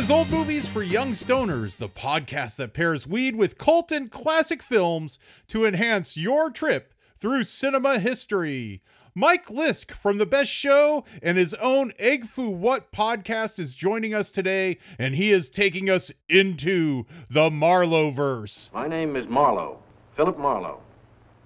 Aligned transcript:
Is 0.00 0.10
Old 0.10 0.30
Movies 0.30 0.66
for 0.66 0.82
Young 0.82 1.12
Stoners, 1.12 1.76
the 1.76 1.86
podcast 1.86 2.56
that 2.56 2.72
pairs 2.72 3.06
weed 3.06 3.36
with 3.36 3.58
cult 3.58 3.92
and 3.92 4.10
classic 4.10 4.62
films 4.62 5.18
to 5.48 5.66
enhance 5.66 6.16
your 6.16 6.50
trip 6.50 6.94
through 7.18 7.44
cinema 7.44 7.98
history. 7.98 8.80
Mike 9.14 9.48
Lisk 9.48 9.90
from 9.90 10.16
The 10.16 10.24
Best 10.24 10.50
Show 10.50 11.04
and 11.22 11.36
his 11.36 11.52
own 11.52 11.92
Egg 11.98 12.24
Foo 12.24 12.48
What 12.48 12.92
podcast 12.92 13.58
is 13.58 13.74
joining 13.74 14.14
us 14.14 14.30
today, 14.30 14.78
and 14.98 15.16
he 15.16 15.30
is 15.30 15.50
taking 15.50 15.90
us 15.90 16.10
into 16.30 17.04
the 17.28 17.50
Marlowe 17.50 18.10
verse. 18.10 18.70
My 18.72 18.88
name 18.88 19.16
is 19.16 19.28
Marlowe, 19.28 19.82
Philip 20.16 20.38
Marlowe. 20.38 20.80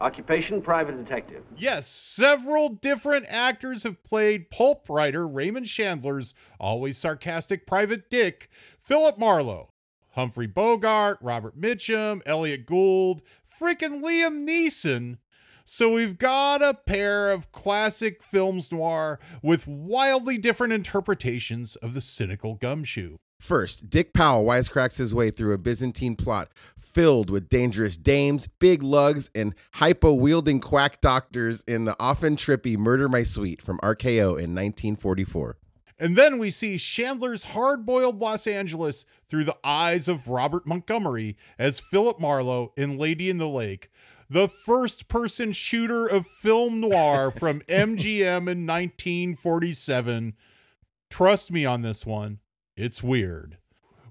Occupation 0.05 0.61
private 0.61 1.03
detective. 1.03 1.43
Yes, 1.57 1.87
several 1.87 2.69
different 2.69 3.25
actors 3.27 3.85
have 3.85 4.05
played 4.05 4.51
pulp 4.51 4.87
writer 4.91 5.27
Raymond 5.27 5.65
Chandler's 5.65 6.35
always 6.61 6.99
sarcastic 6.99 7.67
private 7.67 8.11
dick, 8.11 8.51
Philip 8.79 9.19
Marlowe. 9.19 9.71
Humphrey 10.11 10.47
Bogart, 10.47 11.17
Robert 11.23 11.59
Mitchum, 11.59 12.21
Elliott 12.27 12.67
Gould, 12.67 13.23
freaking 13.49 14.03
Liam 14.03 14.47
Neeson. 14.47 15.17
So 15.65 15.95
we've 15.95 16.19
got 16.19 16.63
a 16.63 16.75
pair 16.75 17.33
of 17.33 17.51
classic 17.51 18.23
films 18.23 18.71
noir 18.71 19.19
with 19.43 19.67
wildly 19.67 20.37
different 20.37 20.75
interpretations 20.75 21.77
of 21.77 21.95
the 21.95 22.03
cynical 22.03 22.57
gumshoe. 22.57 23.17
First, 23.41 23.91
Dick 23.91 24.15
Powell 24.15 24.45
wisecracks 24.45 24.97
his 24.97 25.15
way 25.15 25.31
through 25.31 25.53
a 25.53 25.59
Byzantine 25.59 26.17
plot 26.17 26.51
filled 26.95 27.29
with 27.29 27.49
dangerous 27.49 27.97
dames, 27.97 28.49
big 28.61 28.83
lugs, 28.83 29.31
and 29.35 29.55
hypo 29.75 30.15
wielding 30.15 30.61
quack 30.61 31.01
doctors 31.01 31.63
in 31.67 31.85
the 31.85 31.97
often 31.99 32.37
trippy 32.37 32.79
Murder 32.79 33.09
My 33.09 33.25
Sweet 33.25 33.61
from 33.61 33.79
RKO 33.79 34.31
in 34.39 34.55
1944. 34.55 35.59
And 35.99 36.17
then 36.17 36.39
we 36.39 36.51
see 36.51 36.79
Chandler's 36.79 37.45
hard 37.45 37.87
boiled 37.87 38.19
Los 38.19 38.47
Angeles 38.47 39.07
through 39.29 39.45
the 39.45 39.57
eyes 39.63 40.09
of 40.09 40.29
Robert 40.29 40.67
Montgomery 40.67 41.37
as 41.59 41.79
Philip 41.79 42.19
Marlowe 42.19 42.73
in 42.77 42.99
Lady 42.99 43.31
in 43.31 43.39
the 43.39 43.49
Lake, 43.49 43.91
the 44.29 44.49
first 44.49 45.09
person 45.09 45.53
shooter 45.53 46.07
of 46.07 46.27
film 46.27 46.81
noir 46.81 47.31
from 47.39 47.61
MGM 47.63 48.49
in 48.49 48.67
1947. 48.67 50.35
Trust 51.11 51.53
me 51.53 51.65
on 51.65 51.83
this 51.83 52.05
one, 52.05 52.41
it's 52.77 53.03
weird. 53.03 53.59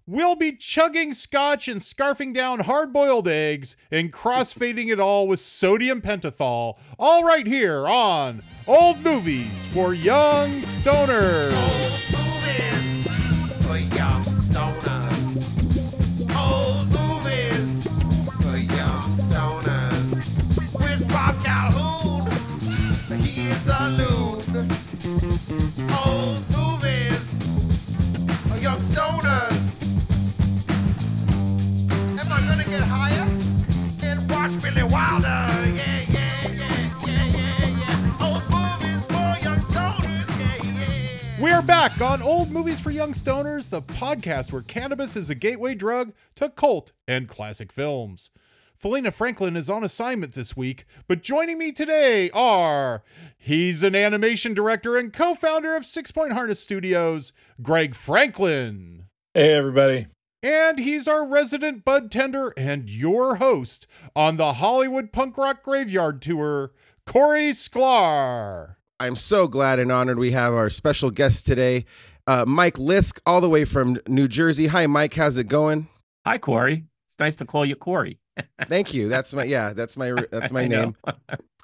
We'll 0.05 0.35
be 0.35 0.51
chugging 0.51 1.13
scotch 1.13 1.69
and 1.69 1.79
scarfing 1.79 2.33
down 2.33 2.61
hard 2.61 2.91
boiled 2.91 3.25
eggs 3.25 3.77
and 3.89 4.11
crossfading 4.11 4.91
it 4.91 4.99
all 4.99 5.29
with 5.29 5.39
sodium 5.39 6.01
pentothal, 6.01 6.77
all 6.99 7.23
right 7.23 7.47
here 7.47 7.87
on 7.87 8.43
Old 8.67 8.99
Movies 8.99 9.65
for 9.67 9.93
Young 9.93 10.59
Stoners. 10.59 12.22
We're 41.43 41.61
back 41.61 41.99
on 41.99 42.21
Old 42.21 42.51
Movies 42.51 42.79
for 42.79 42.89
Young 42.89 43.11
Stoners, 43.11 43.69
the 43.69 43.81
podcast 43.81 44.53
where 44.53 44.61
cannabis 44.61 45.17
is 45.17 45.29
a 45.29 45.35
gateway 45.35 45.75
drug 45.75 46.13
to 46.35 46.47
cult 46.49 46.93
and 47.05 47.27
classic 47.27 47.71
films. 47.71 48.31
Felina 48.77 49.11
Franklin 49.11 49.57
is 49.57 49.69
on 49.69 49.83
assignment 49.83 50.33
this 50.33 50.55
week, 50.55 50.85
but 51.07 51.21
joining 51.21 51.57
me 51.57 51.71
today 51.71 52.29
are 52.31 53.03
he's 53.37 53.83
an 53.83 53.93
animation 53.95 54.53
director 54.53 54.97
and 54.97 55.11
co 55.11 55.35
founder 55.35 55.75
of 55.75 55.85
Six 55.85 56.11
Point 56.11 56.31
Harness 56.31 56.61
Studios, 56.61 57.33
Greg 57.61 57.93
Franklin. 57.93 59.05
Hey, 59.33 59.53
everybody. 59.53 60.07
And 60.43 60.77
he's 60.77 61.07
our 61.07 61.25
resident 61.25 61.85
bud 61.85 62.11
tender 62.11 62.53
and 62.57 62.89
your 62.89 63.37
host 63.37 63.87
on 64.13 64.35
the 64.35 64.55
Hollywood 64.55 65.13
Punk 65.13 65.37
Rock 65.37 65.63
Graveyard 65.63 66.21
Tour, 66.21 66.73
Corey 67.05 67.51
Sklar. 67.51 68.75
I'm 68.99 69.15
so 69.15 69.47
glad 69.47 69.79
and 69.79 69.89
honored 69.89 70.19
we 70.19 70.31
have 70.31 70.53
our 70.53 70.69
special 70.69 71.11
guest 71.11 71.45
today, 71.45 71.85
uh, 72.27 72.43
Mike 72.45 72.75
Lisk, 72.75 73.19
all 73.25 73.39
the 73.39 73.47
way 73.47 73.63
from 73.63 73.97
New 74.05 74.27
Jersey. 74.27 74.67
Hi, 74.67 74.85
Mike. 74.85 75.13
How's 75.13 75.37
it 75.37 75.47
going? 75.47 75.87
Hi, 76.25 76.37
Corey. 76.37 76.83
It's 77.07 77.17
nice 77.19 77.37
to 77.37 77.45
call 77.45 77.65
you 77.65 77.77
Corey. 77.77 78.19
Thank 78.67 78.93
you. 78.93 79.07
That's 79.07 79.33
my 79.33 79.45
yeah. 79.45 79.71
That's 79.71 79.95
my 79.95 80.13
that's 80.29 80.51
my 80.51 80.63
I 80.63 80.67
name. 80.67 80.95
I, 81.05 81.13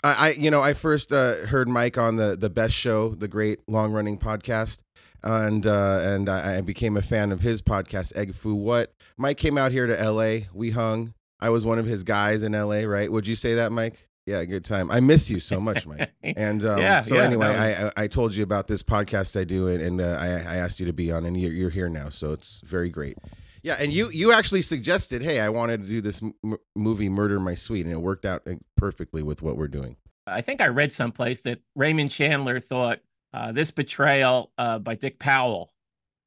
I 0.03 0.31
you 0.37 0.51
know 0.51 0.61
I 0.61 0.73
first 0.73 1.11
uh, 1.11 1.47
heard 1.47 1.67
Mike 1.67 1.97
on 1.97 2.15
the 2.15 2.37
the 2.37 2.49
best 2.49 2.75
show, 2.75 3.09
the 3.09 3.27
great 3.27 3.59
long 3.67 3.91
running 3.91 4.17
podcast, 4.17 4.79
and 5.23 5.65
uh, 5.65 5.99
and 6.01 6.29
I, 6.29 6.57
I 6.57 6.61
became 6.61 6.97
a 6.97 7.01
fan 7.01 7.31
of 7.31 7.41
his 7.41 7.61
podcast, 7.61 8.15
Egg 8.15 8.35
Foo 8.35 8.55
What. 8.55 8.93
Mike 9.17 9.37
came 9.37 9.57
out 9.57 9.71
here 9.71 9.87
to 9.87 9.99
L.A. 9.99 10.47
We 10.53 10.71
hung. 10.71 11.13
I 11.39 11.49
was 11.49 11.65
one 11.65 11.79
of 11.79 11.85
his 11.85 12.03
guys 12.03 12.43
in 12.43 12.53
L.A. 12.55 12.85
Right? 12.85 13.11
Would 13.11 13.27
you 13.27 13.35
say 13.35 13.55
that, 13.55 13.71
Mike? 13.71 14.07
Yeah, 14.25 14.43
good 14.45 14.63
time. 14.63 14.91
I 14.91 14.99
miss 14.99 15.31
you 15.31 15.39
so 15.39 15.59
much, 15.59 15.87
Mike. 15.87 16.11
And 16.37 16.63
um, 16.63 16.77
Yeah, 16.79 16.99
so 16.99 17.15
yeah, 17.15 17.23
anyway, 17.23 17.47
no. 17.51 17.91
I, 17.97 18.03
I 18.03 18.07
told 18.07 18.35
you 18.35 18.43
about 18.43 18.67
this 18.67 18.83
podcast 18.83 19.39
I 19.39 19.43
do, 19.43 19.67
and, 19.67 19.81
and 19.81 20.01
uh, 20.01 20.17
I 20.19 20.27
I 20.27 20.55
asked 20.57 20.79
you 20.79 20.85
to 20.85 20.93
be 20.93 21.11
on, 21.11 21.25
and 21.25 21.39
you're 21.39 21.53
you're 21.53 21.69
here 21.71 21.89
now, 21.89 22.09
so 22.09 22.33
it's 22.33 22.61
very 22.63 22.89
great. 22.89 23.17
Yeah, 23.63 23.75
and 23.79 23.91
you 23.91 24.09
you 24.11 24.31
actually 24.31 24.61
suggested, 24.61 25.21
hey, 25.23 25.39
I 25.39 25.49
wanted 25.49 25.81
to 25.83 25.89
do 25.89 25.99
this 26.01 26.21
m- 26.21 26.57
movie, 26.75 27.09
Murder 27.09 27.39
My 27.39 27.55
Sweet, 27.55 27.85
and 27.85 27.93
it 27.93 27.99
worked 28.01 28.25
out 28.25 28.43
uh, 28.47 28.53
perfectly 28.77 29.23
with 29.23 29.41
what 29.41 29.57
we're 29.57 29.67
doing. 29.67 29.97
I 30.27 30.41
think 30.41 30.61
I 30.61 30.67
read 30.67 30.93
someplace 30.93 31.41
that 31.41 31.59
Raymond 31.75 32.11
Chandler 32.11 32.59
thought 32.59 32.99
uh, 33.33 33.51
this 33.51 33.71
betrayal 33.71 34.51
uh, 34.57 34.79
by 34.79 34.95
Dick 34.95 35.19
Powell 35.19 35.71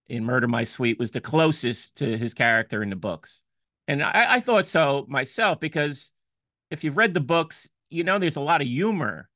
in 0.09 0.25
Murder 0.25 0.49
My 0.49 0.65
Sweet 0.65 0.99
was 0.99 1.11
the 1.11 1.21
closest 1.21 1.97
to 1.97 2.17
his 2.19 2.35
character 2.35 2.83
in 2.83 2.91
the 2.91 2.97
books. 2.97 3.41
And 3.89 4.03
I, 4.03 4.35
I 4.37 4.41
thought 4.41 4.67
so 4.67 5.07
myself 5.09 5.59
because 5.61 6.13
if 6.71 6.85
you've 6.85 6.97
read 6.97 7.15
the 7.15 7.21
books, 7.21 7.69
you 7.91 8.05
know 8.05 8.19
there's 8.19 8.37
a 8.37 8.41
lot 8.41 8.61
of 8.61 8.67
humor. 8.69 9.29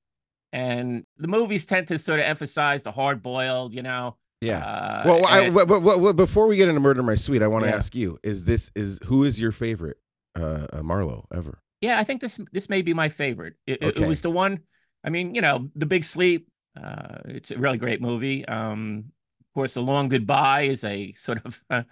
And 0.52 1.04
the 1.18 1.28
movies 1.28 1.66
tend 1.66 1.88
to 1.88 1.98
sort 1.98 2.20
of 2.20 2.24
emphasize 2.26 2.82
the 2.82 2.92
hard 2.92 3.22
boiled, 3.22 3.74
you 3.74 3.82
know. 3.82 4.16
Yeah. 4.40 4.64
Uh, 4.64 5.02
well, 5.06 5.26
I, 5.26 5.40
and- 5.42 5.54
well, 5.54 5.66
well, 5.66 5.80
well, 5.80 6.00
well, 6.00 6.12
before 6.12 6.46
we 6.46 6.56
get 6.56 6.68
into 6.68 6.80
Murder 6.80 7.02
My 7.02 7.14
Sweet, 7.16 7.42
I 7.42 7.48
want 7.48 7.64
to 7.64 7.70
Yeah. 7.70 7.76
ask 7.76 7.94
you: 7.94 8.18
Is 8.22 8.44
this 8.44 8.70
is 8.74 8.98
who 9.04 9.24
is 9.24 9.40
your 9.40 9.52
favorite 9.52 9.96
uh, 10.38 10.66
uh 10.72 10.82
Marlowe 10.82 11.26
ever? 11.34 11.58
Yeah, 11.80 11.98
I 11.98 12.04
think 12.04 12.20
this 12.20 12.38
this 12.52 12.68
may 12.68 12.82
be 12.82 12.94
my 12.94 13.08
favorite. 13.08 13.54
It, 13.66 13.82
it- 13.82 13.84
Okay. 13.88 14.04
it 14.04 14.08
was 14.08 14.20
the 14.20 14.30
one. 14.30 14.60
I 15.04 15.10
mean, 15.10 15.34
you 15.34 15.40
know, 15.40 15.68
The 15.74 15.86
Big 15.86 16.04
Sleep. 16.04 16.48
Uh, 16.76 17.18
it's 17.26 17.50
a 17.50 17.58
really 17.58 17.78
great 17.78 18.00
movie. 18.00 18.44
Um, 18.46 19.12
of 19.40 19.54
course, 19.54 19.74
The 19.74 19.82
Long 19.82 20.08
Goodbye 20.08 20.62
is 20.62 20.84
a 20.84 21.12
sort 21.16 21.44
of, 21.44 21.62
uh, 21.70 21.82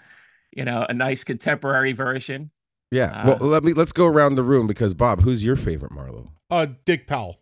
you 0.53 0.65
know, 0.65 0.85
a 0.89 0.95
nice 0.95 1.25
contemporary 1.25 1.93
version. 1.93 2.51
Yeah. 2.91 3.11
Uh, 3.11 3.37
well, 3.41 3.49
let 3.51 3.65
me 3.65 3.73
let's 3.73 3.93
go 3.93 4.07
around 4.07 4.35
the 4.37 4.43
room 4.45 4.67
because 4.67 4.95
Bob, 4.95 5.23
who's 5.23 5.45
your 5.45 5.57
favorite 5.57 5.93
Marlowe? 5.93 6.31
Uh, 6.51 6.67
Dick 6.85 7.07
Powell, 7.07 7.41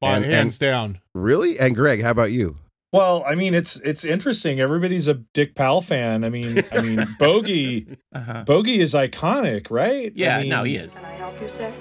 by 0.00 0.16
And- 0.16 0.24
hands 0.24 0.58
down. 0.58 1.00
Really? 1.14 1.58
And 1.58 1.74
Greg, 1.74 2.02
how 2.02 2.10
about 2.12 2.32
you? 2.32 2.56
Well, 2.92 3.24
I 3.26 3.34
mean, 3.34 3.52
it's 3.52 3.76
it's 3.80 4.04
interesting. 4.04 4.58
Everybody's 4.60 5.06
a 5.08 5.14
Dick 5.14 5.54
Powell 5.54 5.82
fan. 5.82 6.24
I 6.24 6.30
mean, 6.30 6.62
I 6.72 6.80
mean, 6.80 7.16
Bogey, 7.18 7.88
Uh-huh. 8.14 8.44
Bogey 8.46 8.80
is 8.80 8.94
iconic, 8.94 9.70
right? 9.70 10.12
Yeah, 10.14 10.36
I 10.36 10.40
mean, 10.40 10.48
no, 10.48 10.62
he 10.64 10.76
is. 10.76 10.94
Can 10.94 11.04
I 11.04 11.12
help 11.16 11.38
you, 11.42 11.48
sir? 11.48 11.74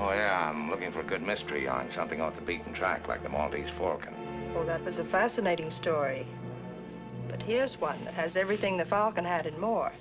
Oh, 0.00 0.12
yeah, 0.12 0.48
I'm 0.48 0.70
looking 0.70 0.90
for 0.92 1.00
a 1.00 1.04
good 1.04 1.22
mystery 1.22 1.68
on 1.68 1.92
something 1.92 2.22
off 2.22 2.34
the 2.34 2.40
beaten 2.40 2.72
track 2.72 3.06
like 3.06 3.22
the 3.22 3.28
Maltese 3.28 3.68
Falcon. 3.76 4.14
Oh, 4.56 4.64
that 4.64 4.82
was 4.82 4.98
a 4.98 5.04
fascinating 5.04 5.70
story. 5.70 6.26
But 7.28 7.42
here's 7.42 7.78
one 7.78 8.02
that 8.06 8.14
has 8.14 8.34
everything 8.34 8.78
the 8.78 8.84
Falcon 8.86 9.26
had 9.26 9.46
and 9.46 9.58
more. 9.58 9.92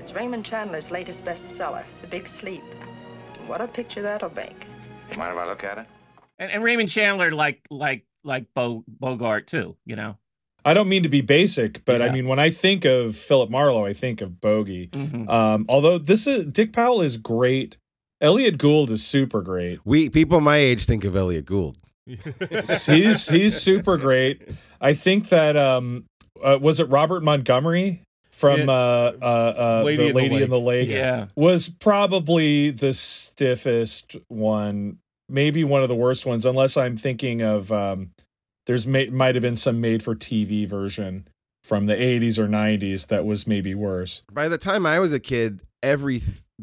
It's 0.00 0.12
Raymond 0.12 0.44
Chandler's 0.44 0.90
latest 0.90 1.24
bestseller, 1.24 1.84
The 2.00 2.08
Big 2.08 2.28
Sleep. 2.28 2.62
What 3.46 3.60
a 3.60 3.68
picture 3.68 4.02
that'll 4.02 4.34
make. 4.34 4.66
You 5.12 5.16
mind 5.18 5.32
if 5.32 5.38
I 5.38 5.46
look 5.46 5.62
at 5.62 5.78
it? 5.78 5.86
And, 6.40 6.50
and 6.50 6.64
Raymond 6.64 6.88
Chandler, 6.88 7.30
like 7.30 7.64
like 7.70 8.04
like 8.24 8.46
Bo, 8.52 8.84
Bogart 8.88 9.46
too. 9.46 9.76
You 9.84 9.94
know. 9.96 10.16
I 10.64 10.74
don't 10.74 10.88
mean 10.88 11.04
to 11.04 11.08
be 11.08 11.20
basic, 11.20 11.84
but 11.84 12.02
I 12.02 12.10
mean, 12.10 12.26
when 12.26 12.40
I 12.40 12.50
think 12.50 12.84
of 12.84 13.14
Philip 13.14 13.50
Marlowe, 13.50 13.86
I 13.86 13.92
think 13.92 14.20
of 14.20 14.40
Bogey. 14.40 14.88
Mhm. 14.88 15.30
Um, 15.30 15.66
although 15.68 15.96
this 15.98 16.26
is 16.26 16.46
Dick 16.46 16.72
Powell 16.72 17.02
is 17.02 17.16
great. 17.16 17.76
Elliott 18.20 18.58
Gould 18.58 18.90
is 18.90 19.04
super 19.04 19.42
great. 19.42 19.80
We 19.84 20.08
people 20.08 20.40
my 20.40 20.56
age 20.56 20.86
think 20.86 21.04
of 21.04 21.14
Elliott 21.16 21.44
Gould. 21.46 21.76
He's 22.86 23.28
he's 23.28 23.60
super 23.60 23.96
great. 23.96 24.40
I 24.80 24.94
think 24.94 25.28
that 25.30 25.56
um, 25.56 26.04
uh, 26.40 26.56
was 26.60 26.78
it 26.78 26.88
Robert 26.88 27.22
Montgomery 27.24 28.02
from 28.30 28.60
Yeah. 28.60 28.72
uh, 28.72 29.12
uh, 29.20 29.24
uh, 29.24 29.82
Lady 29.84 29.96
the 29.96 30.02
in 30.08 30.14
the 30.14 30.14
Lady 30.22 30.42
in 30.44 30.50
the 30.50 30.60
Lake. 30.60 30.88
Yeah. 30.90 31.26
was 31.34 31.68
probably 31.68 32.70
the 32.70 32.94
stiffest 32.94 34.14
one, 34.28 34.98
maybe 35.28 35.64
one 35.64 35.82
of 35.82 35.88
the 35.88 35.94
worst 35.96 36.26
ones, 36.26 36.46
unless 36.46 36.76
I'm 36.76 36.96
thinking 36.96 37.42
of 37.42 37.72
um, 37.72 38.10
there's 38.66 38.86
may, 38.86 39.08
might 39.08 39.34
have 39.34 39.42
been 39.42 39.56
some 39.56 39.80
made 39.80 40.02
for 40.02 40.14
TV 40.14 40.68
version 40.68 41.26
from 41.64 41.86
the 41.86 41.94
80s 41.96 42.38
or 42.38 42.46
90s 42.46 43.08
that 43.08 43.24
was 43.24 43.46
maybe 43.48 43.74
worse. 43.74 44.22
By 44.32 44.46
the 44.48 44.58
time 44.58 44.86
I 44.86 45.00
was 45.00 45.12
a 45.12 45.18
kid, 45.18 45.58
every 45.82 46.22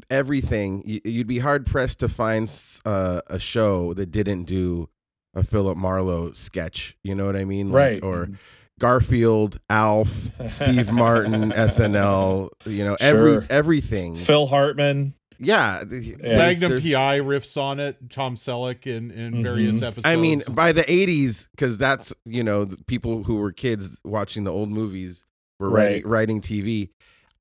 everything 0.09 0.81
you'd 0.85 1.27
be 1.27 1.39
hard 1.39 1.65
pressed 1.65 1.99
to 1.99 2.09
find 2.09 2.43
s- 2.43 2.79
uh, 2.85 3.21
a 3.27 3.39
show 3.39 3.93
that 3.93 4.07
didn't 4.11 4.43
do 4.45 4.89
a 5.35 5.43
Philip 5.43 5.77
Marlowe 5.77 6.31
sketch. 6.31 6.95
You 7.03 7.15
know 7.15 7.25
what 7.25 7.35
I 7.35 7.45
mean? 7.45 7.71
Like, 7.71 7.75
Right. 7.93 8.03
Or 8.03 8.29
Garfield, 8.79 9.59
Alf, 9.69 10.29
Steve 10.49 10.91
Martin, 10.91 11.51
SNL. 11.51 12.49
You 12.65 12.83
know, 12.83 12.97
every 12.99 13.45
everything. 13.49 14.15
Phil 14.15 14.47
Hartman. 14.47 15.13
yeah. 15.39 15.79
Yeah. 15.79 15.83
there's- 15.85 16.17
Magnum 16.21 16.69
there's- 16.71 16.83
PI 16.83 17.19
riffs 17.19 17.61
on 17.61 17.79
it. 17.79 17.97
Tom 18.09 18.35
Selleck 18.35 18.87
in 18.87 19.11
in 19.11 19.43
various 19.43 19.77
Mhm. 19.79 19.83
episodes. 19.83 20.05
I 20.05 20.15
mean, 20.15 20.41
by 20.51 20.71
the 20.71 20.83
'80s, 20.91 21.49
because 21.51 21.77
that's 21.77 22.13
you 22.25 22.43
know 22.43 22.65
the 22.65 22.77
people 22.85 23.23
who 23.23 23.35
were 23.35 23.51
kids 23.51 23.89
watching 24.03 24.43
the 24.43 24.51
old 24.51 24.69
movies 24.69 25.23
were 25.59 25.69
writing, 25.69 26.07
writing 26.07 26.41
TV. 26.41 26.89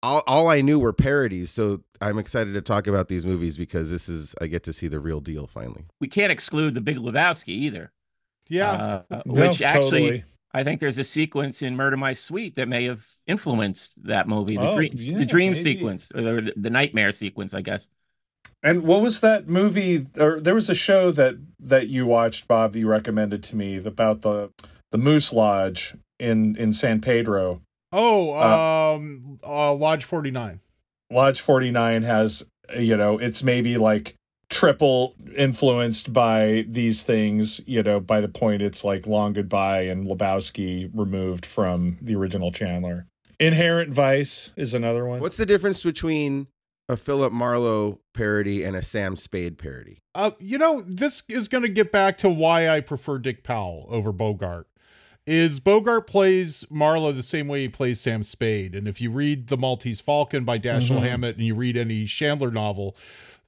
All, 0.02 0.22
all 0.26 0.48
I 0.48 0.62
knew 0.62 0.80
were 0.80 0.92
parodies, 0.92 1.50
so 1.50 1.82
I'm 2.00 2.18
excited 2.18 2.54
to 2.54 2.60
talk 2.60 2.86
about 2.88 3.08
these 3.08 3.24
movies 3.24 3.56
because 3.56 3.90
this 3.90 4.08
is 4.08 4.34
I 4.40 4.48
get 4.48 4.64
to 4.64 4.72
see 4.72 4.88
the 4.88 4.98
real 4.98 5.20
deal 5.20 5.46
finally. 5.46 5.84
We 6.00 6.08
can't 6.08 6.32
exclude 6.32 6.74
the 6.74 6.80
Big 6.80 6.96
Lebowski 6.96 7.48
either. 7.50 7.92
yeah, 8.48 9.02
uh, 9.10 9.22
No, 9.24 9.48
which 9.48 9.62
actually 9.62 10.00
totally. 10.02 10.24
I 10.54 10.64
think 10.64 10.80
there's 10.80 10.98
a 10.98 11.04
sequence 11.04 11.62
in 11.62 11.76
Murder 11.76 11.96
My 11.96 12.12
Sweet 12.12 12.56
that 12.56 12.68
may 12.68 12.84
have 12.84 13.06
influenced 13.26 14.04
that 14.04 14.28
movie. 14.28 14.56
The 14.56 14.68
Oh, 14.68 14.74
dream, 14.74 14.92
yeah, 14.94 15.18
the 15.18 15.24
dream 15.24 15.52
maybe. 15.52 15.62
sequence, 15.62 16.10
or 16.14 16.20
the, 16.42 16.52
the 16.56 16.68
nightmare 16.70 17.12
sequence, 17.12 17.54
I 17.54 17.62
guess. 17.62 17.88
And 18.62 18.82
what 18.82 19.02
was 19.02 19.20
that 19.20 19.48
movie? 19.48 20.06
Or 20.18 20.40
there 20.40 20.54
was 20.54 20.68
a 20.68 20.74
show 20.74 21.10
that 21.12 21.34
that 21.60 21.88
you 21.88 22.06
watched, 22.06 22.46
Bob, 22.48 22.72
that 22.72 22.78
you 22.80 22.88
recommended 22.88 23.42
to 23.44 23.56
me 23.56 23.76
about 23.76 24.22
the 24.22 24.50
the 24.90 24.98
Moose 24.98 25.32
Lodge 25.32 25.94
in 26.18 26.56
in 26.56 26.72
San 26.72 27.00
Pedro. 27.00 27.62
Oh, 27.92 28.32
Uh, 28.34 28.94
um, 28.96 29.38
uh, 29.44 29.74
Lodge 29.74 30.04
49. 30.04 30.60
Lodge 31.10 31.40
49 31.40 32.02
has, 32.02 32.44
you 32.78 32.96
know, 32.96 33.18
it's 33.18 33.42
maybe 33.42 33.76
like 33.76 34.14
triple 34.48 35.14
influenced 35.36 36.12
by 36.12 36.64
these 36.68 37.02
things, 37.02 37.60
you 37.66 37.82
know, 37.82 38.00
by 38.00 38.20
the 38.20 38.28
point 38.28 38.62
it's 38.62 38.84
like 38.84 39.06
Long 39.06 39.32
Goodbye 39.32 39.82
and 39.82 40.06
Lebowski 40.06 40.90
removed 40.94 41.44
from 41.46 41.98
the 42.00 42.14
original 42.14 42.50
Chandler. 42.52 43.06
Inherent 43.40 43.92
Vice 43.92 44.52
is 44.56 44.72
another 44.74 45.04
one. 45.04 45.20
What's 45.20 45.36
the 45.36 45.46
difference 45.46 45.82
between 45.82 46.46
a 46.88 46.96
Philip 46.96 47.32
Marlowe 47.32 47.98
parody 48.14 48.62
and 48.62 48.76
a 48.76 48.82
Sam 48.82 49.16
Spade 49.16 49.58
parody? 49.58 49.98
Uh, 50.14 50.32
you 50.38 50.58
know, 50.58 50.82
this 50.86 51.24
is 51.28 51.48
going 51.48 51.62
to 51.62 51.68
get 51.68 51.90
back 51.90 52.18
to 52.18 52.28
why 52.28 52.68
I 52.68 52.80
prefer 52.80 53.18
Dick 53.18 53.42
Powell 53.42 53.86
over 53.88 54.12
Bogart. 54.12 54.66
Is 55.26 55.60
Bogart 55.60 56.06
plays 56.08 56.64
Marlowe 56.68 57.12
the 57.12 57.22
same 57.22 57.46
way 57.46 57.62
he 57.62 57.68
plays 57.68 58.00
Sam 58.00 58.22
Spade, 58.24 58.74
and 58.74 58.88
if 58.88 59.00
you 59.00 59.10
read 59.10 59.46
The 59.46 59.56
Maltese 59.56 60.00
Falcon 60.00 60.44
by 60.44 60.58
Dashiell 60.58 60.98
Mhm. 60.98 61.02
Hammett 61.08 61.36
and 61.36 61.46
you 61.46 61.54
read 61.54 61.76
any 61.76 62.06
Chandler 62.06 62.50
novel, 62.50 62.96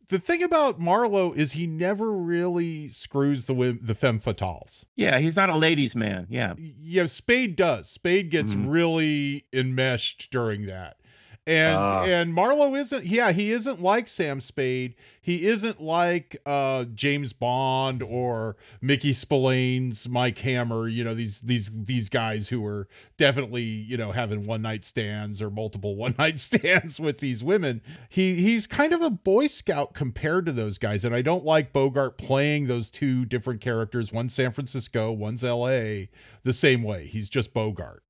the 0.09 0.21
thing 0.21 0.41
about 0.45 0.79
Marlowe 0.79 1.33
is 1.33 1.53
he 1.53 1.67
never 1.67 2.13
really 2.13 2.89
screws 2.91 3.47
the 3.47 3.55
wom- 3.55 3.81
the 3.83 3.95
femme 3.97 4.21
fatales. 4.21 4.85
Yeah, 4.95 5.19
he's 5.19 5.35
not 5.35 5.51
a 5.51 5.57
ladies' 5.57 5.97
man. 5.97 6.29
Yeah, 6.31 6.55
Yeah, 6.81 7.07
Spade 7.07 7.57
does. 7.57 7.91
Spade 7.91 8.31
gets 8.31 8.55
Mhm. 8.55 8.71
really 8.71 9.45
enmeshed 9.53 10.29
during 10.31 10.67
that. 10.67 10.97
And 11.47 11.77
Ah. 11.77 12.05
and 12.05 12.33
Marlowe 12.33 12.75
isn't 12.75 13.05
yeah, 13.05 13.31
he 13.33 13.51
isn't 13.53 13.83
like 13.83 14.09
Sam 14.09 14.41
Spade. 14.41 14.95
He 15.21 15.47
isn't 15.47 15.79
like 15.79 16.41
uh 16.47 16.85
James 16.95 17.35
Bond 17.35 18.03
or 18.03 18.57
Mickey 18.81 19.13
Spillane's 19.13 20.09
Mike 20.09 20.39
Hammer, 20.39 20.89
you 20.89 21.05
know, 21.05 21.15
these 21.15 21.43
these 21.43 21.85
these 21.85 22.09
guys 22.09 22.49
who 22.49 22.65
are 22.65 22.89
definitely, 23.19 23.63
you 23.63 23.99
know, 23.99 24.13
having 24.13 24.47
one 24.47 24.63
night 24.63 24.87
stands 24.87 25.43
or 25.43 25.51
multiple 25.51 25.97
one 26.05 26.15
night 26.19 26.41
stands 26.41 26.99
with 26.99 27.19
these 27.19 27.45
women. 27.45 27.83
He 28.09 28.37
he's 28.37 28.67
kind 28.67 28.95
of 28.95 29.03
a 29.03 29.11
boy 29.11 29.47
scout 29.49 29.93
compared 29.93 30.47
to 30.47 30.53
those 30.53 30.79
guys 30.79 31.05
and 31.05 31.15
I 31.15 31.21
don't 31.21 31.45
like 31.45 31.75
Bogart 31.75 32.17
playing 32.17 32.69
those 32.69 32.89
two 32.89 33.27
different 33.27 33.61
characters, 33.61 34.15
one's 34.15 34.33
San 34.33 34.51
Francisco, 34.51 35.13
one's 35.13 35.45
LA, 35.45 36.07
the 36.43 36.55
same 36.55 36.83
way. 36.83 37.07
He's 37.07 37.29
just 37.29 37.53
Bogart. 37.53 38.03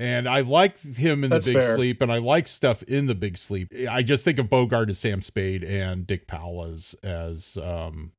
And 0.00 0.26
I 0.26 0.40
like 0.40 0.80
him 0.80 1.24
in 1.24 1.30
That's 1.30 1.44
the 1.44 1.52
Big 1.52 1.62
fair. 1.62 1.76
Sleep, 1.76 2.00
and 2.00 2.10
I 2.10 2.16
like 2.16 2.48
stuff 2.48 2.82
in 2.84 3.04
the 3.04 3.14
Big 3.14 3.36
Sleep. 3.36 3.70
I 3.90 4.02
just 4.02 4.24
think 4.24 4.38
of 4.38 4.48
Bogart 4.48 4.88
as 4.88 4.98
Sam 4.98 5.20
Spade 5.20 5.62
and 5.62 6.06
Dick 6.06 6.26
Powell 6.26 6.64
as 6.64 6.96
as 7.02 7.58
um, 7.58 8.12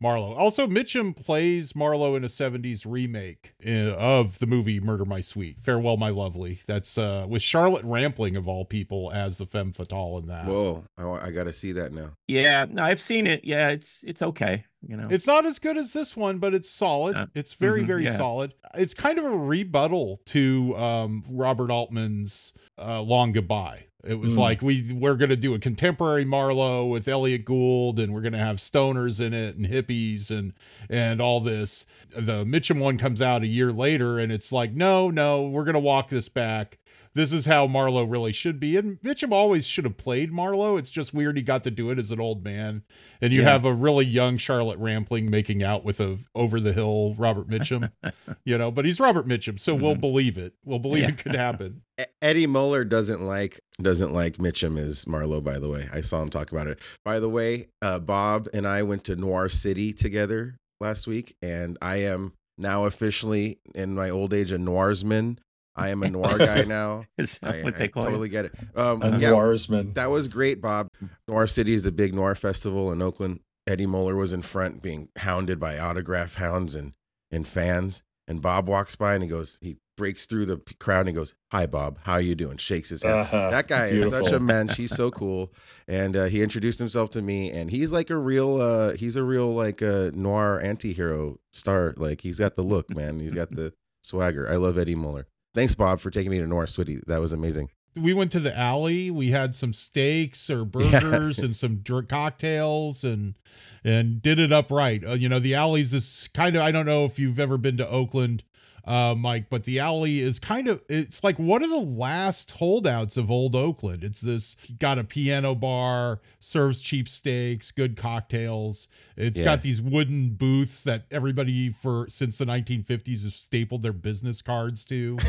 Marlowe. 0.00 0.34
Also, 0.34 0.66
Mitchum 0.66 1.14
plays 1.16 1.74
Marlowe 1.74 2.14
in 2.14 2.24
a 2.24 2.28
'70s 2.28 2.84
remake 2.86 3.54
uh, 3.66 3.70
of 3.96 4.38
the 4.38 4.46
movie 4.46 4.80
Murder 4.80 5.04
My 5.04 5.20
Sweet, 5.20 5.60
Farewell 5.60 5.96
My 5.96 6.10
Lovely. 6.10 6.60
That's 6.66 6.98
uh, 6.98 7.26
with 7.28 7.42
Charlotte 7.42 7.84
Rampling 7.84 8.36
of 8.36 8.46
all 8.48 8.64
people 8.64 9.10
as 9.12 9.38
the 9.38 9.46
femme 9.46 9.72
fatale 9.72 10.18
in 10.18 10.26
that. 10.28 10.46
Whoa, 10.46 10.84
I, 10.98 11.04
I 11.26 11.30
got 11.30 11.44
to 11.44 11.52
see 11.52 11.72
that 11.72 11.92
now. 11.92 12.12
yeah. 12.28 12.66
No, 12.68 12.82
I've 12.84 13.00
seen 13.00 13.26
it. 13.26 13.44
Yeah, 13.44 13.68
it's 13.68 14.04
it's 14.04 14.22
okay. 14.22 14.64
You 14.88 14.96
know, 14.96 15.08
It's 15.10 15.26
not 15.26 15.44
as 15.46 15.58
good 15.58 15.76
as 15.76 15.92
this 15.92 16.16
one, 16.16 16.38
but 16.38 16.54
it's 16.54 16.70
solid. 16.70 17.16
Uh, 17.16 17.26
it's 17.34 17.54
very, 17.54 17.82
mhm, 17.82 17.86
very 17.88 18.04
yeah. 18.04 18.12
solid. 18.12 18.54
It's 18.74 18.94
kind 18.94 19.18
of 19.18 19.24
a 19.24 19.36
rebuttal 19.36 20.20
to 20.26 20.76
um, 20.76 21.24
Robert 21.28 21.72
Altman's 21.72 22.52
uh, 22.78 23.00
Long 23.00 23.32
Goodbye. 23.32 23.86
It 24.08 24.18
was 24.20 24.34
Mm. 24.34 24.38
like 24.38 24.62
we 24.62 24.92
we're 24.92 25.16
gonna 25.16 25.36
do 25.36 25.54
a 25.54 25.58
contemporary 25.58 26.24
Marlowe 26.24 26.86
with 26.86 27.08
Elliott 27.08 27.44
Gould, 27.44 27.98
and 27.98 28.12
we're 28.12 28.20
gonna 28.22 28.38
have 28.38 28.56
stoners 28.58 29.20
in 29.24 29.34
it 29.34 29.56
and 29.56 29.66
hippies 29.66 30.30
and 30.30 30.52
and 30.88 31.20
all 31.20 31.40
this. 31.40 31.86
The 32.16 32.44
Mitchum 32.44 32.78
one 32.78 32.98
comes 32.98 33.20
out 33.20 33.42
a 33.42 33.46
year 33.46 33.72
later, 33.72 34.18
and 34.18 34.30
it's 34.32 34.52
like, 34.52 34.72
no, 34.72 35.10
no, 35.10 35.42
we're 35.42 35.64
gonna 35.64 35.78
walk 35.80 36.08
this 36.08 36.28
back. 36.28 36.78
This 37.16 37.32
is 37.32 37.46
how 37.46 37.66
Marlowe 37.66 38.04
really 38.04 38.32
should 38.32 38.60
be. 38.60 38.76
And 38.76 39.00
Mitchum 39.00 39.32
always 39.32 39.66
should 39.66 39.84
have 39.84 39.96
played 39.96 40.30
Marlowe. 40.32 40.76
It's 40.76 40.90
just 40.90 41.14
weird 41.14 41.36
he 41.38 41.42
got 41.42 41.64
to 41.64 41.70
do 41.70 41.90
it 41.90 41.98
as 41.98 42.10
an 42.10 42.20
old 42.20 42.44
man. 42.44 42.82
And 43.22 43.32
you 43.32 43.40
Yeah. 43.40 43.52
have 43.52 43.64
a 43.64 43.72
really 43.72 44.04
young 44.04 44.36
Charlotte 44.36 44.78
Rampling 44.78 45.30
making 45.30 45.62
out 45.62 45.82
with 45.82 45.98
a 45.98 46.18
over 46.34 46.60
the 46.60 46.74
hill 46.74 47.14
Robert 47.16 47.48
Mitchum, 47.48 47.90
you 48.44 48.58
know, 48.58 48.70
but 48.70 48.84
he's 48.84 49.00
Robert 49.00 49.26
Mitchum, 49.26 49.58
so 49.58 49.74
we'll 49.74 49.96
Mhm. 49.96 50.00
believe 50.00 50.36
it. 50.36 50.52
We'll 50.64 50.78
believe 50.78 51.04
Yeah. 51.04 51.08
it 51.08 51.16
could 51.18 51.34
happen. 51.34 51.80
Eddie 52.22 52.46
Muller 52.46 52.84
doesn't 52.84 53.22
like 53.22 53.60
doesn't 53.80 54.12
like 54.12 54.36
Mitchum 54.36 54.78
as 54.78 55.06
Marlowe. 55.06 55.40
By 55.40 55.58
the 55.58 55.68
way, 55.68 55.88
I 55.92 56.02
saw 56.02 56.20
him 56.22 56.28
talk 56.30 56.52
about 56.52 56.66
it. 56.66 56.78
By 57.04 57.18
the 57.18 57.28
way, 57.30 57.66
uh, 57.80 57.98
Bob 57.98 58.48
and 58.52 58.66
I 58.66 58.82
went 58.82 59.04
to 59.04 59.16
Noir 59.16 59.48
City 59.48 59.92
together 59.94 60.56
last 60.80 61.06
week, 61.06 61.34
and 61.42 61.78
I 61.80 61.96
am 61.96 62.32
now 62.58 62.84
officially 62.86 63.58
in 63.74 63.94
my 63.94 64.10
old 64.10 64.32
age 64.34 64.50
a 64.52 64.58
noirsman. 64.58 65.38
I 65.76 65.90
am 65.90 66.02
a 66.02 66.10
noir 66.10 66.38
guy 66.38 66.62
now. 66.64 67.04
is 67.18 67.38
that 67.38 67.54
I, 67.56 67.62
what 67.62 67.76
they 67.76 67.88
call 67.88 68.02
totally 68.04 68.28
it? 68.28 68.30
get 68.32 68.44
it. 68.46 68.54
Um, 68.74 69.02
A 69.02 69.18
yeah, 69.18 69.30
Noirsman. 69.30 69.94
that 69.94 70.10
was 70.10 70.28
great, 70.28 70.60
Bob. 70.60 70.88
Noir 71.28 71.46
City 71.46 71.74
is 71.74 71.82
the 71.82 71.92
big 71.92 72.14
Noir 72.14 72.34
festival 72.34 72.90
in 72.92 73.02
Oakland. 73.02 73.40
Eddie 73.66 73.86
Muller 73.86 74.14
was 74.16 74.32
in 74.32 74.42
front, 74.42 74.80
being 74.82 75.08
hounded 75.18 75.58
by 75.60 75.78
autograph 75.78 76.34
hounds 76.36 76.74
and 76.74 76.92
and 77.30 77.46
fans. 77.46 78.02
And 78.28 78.40
Bob 78.42 78.68
walks 78.68 78.96
by 78.96 79.14
and 79.14 79.22
he 79.22 79.28
goes, 79.28 79.58
he 79.60 79.76
breaks 79.96 80.26
through 80.26 80.46
the 80.46 80.58
crowd 80.78 81.00
and 81.00 81.08
he 81.08 81.14
goes, 81.14 81.34
"Hi, 81.52 81.66
Bob. 81.66 81.98
How 82.02 82.16
you 82.18 82.34
doing?" 82.34 82.56
Shakes 82.58 82.90
his 82.90 83.02
hand. 83.02 83.20
Uh-huh. 83.20 83.50
That 83.50 83.66
guy 83.68 83.86
is 83.86 84.08
such 84.10 84.30
a 84.32 84.38
mensch. 84.40 84.76
He's 84.76 84.94
so 84.94 85.10
cool, 85.10 85.52
and 85.88 86.16
uh, 86.16 86.24
he 86.26 86.42
introduced 86.42 86.78
himself 86.78 87.10
to 87.10 87.22
me, 87.22 87.50
and 87.50 87.70
he's 87.70 87.92
like 87.92 88.10
a 88.10 88.16
real, 88.16 88.60
uh, 88.60 88.94
he's 88.94 89.16
a 89.16 89.22
real 89.24 89.54
like 89.54 89.80
a 89.80 90.12
noir 90.14 90.60
anti-hero 90.60 91.38
star. 91.52 91.94
Like 91.96 92.20
he's 92.20 92.38
got 92.38 92.56
the 92.56 92.62
look, 92.62 92.94
man. 92.94 93.20
He's 93.20 93.32
got 93.34 93.50
the 93.50 93.72
swagger. 94.02 94.48
I 94.50 94.56
love 94.56 94.76
Eddie 94.76 94.94
Muller. 94.96 95.26
Thanks, 95.56 95.74
Bob, 95.74 96.00
for 96.00 96.10
taking 96.10 96.30
me 96.30 96.38
to 96.38 96.46
Noir 96.46 96.66
City. 96.66 97.00
That 97.06 97.18
was 97.18 97.32
amazing. 97.32 97.70
We 97.98 98.12
went 98.12 98.30
to 98.32 98.40
the 98.40 98.54
alley. 98.54 99.10
We 99.10 99.30
had 99.30 99.54
some 99.56 99.72
steaks 99.72 100.50
or 100.50 100.64
burgers 100.66 101.38
and 101.38 101.56
some 101.56 101.78
drink 101.78 102.10
cocktails 102.10 103.02
and 103.02 103.36
and 103.82 104.20
did 104.20 104.38
it 104.38 104.52
up 104.52 104.70
right. 104.70 105.02
Uh, 105.02 105.14
you 105.14 105.30
know, 105.30 105.38
the 105.38 105.54
alley's 105.54 105.92
this 105.92 106.28
kind 106.28 106.56
of 106.56 106.62
I 106.62 106.72
don't 106.72 106.84
know 106.84 107.06
if 107.06 107.18
you've 107.18 107.40
ever 107.40 107.56
been 107.56 107.78
to 107.78 107.88
Oakland, 107.88 108.44
uh, 108.86 109.14
Mike, 109.16 109.46
but 109.50 109.64
the 109.64 109.78
alley 109.80 110.20
is 110.20 110.38
kind 110.38 110.68
of 110.68 110.80
it's 110.88 111.24
like 111.24 111.38
one 111.38 111.62
of 111.64 111.70
the 111.70 111.76
last 111.76 112.52
holdouts 112.52 113.16
of 113.16 113.30
old 113.30 113.54
Oakland. 113.56 114.04
It's 114.04 114.20
this 114.20 114.56
got 114.78 114.98
a 114.98 115.04
piano 115.04 115.54
bar, 115.54 116.20
serves 116.38 116.80
cheap 116.80 117.08
steaks, 117.08 117.70
good 117.70 117.96
cocktails. 117.96 118.86
It's 119.16 119.38
Yeah. 119.38 119.44
got 119.46 119.62
these 119.62 119.80
wooden 119.80 120.30
booths 120.34 120.84
that 120.84 121.06
everybody 121.10 121.70
for 121.70 122.06
since 122.10 122.36
the 122.38 122.44
1950s 122.44 123.24
have 123.24 123.32
stapled 123.32 123.82
their 123.82 123.92
business 123.94 124.42
cards 124.42 124.84
to. 124.86 125.18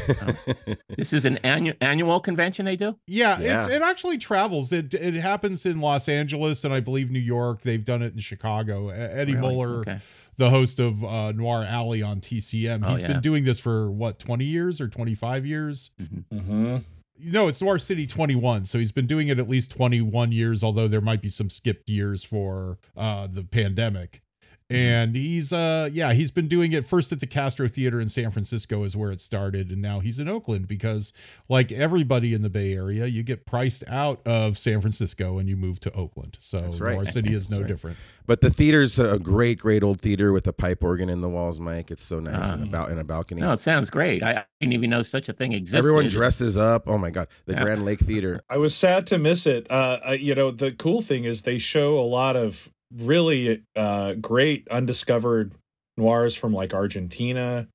This 0.97 1.13
is 1.13 1.25
an 1.25 1.37
annual 1.37 1.75
annual 1.79 2.19
convention 2.19 2.65
they 2.65 2.75
do. 2.75 2.97
Yeah, 3.07 3.35
it's 3.39 3.69
Yeah. 3.69 3.75
it 3.77 3.81
actually 3.81 4.17
travels. 4.17 4.71
It 4.73 4.93
it 4.93 5.13
happens 5.15 5.65
in 5.65 5.79
Los 5.79 6.09
Angeles 6.09 6.63
and 6.63 6.73
I 6.73 6.79
believe 6.79 7.11
New 7.11 7.19
York. 7.19 7.61
They've 7.61 7.83
done 7.85 8.01
it 8.01 8.13
in 8.13 8.19
Chicago. 8.19 8.89
Eddie 8.89 9.35
Really? 9.35 9.47
Muller, 9.55 9.79
Okay. 9.81 9.99
The 10.37 10.49
host 10.49 10.79
of 10.79 11.03
uh, 11.03 11.31
Noir 11.31 11.63
Alley 11.63 12.01
on 12.01 12.19
TCM, 12.21 12.83
Oh, 12.85 12.91
he's 12.91 13.01
yeah. 13.01 13.07
been 13.07 13.21
doing 13.21 13.43
this 13.43 13.59
for 13.59 13.91
what 13.91 14.19
twenty 14.19 14.45
years 14.45 14.79
or 14.81 14.87
twenty 14.87 15.15
five 15.15 15.45
years. 15.45 15.91
Mhm. 16.33 16.83
No, 17.19 17.47
it's 17.47 17.61
Noir 17.61 17.79
City 17.79 18.05
twenty 18.05 18.35
one. 18.35 18.65
So 18.65 18.77
he's 18.77 18.91
been 18.91 19.07
doing 19.07 19.27
it 19.29 19.39
at 19.39 19.49
least 19.49 19.71
twenty 19.71 20.01
one 20.01 20.31
years. 20.31 20.63
Although 20.63 20.87
there 20.87 21.01
might 21.01 21.21
be 21.21 21.29
some 21.29 21.49
skipped 21.49 21.89
years 21.89 22.23
for 22.23 22.77
uh, 22.95 23.27
the 23.27 23.43
pandemic. 23.43 24.21
And 24.69 25.15
he's 25.15 25.53
uh 25.53 25.89
yeah, 25.93 26.11
he's 26.11 26.31
been 26.31 26.49
doing 26.49 26.73
it 26.73 26.83
first 26.83 27.13
at 27.13 27.21
the 27.21 27.27
Castro 27.27 27.69
Theater 27.69 28.01
in 28.01 28.09
San 28.09 28.31
Francisco 28.31 28.83
is 28.83 28.97
where 28.97 29.11
it 29.11 29.21
started 29.21 29.71
and 29.71 29.81
now 29.81 30.01
he's 30.01 30.19
in 30.19 30.27
Oakland 30.27 30.67
because 30.67 31.13
like 31.47 31.71
everybody 31.71 32.33
in 32.33 32.41
the 32.41 32.49
Bay 32.49 32.73
Area, 32.73 33.05
you 33.05 33.23
get 33.23 33.45
priced 33.45 33.85
out 33.87 34.19
of 34.27 34.57
San 34.57 34.81
Francisco 34.81 35.37
and 35.39 35.47
you 35.47 35.55
move 35.55 35.79
to 35.81 35.93
Oakland. 35.93 36.35
So 36.41 36.59
That's 36.59 36.81
right. 36.81 36.95
Noir 36.95 37.05
City 37.05 37.33
is 37.33 37.49
no 37.49 37.59
right. 37.59 37.67
different. 37.67 37.97
But 38.25 38.41
the 38.41 38.49
theater's 38.49 38.99
a 38.99 39.17
great, 39.17 39.57
great 39.59 39.83
old 39.83 40.01
theater 40.01 40.33
with 40.33 40.45
a 40.47 40.53
pipe 40.53 40.83
organ 40.83 41.09
in 41.09 41.21
the 41.21 41.29
walls, 41.29 41.61
Mike. 41.61 41.89
It's 41.89 42.03
so 42.03 42.19
nice 42.19 42.49
Ah. 42.49 42.53
and 42.55 42.63
about 42.63 42.91
in 42.91 42.97
a 42.99 43.05
balcony. 43.05 43.39
No, 43.39 43.53
it 43.53 43.61
sounds 43.61 43.89
great. 43.89 44.21
I, 44.21 44.31
I 44.31 44.45
didn't 44.59 44.73
even 44.73 44.89
know 44.89 45.01
such 45.01 45.29
a 45.29 45.33
thing 45.33 45.53
existed. 45.53 45.77
Everyone 45.77 46.09
dresses 46.09 46.57
up. 46.57 46.89
Oh 46.89 46.97
my 46.97 47.09
god, 47.09 47.29
the 47.45 47.53
Yeah. 47.53 47.63
Grand 47.63 47.85
Lake 47.85 48.01
Theater. 48.01 48.41
I 48.49 48.57
was 48.57 48.75
sad 48.75 49.07
to 49.07 49.17
miss 49.17 49.47
it. 49.47 49.65
Uh, 49.71 49.99
uh, 50.09 50.11
you 50.11 50.35
know, 50.35 50.51
the 50.51 50.73
cool 50.73 51.01
thing 51.01 51.23
is 51.23 51.43
they 51.43 51.57
show 51.57 51.97
a 51.97 52.03
lot 52.03 52.35
of 52.35 52.69
really 52.95 53.63
uh, 53.75 54.13
great 54.15 54.67
undiscovered 54.69 55.53
noirs 55.97 56.35
from 56.35 56.53
like 56.53 56.73
Argentina. 56.73 57.67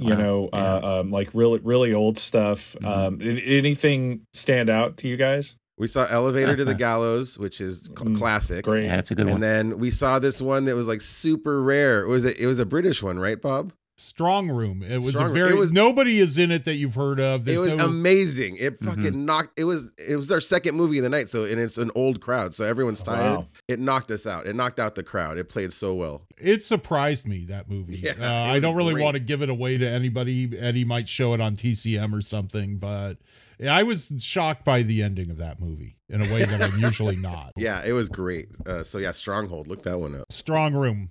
You 0.00 0.10
Wow, 0.10 0.16
know, 0.16 0.48
uh, 0.52 1.00
um, 1.00 1.10
like 1.10 1.30
really, 1.34 1.58
really 1.58 1.92
old 1.92 2.18
stuff. 2.18 2.76
Mhm. 2.80 2.86
Um, 2.86 3.18
anything 3.20 4.20
stand 4.32 4.70
out 4.70 4.96
to 4.98 5.08
you 5.08 5.16
guys? 5.16 5.56
We 5.76 5.88
saw 5.88 6.06
Elevator 6.08 6.54
to 6.54 6.64
the 6.64 6.74
Gallows, 6.74 7.36
which 7.36 7.60
is 7.60 7.88
cl- 7.96 8.10
Mm, 8.10 8.16
classic. 8.16 8.64
Great. 8.64 8.84
Yeah, 8.84 8.96
that's 8.96 9.10
a 9.10 9.16
good 9.16 9.22
And 9.22 9.32
one. 9.32 9.40
then 9.40 9.78
we 9.78 9.90
saw 9.90 10.20
this 10.20 10.40
one 10.40 10.66
that 10.66 10.76
was 10.76 10.86
like 10.86 11.00
super 11.00 11.60
rare. 11.62 12.02
It 12.04 12.08
was 12.08 12.24
a, 12.24 12.40
it 12.40 12.46
was 12.46 12.60
a 12.60 12.66
British 12.66 13.02
one, 13.02 13.18
right, 13.18 13.40
Bob? 13.40 13.72
Strong 14.00 14.48
Room. 14.50 14.82
It 14.82 15.02
was 15.02 15.14
Strong 15.14 15.30
a 15.30 15.34
very 15.34 15.50
It 15.50 15.56
was- 15.56 15.72
nobody 15.72 16.18
is 16.20 16.38
in 16.38 16.50
it 16.52 16.64
that 16.64 16.76
you've 16.76 16.94
heard 16.94 17.18
of. 17.18 17.44
There's 17.44 17.58
it 17.58 17.62
was 17.62 17.74
no, 17.74 17.86
amazing. 17.86 18.56
It 18.56 18.78
fucking 18.78 19.02
Mhm. 19.02 19.24
knocked. 19.24 19.58
It 19.58 19.64
was 19.64 19.90
it 20.08 20.16
was 20.16 20.30
our 20.30 20.40
second 20.40 20.76
movie 20.76 20.98
of 20.98 21.04
the 21.04 21.10
night, 21.10 21.28
so 21.28 21.42
and 21.44 21.60
it's 21.60 21.78
an 21.78 21.90
old 21.94 22.20
crowd, 22.20 22.54
so 22.54 22.64
everyone's 22.64 23.02
tired. 23.02 23.36
Wow. 23.38 23.48
It 23.66 23.80
knocked 23.80 24.10
us 24.10 24.24
out. 24.26 24.46
It 24.46 24.54
knocked 24.54 24.78
out 24.78 24.94
the 24.94 25.02
crowd. 25.02 25.36
It 25.36 25.48
played 25.48 25.72
so 25.72 25.94
well. 25.94 26.22
it 26.40 26.62
surprised 26.62 27.26
me 27.26 27.44
that 27.46 27.68
movie. 27.68 27.96
Yeah, 28.04 28.12
uh, 28.20 28.52
I 28.52 28.60
don't 28.60 28.76
really 28.76 28.94
great. 28.94 29.02
want 29.04 29.14
to 29.14 29.20
give 29.20 29.42
it 29.42 29.50
away 29.50 29.76
to 29.78 29.86
anybody. 29.88 30.56
Eddie 30.56 30.84
might 30.84 31.08
show 31.08 31.34
it 31.34 31.40
on 31.40 31.56
TCM 31.56 32.14
or 32.14 32.20
something, 32.22 32.78
but 32.78 33.14
I 33.68 33.82
was 33.82 34.12
shocked 34.20 34.64
by 34.64 34.82
the 34.82 35.02
ending 35.02 35.30
of 35.32 35.38
that 35.38 35.60
movie 35.60 35.96
in 36.08 36.20
a 36.24 36.32
way 36.32 36.44
that 36.44 36.62
I'm 36.62 36.78
usually 36.80 37.16
not. 37.16 37.54
Yeah, 37.56 37.82
it 37.84 37.90
was 37.90 38.08
great. 38.08 38.50
Uh, 38.64 38.84
so 38.84 38.98
yeah, 38.98 39.10
Stronghold. 39.10 39.66
Look 39.66 39.82
that 39.82 39.98
one 39.98 40.14
up. 40.14 40.30
Strong 40.30 40.74
Room. 40.74 41.10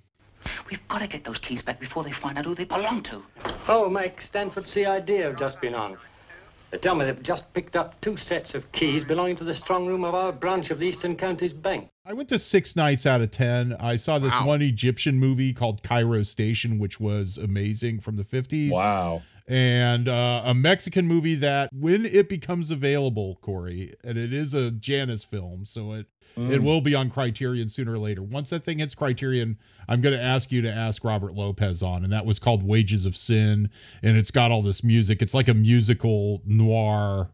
We've 0.70 0.86
got 0.88 1.00
to 1.00 1.06
get 1.06 1.24
those 1.24 1.38
keys 1.38 1.62
back 1.62 1.80
before 1.80 2.02
they 2.04 2.10
find 2.12 2.38
out 2.38 2.44
who 2.44 2.54
they 2.54 2.64
belong 2.64 3.02
to. 3.04 3.22
Oh, 3.68 3.88
Mike, 3.90 4.20
Stanford 4.22 4.66
CID 4.68 5.08
have 5.08 5.36
just 5.36 5.60
been 5.60 5.74
on. 5.74 5.96
They 6.70 6.76
tell 6.78 6.94
me 6.94 7.06
they've 7.06 7.22
just 7.22 7.50
picked 7.54 7.76
up 7.76 7.98
two 8.02 8.18
sets 8.18 8.54
of 8.54 8.70
keys 8.72 9.02
belonging 9.02 9.36
to 9.36 9.44
the 9.44 9.54
strong 9.54 9.86
room 9.86 10.04
of 10.04 10.14
our 10.14 10.32
branch 10.32 10.70
of 10.70 10.78
the 10.78 10.86
Eastern 10.86 11.16
Counties 11.16 11.54
Bank. 11.54 11.88
I 12.04 12.12
went 12.12 12.28
to 12.28 12.38
six 12.38 12.76
nights 12.76 13.06
out 13.06 13.22
of 13.22 13.30
ten. 13.30 13.74
I 13.80 13.96
saw 13.96 14.18
this 14.18 14.34
Wow. 14.34 14.46
one 14.46 14.62
Egyptian 14.62 15.18
movie 15.18 15.54
called 15.54 15.82
Cairo 15.82 16.22
Station, 16.24 16.78
which 16.78 17.00
was 17.00 17.38
amazing 17.38 18.00
from 18.00 18.16
the 18.16 18.22
50s. 18.24 18.70
Wow. 18.72 19.22
And 19.48 20.08
uh, 20.08 20.42
a 20.44 20.54
Mexican 20.54 21.06
movie 21.06 21.34
that 21.36 21.70
when 21.72 22.04
it 22.04 22.28
becomes 22.28 22.70
available, 22.70 23.38
Corey, 23.40 23.94
and 24.04 24.18
it 24.18 24.32
is 24.32 24.52
a 24.52 24.70
Janus 24.70 25.24
film, 25.24 25.64
so 25.64 25.92
it 25.92 26.06
it 26.36 26.62
will 26.62 26.80
be 26.80 26.94
on 26.94 27.10
Criterion 27.10 27.68
sooner 27.68 27.94
or 27.94 27.98
later. 27.98 28.22
Once 28.22 28.50
that 28.50 28.62
thing 28.62 28.78
hits 28.78 28.94
Criterion, 28.94 29.58
I'm 29.88 30.00
going 30.00 30.16
to 30.16 30.22
ask 30.22 30.52
you 30.52 30.62
to 30.62 30.70
ask 30.70 31.02
Robert 31.02 31.34
Lopez 31.34 31.82
on, 31.82 32.04
and 32.04 32.12
that 32.12 32.26
was 32.26 32.38
called 32.38 32.62
Wages 32.62 33.06
of 33.06 33.16
Sin, 33.16 33.70
and 34.04 34.16
it's 34.16 34.30
got 34.30 34.52
all 34.52 34.62
this 34.62 34.84
music. 34.84 35.20
It's 35.20 35.34
like 35.34 35.48
a 35.48 35.54
musical 35.54 36.42
noir 36.46 37.32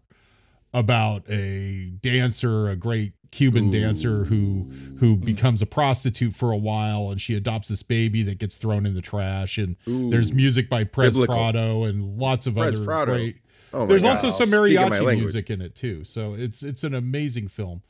about 0.72 1.28
a 1.28 1.90
dancer, 2.00 2.70
a 2.70 2.76
great 2.76 3.12
Cuban 3.34 3.70
dancer 3.70 4.24
who 4.24 4.70
who 5.00 5.16
becomes 5.16 5.60
a 5.60 5.66
prostitute 5.66 6.34
for 6.34 6.52
a 6.52 6.56
while, 6.56 7.10
and 7.10 7.20
she 7.20 7.34
adopts 7.34 7.68
this 7.68 7.82
baby 7.82 8.22
that 8.22 8.38
gets 8.38 8.56
thrown 8.56 8.86
in 8.86 8.94
the 8.94 9.02
trash. 9.02 9.58
And 9.58 9.76
Ooh. 9.88 10.08
there's 10.08 10.32
music 10.32 10.68
by 10.68 10.84
Prez 10.84 11.14
Biblical. 11.14 11.34
Prado 11.34 11.82
and 11.82 12.16
lots 12.16 12.46
of 12.46 12.56
other 12.56 12.84
Prado. 12.84 13.12
great. 13.12 13.36
Oh 13.72 13.86
There's 13.86 14.04
God. 14.04 14.10
also 14.10 14.30
some 14.30 14.50
mariachi 14.50 15.16
music 15.18 15.50
in 15.50 15.60
it 15.60 15.74
too, 15.74 16.04
so 16.04 16.34
it's 16.34 16.62
it's 16.62 16.84
an 16.84 16.94
amazing 16.94 17.48
film. 17.48 17.82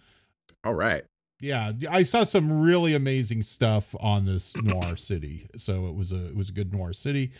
All 0.64 0.74
right. 0.74 1.02
Yeah, 1.40 1.72
I 1.90 2.04
saw 2.04 2.22
some 2.22 2.62
really 2.62 2.94
amazing 2.94 3.42
stuff 3.42 3.94
on 4.00 4.24
this 4.24 4.56
Noir 4.56 4.96
City, 4.96 5.46
so 5.58 5.88
it 5.88 5.94
was 5.94 6.10
a 6.10 6.28
it 6.28 6.36
was 6.36 6.48
a 6.48 6.52
good 6.52 6.72
Noir 6.72 6.94
City. 6.94 7.32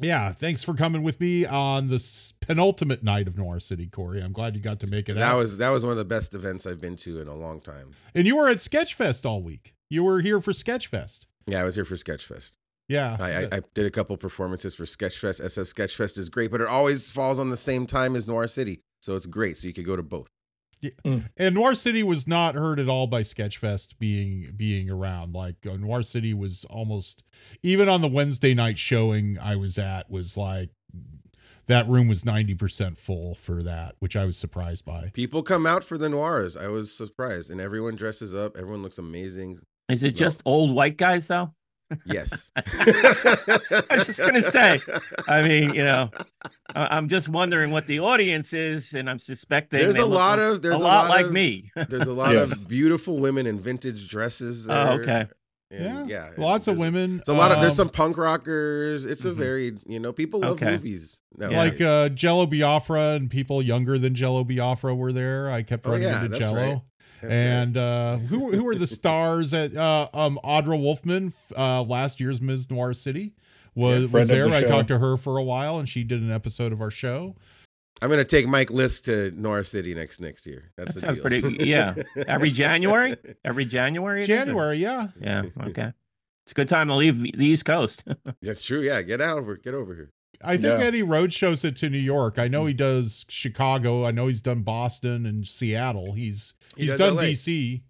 Yeah, 0.00 0.32
thanks 0.32 0.62
for 0.64 0.74
coming 0.74 1.02
with 1.02 1.20
me 1.20 1.44
on 1.46 1.88
this 1.88 2.32
penultimate 2.40 3.02
night 3.02 3.28
of 3.28 3.36
Noir 3.36 3.60
City, 3.60 3.86
Corey. 3.86 4.20
I'm 4.22 4.32
glad 4.32 4.56
you 4.56 4.62
got 4.62 4.80
to 4.80 4.86
make 4.86 5.08
it 5.08 5.14
That 5.14 5.22
out. 5.22 5.38
was 5.38 5.56
that 5.58 5.70
was 5.70 5.84
one 5.84 5.92
of 5.92 5.98
the 5.98 6.04
best 6.04 6.34
events 6.34 6.66
I've 6.66 6.80
been 6.80 6.96
to 6.96 7.20
in 7.20 7.28
a 7.28 7.34
long 7.34 7.60
time. 7.60 7.92
and 8.14 8.26
you 8.26 8.36
were 8.36 8.48
at 8.48 8.56
Sketchfest 8.58 9.24
all 9.26 9.42
week. 9.42 9.74
You 9.88 10.02
were 10.04 10.20
here 10.20 10.40
for 10.40 10.52
Sketchfest. 10.52 11.26
Yeah, 11.46 11.60
I 11.60 11.64
was 11.64 11.74
here 11.74 11.84
for 11.84 11.96
Sketchfest. 11.96 12.52
Yeah, 12.88 13.16
I, 13.20 13.30
I, 13.32 13.48
I 13.52 13.60
did 13.74 13.86
a 13.86 13.90
couple 13.90 14.16
performances 14.16 14.74
for 14.74 14.84
Sketchfest. 14.84 15.40
SF 15.42 15.72
Sketchfest 15.74 16.18
is 16.18 16.28
great, 16.28 16.50
but 16.50 16.60
it 16.60 16.66
always 16.66 17.08
falls 17.08 17.38
on 17.38 17.50
the 17.50 17.56
same 17.56 17.86
time 17.86 18.16
as 18.16 18.26
Noir 18.26 18.46
City, 18.48 18.80
so 19.00 19.14
it's 19.16 19.26
great. 19.26 19.58
So 19.58 19.68
you 19.68 19.72
could 19.74 19.84
go 19.86 19.94
to 19.96 20.02
both. 20.02 20.28
And 21.04 21.54
Noir 21.54 21.74
City 21.74 22.02
was 22.02 22.26
not 22.26 22.54
hurt 22.54 22.78
at 22.78 22.88
all 22.88 23.06
by 23.06 23.22
Sketchfest 23.22 23.98
being 23.98 24.52
being 24.56 24.90
around. 24.90 25.34
Like 25.34 25.66
uh, 25.66 25.76
Noir 25.76 26.02
City 26.02 26.34
was 26.34 26.64
almost 26.64 27.24
even 27.62 27.88
on 27.88 28.00
the 28.00 28.08
Wednesday 28.08 28.54
night 28.54 28.78
showing 28.78 29.38
I 29.38 29.56
was 29.56 29.78
at 29.78 30.10
was 30.10 30.36
like 30.36 30.70
that 31.66 31.88
room 31.88 32.08
was 32.08 32.24
90% 32.24 32.98
full 32.98 33.36
for 33.36 33.62
that, 33.62 33.94
which 34.00 34.16
I 34.16 34.24
was 34.24 34.36
surprised 34.36 34.84
by. 34.84 35.10
People 35.12 35.44
come 35.44 35.66
out 35.66 35.84
for 35.84 35.96
the 35.96 36.08
noirs. 36.08 36.56
I 36.56 36.66
was 36.66 36.92
surprised, 36.92 37.48
and 37.48 37.60
everyone 37.60 37.94
dresses 37.94 38.34
up. 38.34 38.56
Everyone 38.56 38.82
looks 38.82 38.98
amazing. 38.98 39.60
Is 39.88 40.02
it 40.02 40.16
Smell. 40.16 40.18
just 40.18 40.42
old 40.44 40.74
white 40.74 40.96
guys 40.96 41.28
though? 41.28 41.54
Yes. 42.06 42.50
I 42.56 43.84
was 43.90 44.06
just 44.06 44.18
gonna 44.20 44.42
say. 44.42 44.80
I 45.28 45.42
mean, 45.42 45.74
you 45.74 45.84
know, 45.84 46.10
I- 46.74 46.96
I'm 46.96 47.08
just 47.08 47.28
wondering 47.28 47.70
what 47.72 47.86
the 47.86 48.00
audience 48.00 48.52
is, 48.52 48.94
and 48.94 49.08
I'm 49.10 49.18
suspecting 49.18 49.80
There's 49.80 49.96
a 49.96 50.04
look 50.04 50.10
lot 50.18 50.38
of 50.38 50.62
there's 50.62 50.78
a 50.78 50.82
lot, 50.82 51.08
like 51.08 51.26
of- 51.26 51.32
me. 51.32 51.70
There's 51.88 52.08
a 52.08 52.12
lot 52.12 52.34
Yes. 52.34 52.52
of 52.56 52.68
beautiful 52.68 53.18
women 53.18 53.46
in 53.46 53.58
vintage 53.60 54.08
dresses. 54.08 54.66
There. 54.66 54.76
Oh, 54.76 54.90
okay. 55.00 55.26
And, 55.72 56.08
yeah, 56.10 56.28
yeah. 56.28 56.30
lots 56.36 56.66
of 56.66 56.78
women. 56.78 57.18
There's 57.24 57.28
a 57.28 57.32
lot 57.38 57.52
of 57.52 57.60
there's 57.60 57.74
um, 57.78 57.86
some 57.86 57.90
punk 57.90 58.18
rockers. 58.18 59.04
It's 59.04 59.24
a 59.24 59.30
Mhm. 59.30 59.34
very 59.36 59.78
you 59.86 60.00
know 60.00 60.12
people 60.12 60.40
love 60.40 60.52
Okay. 60.52 60.72
movies. 60.72 61.20
like 61.38 61.80
uh 61.80 62.08
Jello 62.08 62.46
Biafra 62.46 63.14
and 63.14 63.30
people 63.30 63.62
younger 63.62 63.96
than 63.98 64.14
Jello 64.16 64.42
Biafra 64.44 64.94
were 64.94 65.12
there. 65.12 65.48
I 65.50 65.62
kept 65.62 65.86
Oh, 65.86 65.90
running 65.92 66.08
yeah, 66.08 66.16
into 66.24 66.28
that's 66.28 66.40
Jello. 66.40 66.56
right. 66.56 66.80
That's 67.22 67.30
right. 67.30 67.30
and 67.32 67.76
uh 67.76 68.16
who 68.16 68.52
who 68.52 68.64
were 68.64 68.74
the 68.76 68.86
stars 68.98 69.52
at 69.54 69.76
uh 69.76 70.08
um 70.14 70.38
Audra 70.44 70.80
Wolfman 70.80 71.32
uh 71.56 71.82
last 71.82 72.20
year's 72.20 72.40
Ms. 72.40 72.70
Noir 72.70 72.92
City 72.94 73.34
was 73.74 74.12
Yeah, 74.12 74.18
was 74.18 74.28
there. 74.28 74.48
the 74.48 74.56
I 74.56 74.62
talked 74.62 74.88
to 74.88 74.98
her 74.98 75.16
for 75.16 75.36
a 75.36 75.42
while 75.42 75.78
and 75.78 75.88
she 75.88 76.02
did 76.04 76.20
an 76.22 76.30
episode 76.32 76.72
of 76.72 76.80
our 76.80 76.90
show. 76.90 77.36
I'm 78.02 78.08
gonna 78.08 78.24
take 78.24 78.46
Mike 78.48 78.68
Lisk 78.68 79.02
to 79.04 79.30
Noir 79.32 79.62
City 79.64 79.94
next 79.94 80.20
next 80.20 80.46
year. 80.46 80.72
That's 80.76 80.94
That 80.94 81.06
the 81.06 81.12
deal. 81.14 81.22
pretty- 81.42 81.64
yeah. 81.68 81.94
Every 82.26 82.50
January? 82.50 83.16
Every 83.44 83.66
January. 83.66 84.20
it 84.22 84.30
is, 84.30 84.30
or- 84.30 84.44
January, 84.44 84.78
yeah. 84.78 85.08
Yeah. 85.20 85.42
Okay. 85.64 85.92
It's 86.46 86.52
a 86.52 86.54
good 86.54 86.68
time 86.68 86.88
to 86.88 86.94
leave 86.94 87.20
the 87.20 87.32
the 87.36 87.44
East 87.46 87.64
Coast. 87.66 88.04
That's 88.42 88.64
true. 88.64 88.80
Yeah, 88.80 89.02
get 89.02 89.20
out 89.20 89.36
over, 89.38 89.56
get 89.56 89.74
over 89.74 89.94
here. 89.94 90.10
I 90.42 90.56
think 90.56 90.78
Yeah. 90.78 90.84
Eddie 90.86 91.02
Road 91.02 91.32
shows 91.32 91.64
it 91.64 91.76
to 91.76 91.90
New 91.90 91.98
York. 91.98 92.38
I 92.38 92.48
know 92.48 92.66
he 92.66 92.72
does 92.74 93.26
Chicago. 93.28 94.06
I 94.06 94.10
know 94.10 94.26
he's 94.26 94.40
done 94.40 94.62
Boston 94.62 95.26
and 95.26 95.46
Seattle. 95.46 96.14
He's 96.14 96.54
He 96.76 96.86
he's 96.86 96.96
done 96.96 97.16
LA. 97.16 97.22
DC. 97.24 97.82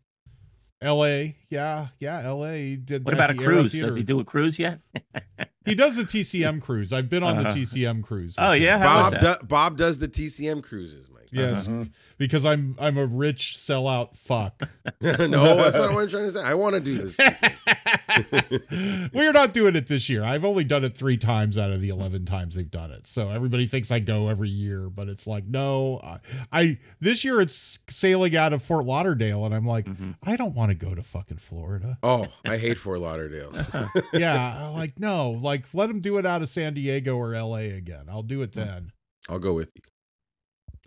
LA. 0.83 1.35
Yeah, 1.50 1.88
yeah, 1.99 2.26
LA. 2.30 2.52
He 2.52 2.76
did 2.76 3.04
what 3.04 3.12
about 3.14 3.30
a 3.30 3.35
at 3.35 3.38
the 3.38 3.45
Aero 3.45 3.54
cruise? 3.61 3.73
Does 3.73 3.97
he 3.97 4.02
do 4.02 4.19
a 4.21 4.25
cruise 4.25 4.59
yet? 4.59 4.80
He 5.66 5.75
does 5.75 5.95
the 5.95 6.04
TCM 6.04 6.62
cruise. 6.62 6.90
I've 6.90 7.11
been 7.11 7.23
on 7.23 7.37
Uh-huh. 7.37 7.50
the 7.52 7.61
TCM 7.61 8.02
cruise. 8.02 8.35
Oh, 8.38 8.52
yeah? 8.52 8.78
How 8.78 9.11
Bob 9.11 9.21
that? 9.21 9.40
do, 9.40 9.47
Bob 9.47 9.76
does 9.76 9.99
the 9.99 10.09
TCM 10.09 10.62
cruises, 10.62 11.09
Mike. 11.12 11.20
Yes, 11.33 11.69
Uh-huh. 11.69 11.85
because 12.19 12.45
I'm 12.45 12.75
I'm 12.79 12.99
a 12.99 13.07
rich 13.07 13.55
sellout 13.59 14.17
fuck. 14.17 14.61
no, 15.01 15.57
that's 15.57 15.77
not 15.79 15.93
what 15.93 16.03
I'm 16.03 16.09
trying 16.09 16.25
to 16.25 16.31
say. 16.33 16.43
I 16.43 16.55
want 16.55 16.75
to 16.75 16.81
do 16.81 16.99
this. 17.11 17.17
We're 19.13 19.33
not 19.33 19.53
doing 19.53 19.77
it 19.77 19.87
this 19.87 20.09
year. 20.09 20.23
I've 20.25 20.45
only 20.45 20.65
done 20.65 20.85
it 20.85 20.97
three 20.97 21.17
times 21.17 21.57
out 21.57 21.71
of 21.71 21.81
the 21.81 21.89
eleven 21.89 22.25
times 22.25 22.55
they've 22.55 22.71
done 22.71 22.91
it. 22.91 23.07
So 23.07 23.31
everybody 23.31 23.67
thinks 23.67 23.91
I 23.91 23.99
go 24.01 24.29
every 24.29 24.49
year, 24.49 24.89
but 24.91 25.09
it's 25.09 25.27
like 25.27 25.45
no. 25.47 26.01
I, 26.03 26.19
I 26.53 26.79
this 27.01 27.25
year 27.25 27.41
it's 27.41 27.79
sailing 27.89 28.37
out 28.37 28.53
of 28.53 28.63
Fort 28.63 28.85
Lauderdale, 28.87 29.45
and 29.45 29.55
I'm 29.55 29.67
like, 29.67 29.87
Mm-hmm. 29.91 30.11
I 30.23 30.37
don't 30.37 30.55
want 30.55 30.71
to 30.71 30.75
go 30.75 30.95
to 30.95 31.03
fucking 31.03 31.39
Florida. 31.39 31.99
Oh, 32.03 32.27
I 32.45 32.59
hate 32.59 32.79
Fort 32.79 33.01
Lauderdale. 33.01 33.53
yeah, 34.13 34.69
like 34.69 34.99
no, 35.01 35.31
like 35.33 35.73
let 35.75 35.87
them 35.89 36.01
do 36.01 36.19
it 36.19 36.27
out 36.27 36.43
of 36.43 36.49
San 36.49 36.75
Diego 36.75 37.17
or 37.17 37.35
L.A. 37.35 37.71
again. 37.71 38.05
I'll 38.09 38.23
do 38.23 38.43
it 38.43 38.53
then. 38.53 38.93
I'll 39.29 39.39
go 39.39 39.53
with 39.55 39.73
you. 39.75 39.83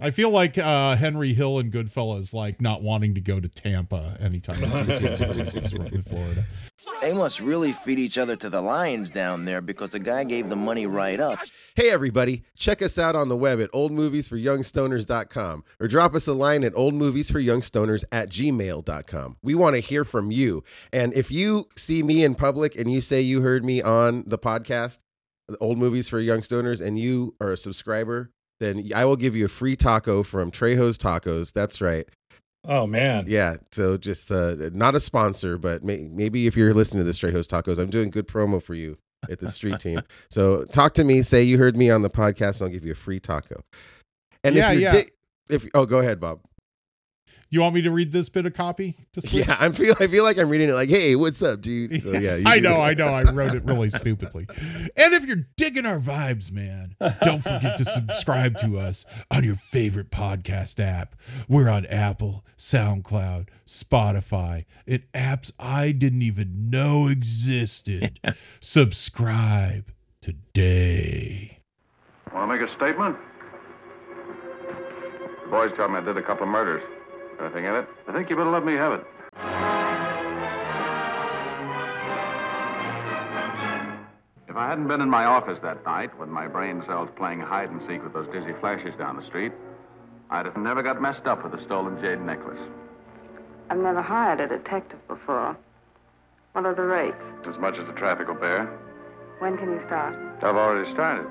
I 0.04 0.12
feel 0.12 0.32
like 0.32 0.58
uh, 0.58 0.98
Henry 0.98 1.34
Hill 1.34 1.60
and 1.60 1.72
Goodfellas 1.72 2.34
like 2.34 2.60
not 2.60 2.82
wanting 2.82 3.16
to 3.16 3.22
go 3.22 3.40
to 3.40 3.48
Tampa 3.48 4.18
anytime 4.20 4.62
in 4.62 6.02
Florida. 6.02 6.46
They 7.00 7.14
must 7.14 7.40
really 7.40 7.72
feed 7.72 8.00
each 8.00 8.18
other 8.18 8.36
to 8.36 8.50
the 8.50 8.60
lions 8.60 9.10
down 9.10 9.46
there 9.46 9.62
because 9.62 9.92
the 9.92 10.00
guy 10.00 10.26
gave 10.26 10.50
the 10.50 10.58
money 10.58 10.86
right 10.88 11.22
up. 11.22 11.40
Hey, 11.76 11.90
everybody, 11.90 12.44
check 12.54 12.82
us 12.82 13.00
out 13.00 13.16
on 13.16 13.30
the 13.30 13.38
web 13.38 13.62
at 13.62 13.72
oldmoviesforyoungstoners.com 13.72 15.64
or 15.80 15.88
drop 15.88 16.16
us 16.16 16.28
a 16.28 16.34
line 16.34 16.66
at 16.66 16.74
oldmoviesforyoungstoners 16.74 18.04
at 18.12 18.30
gmail.com. 18.30 19.38
We 19.42 19.56
want 19.56 19.78
to 19.78 19.80
hear 19.80 20.04
from 20.04 20.32
you. 20.32 20.66
And 20.92 21.14
if 21.14 21.32
you 21.32 21.70
see 21.78 22.04
me 22.04 22.26
in 22.26 22.36
public 22.36 22.76
and 22.76 22.92
you 22.92 23.00
say 23.00 23.22
you 23.22 23.40
heard 23.40 23.64
me 23.64 23.82
on 23.82 24.26
the 24.28 24.38
podcast, 24.38 25.00
Old 25.62 25.78
Movies 25.78 26.10
for 26.10 26.20
Young 26.20 26.42
Stoners, 26.42 26.86
and 26.86 27.00
you 27.00 27.36
are 27.40 27.52
a 27.52 27.58
subscriber, 27.58 28.34
then 28.64 28.90
I 28.96 29.06
will 29.06 29.16
give 29.18 29.36
you 29.36 29.46
a 29.46 29.50
free 29.50 29.76
taco 29.76 30.24
from 30.24 30.50
Trejo's 30.52 30.98
Tacos. 30.98 31.52
That's 31.54 31.82
right. 31.82 32.08
Oh 32.66 32.88
man. 32.88 33.26
Yeah. 33.28 33.58
So 33.72 33.98
just 33.98 34.32
uh, 34.32 34.56
not 34.72 34.96
a 34.96 35.00
sponsor, 35.00 35.58
but 35.58 35.84
may- 35.84 36.08
maybe 36.10 36.48
if 36.48 36.56
you're 36.56 36.74
listening 36.74 37.02
to 37.02 37.04
this 37.06 37.20
Trejo's 37.20 37.48
Tacos, 37.48 37.78
I'm 37.78 37.90
doing 37.90 38.10
good 38.10 38.28
promo 38.28 38.62
for 38.64 38.74
you 38.74 38.98
at 39.30 39.40
the 39.40 39.50
street 39.52 39.80
team. 39.80 40.02
So 40.30 40.64
talk 40.66 40.94
to 40.96 41.04
me. 41.04 41.22
Say 41.22 41.44
you 41.44 41.58
heard 41.58 41.76
me 41.78 41.90
on 41.90 42.02
the 42.02 42.10
podcast, 42.10 42.60
and 42.60 42.64
I'll 42.64 42.74
give 42.74 42.86
you 42.86 42.94
a 42.94 42.96
free 42.96 43.20
taco. 43.20 43.64
And 44.44 44.56
Yeah, 44.56 44.72
if 44.72 44.80
you're 44.80 44.92
yeah. 44.94 45.02
di- 45.02 45.10
if 45.50 45.68
oh, 45.74 45.86
go 45.86 46.00
ahead, 46.00 46.20
Bob. 46.20 46.40
You 47.54 47.62
want 47.62 47.76
me 47.76 47.82
to 47.84 47.92
read 47.92 48.12
this 48.12 48.30
bit 48.30 48.48
of 48.48 48.56
copy? 48.56 48.96
To 49.12 49.22
switch? 49.28 49.46
Yeah, 49.46 49.56
I 49.60 49.72
feel 49.72 49.94
I 50.00 50.08
feel 50.08 50.24
like 50.24 50.40
I'm 50.40 50.50
reading 50.50 50.70
it 50.70 50.74
like, 50.74 50.90
hey, 50.90 51.16
what's 51.16 51.44
up, 51.44 51.62
dude? 51.62 52.02
So, 52.02 52.12
yeah, 52.14 52.36
you 52.38 52.46
I 52.48 52.58
know, 52.58 52.78
that. 52.78 52.82
I 52.82 52.94
know. 52.96 53.06
I 53.06 53.32
wrote 53.32 53.54
it 53.54 53.64
really 53.64 53.92
stupidly. 53.92 54.48
And 54.50 55.14
if 55.14 55.24
you're 55.28 55.46
digging 55.56 55.86
our 55.86 56.00
vibes, 56.00 56.52
man, 56.52 56.96
don't 57.22 57.44
forget 57.44 57.78
to 57.78 57.86
subscribe 57.86 58.58
to 58.58 58.80
us 58.80 59.06
on 59.30 59.44
your 59.44 59.54
favorite 59.54 60.10
podcast 60.10 60.80
app. 60.84 61.14
We're 61.48 61.70
on 61.70 61.86
Apple, 61.86 62.44
SoundCloud, 62.58 63.50
Spotify, 63.68 64.66
and 64.88 65.04
apps 65.14 65.52
I 65.60 65.92
didn't 65.92 66.24
even 66.24 66.72
know 66.72 67.08
existed. 67.08 68.20
subscribe 68.62 69.92
today. 70.22 71.60
Want 72.34 72.52
to 72.52 72.58
make 72.58 72.68
a 72.68 72.74
statement? 72.74 73.16
The 75.44 75.50
boys 75.52 75.70
tell 75.76 75.88
me 75.88 76.00
I 76.00 76.02
did 76.02 76.18
a 76.18 76.24
couple 76.24 76.46
of 76.46 76.50
murders. 76.50 76.82
Anything 77.40 77.66
in 77.66 77.76
it? 77.76 77.88
I 78.08 78.14
think 78.14 78.30
you 78.30 78.36
better 78.36 78.52
let 78.52 78.66
me 78.66 78.74
have 78.74 78.94
it. 78.94 79.06
If 84.48 84.58
I 84.58 84.68
hadn't 84.68 84.88
been 84.88 85.02
in 85.02 85.10
my 85.10 85.26
office 85.26 85.58
that 85.64 85.84
night 85.84 86.18
when 86.20 86.30
my 86.30 86.48
brain 86.48 86.84
cells 86.86 87.10
playing 87.16 87.40
hide 87.40 87.72
and 87.72 87.82
seek 87.88 88.04
with 88.04 88.14
those 88.14 88.32
dizzy 88.32 88.54
flashes 88.60 88.94
down 88.98 89.16
the 89.16 89.26
street, 89.26 89.52
I'd 90.30 90.46
have 90.46 90.58
never 90.58 90.84
got 90.84 91.02
messed 91.02 91.26
up 91.26 91.44
with 91.44 91.52
the 91.52 91.64
stolen 91.64 92.00
jade 92.02 92.22
necklace. 92.22 92.60
I've 93.70 93.80
never 93.80 94.02
hired 94.02 94.40
a 94.40 94.48
detective 94.48 95.00
before. 95.08 95.58
What 96.52 96.66
are 96.66 96.76
the 96.76 96.84
rates? 96.84 97.18
As 97.48 97.58
much 97.58 97.78
as 97.80 97.88
the 97.88 97.94
traffic 97.94 98.28
will 98.28 98.36
bear. 98.36 98.66
When 99.40 99.58
can 99.58 99.72
you 99.72 99.82
start? 99.88 100.16
I've 100.44 100.56
already 100.56 100.90
started. 100.92 101.28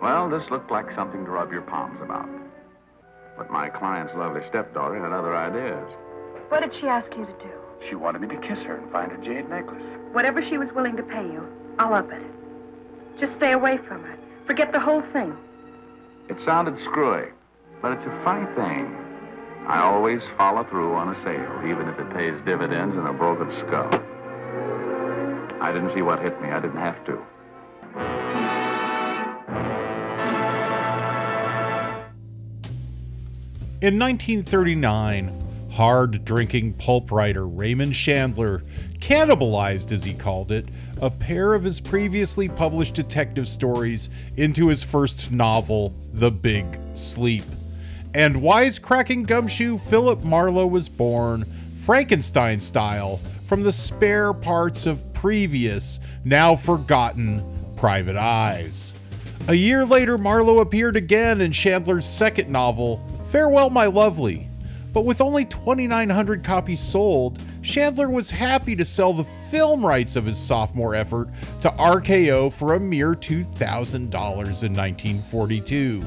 Well, 0.00 0.30
this 0.30 0.48
looked 0.50 0.70
like 0.70 0.94
something 0.94 1.24
to 1.24 1.30
rub 1.30 1.50
your 1.52 1.62
palms 1.62 2.00
about. 2.00 2.28
But 3.38 3.50
my 3.50 3.68
client's 3.68 4.12
lovely 4.16 4.42
stepdaughter 4.48 5.00
had 5.00 5.12
other 5.12 5.36
ideas. 5.36 5.88
What 6.48 6.60
did 6.60 6.74
she 6.74 6.88
ask 6.88 7.10
you 7.16 7.24
to 7.24 7.32
do? 7.34 7.52
She 7.88 7.94
wanted 7.94 8.20
me 8.20 8.28
to 8.28 8.36
kiss 8.36 8.58
her 8.64 8.76
and 8.76 8.90
find 8.90 9.12
her 9.12 9.18
jade 9.18 9.48
necklace. 9.48 9.82
Whatever 10.12 10.42
she 10.42 10.58
was 10.58 10.72
willing 10.72 10.96
to 10.96 11.02
pay 11.04 11.22
you, 11.22 11.46
I'll 11.78 11.94
up 11.94 12.10
it. 12.10 12.22
Just 13.20 13.34
stay 13.34 13.52
away 13.52 13.78
from 13.78 14.02
her. 14.02 14.18
Forget 14.46 14.72
the 14.72 14.80
whole 14.80 15.02
thing. 15.12 15.36
It 16.28 16.40
sounded 16.40 16.78
screwy, 16.80 17.28
but 17.80 17.92
it's 17.92 18.04
a 18.04 18.22
funny 18.24 18.46
thing. 18.56 18.94
I 19.68 19.82
always 19.82 20.22
follow 20.36 20.64
through 20.64 20.94
on 20.94 21.14
a 21.14 21.22
sale, 21.22 21.62
even 21.64 21.88
if 21.88 21.98
it 21.98 22.10
pays 22.14 22.34
dividends 22.44 22.96
in 22.96 23.06
a 23.06 23.12
broken 23.12 23.54
skull. 23.58 23.90
I 25.60 25.72
didn't 25.72 25.94
see 25.94 26.02
what 26.02 26.20
hit 26.20 26.40
me. 26.40 26.48
I 26.48 26.60
didn't 26.60 26.78
have 26.78 27.04
to. 27.06 27.22
In 33.80 33.96
1939, 33.96 35.68
hard 35.70 36.24
drinking 36.24 36.72
pulp 36.72 37.12
writer 37.12 37.46
Raymond 37.46 37.94
Chandler 37.94 38.64
cannibalized, 38.98 39.92
as 39.92 40.02
he 40.02 40.14
called 40.14 40.50
it, 40.50 40.68
a 41.00 41.08
pair 41.08 41.54
of 41.54 41.62
his 41.62 41.78
previously 41.78 42.48
published 42.48 42.94
detective 42.94 43.46
stories 43.46 44.08
into 44.36 44.66
his 44.66 44.82
first 44.82 45.30
novel, 45.30 45.94
The 46.12 46.32
Big 46.32 46.76
Sleep. 46.94 47.44
And 48.14 48.42
wisecracking 48.42 49.28
gumshoe 49.28 49.78
Philip 49.78 50.24
Marlowe 50.24 50.66
was 50.66 50.88
born, 50.88 51.44
Frankenstein 51.84 52.58
style, 52.58 53.18
from 53.46 53.62
the 53.62 53.70
spare 53.70 54.32
parts 54.32 54.86
of 54.86 55.14
previous, 55.14 56.00
now 56.24 56.56
forgotten, 56.56 57.44
private 57.76 58.16
eyes. 58.16 58.92
A 59.46 59.54
year 59.54 59.84
later, 59.84 60.18
Marlowe 60.18 60.58
appeared 60.58 60.96
again 60.96 61.40
in 61.40 61.52
Chandler's 61.52 62.06
second 62.06 62.50
novel, 62.50 63.00
Farewell, 63.30 63.68
My 63.68 63.86
Lovely. 63.86 64.48
But 64.94 65.04
with 65.04 65.20
only 65.20 65.44
2,900 65.44 66.42
copies 66.42 66.80
sold, 66.80 67.42
Chandler 67.62 68.08
was 68.08 68.30
happy 68.30 68.74
to 68.74 68.86
sell 68.86 69.12
the 69.12 69.26
film 69.50 69.84
rights 69.84 70.16
of 70.16 70.24
his 70.24 70.38
sophomore 70.38 70.94
effort 70.94 71.28
to 71.60 71.68
RKO 71.68 72.50
for 72.50 72.72
a 72.72 72.80
mere 72.80 73.12
$2,000 73.14 74.04
in 74.04 74.10
1942. 74.12 76.04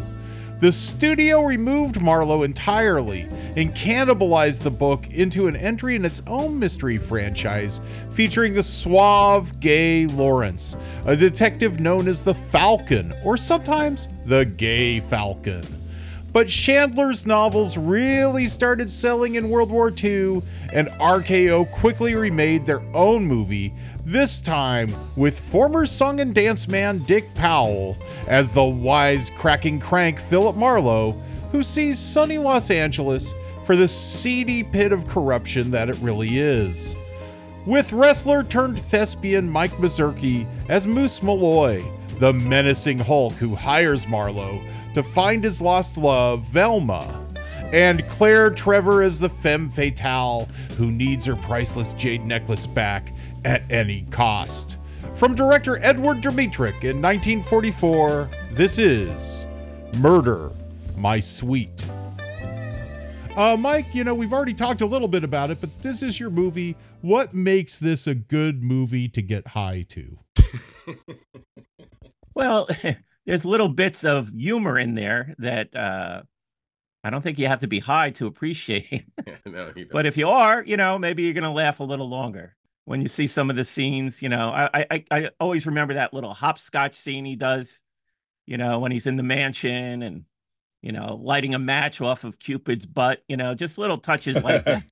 The 0.58 0.72
studio 0.72 1.44
removed 1.44 2.02
Marlowe 2.02 2.44
entirely 2.44 3.28
and 3.56 3.74
cannibalized 3.76 4.64
the 4.64 4.72
book 4.72 5.08
into 5.12 5.48
an 5.48 5.56
entry 5.56 5.96
in 5.96 6.06
its 6.06 6.22
own 6.26 6.58
mystery 6.58 6.98
franchise 6.98 7.82
featuring 8.10 8.54
the 8.54 8.64
suave 8.64 9.60
gay 9.60 10.08
Lawrence, 10.08 10.76
a 11.06 11.16
detective 11.16 11.80
known 11.80 12.08
as 12.08 12.24
the 12.24 12.36
Falcon, 12.36 13.14
or 13.24 13.38
sometimes 13.38 14.08
the 14.26 14.46
Gay 14.46 15.00
Falcon. 15.00 15.81
But 16.34 16.48
Chandler's 16.48 17.26
novels 17.26 17.78
really 17.78 18.48
started 18.48 18.90
selling 18.90 19.36
in 19.36 19.50
World 19.50 19.70
War 19.70 19.90
II, 19.92 20.42
and 20.72 20.88
RKO 20.88 21.70
quickly 21.72 22.16
remade 22.16 22.66
their 22.66 22.82
own 22.96 23.26
movie, 23.26 23.74
this 24.06 24.40
time 24.40 24.94
with 25.18 25.40
former 25.40 25.86
song 25.86 26.22
and 26.22 26.34
dance 26.34 26.70
man 26.70 27.00
Dick 27.00 27.34
Powell 27.36 27.98
as 28.30 28.52
the 28.52 28.64
wise-cracking 28.64 29.82
crank 29.82 30.20
Philip 30.20 30.56
Marlowe, 30.56 31.22
who 31.52 31.64
sees 31.64 32.00
sunny 32.00 32.38
Los 32.38 32.72
Angeles 32.72 33.34
for 33.66 33.76
the 33.76 33.88
seedy 33.88 34.64
pit 34.64 34.94
of 34.94 35.08
corruption 35.08 35.70
that 35.72 35.90
it 35.90 35.98
really 35.98 36.40
is. 36.40 36.96
With 37.66 37.92
wrestler 37.92 38.44
turned 38.44 38.80
thespian 38.80 39.50
Mike 39.50 39.74
Mazurki 39.74 40.48
as 40.70 40.88
Moose 40.88 41.22
Malloy, 41.22 41.84
the 42.20 42.34
menacing 42.34 43.00
Hulk 43.00 43.34
who 43.34 43.54
hires 43.54 44.08
Marlowe 44.08 44.64
to 44.94 45.04
find 45.04 45.44
his 45.44 45.62
lost 45.62 45.98
love, 45.98 46.44
Velma, 46.44 47.26
and 47.72 48.08
Claire 48.10 48.50
Trevor 48.50 49.02
as 49.02 49.20
the 49.20 49.30
femme 49.30 49.70
fatale 49.70 50.50
who 50.78 50.92
needs 50.92 51.26
her 51.26 51.36
priceless 51.36 51.94
jade 51.94 52.26
necklace 52.26 52.68
back 52.68 53.14
at 53.46 53.64
any 53.72 54.04
cost. 54.12 54.78
From 55.14 55.36
director 55.36 55.80
Edward 55.82 56.18
Dmytryk 56.18 56.84
in 56.84 57.02
1944, 57.02 58.30
this 58.52 58.78
is 58.80 59.46
Murder, 59.98 60.52
My 60.98 61.20
Sweet. 61.20 61.86
Uh, 63.36 63.56
Mike, 63.58 63.94
you 63.94 64.04
know, 64.04 64.14
we've 64.14 64.34
already 64.34 64.54
talked 64.54 64.82
a 64.82 64.86
little 64.86 65.08
bit 65.08 65.24
about 65.24 65.52
it, 65.52 65.62
but 65.62 65.84
this 65.84 66.04
is 66.04 66.20
your 66.20 66.30
movie. 66.30 66.76
What 67.00 67.34
makes 67.34 67.80
this 67.80 68.06
a 68.06 68.14
good 68.14 68.62
movie 68.62 69.08
to 69.10 69.22
get 69.22 69.48
high 69.48 69.86
to? 69.90 70.20
Well, 72.34 72.68
there's 73.26 73.46
little 73.46 73.70
bits 73.70 74.04
of 74.04 74.30
humor 74.30 74.78
in 74.78 74.96
there 74.96 75.36
that 75.38 75.76
uh, 75.76 76.24
I 77.04 77.10
don't 77.10 77.22
think 77.22 77.40
you 77.40 77.48
have 77.48 77.60
to 77.62 77.68
be 77.68 77.80
high 77.80 78.12
to 78.12 78.28
appreciate. 78.28 79.06
no, 79.46 79.74
but 79.92 80.06
if 80.06 80.18
you 80.18 80.30
are, 80.30 80.64
you 80.64 80.78
know, 80.78 80.98
maybe 80.98 81.24
you're 81.24 81.34
going 81.34 81.44
to 81.44 81.50
laugh 81.50 81.80
a 81.80 81.84
little 81.84 82.10
longer 82.10 82.56
when 82.86 83.02
you 83.02 83.08
see 83.08 83.28
some 83.28 83.50
of 83.50 83.56
the 83.56 83.64
scenes. 83.64 84.22
You 84.22 84.30
know, 84.30 84.50
I, 84.50 84.86
I 84.90 85.06
I 85.12 85.30
always 85.40 85.66
remember 85.66 85.96
that 85.96 86.14
little 86.14 86.34
hopscotch 86.34 86.96
scene 86.96 87.26
he 87.26 87.36
does. 87.36 87.82
You 88.48 88.58
know, 88.58 88.80
when 88.80 88.92
he's 88.92 89.08
in 89.08 89.18
the 89.18 89.24
mansion 89.24 90.02
and 90.02 90.26
you 90.82 90.92
know 90.92 91.20
lighting 91.22 91.54
a 91.54 91.60
match 91.60 92.02
off 92.02 92.24
of 92.24 92.40
Cupid's 92.40 92.86
butt. 92.86 93.24
You 93.28 93.38
know, 93.38 93.54
just 93.54 93.78
little 93.78 93.98
touches 93.98 94.44
like 94.44 94.66
that. 94.66 94.84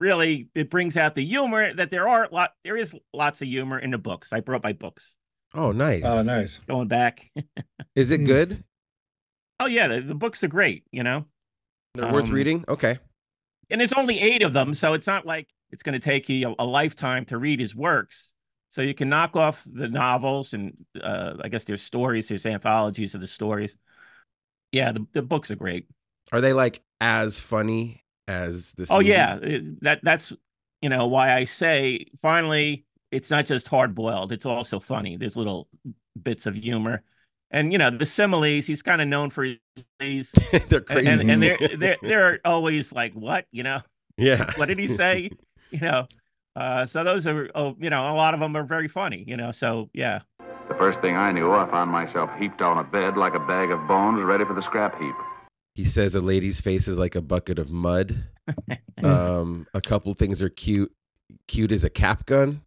Really, 0.00 0.48
it 0.54 0.68
brings 0.68 0.96
out 0.96 1.14
the 1.14 1.24
humor 1.24 1.72
that 1.74 1.90
there 1.90 2.08
are 2.08 2.28
lot. 2.32 2.52
There 2.64 2.76
is 2.76 2.96
lots 3.12 3.40
of 3.40 3.48
humor 3.48 3.78
in 3.78 3.92
the 3.92 3.98
books. 3.98 4.32
I 4.32 4.40
brought 4.40 4.64
my 4.64 4.72
books 4.72 5.16
Oh, 5.54 5.72
nice. 5.72 6.02
Oh, 6.04 6.22
nice. 6.22 6.58
going 6.66 6.88
back. 6.88 7.30
Is 7.94 8.10
it 8.10 8.18
good? 8.24 8.64
Oh 9.60 9.66
yeah, 9.66 9.88
the, 9.88 10.00
the 10.00 10.14
books 10.14 10.42
are 10.42 10.48
great, 10.48 10.84
you 10.90 11.02
know. 11.02 11.26
They're 11.94 12.12
worth 12.12 12.24
Um, 12.26 12.32
reading? 12.32 12.64
Okay. 12.68 12.98
And 13.70 13.80
there's 13.80 13.92
only 13.92 14.18
eight 14.20 14.42
of 14.42 14.52
them, 14.52 14.74
so 14.74 14.94
it's 14.94 15.06
not 15.06 15.26
like 15.26 15.48
it's 15.70 15.82
going 15.82 15.92
to 15.94 15.98
take 16.04 16.28
you 16.28 16.48
a, 16.58 16.64
a 16.64 16.66
lifetime 16.66 17.24
to 17.26 17.38
read 17.38 17.60
his 17.60 17.74
works. 17.74 18.32
So 18.70 18.80
you 18.82 18.94
can 18.94 19.08
knock 19.10 19.36
off 19.36 19.66
the 19.70 19.88
novels, 19.88 20.54
and 20.54 20.72
uh, 21.00 21.34
I 21.42 21.48
guess 21.48 21.64
there's 21.64 21.82
stories, 21.82 22.28
there's 22.28 22.46
anthologies 22.46 23.14
of 23.14 23.20
the 23.20 23.26
stories. 23.26 23.76
Yeah, 24.72 24.92
the, 24.92 25.06
the 25.12 25.22
books 25.22 25.50
are 25.50 25.56
great. 25.56 25.86
Are 26.32 26.40
they 26.40 26.52
like 26.54 26.82
as 27.00 27.38
funny 27.38 28.02
as 28.26 28.72
this? 28.72 28.90
Oh 28.90 28.96
movie? 28.98 29.10
yeah, 29.10 29.38
it- 29.42 29.82
that 29.82 30.00
that's 30.02 30.32
you 30.80 30.88
know 30.88 31.06
why 31.06 31.34
I 31.34 31.44
say 31.44 32.06
finally 32.20 32.84
it's 33.12 33.30
not 33.30 33.44
just 33.44 33.68
hard 33.68 33.94
boiled; 33.94 34.32
it's 34.32 34.46
also 34.46 34.80
funny. 34.80 35.16
There's 35.16 35.36
little 35.36 35.68
bits 36.20 36.46
of 36.46 36.56
humor, 36.56 37.02
and 37.50 37.70
you 37.70 37.78
know 37.78 37.90
the 37.90 38.06
similes. 38.06 38.66
He's 38.66 38.82
kind 38.82 39.00
of 39.00 39.06
known 39.06 39.30
for 39.30 39.46
these, 40.00 40.32
they're 40.68 40.78
and 40.78 40.86
crazy. 40.86 41.08
and, 41.08 41.30
and 41.30 41.42
they're 41.42 41.58
they're 41.76 41.96
they're 42.02 42.40
always 42.44 42.92
like, 42.92 43.12
what 43.12 43.46
you 43.52 43.62
know, 43.62 43.80
yeah. 44.16 44.50
what 44.56 44.66
did 44.66 44.78
he 44.78 44.88
say? 44.88 45.30
you 45.70 45.80
know, 45.80 46.08
uh, 46.56 46.86
so 46.86 47.04
those 47.04 47.26
are 47.26 47.50
oh, 47.54 47.76
you 47.78 47.90
know 47.90 48.12
a 48.12 48.16
lot 48.16 48.34
of 48.34 48.40
them 48.40 48.56
are 48.56 48.64
very 48.64 48.88
funny. 48.88 49.22
You 49.26 49.36
know, 49.36 49.52
so 49.52 49.90
yeah. 49.92 50.20
The 50.68 50.78
first 50.78 51.00
thing 51.00 51.16
I 51.16 51.32
knew, 51.32 51.52
I 51.52 51.70
found 51.70 51.90
myself 51.90 52.30
heaped 52.38 52.62
on 52.62 52.78
a 52.78 52.84
bed 52.84 53.16
like 53.18 53.34
a 53.34 53.40
bag 53.40 53.70
of 53.70 53.86
bones 53.86 54.22
ready 54.24 54.44
for 54.44 54.54
the 54.54 54.62
scrap 54.62 54.98
heap. 54.98 55.14
He 55.74 55.84
says 55.84 56.14
a 56.14 56.20
lady's 56.20 56.60
face 56.60 56.88
is 56.88 56.98
like 56.98 57.14
a 57.14 57.20
bucket 57.20 57.58
of 57.58 57.70
mud. 57.70 58.24
um, 59.02 59.66
a 59.74 59.80
couple 59.80 60.14
things 60.14 60.40
are 60.40 60.48
cute. 60.48 60.92
Cute 61.48 61.72
as 61.72 61.82
a 61.82 61.90
cap 61.90 62.26
gun, 62.26 62.60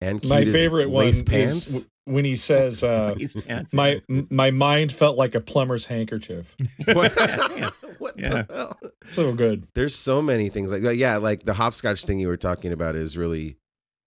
and 0.00 0.24
My 0.28 0.44
favorite 0.44 0.90
one 0.90 1.06
lace 1.06 1.22
is 1.28 1.88
when 2.04 2.24
he 2.24 2.36
says, 2.36 2.82
uh, 2.84 3.14
"My 3.72 4.00
my 4.08 4.50
mind 4.50 4.92
felt 4.92 5.16
like 5.18 5.34
a 5.34 5.40
plumber's 5.40 5.84
handkerchief." 5.86 6.54
what 6.92 7.12
yeah. 7.18 7.70
what 7.98 8.18
Yeah. 8.18 8.28
the 8.42 8.46
hell? 8.54 8.78
So 9.08 9.32
good. 9.32 9.66
There's 9.74 9.94
so 9.94 10.22
many 10.22 10.48
things 10.48 10.70
like 10.70 10.82
yeah, 10.96 11.16
like 11.16 11.44
the 11.44 11.54
hopscotch 11.54 12.04
thing 12.04 12.18
you 12.20 12.28
were 12.28 12.36
talking 12.36 12.72
about 12.72 12.96
is 12.96 13.16
really 13.18 13.56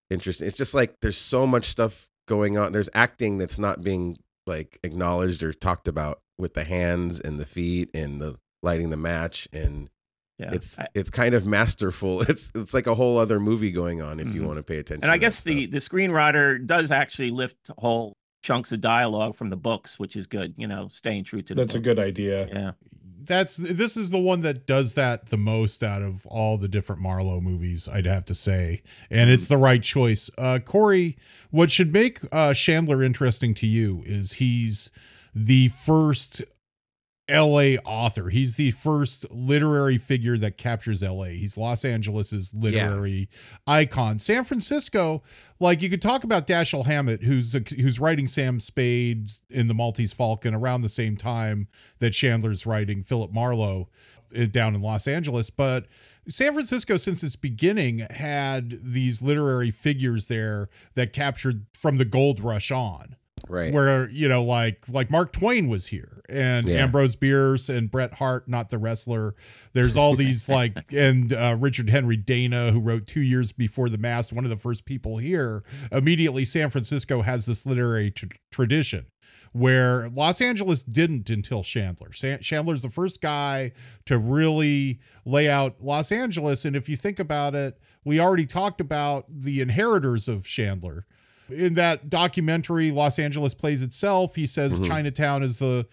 interesting. 0.09 0.47
It's 0.47 0.57
just 0.57 0.73
like 0.73 0.95
there's 1.01 1.17
so 1.17 1.45
much 1.45 1.65
stuff 1.65 2.09
going 2.27 2.57
on. 2.57 2.71
There's 2.71 2.89
acting 2.93 3.37
that's 3.37 3.59
not 3.59 3.81
being 3.81 4.17
like 4.47 4.79
acknowledged 4.83 5.43
or 5.43 5.53
talked 5.53 5.87
about 5.87 6.21
with 6.37 6.53
the 6.55 6.63
hands 6.63 7.19
and 7.19 7.39
the 7.39 7.45
feet 7.45 7.89
and 7.93 8.19
the 8.21 8.37
lighting 8.63 8.89
the 8.89 8.97
match 8.97 9.47
and 9.53 9.89
Yeah. 10.41 10.53
it's 10.53 10.79
I- 10.79 10.87
it's 10.95 11.09
kind 11.09 11.33
of 11.35 11.45
masterful. 11.45 12.21
It's 12.29 12.51
it's 12.55 12.73
like 12.73 12.87
a 12.87 12.95
whole 12.95 13.17
other 13.17 13.39
movie 13.39 13.71
going 13.71 14.01
on 14.01 14.19
if 14.19 14.33
you 14.33 14.41
Mhm. 14.41 14.45
want 14.47 14.57
to 14.57 14.63
pay 14.63 14.77
attention. 14.77 15.03
and 15.03 15.11
I 15.11 15.17
guess 15.17 15.41
the 15.41 15.67
stuff. 15.67 15.71
the 15.71 15.77
screenwriter 15.77 16.65
does 16.65 16.91
actually 16.91 17.31
lift 17.31 17.57
whole 17.77 18.13
chunks 18.43 18.71
of 18.71 18.81
dialogue 18.81 19.35
from 19.35 19.49
the 19.51 19.55
books, 19.55 19.99
which 19.99 20.15
is 20.15 20.25
good. 20.27 20.53
You 20.57 20.67
know, 20.67 20.87
staying 20.89 21.25
true 21.25 21.41
to 21.43 21.53
the 21.53 21.61
That's 21.61 21.75
a 21.75 21.79
good 21.79 21.99
idea. 21.99 22.47
Yeah. 22.51 22.71
That's 23.23 23.57
this 23.57 23.97
is 23.97 24.09
the 24.09 24.17
one 24.17 24.39
that 24.41 24.65
does 24.65 24.95
that 24.95 25.27
the 25.27 25.37
most 25.37 25.83
out 25.83 26.01
of 26.01 26.25
all 26.25 26.57
the 26.57 26.67
different 26.67 27.03
Marlowe 27.03 27.39
movies, 27.39 27.87
I'd 27.87 28.07
have 28.07 28.25
to 28.25 28.33
say, 28.33 28.81
and 29.11 29.29
it's 29.29 29.45
the 29.47 29.57
right 29.57 29.83
choice. 29.83 30.31
Uh, 30.39 30.57
Corey, 30.57 31.17
what 31.51 31.69
should 31.69 31.93
make 31.93 32.19
uh, 32.31 32.55
Chandler 32.55 33.03
interesting 33.03 33.53
to 33.53 33.67
you 33.67 34.01
is 34.07 34.33
he's 34.33 34.89
the 35.35 35.67
first 35.67 36.41
LA 37.31 37.75
author. 37.85 38.29
He's 38.29 38.57
the 38.57 38.71
first 38.71 39.29
literary 39.31 39.97
figure 39.97 40.37
that 40.37 40.57
captures 40.57 41.01
LA. 41.01 41.25
He's 41.25 41.57
Los 41.57 41.85
Angeles's 41.85 42.53
literary 42.53 43.29
icon. 43.65 44.19
San 44.19 44.43
Francisco, 44.43 45.23
like 45.59 45.81
you 45.81 45.89
could 45.89 46.01
talk 46.01 46.23
about 46.23 46.47
Dashiell 46.47 46.85
Hammett, 46.85 47.23
who's 47.23 47.53
who's 47.53 47.99
writing 47.99 48.27
Sam 48.27 48.59
Spade 48.59 49.31
in 49.49 49.67
the 49.67 49.73
Maltese 49.73 50.13
Falcon 50.13 50.53
around 50.53 50.81
the 50.81 50.89
same 50.89 51.15
time 51.17 51.67
that 51.99 52.11
Chandler's 52.11 52.65
writing 52.65 53.03
Philip 53.03 53.31
Marlowe 53.31 53.89
uh, 54.37 54.45
down 54.45 54.75
in 54.75 54.81
Los 54.81 55.07
Angeles, 55.07 55.49
but 55.49 55.87
San 56.29 56.53
Francisco, 56.53 56.97
since 56.97 57.23
its 57.23 57.35
beginning, 57.35 57.99
had 58.11 58.77
these 58.83 59.21
literary 59.21 59.71
figures 59.71 60.27
there 60.27 60.69
that 60.93 61.13
captured 61.13 61.65
from 61.77 61.97
the 61.97 62.05
gold 62.05 62.39
rush 62.39 62.71
on 62.71 63.15
right. 63.49 63.73
where 63.73 64.09
you 64.09 64.27
know 64.27 64.43
like 64.43 64.85
like 64.89 65.09
Mark 65.09 65.31
Twain 65.33 65.67
was 65.67 65.87
here 65.87 66.21
and 66.29 66.67
Yeah. 66.67 66.83
Ambrose 66.83 67.15
Bierce 67.15 67.69
and 67.69 67.89
Bret 67.89 68.15
Harte 68.15 68.47
not 68.47 68.69
the 68.69 68.77
wrestler 68.77 69.35
there's 69.73 69.97
all 69.97 70.15
these 70.15 70.47
like 70.57 70.91
and 70.93 71.31
uh, 71.33 71.55
Richard 71.59 71.89
Henry 71.89 72.17
Dana 72.17 72.71
who 72.71 72.79
wrote 72.79 73.07
2 73.07 73.21
years 73.21 73.51
before 73.51 73.89
the 73.89 73.97
mast 73.97 74.33
one 74.33 74.43
of 74.43 74.49
the 74.49 74.55
first 74.55 74.85
people 74.85 75.17
here 75.17 75.63
immediately 75.91 76.45
San 76.45 76.69
Francisco 76.69 77.21
has 77.21 77.45
this 77.45 77.65
literary 77.65 78.11
tr- 78.11 78.25
tradition 78.51 79.05
where 79.53 80.07
Los 80.15 80.39
Angeles 80.39 80.81
didn't 80.81 81.29
until 81.29 81.61
Chandler. 81.61 82.07
Chandler's 82.09 82.83
the 82.83 82.89
first 82.89 83.21
guy 83.21 83.73
to 84.05 84.17
really 84.17 85.01
lay 85.25 85.49
out 85.49 85.81
Los 85.81 86.09
Angeles. 86.09 86.63
And 86.63 86.73
if 86.73 86.87
you 86.87 86.95
think 86.95 87.19
about 87.19 87.53
it, 87.53 87.77
we 88.05 88.17
already 88.17 88.45
talked 88.45 88.79
about 88.79 89.25
the 89.29 89.59
inheritors 89.59 90.29
of 90.29 90.45
Chandler. 90.45 91.05
In 91.51 91.73
that 91.75 92.09
documentary, 92.09 92.91
Los 92.91 93.19
Angeles 93.19 93.53
Plays 93.53 93.81
Itself, 93.81 94.35
he 94.35 94.45
says 94.45 94.79
Mhm. 94.79 94.87
Chinatown 94.87 95.43
is 95.43 95.59
the 95.59 95.87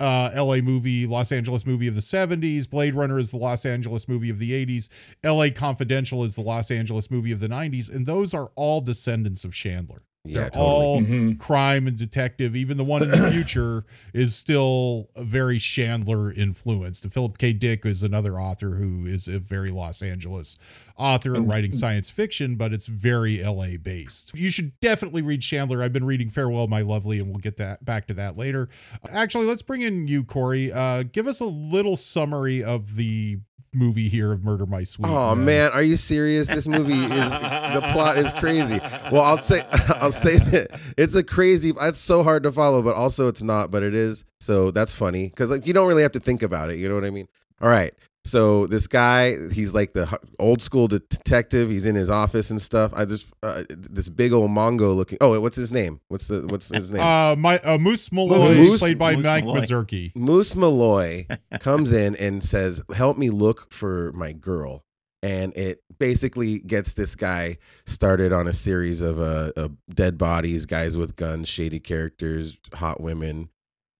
uh, 0.00 0.30
LA 0.34 0.56
movie, 0.60 1.06
Los 1.06 1.30
Angeles 1.30 1.64
movie 1.64 1.86
of 1.86 1.94
the 1.94 2.00
70s. 2.00 2.66
Blade 2.68 2.94
Runner 2.94 3.20
is 3.20 3.30
the 3.30 3.36
Los 3.36 3.64
Angeles 3.64 4.08
movie 4.08 4.30
of 4.30 4.40
the 4.40 4.52
80s. 4.52 4.88
LA 5.22 5.48
Confidential 5.50 6.24
is 6.24 6.34
the 6.34 6.42
Los 6.42 6.72
Angeles 6.72 7.08
movie 7.08 7.30
of 7.30 7.38
the 7.38 7.48
90s. 7.48 7.88
And 7.88 8.04
those 8.04 8.34
are 8.34 8.50
all 8.56 8.80
descendants 8.80 9.44
of 9.44 9.54
Chandler. 9.54 10.02
Yeah, 10.24 10.42
They're 10.42 10.50
totally. 10.50 10.66
all 10.70 11.00
Mhm. 11.02 11.38
crime 11.38 11.88
and 11.88 11.96
detective. 11.98 12.54
Even 12.54 12.76
the 12.76 12.84
one 12.84 13.02
in 13.02 13.10
the 13.10 13.28
future 13.32 13.84
is 14.14 14.36
still 14.36 15.08
very 15.16 15.58
Chandler 15.58 16.30
influenced. 16.32 17.02
And 17.02 17.12
Philip 17.12 17.38
K. 17.38 17.52
Dick 17.52 17.84
is 17.84 18.04
another 18.04 18.38
author 18.38 18.76
who 18.76 19.04
is 19.04 19.26
a 19.26 19.40
very 19.40 19.72
Los 19.72 20.00
Angeles 20.00 20.56
author 20.96 21.34
And- 21.34 21.48
writing 21.48 21.72
science 21.72 22.08
fiction, 22.08 22.54
but 22.54 22.72
it's 22.72 22.86
very 22.86 23.42
LA 23.42 23.76
based. 23.78 24.30
You 24.36 24.50
should 24.50 24.78
definitely 24.80 25.22
read 25.22 25.42
Chandler. 25.42 25.82
I've 25.82 25.92
been 25.92 26.04
reading 26.04 26.30
Farewell, 26.30 26.68
My 26.68 26.82
Lovely, 26.82 27.18
and 27.18 27.28
we'll 27.30 27.38
get 27.38 27.56
that 27.56 27.84
back 27.84 28.06
to 28.06 28.14
that 28.14 28.36
later. 28.36 28.68
Actually, 29.10 29.46
let's 29.46 29.62
bring 29.62 29.80
in 29.80 30.06
you, 30.06 30.22
Corey. 30.22 30.70
Uh, 30.70 31.02
give 31.02 31.26
us 31.26 31.40
a 31.40 31.46
little 31.46 31.96
summary 31.96 32.62
of 32.62 32.94
the 32.94 33.38
movie 33.74 34.08
here 34.08 34.32
of 34.32 34.44
Murder 34.44 34.66
My 34.66 34.84
Sweet. 34.84 35.08
Oh 35.08 35.30
Uh, 35.30 35.34
man, 35.34 35.70
are 35.72 35.82
you 35.82 35.96
serious? 35.96 36.48
This 36.48 36.66
movie 36.66 36.92
is 36.92 37.30
the 37.32 37.88
plot 37.92 38.18
is 38.18 38.32
crazy. 38.34 38.78
Well, 39.10 39.22
I'll 39.22 39.40
say 39.42 39.62
I'll 40.00 40.12
say 40.12 40.36
that 40.38 40.78
it's 40.96 41.14
a 41.14 41.22
crazy. 41.22 41.72
It's 41.80 41.98
so 41.98 42.22
hard 42.22 42.42
to 42.44 42.52
follow, 42.52 42.82
but 42.82 42.94
also 42.94 43.28
it's 43.28 43.42
not. 43.42 43.70
But 43.70 43.82
it 43.82 43.94
is. 43.94 44.24
So 44.40 44.70
that's 44.70 44.94
funny 44.94 45.28
because 45.28 45.50
like 45.50 45.66
you 45.66 45.72
don't 45.72 45.88
really 45.88 46.02
have 46.02 46.12
to 46.12 46.20
think 46.20 46.42
about 46.42 46.70
it. 46.70 46.78
You 46.78 46.88
know 46.88 46.94
what 46.94 47.04
I 47.04 47.10
mean? 47.10 47.28
All 47.60 47.68
right. 47.68 47.94
So 48.24 48.66
this 48.68 48.86
guy, 48.86 49.34
he's 49.50 49.74
like 49.74 49.94
the 49.94 50.06
old 50.38 50.62
school 50.62 50.86
de- 50.86 51.00
detective. 51.00 51.70
He's 51.70 51.86
in 51.86 51.96
his 51.96 52.08
office 52.08 52.50
and 52.50 52.62
stuff. 52.62 52.92
I 52.94 53.04
just 53.04 53.26
uh, 53.42 53.64
this 53.68 54.08
big 54.08 54.32
old 54.32 54.50
Mongo 54.50 54.94
looking. 54.94 55.18
Oh, 55.20 55.40
what's 55.40 55.56
his 55.56 55.72
name? 55.72 56.00
What's 56.08 56.28
the 56.28 56.46
what's 56.46 56.68
his 56.68 56.92
name? 56.92 57.02
Uh, 57.02 57.34
my 57.36 57.58
uh, 57.58 57.78
Moose 57.78 58.12
Malloy, 58.12 58.54
Moose- 58.54 58.78
played 58.78 58.98
by 58.98 59.16
Moose 59.16 59.24
Mike 59.24 59.44
Malloy. 59.44 59.60
Mazurki. 59.60 60.14
Moose 60.16 60.54
Malloy 60.54 61.26
comes 61.60 61.92
in 61.92 62.14
and 62.16 62.44
says, 62.44 62.82
"Help 62.94 63.18
me 63.18 63.30
look 63.30 63.72
for 63.72 64.12
my 64.12 64.32
girl." 64.32 64.84
And 65.24 65.56
it 65.56 65.82
basically 65.98 66.58
gets 66.60 66.94
this 66.94 67.14
guy 67.14 67.58
started 67.86 68.32
on 68.32 68.46
a 68.46 68.52
series 68.52 69.00
of 69.00 69.20
uh, 69.20 69.50
of 69.56 69.72
dead 69.92 70.16
bodies, 70.16 70.64
guys 70.64 70.96
with 70.96 71.16
guns, 71.16 71.48
shady 71.48 71.80
characters, 71.80 72.56
hot 72.72 73.00
women, 73.00 73.48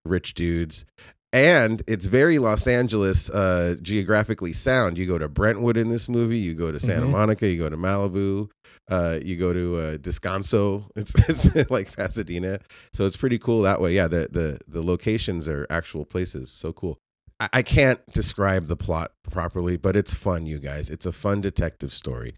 rich 0.05 0.35
dudes. 0.35 0.85
And 1.33 1.83
it's 1.87 2.05
very 2.07 2.39
Los 2.39 2.67
Angeles 2.67 3.31
uh, 3.31 3.77
geographically 3.81 4.53
sound. 4.53 4.99
You 4.99 5.07
go 5.07 5.17
to 5.17 5.29
Brentwood 5.29 5.77
in 5.79 5.89
this 5.89 6.09
movie. 6.09 6.39
You 6.39 6.55
go 6.55 6.71
to 6.71 6.79
Santa 6.79 7.07
Mhm. 7.07 7.11
Monica. 7.13 7.49
You 7.49 7.57
go 7.59 7.71
to 7.71 7.77
Malibu. 7.77 8.51
Uh, 8.91 9.19
you 9.23 9.37
go 9.37 9.53
to 9.55 9.77
uh, 9.79 9.97
Descanso. 9.97 10.85
It's, 10.97 11.15
it's 11.29 11.71
like 11.71 11.95
Pasadena. 11.97 12.61
So 12.93 13.07
it's 13.07 13.17
pretty 13.17 13.39
cool 13.39 13.63
that 13.63 13.81
way. 13.81 13.95
Yeah, 13.95 14.09
the 14.09 14.29
the 14.31 14.59
the 14.69 14.83
locations 14.83 15.49
are 15.49 15.67
actual 15.71 16.05
places. 16.05 16.51
So 16.51 16.73
cool. 16.75 16.99
I, 17.41 17.49
I 17.55 17.63
can't 17.63 18.01
describe 18.13 18.67
the 18.67 18.77
plot 18.77 19.13
properly, 19.31 19.79
but 19.79 19.97
it's 19.97 20.13
fun, 20.13 20.45
you 20.45 20.59
guys. 20.59 20.91
It's 20.91 21.07
a 21.07 21.13
fun 21.13 21.41
detective 21.41 21.93
story. 21.93 22.35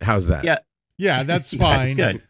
How's 0.00 0.26
that? 0.28 0.44
Yeah. 0.44 0.58
Yeah, 0.96 1.22
that's 1.24 1.52
Yeah, 1.52 1.58
fine. 1.58 1.96
good. 1.96 2.22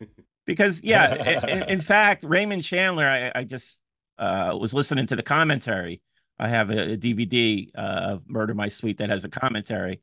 Because 0.47 0.83
yeah, 0.83 1.45
in, 1.47 1.63
in 1.75 1.81
fact, 1.93 2.25
Raymond 2.25 2.65
Chandler, 2.65 3.07
I, 3.07 3.31
I 3.41 3.45
just 3.45 3.79
uh, 4.23 4.57
was 4.57 4.73
listening 4.73 5.07
to 5.09 5.17
the 5.17 5.23
commentary. 5.23 6.01
I 6.39 6.49
have 6.49 6.71
a, 6.71 6.93
a 6.93 6.97
DVD 6.97 7.71
uh, 7.77 7.81
of 8.15 8.29
Murder 8.29 8.55
My 8.55 8.69
Sweet 8.69 8.99
that 8.99 9.11
has 9.11 9.25
a 9.25 9.29
commentary, 9.29 10.01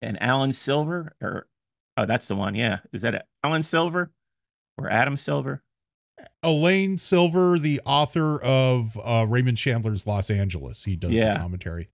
and 0.00 0.22
Alan 0.22 0.52
Silver, 0.52 1.14
or 1.20 1.46
oh, 1.96 2.06
that's 2.06 2.26
the 2.26 2.36
one. 2.36 2.54
Yeah, 2.54 2.78
is 2.92 3.02
that 3.02 3.26
Alan 3.42 3.62
Silver 3.62 4.12
or 4.78 4.90
Adam 4.90 5.16
Silver? 5.16 5.62
Alain 6.42 6.96
Silver, 6.96 7.58
the 7.58 7.80
author 7.84 8.40
of 8.42 8.98
uh, 9.02 9.26
Raymond 9.28 9.56
Chandler's 9.56 10.06
Los 10.06 10.30
Angeles, 10.30 10.84
he 10.84 10.94
does 10.94 11.10
Yeah. 11.10 11.32
the 11.32 11.38
commentary. 11.38 11.88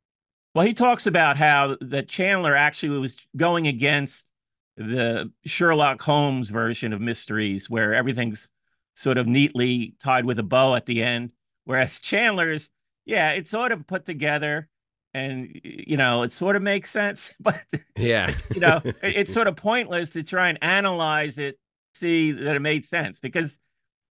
Well, 0.55 0.67
he 0.67 0.75
talks 0.75 1.07
about 1.07 1.37
how 1.37 1.77
that 1.81 2.09
Chandler 2.09 2.55
actually 2.55 2.99
was 2.99 3.17
going 3.37 3.69
against 3.69 4.31
the 4.77 5.31
Sherlock 5.47 6.03
Holmes 6.03 6.51
version 6.51 6.93
of 6.93 7.01
mysteries, 7.01 7.71
where 7.71 7.95
everything's 7.95 8.49
sort 8.97 9.19
of 9.19 9.27
neatly 9.27 9.95
tied 10.03 10.25
with 10.25 10.39
a 10.39 10.43
bow 10.43 10.75
at 10.75 10.87
the 10.87 11.03
end. 11.03 11.31
Whereas 11.69 12.01
Chandler's, 12.01 12.71
yeah, 13.05 13.33
it's 13.33 13.51
sort 13.51 13.73
of 13.73 13.87
put 13.87 14.07
together 14.07 14.69
and, 15.13 15.61
you 15.63 15.99
know, 15.99 16.23
it 16.23 16.33
sort 16.33 16.57
of 16.57 16.63
makes 16.63 16.89
sense, 16.91 17.35
but, 17.41 17.61
Yeah. 17.95 18.33
you 18.55 18.61
know, 18.61 18.81
it- 18.85 18.97
it's 19.03 19.33
sort 19.35 19.49
of 19.49 19.57
pointless 19.57 20.13
to 20.13 20.23
try 20.23 20.49
and 20.49 20.57
analyze 20.63 21.37
it, 21.37 21.59
see 21.95 22.33
that 22.33 22.57
it 22.57 22.61
made 22.61 22.87
sense 22.87 23.21
because 23.21 23.59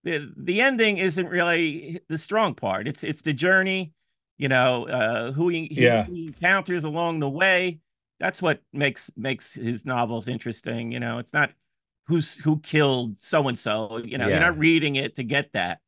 the, 0.03 0.31
the 0.37 0.61
ending 0.61 0.99
isn't 0.99 1.27
really 1.29 1.99
the 2.09 2.17
strong 2.19 2.53
part. 2.53 2.87
It's, 2.87 3.03
it's 3.03 3.23
the 3.23 3.33
journey 3.33 3.91
you 4.39 4.49
know, 4.49 4.85
uh, 4.87 5.31
who 5.31 5.49
he, 5.49 5.65
he, 5.71 5.85
Yeah. 5.85 6.05
he 6.05 6.27
encounters 6.27 6.83
along 6.83 7.21
the 7.21 7.29
way. 7.29 7.79
That's 8.19 8.39
what 8.39 8.61
makes 8.71 9.09
makes 9.17 9.51
his 9.53 9.83
novels 9.83 10.27
interesting. 10.27 10.91
You 10.91 10.99
know, 10.99 11.17
it's 11.17 11.33
not 11.33 11.49
who's 12.05 12.37
who 12.37 12.59
killed 12.59 13.19
so 13.19 13.47
and 13.47 13.57
so. 13.57 13.97
You 13.97 14.19
know, 14.19 14.27
Yeah. 14.27 14.33
you're 14.35 14.47
not 14.51 14.59
reading 14.59 14.95
it 14.95 15.15
to 15.15 15.23
get 15.23 15.53
that. 15.53 15.79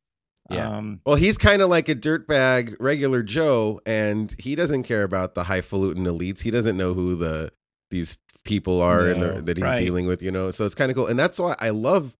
Yeah. 0.50 0.68
Um, 0.76 1.00
Well, 1.06 1.16
he's 1.16 1.38
kind 1.38 1.62
of 1.62 1.68
like 1.70 1.88
a 1.88 1.94
dirtbag, 1.94 2.76
regular 2.80 3.22
Joe, 3.22 3.80
and 3.86 4.34
he 4.38 4.54
doesn't 4.54 4.82
care 4.84 5.02
about 5.04 5.34
the 5.34 5.44
highfalutin 5.44 6.04
elites. 6.04 6.40
He 6.40 6.50
doesn't 6.50 6.76
know 6.76 6.94
who 6.94 7.14
the 7.16 7.52
these 7.90 8.16
people 8.44 8.80
are 8.80 9.08
and 9.08 9.20
No. 9.20 9.34
the, 9.36 9.42
that 9.42 9.56
he's 9.56 9.64
Right. 9.64 9.78
dealing 9.78 10.06
with. 10.06 10.22
You 10.22 10.30
know, 10.30 10.50
so 10.50 10.64
it's 10.66 10.74
kind 10.74 10.90
of 10.90 10.96
cool, 10.96 11.06
and 11.06 11.18
that's 11.18 11.38
why 11.38 11.54
I 11.60 11.70
love 11.70 12.16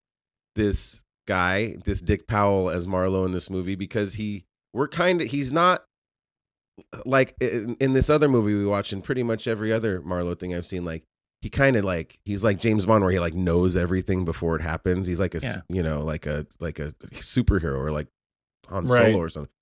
this 0.56 1.00
guy, 1.26 1.76
this 1.84 2.00
Dick 2.00 2.26
Powell 2.26 2.70
as 2.70 2.88
Marlowe 2.88 3.24
in 3.24 3.32
this 3.32 3.48
movie 3.50 3.74
because 3.76 4.14
he 4.14 4.44
we're 4.74 4.88
kind 4.88 5.20
of 5.22 5.28
he's 5.28 5.52
not 5.52 5.84
like 7.04 7.34
in, 7.40 7.76
in 7.80 7.92
this 7.92 8.08
other 8.08 8.28
movie 8.28 8.54
we 8.54 8.64
watch 8.64 8.92
and 8.92 9.04
pretty 9.04 9.22
much 9.22 9.46
every 9.46 9.72
other 9.72 10.00
Marlowe 10.00 10.34
thing 10.34 10.54
I've 10.54 10.64
seen 10.66 10.84
like 10.84 11.04
he 11.42 11.50
kind 11.50 11.76
of 11.76 11.84
like 11.84 12.18
he's 12.24 12.42
like 12.44 12.58
James 12.58 12.86
Bond 12.86 13.02
where 13.04 13.12
he 13.12 13.18
like 13.18 13.34
knows 13.34 13.76
everything 13.76 14.24
before 14.24 14.56
it 14.56 14.62
happens. 14.62 15.06
He's 15.06 15.20
like 15.20 15.34
a 15.34 15.40
Yeah. 15.42 15.60
you 15.68 15.82
know 15.82 16.02
like 16.02 16.26
a 16.26 16.46
like 16.58 16.78
a 16.78 16.92
superhero 17.14 17.78
or 17.78 17.92
like 17.92 18.08
Han 18.70 18.84
Right. 18.86 19.12
Solo 19.12 19.18
or 19.18 19.28
something. 19.28 19.52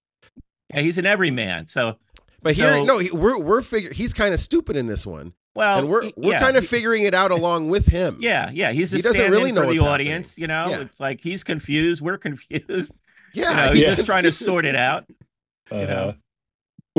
yeah, 0.72 0.80
he's 0.80 0.98
an 0.98 1.06
everyman. 1.06 1.66
So, 1.66 1.98
But 2.42 2.54
here, 2.54 2.76
So- 2.78 2.84
no, 2.84 2.98
he, 2.98 3.10
we're 3.10 3.38
we're 3.40 3.62
figure 3.62 3.92
he's 3.92 4.14
kind 4.14 4.32
of 4.34 4.40
stupid 4.40 4.76
in 4.76 4.86
this 4.86 5.04
one, 5.06 5.32
well, 5.56 5.78
and 5.80 5.88
we're 5.88 6.10
we're 6.16 6.32
yeah, 6.32 6.40
kind 6.40 6.56
of 6.56 6.62
he- 6.62 6.68
figuring 6.68 7.02
it 7.04 7.14
out 7.14 7.30
along 7.32 7.68
with 7.68 7.86
him. 7.86 8.18
Yeah, 8.20 8.50
yeah, 8.52 8.70
he's 8.72 8.92
a 8.94 8.96
He 8.96 9.02
doesn't 9.02 9.30
really 9.30 9.50
know 9.52 9.62
for 9.62 9.66
what's 9.68 9.80
the 9.80 9.84
happening. 9.86 10.06
audience. 10.08 10.38
You 10.38 10.46
know, 10.46 10.68
Yeah. 10.68 10.80
it's 10.82 11.00
like 11.00 11.20
he's 11.20 11.42
confused. 11.42 12.00
We're 12.00 12.18
confused. 12.18 12.96
yeah, 13.34 13.50
You 13.50 13.56
know, 13.56 13.68
he's 13.72 13.78
he's 13.86 13.96
just 13.96 14.06
trying 14.06 14.22
to 14.24 14.32
sort 14.48 14.64
it 14.66 14.76
out. 14.76 15.04
Uh, 15.70 15.76
know? 15.76 16.14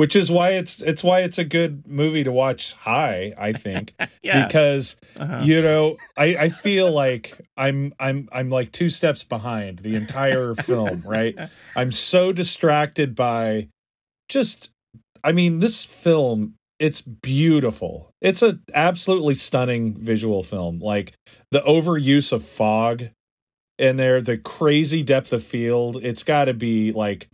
Which 0.00 0.16
is 0.16 0.30
why 0.30 0.52
it's 0.52 0.80
it's 0.80 1.04
why 1.04 1.20
it's 1.20 1.36
a 1.38 1.44
good 1.44 1.86
movie 1.86 2.24
to 2.24 2.32
watch 2.32 2.72
high 2.72 3.34
i 3.36 3.52
think 3.52 3.92
Yeah. 4.22 4.46
because 4.46 4.96
Uh-huh. 5.18 5.42
you 5.44 5.60
know 5.60 5.98
I, 6.16 6.24
I 6.44 6.48
feel 6.48 6.90
like 6.90 7.36
i'm 7.58 7.92
i'm 8.00 8.26
i'm 8.32 8.48
like 8.48 8.72
two 8.72 8.88
steps 8.88 9.24
behind 9.24 9.80
the 9.80 9.94
entire 9.96 10.54
film 10.70 11.02
right 11.06 11.36
i'm 11.76 11.92
so 11.92 12.32
distracted 12.32 13.14
by 13.14 13.68
just 14.30 14.70
i 15.22 15.32
mean 15.32 15.60
this 15.60 15.84
film 15.84 16.54
it's 16.78 17.02
beautiful 17.02 18.10
it's 18.22 18.42
a 18.42 18.58
absolutely 18.72 19.34
stunning 19.34 19.94
visual 20.00 20.42
film 20.42 20.78
like 20.78 21.12
the 21.50 21.60
overuse 21.60 22.32
of 22.32 22.42
fog 22.44 23.08
in 23.78 23.96
there 23.98 24.22
the 24.22 24.38
crazy 24.38 25.02
depth 25.02 25.30
of 25.32 25.42
field 25.44 25.98
it's 26.02 26.22
got 26.22 26.46
to 26.46 26.54
be 26.54 26.90
like 26.92 27.28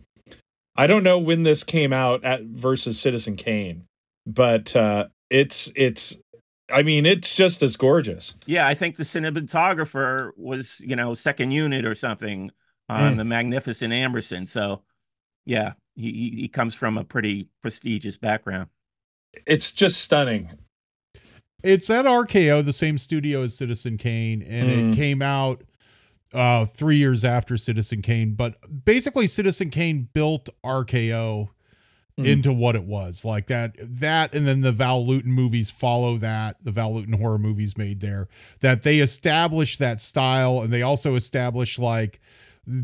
I 0.77 0.87
don't 0.87 1.03
know 1.03 1.17
when 1.17 1.43
this 1.43 1.63
came 1.63 1.91
out 1.91 2.23
at 2.23 2.43
versus 2.43 2.99
Citizen 2.99 3.35
Kane, 3.35 3.87
but 4.25 4.75
uh, 4.75 5.07
it's 5.29 5.71
it's. 5.75 6.15
I 6.69 6.81
mean, 6.83 7.05
it's 7.05 7.33
just 7.33 7.63
as 7.63 7.77
gorgeous. 7.77 8.35
Yeah, 8.45 8.67
I 8.67 8.73
think 8.73 8.97
the 8.97 9.05
cinematographer 9.05 10.31
was, 10.35 10.81
you 10.81 10.97
know, 10.97 11.13
second 11.15 11.51
unit 11.51 11.85
or 11.85 11.95
something 11.95 12.51
on 12.89 13.13
Mm. 13.13 13.17
the 13.17 13.23
Magnificent 13.23 13.93
Amberson. 13.93 14.45
So, 14.47 14.81
yeah, 15.45 15.73
he 15.95 16.11
he 16.11 16.29
he 16.41 16.47
comes 16.49 16.75
from 16.75 16.97
a 16.97 17.05
pretty 17.05 17.47
prestigious 17.61 18.17
background. 18.17 18.67
It's 19.45 19.71
just 19.71 20.01
stunning. 20.01 20.49
It's 21.63 21.89
at 21.89 22.05
RKO, 22.05 22.63
the 22.63 22.73
same 22.73 22.97
studio 22.97 23.43
as 23.43 23.55
Citizen 23.57 23.97
Kane, 23.97 24.41
and 24.43 24.69
Mm. 24.69 24.93
it 24.93 24.95
came 24.95 25.21
out 25.21 25.63
uh 26.37 26.65
three 26.65 26.97
years 26.97 27.25
after 27.25 27.57
Citizen 27.57 28.01
Kane. 28.01 28.35
But 28.35 28.85
basically, 28.85 29.27
Citizen 29.27 29.69
Kane 29.69 30.09
built 30.13 30.49
RKO 30.63 31.49
Mm. 32.19 32.25
into 32.25 32.51
what 32.51 32.75
it 32.75 32.83
was. 32.85 33.23
Like 33.23 33.45
that, 33.45 33.75
that, 33.79 34.33
and 34.33 34.47
then 34.47 34.61
the 34.61 34.71
Val 34.71 35.05
Lewton 35.05 35.31
movies 35.31 35.69
follow 35.69 36.17
that. 36.17 36.55
The 36.63 36.71
Val 36.71 36.95
Lewton 36.95 37.13
horror 37.19 37.37
movies 37.37 37.77
made 37.77 37.99
there 37.99 38.27
that 38.61 38.81
they 38.81 38.97
established 38.97 39.77
that 39.77 40.01
style, 40.01 40.61
and 40.61 40.73
they 40.73 40.81
also 40.81 41.13
established 41.13 41.77
like 41.77 42.19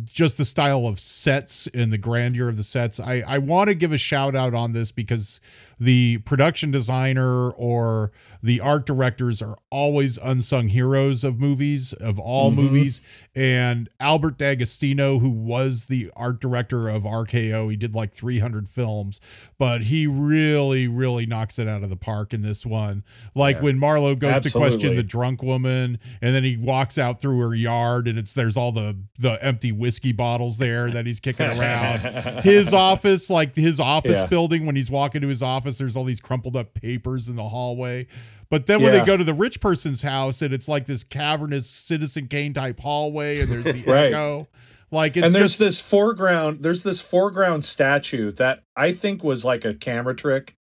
just 0.04 0.38
the 0.38 0.46
style 0.46 0.86
of 0.86 1.00
sets 1.00 1.66
and 1.74 1.92
the 1.92 1.98
grandeur 1.98 2.48
of 2.48 2.58
the 2.58 2.64
sets. 2.64 3.00
I, 3.00 3.24
I 3.28 3.40
want 3.40 3.70
to 3.70 3.74
give 3.76 3.92
a 3.92 3.98
shout 3.98 4.36
out 4.36 4.54
on 4.54 4.72
this 4.72 4.92
because 4.92 5.42
the 5.80 6.20
production 6.20 6.70
designer 6.70 7.50
or 7.50 8.12
the 8.44 8.60
art 8.60 8.86
directors 8.86 9.42
are 9.42 9.58
always 9.72 10.18
unsung 10.18 10.68
heroes 10.68 11.24
of 11.24 11.40
movies, 11.40 11.94
of 11.94 12.20
all 12.20 12.52
Mhm. 12.52 12.56
movies. 12.56 13.00
And 13.34 13.90
Albert 14.02 14.38
D'Agostino, 14.38 15.20
who 15.20 15.30
was 15.30 15.86
the 15.86 16.12
art 16.16 16.42
director 16.42 16.90
of 16.90 17.06
RKO, 17.06 17.70
he 17.70 17.78
did 17.78 17.96
like 17.96 18.14
300 18.14 18.68
films, 18.68 19.22
but 19.58 19.84
he 19.84 20.06
really, 20.08 20.88
really 20.88 21.26
knocks 21.26 21.58
it 21.58 21.68
out 21.70 21.84
of 21.84 21.90
the 21.90 21.96
park 21.96 22.34
in 22.34 22.42
this 22.42 22.66
one. 22.66 23.04
Like 23.34 23.56
Yeah. 23.56 23.62
when 23.64 23.80
Marlowe 23.80 24.16
goes 24.16 24.42
to 24.42 24.52
question 24.52 24.96
the 24.98 25.04
drunk 25.04 25.42
woman 25.42 25.98
and 26.22 26.36
then 26.36 26.44
he 26.44 26.58
walks 26.58 26.98
out 26.98 27.22
through 27.22 27.40
her 27.40 27.56
yard 27.56 28.08
and 28.10 28.20
it's 28.20 28.34
there's 28.34 28.58
all 28.58 28.74
the 28.74 28.98
the 29.20 29.42
empty 29.44 29.72
whiskey 29.72 30.12
bottles 30.12 30.58
there 30.58 30.92
that 30.92 31.06
he's 31.06 31.22
kicking 31.22 31.46
around 31.46 32.02
his 32.44 32.74
office 32.74 33.30
like 33.30 33.56
his 33.56 33.80
office 33.80 34.22
Yeah. 34.24 34.28
building 34.28 34.66
when 34.66 34.76
he's 34.76 34.92
walking 34.92 35.22
to 35.22 35.30
his 35.30 35.42
office 35.42 35.78
there's 35.78 35.96
all 35.96 36.04
these 36.04 36.20
crumpled 36.20 36.58
up 36.58 36.74
papers 36.74 37.30
in 37.30 37.36
the 37.38 37.48
hallway 37.50 38.06
but 38.54 38.68
then 38.68 38.84
when 38.84 38.94
Yeah. 38.94 39.00
they 39.00 39.06
go 39.08 39.18
to 39.18 39.24
the 39.24 39.34
rich 39.34 39.60
person's 39.60 40.04
house 40.04 40.44
and 40.44 40.54
it's 40.54 40.68
like 40.68 40.86
this 40.86 41.04
cavernous 41.04 41.68
citizen 41.68 42.28
kane 42.28 42.54
type 42.54 42.80
hallway 42.80 43.40
and 43.40 43.52
there's 43.52 43.64
the 43.64 43.84
Right. 43.92 44.06
echo 44.14 44.48
like 44.92 45.18
it's 45.18 45.26
and 45.26 45.34
there's 45.34 45.58
just 45.58 45.60
this 45.60 45.80
foreground. 45.80 46.62
There's 46.62 46.84
this 46.84 47.02
foreground 47.02 47.66
statue 47.66 48.30
that 48.34 48.62
I 48.76 48.92
think 48.92 49.24
was 49.24 49.44
like 49.44 49.66
a 49.66 49.74
camera 49.74 50.16
trick. 50.16 50.54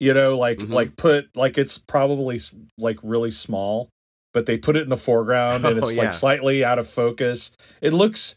You 0.00 0.14
know, 0.14 0.36
like 0.36 0.58
Mhm. 0.58 0.70
like 0.72 0.96
put 0.96 1.28
like 1.36 1.56
it's 1.58 1.78
probably 1.78 2.40
like 2.76 2.98
really 3.04 3.30
small, 3.30 3.88
but 4.34 4.46
they 4.46 4.56
put 4.56 4.76
it 4.76 4.82
in 4.82 4.88
the 4.88 4.96
foreground 4.96 5.64
and 5.64 5.76
Oh, 5.78 5.82
it's 5.82 5.94
yeah. 5.94 6.02
like 6.04 6.14
slightly 6.14 6.64
out 6.64 6.80
of 6.80 6.88
focus. 6.88 7.52
It 7.80 7.92
looks 7.92 8.34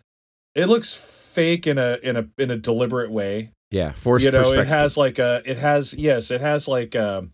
it 0.54 0.68
looks 0.68 0.94
fake 0.94 1.66
in 1.66 1.80
a 1.80 1.98
in 2.04 2.18
a 2.18 2.28
in 2.38 2.52
a 2.52 2.58
deliberate 2.58 3.10
way. 3.10 3.50
yeah, 3.72 3.94
forced 3.94 4.26
you 4.26 4.32
know 4.32 4.40
perspective. 4.44 4.68
it 4.68 4.68
has 4.68 4.96
like 4.98 5.18
a 5.18 5.42
it 5.46 5.58
has 5.58 5.94
yes 5.96 6.30
it 6.30 6.42
has 6.42 6.68
like 6.68 6.94
a, 6.94 7.28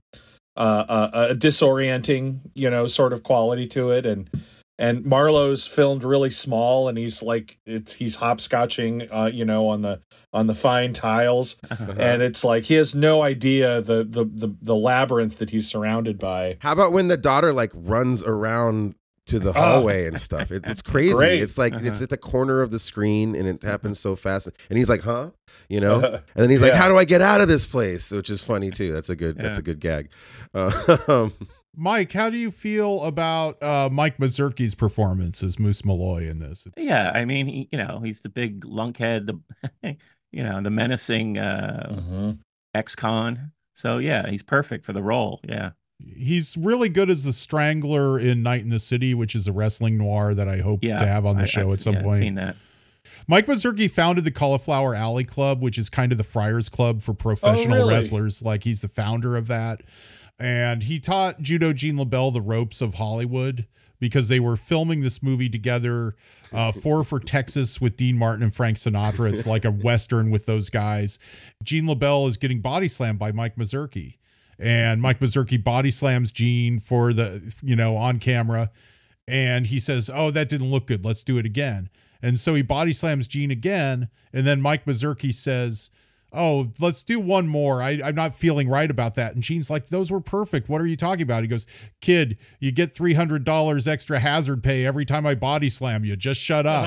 a, 0.58 0.86
a, 1.13 1.28
a 1.32 1.36
disorienting 1.36 2.39
you 2.56 2.70
know 2.70 2.88
sort 2.88 3.13
of 3.13 3.24
quality 3.24 3.67
to 3.67 3.91
it. 3.91 4.06
And 4.06 4.30
and 4.80 5.06
marlowe's 5.06 5.65
filmed 5.65 6.04
really 6.04 6.30
small 6.30 6.88
and 6.88 6.98
he's 6.98 7.24
like 7.24 7.58
it's 7.65 7.93
he's 7.93 8.17
hopscotching 8.17 9.12
uh 9.12 9.26
you 9.26 9.43
know 9.43 9.67
on 9.70 9.82
the 9.82 10.00
on 10.34 10.48
the 10.48 10.56
fine 10.56 10.93
tiles. 10.93 11.56
Uh-huh. 11.70 11.93
and 12.00 12.22
it's 12.22 12.43
like 12.43 12.63
he 12.63 12.74
has 12.76 12.96
no 12.96 13.22
idea 13.22 13.82
the 13.82 14.04
the 14.04 14.24
the, 14.24 14.56
the 14.62 14.76
labyrinth 14.76 15.38
that 15.39 15.50
he's 15.50 15.67
surrounded 15.67 16.17
by. 16.17 16.58
How 16.62 16.72
about 16.72 16.91
when 16.91 17.08
the 17.08 17.17
daughter 17.17 17.54
like 17.54 17.72
runs 17.74 18.24
around 18.24 18.96
to 19.28 19.40
the 19.40 19.54
hallway 19.54 20.08
and 20.08 20.20
stuff? 20.20 20.52
It, 20.52 20.63
it's 20.66 20.82
crazy. 20.82 21.13
Great. 21.13 21.42
It's 21.42 21.58
like 21.58 21.74
it's 21.74 21.86
Uh-huh. 21.98 22.04
at 22.04 22.10
the 22.10 22.18
corner 22.18 22.62
of 22.62 22.72
the 22.72 22.80
screen 22.80 23.36
and 23.36 23.48
it 23.48 23.63
happens 23.63 24.00
so 24.00 24.16
fast. 24.16 24.48
And 24.70 24.78
he's 24.78 24.90
like, 24.90 25.02
"Huh?" 25.04 25.32
You 25.70 25.80
know. 25.82 25.96
Uh, 26.02 26.20
And 26.36 26.44
then 26.44 26.50
he's 26.50 26.62
like, 26.62 26.74
"How 26.74 26.88
do 26.88 26.98
I 26.98 27.06
get 27.06 27.22
out 27.22 27.42
of 27.42 27.48
this 27.48 27.66
place?" 27.66 28.12
Which 28.12 28.30
is 28.30 28.42
funny 28.44 28.72
too. 28.72 28.92
That's 28.94 29.10
a 29.10 29.16
good. 29.16 29.38
That's 29.38 29.58
a 29.58 29.62
good 29.62 29.80
gag. 29.80 30.10
Uh, 30.54 31.30
mike 31.80 32.12
how 32.12 32.28
do 32.28 32.38
you 32.38 32.50
feel 32.50 33.04
about 33.04 33.62
uh 33.62 33.88
mike 33.92 34.18
mazurki's 34.18 34.74
performance 34.74 35.44
as 35.44 35.60
moose 35.60 35.86
malloy 35.86 36.28
in 36.28 36.40
this 36.40 36.68
Yeah, 36.76 37.12
I 37.13 37.24
mean, 37.24 37.46
he, 37.46 37.70
you 37.72 37.78
know, 37.78 38.02
he's 38.04 38.22
the 38.22 38.30
big 38.30 38.66
lunkhead, 38.66 39.28
the 39.28 39.38
you 40.32 40.44
know, 40.44 40.60
the 40.60 40.72
menacing 40.72 41.38
uh, 41.38 41.88
mhm. 41.92 42.40
ex-con. 42.74 43.52
So 43.76 44.00
yeah, 44.00 44.28
he's 44.28 44.42
perfect 44.42 44.86
for 44.86 44.94
the 44.94 45.04
role. 45.04 45.40
Yeah. 45.48 45.72
He's 46.15 46.55
really 46.57 46.89
good 46.89 47.10
as 47.10 47.23
the 47.23 47.33
strangler 47.33 48.19
in 48.19 48.43
night 48.43 48.62
in 48.62 48.69
the 48.69 48.79
city 48.79 49.13
which 49.13 49.36
is 49.36 49.47
a 49.47 49.51
wrestling 49.51 49.97
noir 49.97 50.33
that 50.36 50.47
i 50.47 50.60
hope 50.60 50.83
Yeah. 50.83 50.97
to 50.99 51.07
have 51.07 51.25
on 51.25 51.38
the 51.38 51.43
I- 51.43 51.45
show 51.45 51.62
I've- 51.63 51.73
at 51.73 51.81
some 51.81 51.93
yeah, 51.95 51.99
I've 51.99 52.05
point 52.05 52.21
Seen 52.21 52.36
that. 52.36 52.55
Mike 53.27 53.45
Mazurki 53.47 53.89
founded 53.91 54.23
the 54.23 54.31
Cauliflower 54.31 54.95
Alley 54.95 55.25
Club, 55.25 55.62
which 55.62 55.77
is 55.77 55.89
kind 55.89 56.12
of 56.13 56.17
the 56.17 56.23
Friars 56.23 56.69
Club 56.69 57.01
for 57.01 57.13
professional 57.13 57.79
really? 57.79 57.93
wrestlers. 57.93 58.41
Like 58.41 58.63
he's 58.63 58.79
the 58.81 58.88
founder 58.88 59.36
of 59.36 59.47
that. 59.47 59.81
And 60.39 60.83
he 60.83 60.99
taught 60.99 61.41
Judo 61.41 61.73
Gene 61.73 61.95
LeBell 61.97 62.31
the 62.31 62.39
ropes 62.41 62.79
of 62.79 62.93
Hollywood 62.95 63.65
because 63.99 64.27
they 64.29 64.39
were 64.39 64.55
filming 64.55 65.01
this 65.01 65.21
movie 65.23 65.49
together. 65.49 66.15
Uh, 66.53 66.71
Four 66.71 67.03
for 67.03 67.19
Texas 67.19 67.81
with 67.81 67.97
Dean 67.97 68.17
Martin 68.17 68.43
and 68.43 68.53
Frank 68.53 68.77
Sinatra. 68.77 69.33
It's 69.33 69.47
like 69.47 69.65
a 69.65 69.71
Western 69.71 70.29
with 70.29 70.45
those 70.45 70.69
guys. 70.69 71.17
Gene 71.63 71.86
LeBell 71.86 72.27
is 72.29 72.38
getting 72.38 72.62
body 72.62 72.88
slammed 72.88 73.19
by 73.19 73.31
Mike 73.33 73.55
Mazurki. 73.57 74.16
And 74.60 75.02
Mike 75.02 75.20
Mazurki 75.20 75.63
body 75.63 75.91
slams 75.91 76.32
Gene 76.32 76.80
for 76.80 77.13
the, 77.13 77.54
you 77.62 77.76
know, 77.76 77.96
on 77.96 78.20
camera. 78.20 78.72
And 79.28 79.67
he 79.67 79.80
says, 79.80 80.10
Oh, 80.13 80.32
that 80.32 80.50
didn't 80.50 80.72
look 80.72 80.88
good. 80.88 81.06
Let's 81.06 81.24
do 81.24 81.38
it 81.38 81.46
again. 81.46 81.89
And 82.22 82.39
so 82.39 82.56
he 82.56 82.63
body 82.63 82.93
slams 82.93 83.28
Gene 83.28 83.52
again. 83.52 84.10
And 84.34 84.48
then 84.48 84.62
Mike 84.62 84.86
Mazurki 84.86 85.34
says, 85.34 85.91
Oh, 86.34 86.67
let's 86.82 87.04
do 87.04 87.20
one 87.20 87.48
more. 87.48 87.82
I, 87.82 88.02
I'm 88.04 88.15
not 88.15 88.34
feeling 88.34 88.67
right 88.67 88.89
about 88.89 89.15
that. 89.15 89.34
And 89.34 89.43
Gene's 89.43 89.70
like, 89.70 89.89
Those 89.89 90.12
were 90.12 90.22
perfect. 90.22 90.70
What 90.70 90.82
are 90.82 90.88
you 90.88 90.96
talking 90.96 91.24
about? 91.24 91.43
He 91.43 91.48
goes, 91.48 91.67
Kid, 92.02 92.38
you 92.60 92.72
get 92.72 92.96
$300 92.96 93.88
extra 93.88 94.20
hazard 94.20 94.63
pay 94.63 94.86
every 94.86 95.06
time 95.06 95.28
I 95.28 95.36
body 95.36 95.70
slam 95.70 96.04
you. 96.04 96.15
Just 96.15 96.41
shut 96.41 96.65
up. 96.65 96.86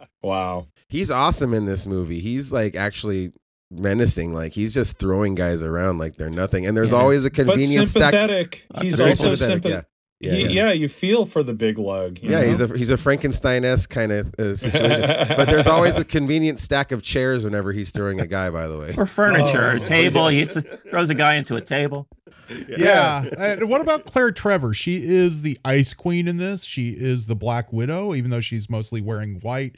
wow 0.22 0.66
He's 0.90 1.12
awesome 1.12 1.54
in 1.54 1.66
this 1.66 1.86
movie. 1.86 2.18
He's 2.18 2.50
like 2.50 2.74
actually 2.74 3.32
menacing. 3.70 4.32
Like 4.32 4.52
he's 4.54 4.74
just 4.74 4.98
throwing 4.98 5.34
guys 5.34 5.62
around 5.62 5.98
like 5.98 6.16
they're 6.16 6.30
nothing. 6.30 6.66
And 6.66 6.76
there's 6.76 6.92
Yeah. 6.92 6.98
always 6.98 7.24
a 7.24 7.30
but 7.30 7.34
convenient 7.46 7.88
stack. 7.88 8.10
sympathetic. 8.12 8.66
He's 8.80 8.96
Very 8.96 9.10
also 9.10 9.34
sympathetic, 9.34 9.52
sympathetic. 9.62 9.86
Yeah, 10.22 10.32
Yeah, 10.34 10.48
yeah. 10.48 10.72
you 10.72 10.88
feel 10.88 11.24
for 11.24 11.42
the 11.42 11.54
big 11.54 11.78
lug. 11.78 12.18
you 12.20 12.28
Yeah, 12.30 12.40
know? 12.42 12.46
he's 12.48 12.60
a 12.60 12.76
he's 12.76 12.90
a 12.90 12.98
Frankenstein 12.98 13.64
esque 13.64 13.88
kind 13.88 14.12
of 14.12 14.34
uh, 14.38 14.54
situation. 14.56 15.00
but 15.36 15.46
there's 15.48 15.66
always 15.66 15.96
a 15.96 16.04
convenient 16.04 16.60
stack 16.60 16.92
of 16.92 17.02
chairs 17.02 17.42
whenever 17.42 17.72
he's 17.72 17.90
throwing 17.90 18.20
a 18.20 18.26
guy. 18.26 18.50
By 18.50 18.66
the 18.66 18.78
way, 18.78 18.94
Or 18.98 19.06
furniture, 19.06 19.70
Oh, 19.72 19.76
a 19.76 19.80
table. 19.80 20.28
He 20.28 20.40
yes. 20.40 20.54
hits 20.54 20.66
a, 20.66 20.76
throws 20.90 21.08
a 21.10 21.14
guy 21.14 21.36
into 21.36 21.56
a 21.56 21.60
table. 21.62 22.06
Yeah. 22.68 23.24
And 23.38 23.68
what 23.70 23.80
about 23.80 24.04
Claire 24.06 24.32
Trevor? 24.32 24.74
She 24.74 25.04
is 25.06 25.42
the 25.42 25.56
Ice 25.64 25.94
Queen 25.94 26.26
in 26.28 26.36
this. 26.36 26.64
She 26.64 26.90
is 26.90 27.26
the 27.26 27.36
Black 27.36 27.72
Widow, 27.72 28.14
even 28.14 28.30
though 28.30 28.40
she's 28.40 28.68
mostly 28.68 29.00
wearing 29.00 29.36
white. 29.40 29.76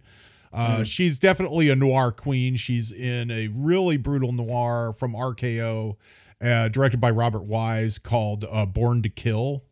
Uh, 0.52 0.84
She's 0.84 1.18
definitely 1.18 1.68
a 1.70 1.76
noir 1.76 2.12
queen. 2.12 2.56
She's 2.56 2.92
in 2.92 3.30
a 3.30 3.48
really 3.48 3.96
brutal 3.96 4.32
noir 4.32 4.92
from 4.92 5.14
RKO, 5.14 5.96
uh, 6.42 6.68
directed 6.68 7.00
by 7.00 7.10
Robert 7.10 7.44
Wise, 7.44 7.98
called 7.98 8.44
uh, 8.50 8.66
Born 8.66 9.02
to 9.02 9.08
Kill 9.08 9.64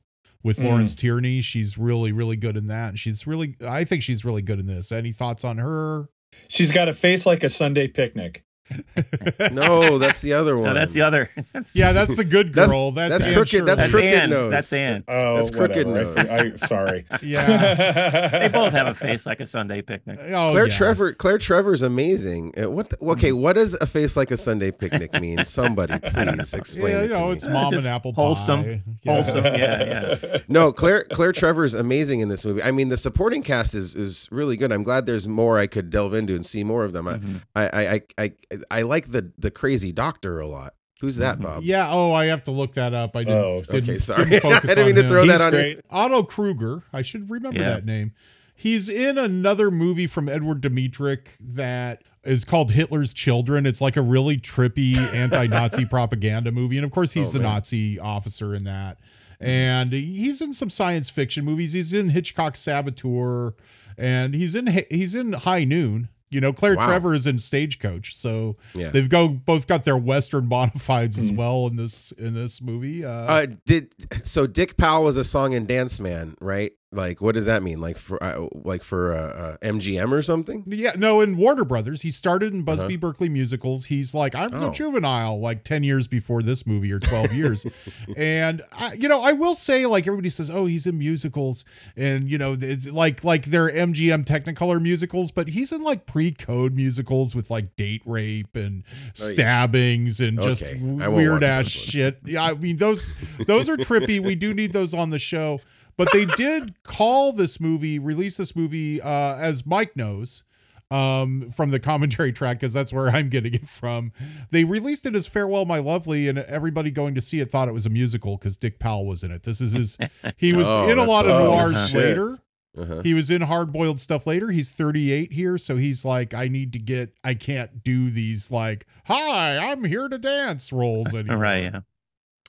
with 0.42 0.58
Mm. 0.58 0.64
Lawrence 0.64 0.94
Tierney. 0.94 1.40
She's 1.42 1.76
really, 1.76 2.12
really 2.12 2.36
good 2.36 2.56
in 2.56 2.66
that. 2.68 2.88
And 2.90 2.98
she's 2.98 3.26
really, 3.26 3.56
I 3.66 3.84
think 3.84 4.02
she's 4.02 4.24
really 4.24 4.42
good 4.42 4.58
in 4.58 4.66
this. 4.66 4.90
Any 4.90 5.12
thoughts 5.12 5.44
on 5.44 5.58
her? 5.58 6.08
She's 6.48 6.72
got 6.72 6.88
a 6.88 6.94
face 6.94 7.26
like 7.26 7.42
a 7.42 7.48
Sunday 7.50 7.88
picnic. 7.88 8.44
no, 9.52 9.98
that's 9.98 10.20
the 10.20 10.32
other 10.32 10.56
one. 10.56 10.68
No, 10.68 10.74
that's 10.74 10.92
the 10.92 11.02
other. 11.02 11.30
That's, 11.52 11.74
Yeah, 11.74 11.92
that's 11.92 12.16
the 12.16 12.24
good 12.24 12.52
girl. 12.52 12.92
That's, 12.92 13.12
that's 13.12 13.26
Ann 13.26 13.34
crooked- 13.34 13.48
Shirley. 13.50 13.66
that's 13.66 13.80
that's 13.80 13.92
crooked 13.92 14.08
Ann. 14.14 14.30
nose. 14.30 14.50
That's 14.52 14.72
Ann. 14.72 15.04
Oh, 15.08 15.36
That's 15.36 15.50
crooked 15.50 15.86
whatever. 15.86 16.18
I, 16.20 16.42
nose. 16.42 16.62
I, 16.62 16.66
sorry. 16.66 17.06
Yeah. 17.22 18.28
They 18.40 18.48
both 18.48 18.72
have 18.72 18.86
a 18.86 18.94
face 18.94 19.26
like 19.26 19.40
a 19.40 19.46
Sunday 19.46 19.82
picnic. 19.82 20.18
Oh, 20.22 20.50
Claire 20.52 20.68
yeah. 20.68 20.76
Trevor. 20.76 21.12
Claire 21.12 21.38
Trevor's 21.38 21.82
amazing. 21.82 22.54
Uh, 22.60 22.70
What? 22.70 22.90
The, 22.90 22.98
okay, 23.04 23.32
what 23.32 23.54
does 23.54 23.74
a 23.74 23.86
face 23.86 24.16
like 24.16 24.30
a 24.30 24.36
Sunday 24.36 24.70
picnic 24.70 25.12
mean? 25.20 25.44
Somebody, 25.44 25.98
please 25.98 26.54
explain 26.54 26.92
Yeah, 26.92 26.98
it 27.00 27.02
you 27.02 27.08
to 27.08 27.18
know, 27.18 27.26
me. 27.28 27.32
it's 27.32 27.46
mom 27.46 27.64
and 27.64 27.72
Just 27.74 27.86
apple 27.86 28.12
wholesome. 28.12 28.62
pie. 28.64 28.82
Yeah. 29.02 29.12
Wholesome. 29.14 29.44
Yeah, 29.44 30.18
yeah. 30.22 30.38
No, 30.48 30.72
Claire 30.72 31.04
Claire 31.12 31.32
Trevor's 31.32 31.74
amazing 31.74 32.20
in 32.20 32.28
this 32.28 32.44
movie. 32.44 32.62
I 32.62 32.70
mean, 32.70 32.88
the 32.88 32.96
supporting 32.96 33.42
cast 33.42 33.74
is 33.74 33.94
is 33.94 34.28
really 34.30 34.56
good. 34.56 34.70
I'm 34.72 34.82
glad 34.82 35.06
there's 35.06 35.26
more 35.26 35.58
I 35.58 35.66
could 35.66 35.90
delve 35.90 36.14
into 36.14 36.34
and 36.34 36.44
see 36.46 36.62
more 36.64 36.84
of 36.84 36.92
them. 36.92 37.06
Mm-hmm. 37.06 37.36
I, 37.54 37.66
I, 37.66 37.94
I 37.94 38.02
I 38.18 38.32
I 38.70 38.82
like 38.82 39.08
the 39.08 39.32
the 39.38 39.50
crazy 39.50 39.92
doctor 39.92 40.40
a 40.40 40.46
lot. 40.46 40.74
Who's 41.00 41.16
that, 41.16 41.36
Mm-hmm. 41.36 41.44
Bob? 41.44 41.62
Yeah. 41.62 41.90
Oh, 41.90 42.12
I 42.12 42.26
have 42.26 42.44
to 42.44 42.50
look 42.50 42.74
that 42.74 42.92
up. 42.92 43.16
I 43.16 43.24
didn't. 43.24 43.38
Oh, 43.38 43.58
didn't 43.70 43.88
okay, 43.90 43.98
sorry. 43.98 44.24
Didn't 44.26 44.42
focus 44.42 44.70
I 44.70 44.74
didn't 44.74 44.86
mean 44.86 44.98
on 44.98 45.02
to 45.04 45.08
throw 45.08 45.22
him. 45.22 45.28
that 45.28 45.52
He's 45.52 45.60
on 45.62 45.68
you. 45.70 45.82
Otto 45.90 46.22
Kruger. 46.24 46.82
I 46.92 47.00
should 47.02 47.30
remember 47.30 47.60
Yeah. 47.60 47.70
that 47.70 47.86
name. 47.86 48.12
He's 48.54 48.90
in 48.90 49.16
another 49.16 49.70
movie 49.70 50.06
from 50.06 50.28
Edward 50.28 50.60
Dmytryk 50.60 51.28
that 51.40 52.02
is 52.22 52.44
called 52.44 52.72
Hitler's 52.72 53.14
Children. 53.14 53.64
It's 53.64 53.80
like 53.80 53.96
a 53.96 54.02
really 54.02 54.36
trippy 54.36 54.94
anti-Nazi 55.14 55.86
propaganda 55.86 56.52
movie, 56.52 56.76
and 56.76 56.84
of 56.84 56.90
course, 56.90 57.12
he's 57.12 57.30
Oh, 57.30 57.38
the 57.38 57.38
man. 57.44 57.54
Nazi 57.54 57.98
officer 57.98 58.54
in 58.54 58.64
that. 58.64 58.98
And 59.40 59.92
he's 59.92 60.42
in 60.42 60.52
some 60.52 60.68
science 60.68 61.08
fiction 61.08 61.46
movies. 61.46 61.72
He's 61.72 61.94
in 61.94 62.10
Hitchcock's 62.10 62.60
Saboteur, 62.60 63.54
and 63.96 64.34
he's 64.34 64.54
in 64.54 64.66
he's 64.90 65.14
in 65.14 65.32
High 65.32 65.64
Noon. 65.64 66.10
You 66.30 66.40
know, 66.40 66.52
Claire 66.52 66.76
Wow. 66.76 66.86
Trevor 66.86 67.14
is 67.14 67.26
in 67.26 67.38
Stagecoach, 67.40 68.14
so 68.14 68.56
Yeah. 68.74 68.90
they've 68.90 69.08
go 69.08 69.26
both 69.28 69.66
got 69.66 69.84
their 69.84 69.96
Western 69.96 70.46
bona 70.46 70.70
fides 70.76 71.18
as 71.18 71.32
well 71.32 71.66
in 71.66 71.76
this 71.76 72.12
in 72.12 72.34
this 72.34 72.62
movie. 72.62 73.04
Uh, 73.04 73.10
Uh, 73.10 73.46
did 73.66 73.92
so? 74.22 74.46
Dick 74.46 74.76
Powell 74.76 75.04
was 75.04 75.16
a 75.16 75.24
song 75.24 75.54
and 75.54 75.66
dance 75.66 75.98
man, 76.00 76.36
right? 76.40 76.72
Like, 76.92 77.20
what 77.20 77.36
does 77.36 77.46
that 77.46 77.62
mean? 77.62 77.80
Like 77.80 77.98
for 77.98 78.20
uh, 78.20 78.48
like 78.64 78.82
for 78.82 79.14
uh, 79.14 79.18
uh, 79.18 79.56
MGM 79.58 80.10
or 80.10 80.22
something? 80.22 80.64
Yeah, 80.66 80.90
no, 80.98 81.20
in 81.20 81.36
Warner 81.36 81.64
Brothers, 81.64 82.02
he 82.02 82.10
started 82.10 82.52
in 82.52 82.62
Busby 82.64 82.94
Uh-huh. 82.94 83.00
Berkeley 83.00 83.28
musicals. 83.28 83.84
He's 83.84 84.12
like, 84.12 84.34
I'm 84.34 84.50
the 84.50 84.66
Oh. 84.66 84.72
juvenile, 84.72 85.38
like 85.38 85.62
10 85.62 85.84
years 85.84 86.08
before 86.08 86.42
this 86.42 86.66
movie 86.66 86.90
or 86.90 86.98
12 86.98 87.32
years. 87.32 87.64
and, 88.16 88.60
I, 88.72 88.94
you 88.94 89.08
know, 89.08 89.22
I 89.22 89.30
will 89.30 89.54
say, 89.54 89.86
like, 89.86 90.08
everybody 90.08 90.30
says, 90.30 90.50
oh, 90.50 90.64
he's 90.66 90.84
in 90.84 90.98
musicals. 90.98 91.64
And, 91.96 92.28
you 92.28 92.38
know, 92.38 92.56
it's 92.60 92.88
like, 92.88 93.22
like 93.22 93.44
they're 93.46 93.70
MGM 93.70 94.24
Technicolor 94.24 94.82
musicals, 94.82 95.30
but 95.30 95.46
he's 95.46 95.70
in 95.70 95.84
like 95.84 96.06
pre 96.06 96.32
code 96.32 96.74
musicals 96.74 97.36
with 97.36 97.52
like 97.52 97.76
date 97.76 98.02
rape 98.04 98.56
and 98.56 98.82
Oh, 98.90 99.10
stabbings 99.14 100.20
and 100.20 100.42
just 100.42 100.64
Okay, 100.64 100.80
I 101.00 101.06
weird 101.06 101.44
ass 101.44 101.68
shit. 101.68 102.18
Yeah, 102.24 102.42
I 102.42 102.54
mean, 102.54 102.78
those, 102.78 103.14
those 103.46 103.68
are 103.68 103.76
trippy. 103.76 104.18
We 104.18 104.34
do 104.34 104.52
need 104.52 104.72
those 104.72 104.92
on 104.92 105.10
the 105.10 105.18
show. 105.20 105.60
But 106.00 106.12
they 106.12 106.24
did 106.24 106.82
call 106.82 107.32
this 107.32 107.60
movie, 107.60 107.98
release 107.98 108.38
this 108.38 108.56
movie, 108.56 109.02
uh, 109.02 109.36
as 109.36 109.66
Mike 109.66 109.94
knows, 109.96 110.44
um, 110.90 111.50
from 111.50 111.70
the 111.72 111.78
commentary 111.78 112.32
track, 112.32 112.58
because 112.58 112.72
that's 112.72 112.90
where 112.90 113.10
I'm 113.10 113.28
getting 113.28 113.52
it 113.52 113.66
from. 113.68 114.12
They 114.50 114.64
released 114.64 115.04
it 115.04 115.14
as 115.14 115.26
Farewell, 115.26 115.66
My 115.66 115.78
Lovely, 115.78 116.26
and 116.26 116.38
everybody 116.38 116.90
going 116.90 117.14
to 117.16 117.20
see 117.20 117.40
it 117.40 117.50
thought 117.50 117.68
it 117.68 117.72
was 117.74 117.84
a 117.84 117.90
musical 117.90 118.38
because 118.38 118.56
Dick 118.56 118.78
Powell 118.78 119.04
was 119.04 119.22
in 119.22 119.30
it. 119.30 119.42
This 119.42 119.60
is 119.60 119.74
his, 119.74 119.98
he 120.38 120.54
was 120.54 120.66
Oh, 120.70 120.88
in 120.88 120.98
a 120.98 121.04
lot 121.04 121.26
of 121.26 121.32
so- 121.32 121.50
noirs 121.50 121.94
later. 121.94 122.38
Uh-huh. 122.78 123.02
He 123.02 123.14
was 123.14 123.30
in 123.32 123.42
hard 123.42 123.72
boiled 123.72 123.98
stuff 124.00 124.26
later. 124.26 124.48
He's 124.50 124.70
38 124.70 125.32
here, 125.32 125.58
so 125.58 125.76
he's 125.76 126.04
like, 126.04 126.32
I 126.34 126.46
need 126.48 126.72
to 126.74 126.78
get, 126.78 127.12
I 127.24 127.34
can't 127.34 127.82
do 127.82 128.10
these 128.10 128.50
like, 128.52 128.86
hi, 129.04 129.58
I'm 129.58 129.82
here 129.84 130.08
to 130.08 130.18
dance 130.18 130.72
roles 130.72 131.12
anymore. 131.14 131.36
Right. 131.38 131.64
Yeah. 131.64 131.80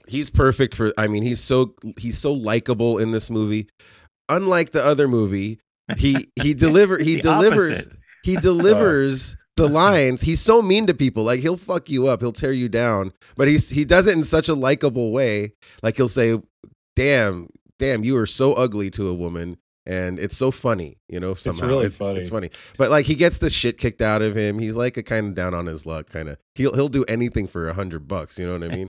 He's 0.08 0.30
perfect 0.30 0.76
for. 0.76 0.94
I 0.98 1.08
mean, 1.08 1.24
he's 1.24 1.40
so 1.40 1.76
he's 1.98 2.18
so 2.18 2.34
likable 2.34 2.98
in 2.98 3.12
this 3.12 3.30
movie. 3.30 3.68
Unlike 4.30 4.72
the 4.72 4.84
other 4.84 5.08
movie, 5.08 5.60
he 5.98 6.30
he 6.42 6.54
deliver 6.56 6.98
he 6.98 7.20
delivers 7.20 7.88
he 8.24 8.36
delivers 8.42 9.36
the 9.58 9.68
lines. 9.70 10.22
He's 10.22 10.42
so 10.42 10.62
mean 10.62 10.88
to 10.88 10.94
people. 10.94 11.24
Like 11.24 11.42
he'll 11.42 11.58
fuck 11.58 11.90
you 11.90 12.08
up. 12.08 12.22
He'll 12.22 12.32
tear 12.32 12.54
you 12.54 12.70
down. 12.70 13.14
But 13.36 13.48
he's 13.48 13.70
he 13.70 13.86
does 13.86 14.08
it 14.08 14.16
in 14.16 14.24
such 14.24 14.50
a 14.50 14.54
likable 14.54 15.12
way. 15.12 15.54
Like 15.84 15.98
he'll 15.98 16.08
say, 16.08 16.40
"Damn, 16.96 17.50
damn, 17.80 18.04
you 18.04 18.18
are 18.18 18.26
so 18.26 18.54
ugly 18.54 18.90
to 18.92 19.08
a 19.08 19.14
woman." 19.14 19.58
And 19.88 20.20
it's 20.20 20.38
so 20.38 20.52
funny, 20.52 21.00
you 21.10 21.20
know. 21.20 21.34
Somehow 21.34 21.68
really 21.68 21.88
it's, 21.88 21.98
funny. 21.98 22.20
It's 22.20 22.30
funny, 22.30 22.52
but 22.78 22.92
like 22.92 23.08
he 23.08 23.16
gets 23.16 23.40
the 23.40 23.50
shit 23.50 23.80
kicked 23.80 24.02
out 24.02 24.22
of 24.22 24.38
him. 24.38 24.60
He's 24.60 24.76
like 24.76 24.96
a 24.96 25.04
kind 25.04 25.30
of 25.30 25.36
down 25.36 25.56
on 25.56 25.66
his 25.66 25.88
luck, 25.88 26.08
kind 26.08 26.30
of. 26.30 26.38
He'll 26.54 26.74
he'll 26.76 26.88
do 26.88 27.04
anything 27.06 27.48
for 27.48 27.68
a 27.68 27.74
hundred 27.74 28.08
bucks. 28.08 28.38
You 28.38 28.46
know 28.46 28.54
what 28.54 28.72
I 28.72 28.76
mean? 28.76 28.88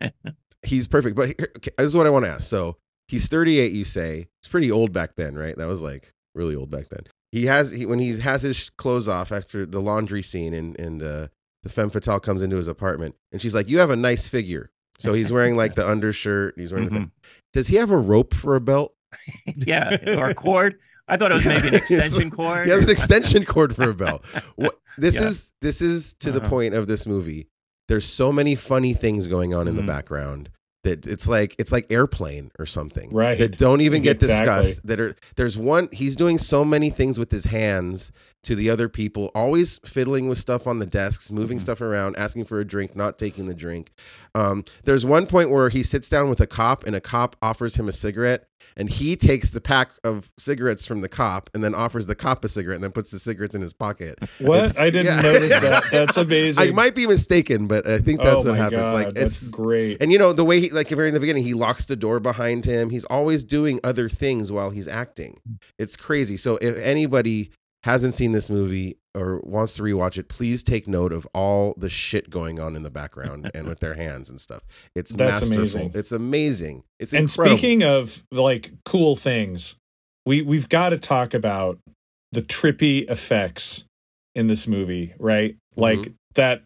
He's 0.62 0.88
perfect. 0.88 1.16
But 1.16 1.28
here, 1.28 1.48
okay, 1.58 1.70
this 1.78 1.86
is 1.86 1.96
what 1.96 2.06
I 2.06 2.10
want 2.10 2.24
to 2.24 2.30
ask. 2.30 2.48
So 2.48 2.76
he's 3.08 3.26
38. 3.28 3.72
You 3.72 3.84
say 3.84 4.28
he's 4.42 4.50
pretty 4.50 4.70
old 4.70 4.92
back 4.92 5.16
then, 5.16 5.34
right? 5.36 5.56
That 5.56 5.66
was 5.68 5.82
like 5.82 6.12
really 6.34 6.54
old 6.54 6.70
back 6.70 6.88
then. 6.90 7.04
He 7.30 7.46
has 7.46 7.70
he, 7.70 7.86
when 7.86 7.98
he 7.98 8.18
has 8.18 8.42
his 8.42 8.70
clothes 8.70 9.08
off 9.08 9.32
after 9.32 9.64
the 9.66 9.80
laundry 9.80 10.22
scene, 10.22 10.52
and 10.54 10.78
and 10.78 11.02
uh, 11.02 11.28
the 11.62 11.68
femme 11.70 11.90
fatale 11.90 12.20
comes 12.20 12.42
into 12.42 12.56
his 12.56 12.68
apartment, 12.68 13.14
and 13.32 13.40
she's 13.40 13.54
like, 13.54 13.68
"You 13.68 13.78
have 13.78 13.90
a 13.90 13.96
nice 13.96 14.28
figure." 14.28 14.70
So 14.98 15.14
he's 15.14 15.32
wearing 15.32 15.56
like 15.56 15.74
the 15.74 15.88
undershirt. 15.88 16.54
He's 16.58 16.72
wearing. 16.72 16.90
Mhm. 16.90 17.04
The, 17.04 17.10
does 17.54 17.68
he 17.68 17.76
have 17.76 17.90
a 17.90 17.96
rope 17.96 18.34
for 18.34 18.54
a 18.54 18.60
belt? 18.60 18.94
yeah. 19.46 19.96
Or 20.18 20.28
a 20.30 20.34
cord. 20.34 20.78
I 21.08 21.16
thought 21.16 21.32
it 21.32 21.34
was 21.36 21.44
maybe 21.44 21.68
an 21.68 21.74
extension 21.82 22.30
cord. 22.30 22.66
He 22.66 22.70
has 22.70 22.84
an 22.84 22.90
extension 22.90 23.44
cord 23.44 23.74
for 23.74 23.90
a 23.90 23.94
belt. 23.94 24.24
What, 24.56 24.78
this 24.98 25.16
Yeah. 25.16 25.26
is 25.28 25.50
this 25.60 25.80
is 25.82 26.14
to 26.20 26.30
the 26.32 26.40
Uh-huh. 26.40 26.48
point 26.50 26.74
of 26.74 26.86
this 26.86 27.06
movie. 27.06 27.48
There's 27.92 28.06
so 28.06 28.32
many 28.32 28.54
funny 28.54 28.94
things 28.94 29.26
going 29.26 29.52
on 29.52 29.68
in 29.68 29.76
the 29.76 29.82
Mhm. 29.82 29.86
background 29.88 30.48
that 30.82 31.06
it's 31.06 31.28
like 31.28 31.54
it's 31.58 31.70
like 31.72 31.92
airplane 31.92 32.50
or 32.58 32.64
something 32.64 33.10
Right. 33.12 33.38
that 33.38 33.58
don't 33.58 33.82
even 33.82 34.00
get 34.00 34.16
Exactly. 34.16 34.38
discussed 34.46 34.86
that 34.86 34.98
are 34.98 35.14
there's 35.36 35.58
one 35.58 35.90
he's 35.92 36.16
doing 36.16 36.38
so 36.38 36.64
many 36.64 36.88
things 36.88 37.18
with 37.18 37.30
his 37.30 37.44
hands 37.44 38.10
to 38.44 38.54
the 38.56 38.68
other 38.70 38.88
people 38.88 39.30
always 39.34 39.78
fiddling 39.84 40.28
with 40.28 40.38
stuff 40.38 40.66
on 40.66 40.78
the 40.78 40.86
desks 40.86 41.30
moving 41.30 41.58
Mm-hmm. 41.58 41.62
stuff 41.62 41.80
around 41.80 42.16
asking 42.16 42.44
for 42.46 42.60
a 42.60 42.64
drink 42.64 42.96
not 42.96 43.18
taking 43.18 43.46
the 43.46 43.54
drink 43.54 43.92
um, 44.34 44.64
there's 44.84 45.04
one 45.04 45.26
point 45.26 45.50
where 45.50 45.68
he 45.68 45.82
sits 45.82 46.08
down 46.08 46.30
with 46.30 46.40
a 46.40 46.46
cop 46.46 46.84
and 46.84 46.96
a 46.96 47.00
cop 47.00 47.36
offers 47.42 47.76
him 47.76 47.88
a 47.88 47.92
cigarette 47.92 48.46
and 48.76 48.88
he 48.88 49.16
takes 49.16 49.50
the 49.50 49.60
pack 49.60 49.90
of 50.02 50.30
cigarettes 50.38 50.86
from 50.86 51.02
the 51.02 51.08
cop 51.08 51.50
and 51.52 51.62
then 51.62 51.74
offers 51.74 52.06
the 52.06 52.14
cop 52.14 52.44
a 52.44 52.48
cigarette 52.48 52.76
and 52.76 52.84
then 52.84 52.90
puts 52.92 53.10
the 53.10 53.18
cigarettes 53.18 53.54
in 53.54 53.60
his 53.60 53.72
pocket 53.72 54.18
What? 54.40 54.64
It's- 54.64 54.76
I 54.78 54.88
didn't 54.90 55.16
yeah. 55.16 55.20
notice 55.32 55.60
that. 55.60 55.84
That's 55.92 56.16
amazing. 56.16 56.68
I 56.68 56.72
might 56.72 56.94
be 56.94 57.06
mistaken, 57.06 57.66
but 57.66 57.86
I 57.86 57.98
think 57.98 58.20
that's 58.22 58.40
oh 58.40 58.50
what 58.50 58.52
my 58.52 58.56
happens. 58.56 58.80
God, 58.82 58.92
like 58.92 59.14
that's 59.14 59.42
it's 59.42 59.48
great. 59.50 59.98
and 60.00 60.10
you 60.10 60.18
know 60.18 60.32
the 60.32 60.44
way 60.44 60.58
he 60.60 60.70
like 60.70 60.88
very 60.88 61.08
in 61.08 61.14
the 61.14 61.20
beginning 61.20 61.44
he 61.44 61.54
locks 61.54 61.84
the 61.86 61.96
door 61.96 62.18
behind 62.20 62.64
him. 62.64 62.90
He's 62.90 63.04
always 63.04 63.44
doing 63.44 63.78
other 63.84 64.08
things 64.08 64.50
while 64.50 64.70
he's 64.70 64.88
acting. 64.88 65.36
It's 65.78 65.96
crazy. 65.96 66.36
So 66.36 66.56
if 66.62 66.76
anybody 66.78 67.50
hasn't 67.82 68.14
seen 68.14 68.32
this 68.32 68.48
movie 68.48 68.98
or 69.14 69.40
wants 69.42 69.74
to 69.74 69.82
rewatch 69.82 70.16
it, 70.18 70.28
please 70.28 70.62
take 70.62 70.86
note 70.88 71.12
of 71.12 71.26
all 71.34 71.74
the 71.76 71.88
shit 71.90 72.30
going 72.30 72.58
on 72.60 72.76
in 72.76 72.82
the 72.82 72.90
background 72.90 73.50
and 73.54 73.66
with 73.68 73.80
their 73.80 73.94
hands 73.94 74.30
and 74.30 74.40
stuff. 74.40 74.62
It's 74.94 75.10
That's 75.12 75.40
masterful. 75.42 75.58
amazing. 75.58 75.92
It's 75.94 76.12
amazing. 76.12 76.84
It's 76.98 77.12
and 77.12 77.22
incredible. 77.28 77.58
speaking 77.58 77.82
of 77.82 78.22
like 78.30 78.72
cool 78.84 79.16
things, 79.16 79.76
we 80.24 80.42
we've 80.42 80.68
got 80.68 80.90
to 80.90 80.98
talk 80.98 81.34
about 81.34 81.78
the 82.30 82.40
trippy 82.42 83.08
effects 83.10 83.84
in 84.34 84.46
this 84.46 84.66
movie, 84.66 85.14
right? 85.18 85.56
Like 85.76 85.98
Mm-hmm. 85.98 86.12
that 86.36 86.62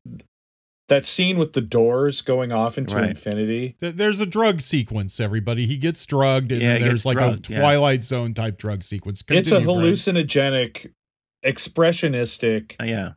that 0.89 1.05
scene 1.05 1.37
with 1.37 1.53
the 1.53 1.61
doors 1.61 2.21
going 2.21 2.53
off 2.53 2.79
into 2.79 2.95
Right. 2.95 3.11
infinity. 3.11 3.75
There's 3.81 4.21
a 4.21 4.27
drug 4.27 4.61
sequence, 4.61 5.19
everybody. 5.19 5.67
He 5.67 5.79
gets 5.79 6.07
drugged, 6.07 6.53
and 6.53 6.63
Yeah, 6.63 6.75
then 6.75 6.83
there's 6.83 7.05
like 7.05 7.19
drugged, 7.19 7.51
a 7.51 7.55
yeah. 7.55 7.59
Twilight 7.59 8.05
Zone 8.05 8.35
type 8.35 8.57
drug 8.57 8.85
sequence. 8.85 9.25
it's 9.29 9.51
a 9.51 9.57
Continue, 9.57 9.65
Brian. 9.81 9.81
hallucinogenic, 9.95 10.93
expressionistic 11.47 12.75
Uh, 12.81 12.85
yeah. 12.85 13.11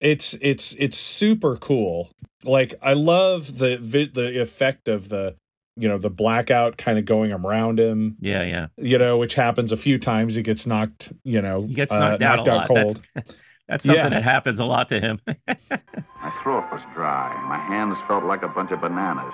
it's 0.00 0.34
it's 0.40 0.74
it's 0.78 0.98
super 0.98 1.56
cool. 1.56 2.10
Like 2.44 2.74
I 2.82 2.92
love 2.94 3.58
the 3.58 3.78
vi- 3.78 4.10
the 4.12 4.40
effect 4.40 4.88
of 4.88 5.08
the 5.08 5.36
you 5.76 5.88
know 5.88 5.98
the 5.98 6.10
blackout 6.10 6.76
kind 6.76 6.98
of 6.98 7.04
going 7.04 7.32
around 7.32 7.78
him. 7.80 8.16
Yeah, 8.20 8.42
yeah. 8.44 8.66
You 8.76 8.98
know, 8.98 9.16
which 9.18 9.34
happens 9.34 9.70
a 9.72 9.76
few 9.76 9.98
times. 9.98 10.34
He 10.34 10.42
gets 10.42 10.66
knocked. 10.66 11.12
You 11.24 11.40
know, 11.42 11.62
He 11.66 11.74
gets 11.74 11.92
uh, 11.92 12.16
knocked 12.16 12.22
out 12.48 12.64
a 12.64 12.66
cold. 12.66 13.00
That's, 13.14 13.36
that's 13.68 13.84
something 13.84 14.02
Yeah. 14.02 14.08
that 14.08 14.24
happens 14.24 14.58
a 14.60 14.64
lot 14.64 14.88
to 14.90 15.00
him. 15.00 15.20
My 15.26 16.30
throat 16.42 16.64
was 16.72 16.80
dry. 16.94 17.30
My 17.48 17.58
hands 17.58 17.96
felt 18.08 18.24
like 18.24 18.42
a 18.42 18.48
bunch 18.48 18.70
of 18.72 18.80
bananas. 18.80 19.32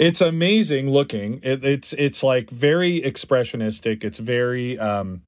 It's 0.00 0.20
amazing 0.20 0.90
looking. 0.90 1.40
It, 1.42 1.64
it's 1.64 1.92
it's 1.92 2.22
like 2.22 2.50
very 2.50 3.00
expressionistic. 3.02 4.04
It's 4.04 4.18
very 4.20 4.78
um, 4.78 5.22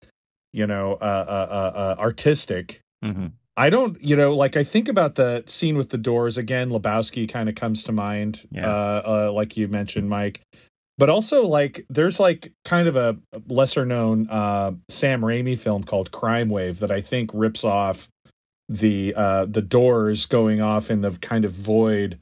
you 0.53 0.67
know, 0.67 0.95
uh, 0.95 1.05
uh, 1.29 1.49
uh, 1.51 1.79
uh 1.79 1.97
artistic. 2.01 2.81
hmm 3.03 3.29
I 3.57 3.69
don't, 3.69 4.03
you 4.03 4.17
know, 4.17 4.33
like 4.35 4.57
I 4.57 4.65
think 4.65 4.89
about 4.89 5.17
the 5.17 5.45
scene 5.47 5.77
with 5.77 5.91
the 5.91 5.99
doors 5.99 6.39
again. 6.39 6.71
Lebowski 6.71 7.29
kind 7.29 7.47
of 7.47 7.57
comes 7.57 7.83
to 7.85 7.93
mind, 7.93 8.47
Yeah. 8.51 8.67
uh, 8.67 9.03
uh, 9.05 9.33
like 9.33 9.55
you 9.57 9.69
mentioned, 9.69 10.09
Mike. 10.09 10.41
But 10.97 11.11
also, 11.11 11.47
like, 11.47 11.85
there's 11.91 12.19
like 12.19 12.53
kind 12.65 12.89
of 12.89 12.97
a 12.97 13.17
lesser 13.49 13.85
known 13.85 14.31
uh, 14.31 14.73
Sam 14.89 15.21
Raimi 15.21 15.59
film 15.59 15.85
called 15.85 16.11
Crime 16.11 16.49
Wave 16.49 16.79
that 16.79 16.91
I 16.91 17.03
think 17.03 17.31
rips 17.35 17.63
off 17.63 18.09
the 18.69 19.13
uh, 19.15 19.45
the 19.47 19.63
doors 19.63 20.25
going 20.25 20.63
off 20.63 20.91
in 20.91 21.03
the 21.03 21.11
kind 21.11 21.45
of 21.45 21.53
void, 21.53 22.19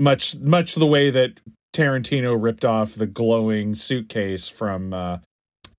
much 0.00 0.34
much 0.36 0.74
the 0.74 0.86
way 0.86 1.10
that 1.10 1.40
Tarantino 1.74 2.40
ripped 2.40 2.64
off 2.64 2.94
the 2.94 3.06
glowing 3.06 3.74
suitcase 3.76 4.48
from 4.48 4.92
uh, 4.92 5.18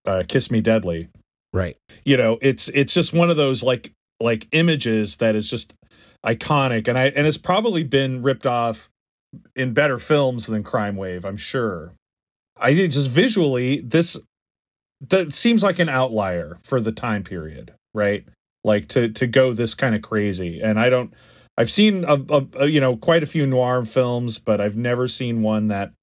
uh, 0.05 0.23
Kiss 0.27 0.51
Me 0.51 0.61
Deadly 0.61 1.09
Right. 1.55 1.77
you 2.03 2.17
know 2.17 2.37
it's 2.41 2.67
it's 2.69 2.93
just 2.93 3.13
one 3.13 3.29
of 3.29 3.37
those 3.37 3.63
like 3.63 3.93
like 4.19 4.47
images 4.51 5.17
that 5.17 5.35
is 5.35 5.49
just 5.49 5.73
iconic. 6.25 6.87
And 6.87 6.97
i 6.97 7.05
and 7.07 7.25
it's 7.25 7.37
probably 7.37 7.83
been 7.83 8.21
ripped 8.21 8.45
off 8.45 8.89
in 9.55 9.73
better 9.73 9.97
films 9.97 10.47
than 10.47 10.63
crime 10.63 10.95
wave 10.97 11.23
i'm 11.25 11.37
sure. 11.37 11.93
I 12.57 12.73
think 12.73 12.93
just 12.93 13.09
visually 13.09 13.81
this 13.81 14.17
that 15.09 15.33
seems 15.33 15.63
like 15.63 15.79
an 15.79 15.89
outlier 15.89 16.57
for 16.63 16.79
the 16.81 16.91
time 16.91 17.23
period 17.23 17.73
right? 17.93 18.25
Like 18.65 18.89
to 18.89 19.09
to 19.09 19.27
go 19.27 19.53
this 19.53 19.73
kind 19.73 19.95
of 19.95 20.01
crazy. 20.01 20.61
And 20.61 20.77
i 20.77 20.89
don't 20.89 21.13
i've 21.57 21.71
seen 21.71 22.03
a, 22.03 22.15
a, 22.29 22.47
a, 22.59 22.67
you 22.67 22.81
know 22.81 22.97
quite 22.97 23.23
a 23.23 23.27
few 23.27 23.45
noir 23.45 23.85
films 23.85 24.39
but 24.39 24.59
i've 24.59 24.75
never 24.75 25.07
seen 25.07 25.41
one 25.41 25.69
that 25.69 25.93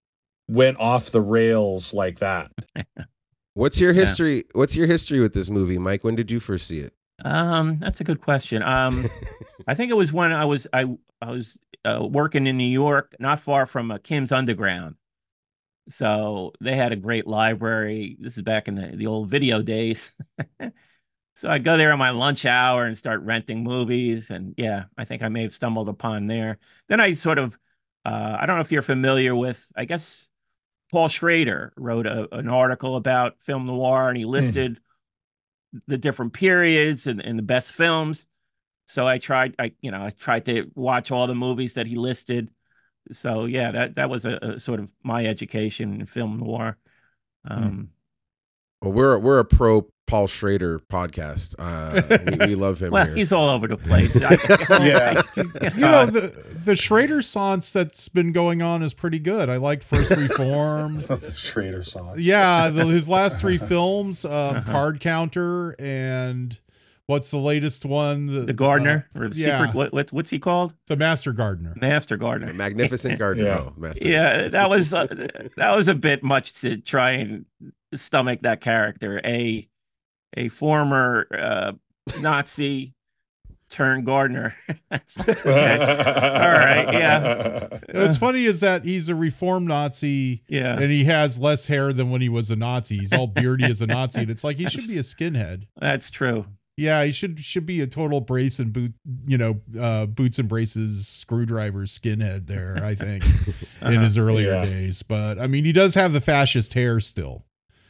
went 0.49 0.79
off 0.79 1.11
the 1.11 1.21
rails 1.21 1.93
like 1.93 2.21
that 2.21 2.51
What's 3.55 3.81
your 3.81 3.93
history? 3.93 4.45
What's 4.53 4.77
your 4.77 4.87
history 4.87 5.21
with 5.21 5.35
this 5.35 5.51
movie, 5.51 5.79
Mike? 5.79 6.05
When 6.05 6.15
did 6.15 6.31
you 6.31 6.41
first 6.41 6.67
see 6.67 6.79
it? 6.79 6.95
Um, 7.25 7.79
that's 7.79 8.01
a 8.01 8.05
good 8.05 8.21
question. 8.21 8.63
Um, 8.63 9.09
I 9.67 9.75
think 9.75 9.91
it 9.91 9.97
was 9.97 10.13
when 10.13 10.33
I 10.33 10.45
was 10.45 10.67
I 10.73 10.87
I 11.21 11.31
was 11.31 11.57
uh, 11.85 12.07
working 12.09 12.47
in 12.47 12.57
New 12.57 12.65
York, 12.65 13.15
not 13.19 13.41
far 13.41 13.67
from 13.67 13.91
uh, 13.91 13.99
Kim's 13.99 14.33
Underground. 14.33 14.97
So 15.89 16.53
they 16.61 16.77
had 16.77 16.93
a 16.93 16.97
great 16.97 17.27
library. 17.27 18.17
This 18.21 18.37
is 18.37 18.43
back 18.43 18.69
in 18.69 18.77
the, 18.77 18.97
the 18.97 19.07
old 19.07 19.29
video 19.29 19.63
days. 19.63 20.13
so 21.35 21.49
I'd 21.49 21.65
go 21.65 21.77
there 21.77 21.93
on 21.93 21.99
my 21.99 22.11
lunch 22.11 22.47
hour 22.47 22.85
and 22.85 22.97
start 22.97 23.23
renting 23.23 23.65
movies. 23.65 24.31
And 24.31 24.55
yeah, 24.57 24.85
I 24.97 25.05
think 25.05 25.23
I 25.23 25.29
may 25.29 25.43
have 25.43 25.53
stumbled 25.53 25.89
upon 25.89 26.29
there. 26.29 26.59
Then 26.89 27.01
I 27.01 27.13
sort 27.13 27.39
of, 27.39 27.59
uh, 28.05 28.37
I 28.41 28.47
don't 28.47 28.57
know 28.57 28.63
if 28.63 28.71
you're 28.71 28.83
familiar 28.83 29.35
with, 29.35 29.71
I 29.77 29.85
guess 29.85 30.29
Paul 30.93 31.09
Schrader 31.09 31.73
wrote 31.77 32.07
a, 32.07 32.33
an 32.35 32.49
article 32.49 32.97
about 32.97 33.41
film 33.41 33.67
noir 33.67 34.09
and 34.09 34.17
he 34.19 34.25
listed 34.27 34.79
the 35.87 35.97
different 35.99 36.35
periods 36.35 37.07
and, 37.07 37.21
and 37.21 37.39
the 37.39 37.43
best 37.43 37.73
films. 37.73 38.27
So 38.87 39.09
I 39.09 39.19
tried, 39.19 39.55
I 39.59 39.73
you 39.81 39.91
know, 39.91 40.05
I 40.05 40.11
tried 40.11 40.45
to 40.47 40.71
watch 40.75 41.11
all 41.11 41.27
the 41.27 41.35
movies 41.35 41.75
that 41.75 41.87
he 41.87 41.97
listed. 41.97 42.51
So 43.11 43.47
yeah, 43.47 43.73
that 43.73 43.95
that 43.97 44.11
was 44.11 44.27
a, 44.27 44.37
a 44.37 44.61
sort 44.61 44.81
of 44.81 44.93
my 45.03 45.25
education 45.25 46.01
in 46.01 46.07
film 46.07 46.39
noir. 46.39 46.77
Um, 47.49 47.89
Well, 48.83 48.93
we're 48.93 49.19
we're 49.19 49.39
a 49.39 49.45
pro 49.45 49.89
Paul 50.07 50.27
Schrader 50.27 50.79
podcast. 50.79 51.55
Uh, 51.59 52.03
we, 52.41 52.49
we 52.49 52.55
love 52.55 52.81
him. 52.81 52.91
well, 52.91 53.07
here. 53.07 53.15
he's 53.15 53.33
all 53.33 53.49
over 53.49 53.67
the 53.69 53.77
place. 53.77 54.17
I- 54.21 54.37
Yeah. 54.87 55.23
You 55.37 55.81
know 55.81 56.07
the 56.07 56.45
the 56.65 56.75
Schrader 56.75 57.23
science 57.23 57.73
that's 57.73 58.09
been 58.09 58.33
going 58.33 58.63
on 58.63 58.83
is 58.83 58.95
pretty 58.95 59.19
good. 59.19 59.49
I 59.49 59.57
like 59.57 59.83
First 59.83 60.11
Reform. 60.13 60.97
the 61.07 61.33
Schrader 61.35 61.83
song. 61.83 62.17
yeah, 62.19 62.69
the, 62.69 62.85
his 62.87 63.09
last 63.09 63.41
three 63.41 63.59
films, 63.59 64.25
um, 64.25 64.33
Uh-huh. 64.33 64.71
Card 64.71 65.01
Counter, 65.01 65.75
and 65.81 66.59
what's 67.07 67.31
the 67.31 67.39
latest 67.39 67.85
one? 67.85 68.47
the 68.47 68.53
Gardener 68.53 69.09
or 69.17 69.29
the 69.29 69.45
uh, 69.45 69.47
yeah. 69.47 69.59
secret. 69.67 69.75
What, 69.77 69.93
what's 69.93 70.13
what's 70.13 70.31
he 70.31 70.39
called? 70.39 70.75
The 70.89 70.97
Master 70.97 71.33
Gardener. 71.33 71.75
Master 71.81 72.17
Gardener. 72.17 72.49
The 72.49 72.55
Magnificent 72.55 73.19
Gardener. 73.19 73.47
Yeah. 73.47 73.59
Oh, 73.59 73.73
master. 73.77 74.09
Yeah, 74.09 74.49
that 74.49 74.69
was 74.69 74.93
uh, 74.93 75.07
that 75.57 75.75
was 75.77 75.89
a 75.89 75.95
bit 75.95 76.23
much 76.23 76.61
to 76.61 76.77
try 76.77 77.13
and 77.13 77.47
stomach 77.95 78.41
that 78.43 78.61
character. 78.61 79.21
A 79.25 79.69
a 80.37 80.49
former 80.49 81.27
uh, 81.37 81.73
Nazi 82.21 82.95
turned 83.69 84.05
gardener. 84.07 84.55
Okay. 84.93 85.47
All 85.47 86.53
right, 86.53 86.93
yeah. 86.93 87.79
What's 87.93 88.19
funny 88.19 88.45
is 88.45 88.61
that 88.61 88.85
he's 88.85 89.09
a 89.09 89.15
reformed 89.15 89.69
Nazi, 89.69 90.43
Yeah. 90.49 90.79
and 90.79 90.91
he 90.93 91.05
has 91.05 91.39
less 91.39 91.67
hair 91.67 91.93
than 91.95 92.11
when 92.11 92.21
he 92.21 92.29
was 92.29 92.51
a 92.51 92.57
Nazi. 92.57 92.99
He's 92.99 93.13
all 93.15 93.27
beardy 93.27 93.65
as 93.65 93.81
a 93.81 93.87
Nazi, 93.87 94.21
and 94.21 94.31
it's 94.31 94.45
like 94.45 94.59
he 94.59 94.67
should 94.67 94.87
be 94.87 94.99
a 94.99 95.03
skinhead. 95.03 95.67
That's 95.81 96.11
true. 96.11 96.45
Yeah, 96.77 97.05
he 97.05 97.11
should 97.13 97.39
should 97.41 97.65
be 97.67 97.81
a 97.81 97.87
total 97.87 98.21
brace 98.21 98.59
and 98.59 98.73
boot, 98.73 98.93
you 99.27 99.39
know, 99.39 99.61
uh, 99.79 100.07
boots 100.07 100.39
and 100.39 100.49
braces, 100.49 101.07
screwdriver 101.09 101.83
skinhead. 101.85 102.47
There, 102.47 102.79
I 102.83 102.95
think, 102.95 103.25
in 103.83 104.01
his 104.03 104.19
earlier 104.19 104.53
Yeah. 104.53 104.65
days. 104.67 105.03
But 105.03 105.39
I 105.39 105.47
mean, 105.47 105.65
he 105.65 105.73
does 105.73 105.95
have 105.95 106.13
the 106.13 106.21
fascist 106.21 106.75
hair 106.75 107.01
still. 107.01 107.45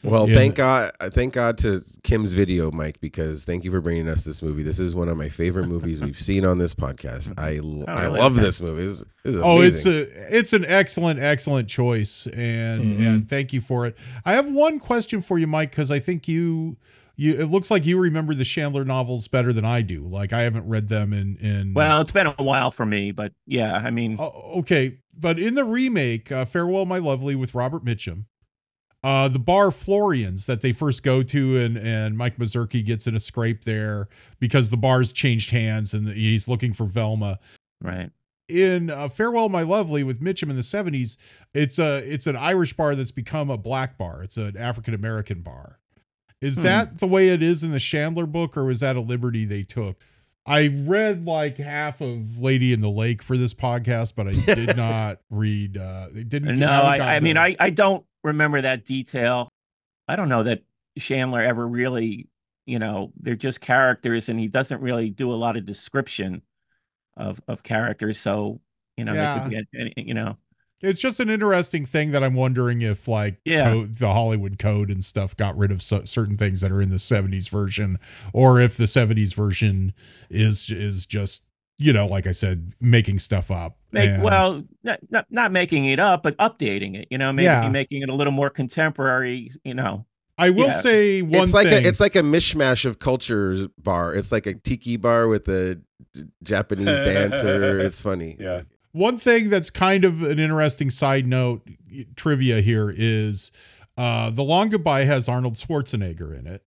Well, 0.05 0.29
Yeah. 0.29 0.35
thank 0.37 0.55
God, 0.57 0.91
thank 1.13 1.33
God 1.35 1.59
to 1.59 1.83
Kim's 2.03 2.33
video, 2.33 2.71
Mike, 2.73 3.01
because 3.01 3.45
thank 3.45 3.65
you 3.65 3.71
for 3.71 3.81
bringing 3.81 4.09
us 4.09 4.25
this 4.25 4.43
movie. 4.43 4.63
This 4.63 4.79
is 4.81 4.95
one 4.95 5.09
of 5.09 5.17
my 5.17 5.29
favorite 5.29 5.69
movies 5.69 6.01
we've 6.03 6.19
seen 6.21 6.45
on 6.45 6.59
this 6.59 6.75
podcast. 6.75 7.33
I 7.39 7.51
really? 7.53 8.19
love 8.19 8.35
this 8.35 8.61
movie. 8.61 8.85
This, 8.87 9.05
this 9.25 9.35
is 9.37 9.43
Oh, 9.43 9.61
it's 9.61 9.87
a 9.87 10.09
it's 10.37 10.53
an 10.53 10.65
excellent 10.67 11.21
excellent 11.21 11.69
choice, 11.69 12.27
and 12.27 12.97
Mhm. 12.97 13.07
and 13.07 13.29
thank 13.29 13.53
you 13.53 13.61
for 13.61 13.87
it. 13.87 13.97
I 14.25 14.33
have 14.33 14.51
one 14.53 14.79
question 14.81 15.23
for 15.23 15.39
you, 15.39 15.47
Mike, 15.47 15.71
because 15.71 15.91
I 15.93 15.99
think 16.01 16.27
you 16.27 16.77
you 17.17 17.35
it 17.35 17.45
looks 17.51 17.71
like 17.71 17.87
you 17.87 17.99
remember 17.99 18.35
the 18.35 18.43
Chandler 18.45 18.85
novels 18.85 19.29
better 19.29 19.53
than 19.53 19.65
I 19.65 19.83
do. 19.83 20.03
Like 20.03 20.33
I 20.33 20.43
haven't 20.43 20.67
read 20.67 20.89
them 20.89 21.13
in 21.13 21.37
in 21.37 21.75
Well, 21.75 22.01
it's 22.01 22.11
been 22.11 22.27
a 22.27 22.33
while 22.43 22.71
for 22.71 22.87
me, 22.87 23.13
but 23.13 23.33
yeah, 23.47 23.75
I 23.77 23.91
mean, 23.91 24.17
Oh, 24.19 24.33
okay, 24.61 24.99
but 25.17 25.39
in 25.39 25.55
the 25.55 25.65
remake, 25.65 26.33
uh, 26.33 26.45
"Farewell, 26.45 26.87
My 26.87 26.99
Lovely" 26.99 27.35
with 27.37 27.55
Robert 27.55 27.85
Mitchum, 27.85 28.25
uh, 29.05 29.29
the 29.29 29.39
bar 29.39 29.71
Florians 29.71 30.47
that 30.47 30.61
they 30.61 30.73
first 30.73 31.03
go 31.03 31.23
to, 31.23 31.59
and 31.59 31.77
and 31.77 32.17
Mike 32.17 32.37
Mazurki 32.39 32.85
gets 32.85 33.07
in 33.07 33.15
a 33.17 33.21
scrape 33.21 33.65
there 33.65 34.09
because 34.39 34.71
the 34.71 34.77
bar's 34.77 35.13
changed 35.13 35.51
hands 35.51 35.93
and 35.95 36.09
he's 36.09 36.47
looking 36.49 36.73
for 36.73 36.85
Velma. 36.87 37.39
right. 37.81 38.11
In 38.49 38.91
uh, 38.91 39.09
"Farewell, 39.09 39.49
My 39.49 39.63
Lovely" 39.63 40.03
with 40.03 40.21
Mitchum 40.21 40.51
in 40.51 40.57
the 40.57 40.63
seventies, 40.63 41.17
it's 41.55 41.79
a 41.79 41.99
it's 41.99 42.27
an 42.27 42.37
Irish 42.37 42.75
bar 42.75 42.95
that's 42.95 43.13
become 43.13 43.49
a 43.51 43.57
black 43.57 43.97
bar. 43.97 44.23
It's 44.23 44.37
an 44.37 44.57
African 44.59 44.93
American 44.95 45.41
bar. 45.43 45.79
Is 46.41 46.57
Hmm. 46.59 46.63
that 46.65 46.99
the 46.99 47.07
way 47.07 47.29
it 47.31 47.43
is 47.43 47.63
in 47.63 47.71
the 47.71 47.79
Chandler 47.81 48.27
book, 48.27 48.57
or 48.57 48.65
was 48.65 48.81
that 48.81 48.97
a 48.97 49.01
liberty 49.01 49.45
they 49.45 49.63
took? 49.63 49.97
I 50.45 50.67
read 50.67 51.25
like 51.25 51.57
half 51.59 52.01
of 52.01 52.41
Lady 52.41 52.73
in 52.73 52.81
the 52.81 52.91
Lake 52.91 53.23
for 53.23 53.39
this 53.39 53.55
podcast, 53.55 54.15
but 54.17 54.27
I 54.27 54.33
did 54.35 54.77
not 54.77 55.21
read. 55.31 55.77
Uh, 55.79 56.09
it 56.15 56.29
didn't. 56.29 56.59
No, 56.59 56.67
I, 56.69 57.17
I 57.17 57.21
mean, 57.21 57.37
I, 57.39 57.55
I 57.61 57.71
don't 57.71 58.05
remember 58.25 58.61
that 58.63 58.85
detail. 58.85 59.49
I 60.09 60.17
don't 60.17 60.29
know 60.29 60.43
that 60.45 60.63
Chandler 60.99 61.43
ever 61.43 61.67
really, 61.69 62.29
you 62.67 62.79
know, 62.79 63.13
they're 63.21 63.37
just 63.37 63.61
characters, 63.61 64.29
and 64.29 64.39
he 64.41 64.49
doesn't 64.49 64.81
really 64.83 65.11
do 65.11 65.33
a 65.33 65.37
lot 65.37 65.57
of 65.57 65.67
description 65.67 66.43
of 67.17 67.41
of 67.49 67.63
characters. 67.65 68.21
So, 68.21 68.61
you 68.97 69.05
know, 69.05 69.17
they 69.17 69.29
could 69.29 69.45
be, 69.45 69.63
you 69.97 70.15
know, 70.15 70.39
It's 70.81 71.01
just 71.01 71.21
an 71.21 71.31
interesting 71.31 71.87
thing 71.87 72.11
that 72.11 72.25
I'm 72.25 72.35
wondering 72.35 72.81
if 72.81 73.07
like 73.07 73.41
Yeah. 73.45 73.63
code, 73.63 73.95
the 73.97 74.13
Hollywood 74.13 74.59
Code 74.59 74.91
and 74.91 75.05
stuff 75.05 75.37
got 75.37 75.57
rid 75.57 75.71
of 75.71 75.81
so, 75.83 76.05
certain 76.05 76.37
things 76.37 76.61
that 76.61 76.73
are 76.73 76.83
in 76.83 76.91
the 76.91 76.99
70s 76.99 77.49
version, 77.49 77.99
or 78.33 78.61
if 78.61 78.77
the 78.77 78.87
70s 78.89 79.33
version 79.33 79.93
is 80.29 80.71
is 80.71 81.07
just 81.07 81.47
you 81.83 81.93
know, 81.93 82.07
like 82.07 82.27
I 82.27 82.33
said, 82.33 82.73
making 82.81 83.19
stuff 83.19 83.51
up. 83.51 83.77
make 83.93 84.11
And- 84.11 84.23
well, 84.23 84.63
not, 84.85 85.01
not 85.11 85.27
not 85.31 85.53
making 85.53 85.85
it 85.87 85.99
up, 85.99 86.23
but 86.23 86.37
updating 86.39 86.97
it. 86.97 87.09
You 87.11 87.19
know, 87.19 87.33
maybe 87.33 87.45
Yeah. 87.45 87.69
making 87.69 88.03
it 88.03 88.09
a 88.09 88.15
little 88.15 88.33
more 88.33 88.51
contemporary. 88.51 89.51
You 89.65 89.75
know, 89.75 90.07
I 90.39 90.51
will 90.51 90.67
yeah. 90.69 90.81
say 90.81 91.23
one 91.23 91.43
it's 91.43 91.53
like 91.55 91.67
thing. 91.69 91.85
a 91.85 91.89
it's 91.89 92.01
like 92.01 92.17
a 92.17 92.23
mishmash 92.23 92.85
of 92.85 92.99
cultures 92.99 93.69
bar. 93.79 94.15
It's 94.15 94.33
like 94.33 94.47
a 94.47 94.55
tiki 94.55 94.97
bar 94.97 95.29
with 95.29 95.49
a 95.49 95.81
Japanese 96.43 96.99
dancer. 96.99 97.81
It's 97.81 98.01
funny. 98.01 98.37
Yeah. 98.39 98.63
One 98.93 99.17
thing 99.19 99.49
that's 99.49 99.71
kind 99.71 100.05
of 100.05 100.23
an 100.23 100.39
interesting 100.39 100.91
side 100.91 101.27
note 101.27 101.67
trivia 102.17 102.61
here 102.61 102.93
is 102.95 103.51
uh 103.97 104.31
The 104.31 104.43
Long 104.45 104.69
Goodbye 104.69 105.05
has 105.05 105.29
Arnold 105.29 105.55
Schwarzenegger 105.55 106.39
in 106.39 106.47
it. 106.47 106.63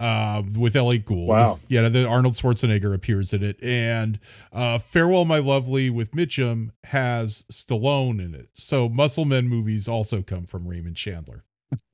Uh, 0.00 0.42
with 0.58 0.74
Elliott 0.74 1.04
Gould. 1.04 1.28
Wow. 1.28 1.58
Yeah, 1.68 1.88
the 1.90 2.06
Arnold 2.06 2.32
Schwarzenegger 2.32 2.94
appears 2.94 3.34
in 3.34 3.42
it, 3.44 3.62
and 3.62 4.18
uh, 4.50 4.78
Farewell 4.78 5.26
My 5.26 5.38
Lovely 5.38 5.90
with 5.90 6.12
Mitchum 6.12 6.70
has 6.84 7.44
Stallone 7.52 8.18
in 8.18 8.34
it. 8.34 8.48
So 8.54 8.88
Muscle 8.88 9.26
Men 9.26 9.46
movies 9.46 9.88
also 9.88 10.22
come 10.22 10.46
from 10.46 10.66
Raymond 10.66 10.96
Chandler. 10.96 11.44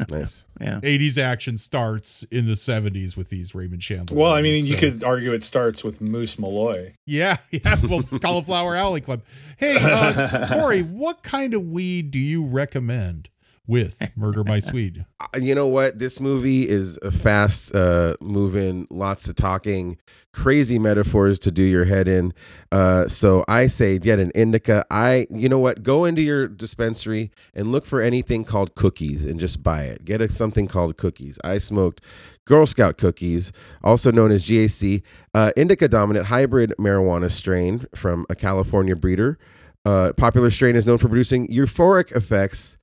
Nice. 0.08 0.44
Yeah. 0.58 0.80
80s 0.80 1.18
action 1.18 1.58
starts 1.58 2.22
in 2.22 2.46
the 2.46 2.54
70s 2.54 3.14
with 3.14 3.28
these 3.28 3.54
Raymond 3.54 3.82
Chandler. 3.82 4.16
Well, 4.16 4.32
I 4.32 4.40
movies, 4.40 4.62
mean, 4.64 4.72
you 4.72 4.78
could 4.78 5.04
argue 5.04 5.34
it 5.34 5.44
starts 5.44 5.84
with 5.84 6.00
Moose 6.00 6.38
Malloy. 6.38 6.94
Yeah, 7.04 7.36
yeah. 7.50 7.76
Well, 7.86 8.02
Cauliflower 8.22 8.74
Alley 8.74 9.02
Club. 9.02 9.20
Hey, 9.58 9.76
uh, 9.78 10.48
Corey, 10.54 10.80
what 10.80 11.22
kind 11.22 11.52
of 11.52 11.62
weed 11.66 12.10
do 12.10 12.18
you 12.18 12.46
recommend 12.46 13.28
with 13.66 14.00
Murder 14.16 14.44
My 14.44 14.58
Sweet? 14.60 14.98
Uh, 15.20 15.38
you 15.38 15.54
know 15.54 15.66
what? 15.66 15.98
This 15.98 16.20
movie 16.20 16.68
is 16.68 16.98
a 17.02 17.10
fast 17.10 17.74
uh, 17.74 18.16
moving, 18.20 18.86
lots 18.90 19.28
of 19.28 19.36
talking, 19.36 19.98
crazy 20.32 20.78
metaphors 20.78 21.38
to 21.40 21.50
do 21.50 21.62
your 21.62 21.84
head 21.84 22.08
in. 22.08 22.32
Uh, 22.70 23.08
so 23.08 23.44
I 23.48 23.66
say 23.66 23.98
get 23.98 24.18
an 24.18 24.30
indica. 24.34 24.84
I, 24.90 25.26
you 25.30 25.48
know 25.48 25.58
what? 25.58 25.82
Go 25.82 26.04
into 26.04 26.22
your 26.22 26.46
dispensary 26.48 27.30
and 27.54 27.72
look 27.72 27.86
for 27.86 28.00
anything 28.00 28.44
called 28.44 28.74
cookies 28.74 29.24
and 29.24 29.40
just 29.40 29.62
buy 29.62 29.84
it. 29.84 30.04
Get 30.04 30.20
a, 30.20 30.30
something 30.30 30.66
called 30.66 30.96
cookies. 30.96 31.38
I 31.42 31.58
smoked 31.58 32.02
Girl 32.44 32.66
Scout 32.66 32.96
cookies, 32.98 33.52
also 33.82 34.12
known 34.12 34.30
as 34.30 34.46
GAC, 34.46 35.02
uh, 35.34 35.52
indica 35.56 35.88
dominant 35.88 36.26
hybrid 36.26 36.72
marijuana 36.78 37.30
strain 37.30 37.86
from 37.94 38.24
a 38.30 38.34
California 38.34 38.94
breeder. 38.94 39.38
Uh, 39.84 40.12
popular 40.16 40.50
strain 40.50 40.74
is 40.74 40.84
known 40.84 40.98
for 40.98 41.08
producing 41.08 41.46
euphoric 41.46 42.10
effects 42.16 42.76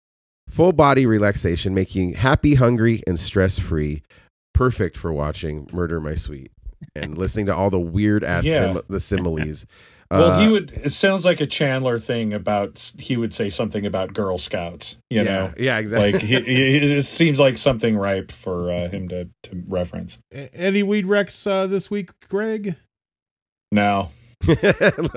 full 0.50 0.74
body 0.74 1.06
relaxation, 1.06 1.74
making 1.74 2.14
happy, 2.14 2.56
hungry, 2.56 3.02
and 3.08 3.20
stress 3.20 3.58
free. 3.60 4.04
Perfect 4.54 4.98
for 4.98 5.12
watching 5.12 5.68
Murder 5.74 6.00
My 6.00 6.16
Sweet 6.16 6.52
and 6.96 7.18
listening 7.18 7.48
to 7.48 7.56
all 7.56 7.70
the 7.70 7.80
weird 7.80 8.24
ass 8.24 8.46
Yeah. 8.46 8.74
sim- 8.74 8.82
the 8.89 9.00
similes. 9.00 9.66
Well, 10.12 10.30
Uh, 10.32 10.39
he 10.41 10.48
would. 10.48 10.72
It 10.72 10.91
sounds 10.91 11.26
like 11.26 11.41
a 11.41 11.48
Chandler 11.48 11.98
thing 11.98 12.34
about. 12.34 12.91
He 13.00 13.18
would 13.18 13.34
say 13.34 13.50
something 13.50 13.84
about 13.84 14.14
Girl 14.14 14.38
Scouts. 14.38 14.98
You 15.10 15.24
yeah, 15.24 15.24
know, 15.24 15.54
yeah, 15.58 15.80
exactly. 15.80 16.12
like 16.12 16.22
he, 16.22 16.39
he, 16.41 16.98
it 16.98 17.02
seems 17.02 17.39
like 17.39 17.58
something 17.58 17.98
ripe 17.98 18.30
for 18.30 18.72
uh, 18.72 18.89
him 18.89 19.08
to 19.08 19.28
to 19.44 19.64
reference. 19.68 20.20
Any 20.32 20.84
weed 20.84 21.08
wrecks 21.08 21.48
uh, 21.48 21.66
this 21.66 21.89
week, 21.89 22.12
Greg? 22.30 22.76
No, 23.72 24.12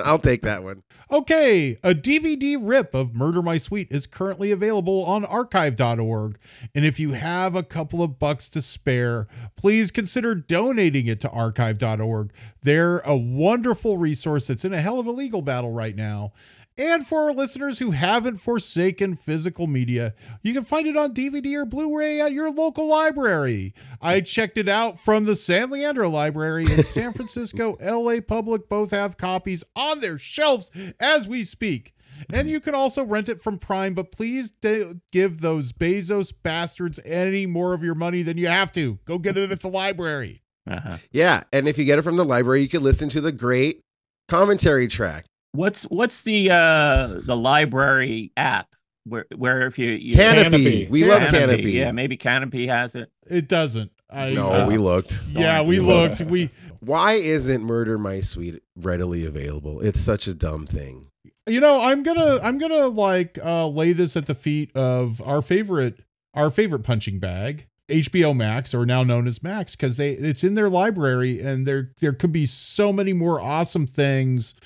I'll 0.02 0.18
take 0.20 0.40
that 0.42 0.62
one. 0.62 0.82
Okay, 1.08 1.78
a 1.84 1.94
DVD 1.94 2.56
rip 2.60 2.92
of 2.92 3.14
Murder 3.14 3.40
My 3.40 3.58
Sweet 3.58 3.86
is 3.92 4.08
currently 4.08 4.50
available 4.50 5.04
on 5.04 5.24
archive.org. 5.24 6.36
And 6.74 6.84
if 6.84 6.98
you 6.98 7.12
have 7.12 7.54
a 7.54 7.62
couple 7.62 8.02
of 8.02 8.18
bucks 8.18 8.48
to 8.50 8.60
spare, 8.60 9.28
please 9.54 9.92
consider 9.92 10.34
donating 10.34 11.06
it 11.06 11.20
to 11.20 11.30
archive.org. 11.30 12.32
They're 12.62 12.98
a 12.98 13.16
wonderful 13.16 13.98
resource 13.98 14.48
that's 14.48 14.64
in 14.64 14.74
a 14.74 14.80
hell 14.80 14.98
of 14.98 15.06
a 15.06 15.12
legal 15.12 15.42
battle 15.42 15.70
right 15.70 15.94
now. 15.94 16.32
And 16.78 17.06
for 17.06 17.22
our 17.22 17.32
listeners 17.32 17.78
who 17.78 17.92
haven't 17.92 18.36
forsaken 18.36 19.14
physical 19.14 19.66
media, 19.66 20.14
you 20.42 20.52
can 20.52 20.64
find 20.64 20.86
it 20.86 20.96
on 20.96 21.14
DVD 21.14 21.54
or 21.54 21.64
Blu 21.64 21.98
ray 21.98 22.20
at 22.20 22.32
your 22.32 22.50
local 22.50 22.86
library. 22.86 23.72
I 24.00 24.20
checked 24.20 24.58
it 24.58 24.68
out 24.68 25.00
from 25.00 25.24
the 25.24 25.36
San 25.36 25.70
Leandro 25.70 26.10
Library 26.10 26.64
in 26.64 26.84
San 26.84 27.12
Francisco. 27.14 27.78
LA 27.80 28.20
Public 28.20 28.68
both 28.68 28.90
have 28.90 29.16
copies 29.16 29.64
on 29.74 30.00
their 30.00 30.18
shelves 30.18 30.70
as 31.00 31.26
we 31.26 31.44
speak. 31.44 31.94
And 32.30 32.48
you 32.48 32.60
can 32.60 32.74
also 32.74 33.04
rent 33.04 33.28
it 33.30 33.40
from 33.40 33.58
Prime, 33.58 33.94
but 33.94 34.12
please 34.12 34.50
don't 34.50 35.00
give 35.12 35.40
those 35.40 35.72
Bezos 35.72 36.32
bastards 36.42 37.00
any 37.04 37.46
more 37.46 37.72
of 37.72 37.82
your 37.82 37.94
money 37.94 38.22
than 38.22 38.36
you 38.36 38.48
have 38.48 38.72
to. 38.72 38.98
Go 39.04 39.18
get 39.18 39.38
it 39.38 39.50
at 39.50 39.60
the 39.60 39.68
library. 39.68 40.42
Uh-huh. 40.68 40.98
Yeah, 41.10 41.44
and 41.52 41.68
if 41.68 41.78
you 41.78 41.84
get 41.84 41.98
it 41.98 42.02
from 42.02 42.16
the 42.16 42.24
library, 42.24 42.62
you 42.62 42.68
can 42.68 42.82
listen 42.82 43.08
to 43.10 43.20
the 43.20 43.32
great 43.32 43.80
commentary 44.28 44.88
track. 44.88 45.26
What's 45.56 45.84
what's 45.84 46.22
the 46.22 46.50
uh 46.50 47.20
the 47.24 47.36
library 47.36 48.32
app 48.36 48.68
where 49.04 49.26
where 49.36 49.66
if 49.66 49.78
you, 49.78 49.90
you 49.90 50.14
Canopy. 50.14 50.50
Canopy. 50.50 50.86
We 50.90 51.04
love 51.08 51.28
Canopy. 51.30 51.72
Yeah, 51.72 51.92
maybe 51.92 52.16
Canopy 52.16 52.66
has 52.66 52.94
it. 52.94 53.10
It 53.26 53.48
doesn't. 53.48 53.90
I, 54.10 54.32
No, 54.34 54.52
uh, 54.52 54.66
we 54.66 54.76
looked. 54.78 55.20
Yeah, 55.30 55.62
we 55.62 55.80
looked. 55.80 56.20
We 56.20 56.50
Why 56.80 57.14
isn't 57.14 57.62
Murder 57.62 57.98
My 57.98 58.20
Sweet 58.20 58.62
readily 58.76 59.24
available? 59.26 59.80
It's 59.80 60.00
such 60.00 60.26
a 60.28 60.34
dumb 60.34 60.66
thing. 60.66 61.08
you 61.48 61.60
know 61.60 61.80
i'm 61.80 62.02
gonna 62.02 62.40
i'm 62.42 62.58
gonna 62.58 62.88
like 62.88 63.38
uh 63.44 63.68
lay 63.68 63.92
this 63.92 64.16
at 64.16 64.26
the 64.26 64.34
feet 64.34 64.70
of 64.76 65.22
our 65.22 65.40
favorite 65.40 66.00
our 66.34 66.50
favorite 66.50 66.82
punching 66.82 67.20
bag 67.20 67.68
hbo 67.88 68.34
max 68.36 68.74
or 68.74 68.84
now 68.84 69.04
known 69.04 69.28
as 69.28 69.44
max 69.44 69.76
because 69.76 69.96
they 69.96 70.10
it's 70.10 70.42
in 70.42 70.54
their 70.54 70.68
library 70.68 71.40
and 71.40 71.64
there 71.64 71.92
there 72.00 72.12
could 72.12 72.32
be 72.32 72.44
so 72.46 72.92
many 72.92 73.12
more 73.12 73.40
awesome 73.40 73.86
things 73.86 74.56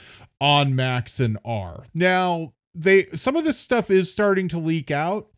on 0.40 0.74
max 0.74 1.20
and 1.20 1.36
are 1.44 1.84
now 1.94 2.52
they 2.74 3.04
some 3.14 3.36
of 3.36 3.44
this 3.44 3.58
stuff 3.58 3.90
is 3.90 4.10
starting 4.10 4.48
to 4.48 4.58
leak 4.58 4.90
out 4.90 5.28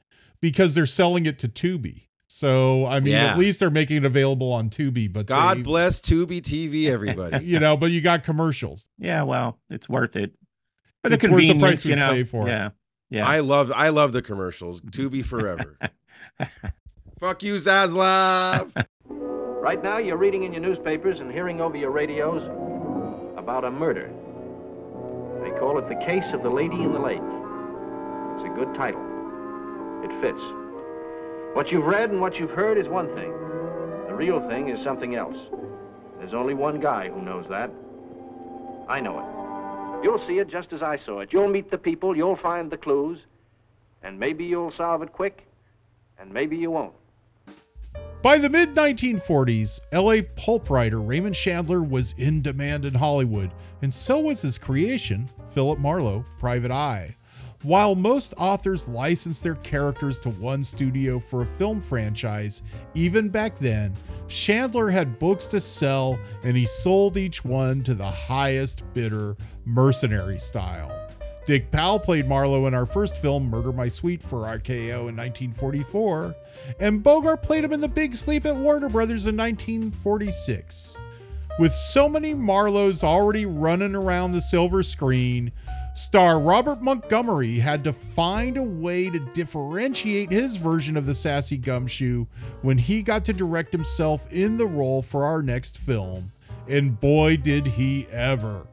because 0.40 0.74
they're 0.74 0.86
selling 0.86 1.26
it 1.26 1.38
to 1.38 1.48
tubi 1.48 2.02
so 2.26 2.86
i 2.86 3.00
mean 3.00 3.12
Yeah. 3.14 3.32
at 3.32 3.38
least 3.38 3.58
they're 3.60 3.70
making 3.70 3.98
it 3.98 4.04
available 4.04 4.52
on 4.52 4.70
tubi 4.70 5.12
but 5.12 5.26
God 5.26 5.58
they- 5.58 5.62
bless 5.62 6.00
Tubi 6.00 6.40
TV, 6.40 6.86
everybody. 6.88 7.44
you 7.44 7.58
know 7.58 7.76
but 7.76 7.86
you 7.86 8.00
got 8.00 8.22
commercials 8.24 8.88
Yeah, 8.98 9.22
well, 9.24 9.58
it's 9.70 9.88
worth 9.88 10.14
it. 10.16 10.32
For 11.02 11.08
the 11.08 11.16
It's 11.16 11.28
worth 11.28 11.40
the 11.42 11.58
price 11.58 11.84
you 11.84 11.96
know. 11.96 12.10
pay 12.10 12.22
for 12.24 12.46
it. 12.46 12.50
yeah. 12.50 12.70
Yeah. 13.10 13.26
I 13.26 13.40
love 13.40 13.70
I 13.74 13.88
love 13.90 14.12
the 14.14 14.22
commercials. 14.22 14.80
Tubi 14.80 15.22
forever. 15.24 15.76
Fuck 17.20 17.42
you, 17.42 17.56
Zaslav. 17.56 18.72
Right 19.08 19.82
now, 19.82 19.98
you're 19.98 20.16
reading 20.16 20.44
in 20.44 20.52
your 20.52 20.62
newspapers 20.62 21.20
and 21.20 21.30
hearing 21.30 21.60
over 21.60 21.76
your 21.76 21.90
radios 21.90 22.42
about 23.36 23.64
a 23.64 23.70
murder. 23.70 24.10
They 25.42 25.50
call 25.58 25.78
it 25.78 25.88
The 25.88 26.04
Case 26.06 26.32
of 26.32 26.42
the 26.42 26.50
Lady 26.50 26.76
in 26.76 26.92
the 26.92 26.98
Lake. 26.98 27.18
It's 27.18 28.46
a 28.46 28.54
good 28.54 28.74
title. 28.76 29.02
It 30.04 30.10
fits. 30.20 30.40
What 31.54 31.70
you've 31.70 31.84
read 31.84 32.10
and 32.10 32.20
what 32.20 32.36
you've 32.36 32.50
heard 32.50 32.78
is 32.78 32.88
one 32.88 33.08
thing. 33.14 33.32
The 34.06 34.14
real 34.14 34.40
thing 34.48 34.68
is 34.68 34.82
something 34.84 35.16
else. 35.16 35.36
There's 36.18 36.34
only 36.34 36.54
one 36.54 36.80
guy 36.80 37.08
who 37.08 37.20
knows 37.20 37.46
that. 37.48 37.70
I 38.88 39.00
know 39.00 39.18
it. 39.18 40.04
You'll 40.04 40.24
see 40.26 40.38
it 40.38 40.48
just 40.48 40.72
as 40.72 40.82
I 40.82 40.98
saw 40.98 41.20
it. 41.20 41.32
You'll 41.32 41.48
meet 41.48 41.70
the 41.70 41.78
people, 41.78 42.16
you'll 42.16 42.36
find 42.36 42.70
the 42.70 42.76
clues, 42.76 43.18
and 44.02 44.18
maybe 44.18 44.44
you'll 44.44 44.72
solve 44.72 45.02
it 45.02 45.12
quick, 45.12 45.46
and 46.18 46.32
maybe 46.32 46.56
you 46.56 46.70
won't. 46.70 46.94
By 48.22 48.38
the 48.38 48.48
mid 48.48 48.76
1940s, 48.76 49.80
LA 49.92 50.22
pulp 50.36 50.70
writer 50.70 51.00
Raymond 51.00 51.34
Chandler 51.34 51.82
was 51.82 52.12
in 52.18 52.40
demand 52.40 52.84
in 52.84 52.94
Hollywood, 52.94 53.50
and 53.82 53.92
so 53.92 54.20
was 54.20 54.42
his 54.42 54.58
creation, 54.58 55.28
Philip 55.52 55.80
Marlowe, 55.80 56.24
Private 56.38 56.70
Eye. 56.70 57.16
While 57.64 57.96
most 57.96 58.32
authors 58.38 58.86
licensed 58.86 59.42
their 59.42 59.56
characters 59.56 60.20
to 60.20 60.30
one 60.30 60.62
studio 60.62 61.18
for 61.18 61.42
a 61.42 61.46
film 61.46 61.80
franchise, 61.80 62.62
even 62.94 63.28
back 63.28 63.58
then, 63.58 63.92
Chandler 64.28 64.88
had 64.88 65.18
books 65.18 65.48
to 65.48 65.58
sell 65.58 66.16
and 66.44 66.56
he 66.56 66.64
sold 66.64 67.16
each 67.16 67.44
one 67.44 67.82
to 67.82 67.94
the 67.94 68.08
highest 68.08 68.84
bidder, 68.94 69.36
mercenary 69.64 70.38
style. 70.38 71.01
Dick 71.44 71.72
Powell 71.72 71.98
played 71.98 72.28
Marlowe 72.28 72.66
in 72.66 72.74
our 72.74 72.86
first 72.86 73.18
film, 73.18 73.50
Murder 73.50 73.72
My 73.72 73.88
Sweet, 73.88 74.22
for 74.22 74.42
RKO 74.42 75.08
in 75.08 75.16
1944, 75.16 76.36
and 76.78 77.02
Bogart 77.02 77.42
played 77.42 77.64
him 77.64 77.72
in 77.72 77.80
The 77.80 77.88
Big 77.88 78.14
Sleep 78.14 78.46
at 78.46 78.54
Warner 78.54 78.88
Brothers 78.88 79.26
in 79.26 79.36
1946. 79.36 80.96
With 81.58 81.74
so 81.74 82.08
many 82.08 82.32
Marlows 82.32 83.02
already 83.02 83.44
running 83.44 83.96
around 83.96 84.30
the 84.30 84.40
silver 84.40 84.84
screen, 84.84 85.50
star 85.94 86.38
Robert 86.38 86.80
Montgomery 86.80 87.58
had 87.58 87.82
to 87.84 87.92
find 87.92 88.56
a 88.56 88.62
way 88.62 89.10
to 89.10 89.18
differentiate 89.18 90.30
his 90.30 90.56
version 90.56 90.96
of 90.96 91.06
the 91.06 91.14
sassy 91.14 91.56
gumshoe 91.56 92.26
when 92.62 92.78
he 92.78 93.02
got 93.02 93.24
to 93.24 93.32
direct 93.32 93.72
himself 93.72 94.32
in 94.32 94.58
the 94.58 94.66
role 94.66 95.02
for 95.02 95.24
our 95.24 95.42
next 95.42 95.76
film. 95.76 96.30
And 96.68 97.00
boy, 97.00 97.36
did 97.36 97.66
he 97.66 98.06
ever! 98.12 98.68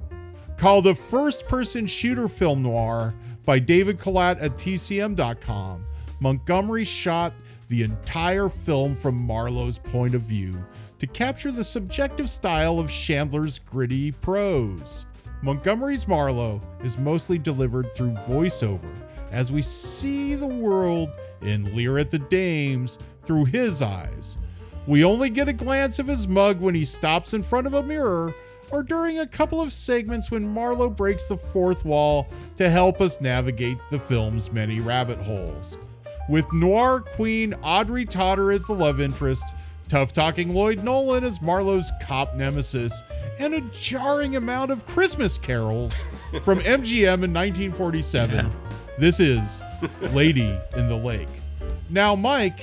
Called 0.60 0.88
a 0.88 0.94
first 0.94 1.48
person 1.48 1.86
shooter 1.86 2.28
film 2.28 2.64
noir 2.64 3.16
by 3.46 3.60
David 3.60 3.98
Kalat 3.98 4.42
at 4.42 4.58
TCM.com, 4.58 5.86
Montgomery 6.20 6.84
shot 6.84 7.34
the 7.70 7.84
entire 7.84 8.50
film 8.50 8.94
from 8.94 9.16
Marlowe's 9.16 9.78
point 9.78 10.14
of 10.14 10.22
view 10.22 10.62
to 10.98 11.08
capture 11.08 11.54
the 11.54 11.64
subjective 11.64 12.30
style 12.30 12.78
of 12.78 12.92
Chandler's 12.92 13.58
gritty 13.58 14.12
prose. 14.12 15.06
Montgomery's 15.42 16.10
Marlowe 16.10 16.60
is 16.84 16.98
mostly 16.98 17.38
delivered 17.38 17.94
through 17.94 18.12
voiceover 18.28 18.94
as 19.32 19.54
we 19.54 19.62
see 19.62 20.36
the 20.36 20.46
world 20.46 21.08
in 21.42 21.74
leer 21.74 21.98
at 22.00 22.10
the 22.10 22.20
Dames 22.20 23.00
through 23.24 23.46
his 23.46 23.82
eyes. 23.82 24.38
We 24.88 25.06
only 25.06 25.30
get 25.30 25.48
a 25.48 25.54
glance 25.54 26.00
of 26.00 26.08
his 26.08 26.28
mug 26.28 26.60
when 26.60 26.76
he 26.76 26.84
stops 26.84 27.34
in 27.34 27.44
front 27.44 27.66
of 27.66 27.76
a 27.76 27.84
mirror 27.84 28.36
or 28.72 28.84
during 28.84 29.20
a 29.20 29.28
couple 29.28 29.62
of 29.62 29.72
segments 29.74 30.32
when 30.32 30.48
Marlowe 30.48 30.90
breaks 30.90 31.26
the 31.26 31.38
fourth 31.38 31.86
wall 31.86 32.28
to 32.56 32.70
help 32.70 33.02
us 33.02 33.22
navigate 33.22 33.78
the 33.90 34.00
film's 34.00 34.52
many 34.52 34.80
rabbit 34.80 35.18
holes. 35.20 35.78
With 36.28 36.52
noir 36.54 37.00
queen 37.02 37.54
Audrey 37.64 38.06
Totter 38.06 38.52
as 38.52 38.68
the 38.68 38.74
love 38.74 39.00
interest, 39.02 39.56
tough 39.88 40.14
talking 40.14 40.54
Lloyd 40.54 40.84
Nolan 40.84 41.24
as 41.24 41.42
Marlowe's 41.42 41.92
cop 42.02 42.36
nemesis, 42.36 43.02
and 43.40 43.54
a 43.54 43.62
jarring 43.72 44.36
amount 44.36 44.72
of 44.72 44.86
Christmas 44.86 45.38
carols 45.38 46.06
from 46.44 46.60
MGM 46.60 47.24
in 47.24 47.34
1947. 47.34 48.46
Yeah. 48.46 48.52
This 48.98 49.20
is 49.20 49.64
Lady 50.14 50.58
in 50.76 50.88
the 50.88 50.96
Lake. 50.96 51.30
Now, 51.90 52.16
Mike, 52.16 52.60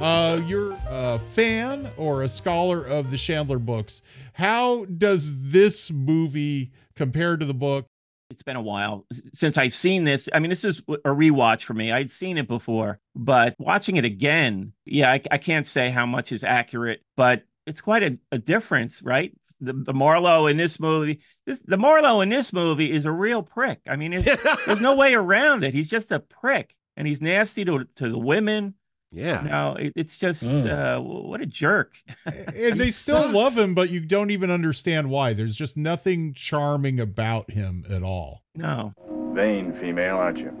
uh, 0.00 0.40
you're 0.46 0.76
a 0.88 1.18
fan 1.18 1.90
or 1.96 2.22
a 2.22 2.28
scholar 2.28 2.84
of 2.84 3.10
the 3.10 3.16
Chandler 3.16 3.58
books. 3.58 4.02
How 4.38 4.84
does 4.84 5.50
this 5.50 5.90
movie 5.90 6.70
compare 6.94 7.36
to 7.36 7.44
the 7.44 7.52
book? 7.52 7.86
It's 8.30 8.44
been 8.44 8.54
a 8.54 8.62
while 8.62 9.04
since 9.34 9.58
I've 9.58 9.74
seen 9.74 10.04
this. 10.04 10.28
I 10.32 10.38
mean, 10.38 10.48
this 10.48 10.64
is 10.64 10.78
a 10.88 11.08
rewatch 11.08 11.64
for 11.64 11.74
me. 11.74 11.90
I'd 11.90 12.08
seen 12.08 12.38
it 12.38 12.46
before, 12.46 13.00
but 13.16 13.56
watching 13.58 13.96
it 13.96 14.04
again, 14.04 14.74
yeah, 14.84 15.10
I, 15.10 15.22
I 15.32 15.38
can't 15.38 15.66
say 15.66 15.90
how 15.90 16.06
much 16.06 16.30
is 16.30 16.44
accurate, 16.44 17.00
but 17.16 17.42
it's 17.66 17.80
quite 17.80 18.04
a, 18.04 18.18
a 18.30 18.38
difference, 18.38 19.02
right? 19.02 19.36
The, 19.60 19.72
the 19.72 19.92
Marlowe 19.92 20.46
in 20.46 20.56
this 20.56 20.78
movie, 20.78 21.18
this 21.44 21.58
the 21.60 21.76
Marlowe 21.76 22.20
in 22.20 22.28
this 22.28 22.52
movie 22.52 22.92
is 22.92 23.06
a 23.06 23.10
real 23.10 23.42
prick. 23.42 23.80
I 23.88 23.96
mean, 23.96 24.12
it's, 24.12 24.42
there's 24.66 24.80
no 24.80 24.94
way 24.96 25.14
around 25.14 25.64
it. 25.64 25.74
He's 25.74 25.88
just 25.88 26.12
a 26.12 26.20
prick, 26.20 26.76
and 26.96 27.08
he's 27.08 27.20
nasty 27.20 27.64
to 27.64 27.86
to 27.96 28.08
the 28.08 28.18
women. 28.18 28.74
Yeah. 29.10 29.42
No, 29.42 29.74
it, 29.74 29.92
it's 29.96 30.16
just 30.18 30.42
Mm. 30.44 30.66
uh, 30.70 31.00
what 31.00 31.40
a 31.40 31.46
jerk. 31.46 31.94
And 32.26 32.78
they 32.78 32.86
He 32.86 32.90
still 32.90 33.22
sucks. 33.22 33.34
love 33.34 33.56
him, 33.58 33.74
but 33.74 33.90
you 33.90 34.00
don't 34.00 34.30
even 34.30 34.50
understand 34.50 35.08
why. 35.10 35.32
There's 35.32 35.56
just 35.56 35.76
nothing 35.76 36.34
charming 36.34 37.00
about 37.00 37.50
him 37.52 37.84
at 37.88 38.02
all. 38.02 38.42
No. 38.54 38.92
Vain 39.34 39.72
female, 39.80 40.16
aren't 40.16 40.38
you? 40.38 40.52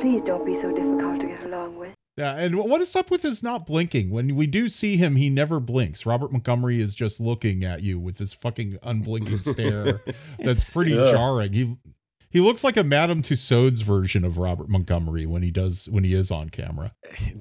Please 0.00 0.22
don't 0.22 0.44
be 0.46 0.54
so 0.60 0.72
difficult 0.74 1.20
to 1.20 1.26
get 1.26 1.44
along 1.44 1.76
with. 1.76 1.90
Yeah, 2.16 2.34
and 2.36 2.56
what 2.56 2.80
is 2.80 2.94
up 2.96 3.10
with 3.10 3.22
his 3.22 3.42
not 3.42 3.66
blinking? 3.66 4.10
When 4.10 4.34
we 4.36 4.46
do 4.46 4.68
see 4.68 4.96
him, 4.96 5.16
he 5.16 5.30
never 5.30 5.58
blinks. 5.60 6.04
Robert 6.04 6.32
Montgomery 6.32 6.80
is 6.80 6.94
just 6.94 7.20
looking 7.20 7.64
at 7.64 7.82
you 7.82 7.98
with 7.98 8.18
this 8.18 8.32
fucking 8.34 8.78
unblinking 8.82 9.38
stare. 9.38 10.00
That's 10.38 10.70
pretty 10.70 10.92
Yeah. 10.92 11.12
jarring. 11.12 11.52
He 11.52 11.76
he 12.30 12.40
looks 12.40 12.62
like 12.64 12.76
a 12.76 12.84
Madame 12.84 13.22
Tussauds 13.22 13.82
version 13.82 14.24
of 14.24 14.38
Robert 14.38 14.68
Montgomery 14.68 15.26
when 15.26 15.42
he 15.42 15.50
does 15.50 15.88
when 15.90 16.04
he 16.04 16.14
is 16.14 16.30
on 16.30 16.48
camera. 16.50 16.92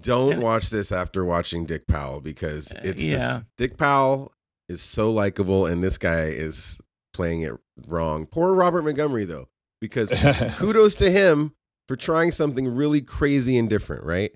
Don't 0.02 0.42
watch 0.42 0.70
this 0.70 0.92
after 0.92 1.24
watching 1.26 1.64
Dick 1.66 1.88
Powell 1.88 2.22
because 2.22 2.72
uh, 2.72 2.80
it's 2.84 3.02
this- 3.02 3.08
yeah. 3.10 3.42
Dick 3.58 3.78
Powell 3.78 4.34
is 4.68 4.82
so 4.82 5.10
likable 5.12 5.66
and 5.66 5.84
this 5.84 5.98
guy 5.98 6.26
is 6.26 6.80
playing 7.14 7.42
it 7.42 7.54
wrong. 7.88 8.26
Poor 8.26 8.54
Robert 8.54 8.84
Montgomery 8.84 9.26
though, 9.26 9.48
because 9.82 10.12
kudos 10.58 10.96
to 10.96 11.10
him 11.12 11.54
for 11.88 11.96
trying 11.96 12.32
something 12.32 12.68
really 12.68 13.02
crazy 13.02 13.58
and 13.58 13.70
different, 13.70 14.04
right? 14.06 14.32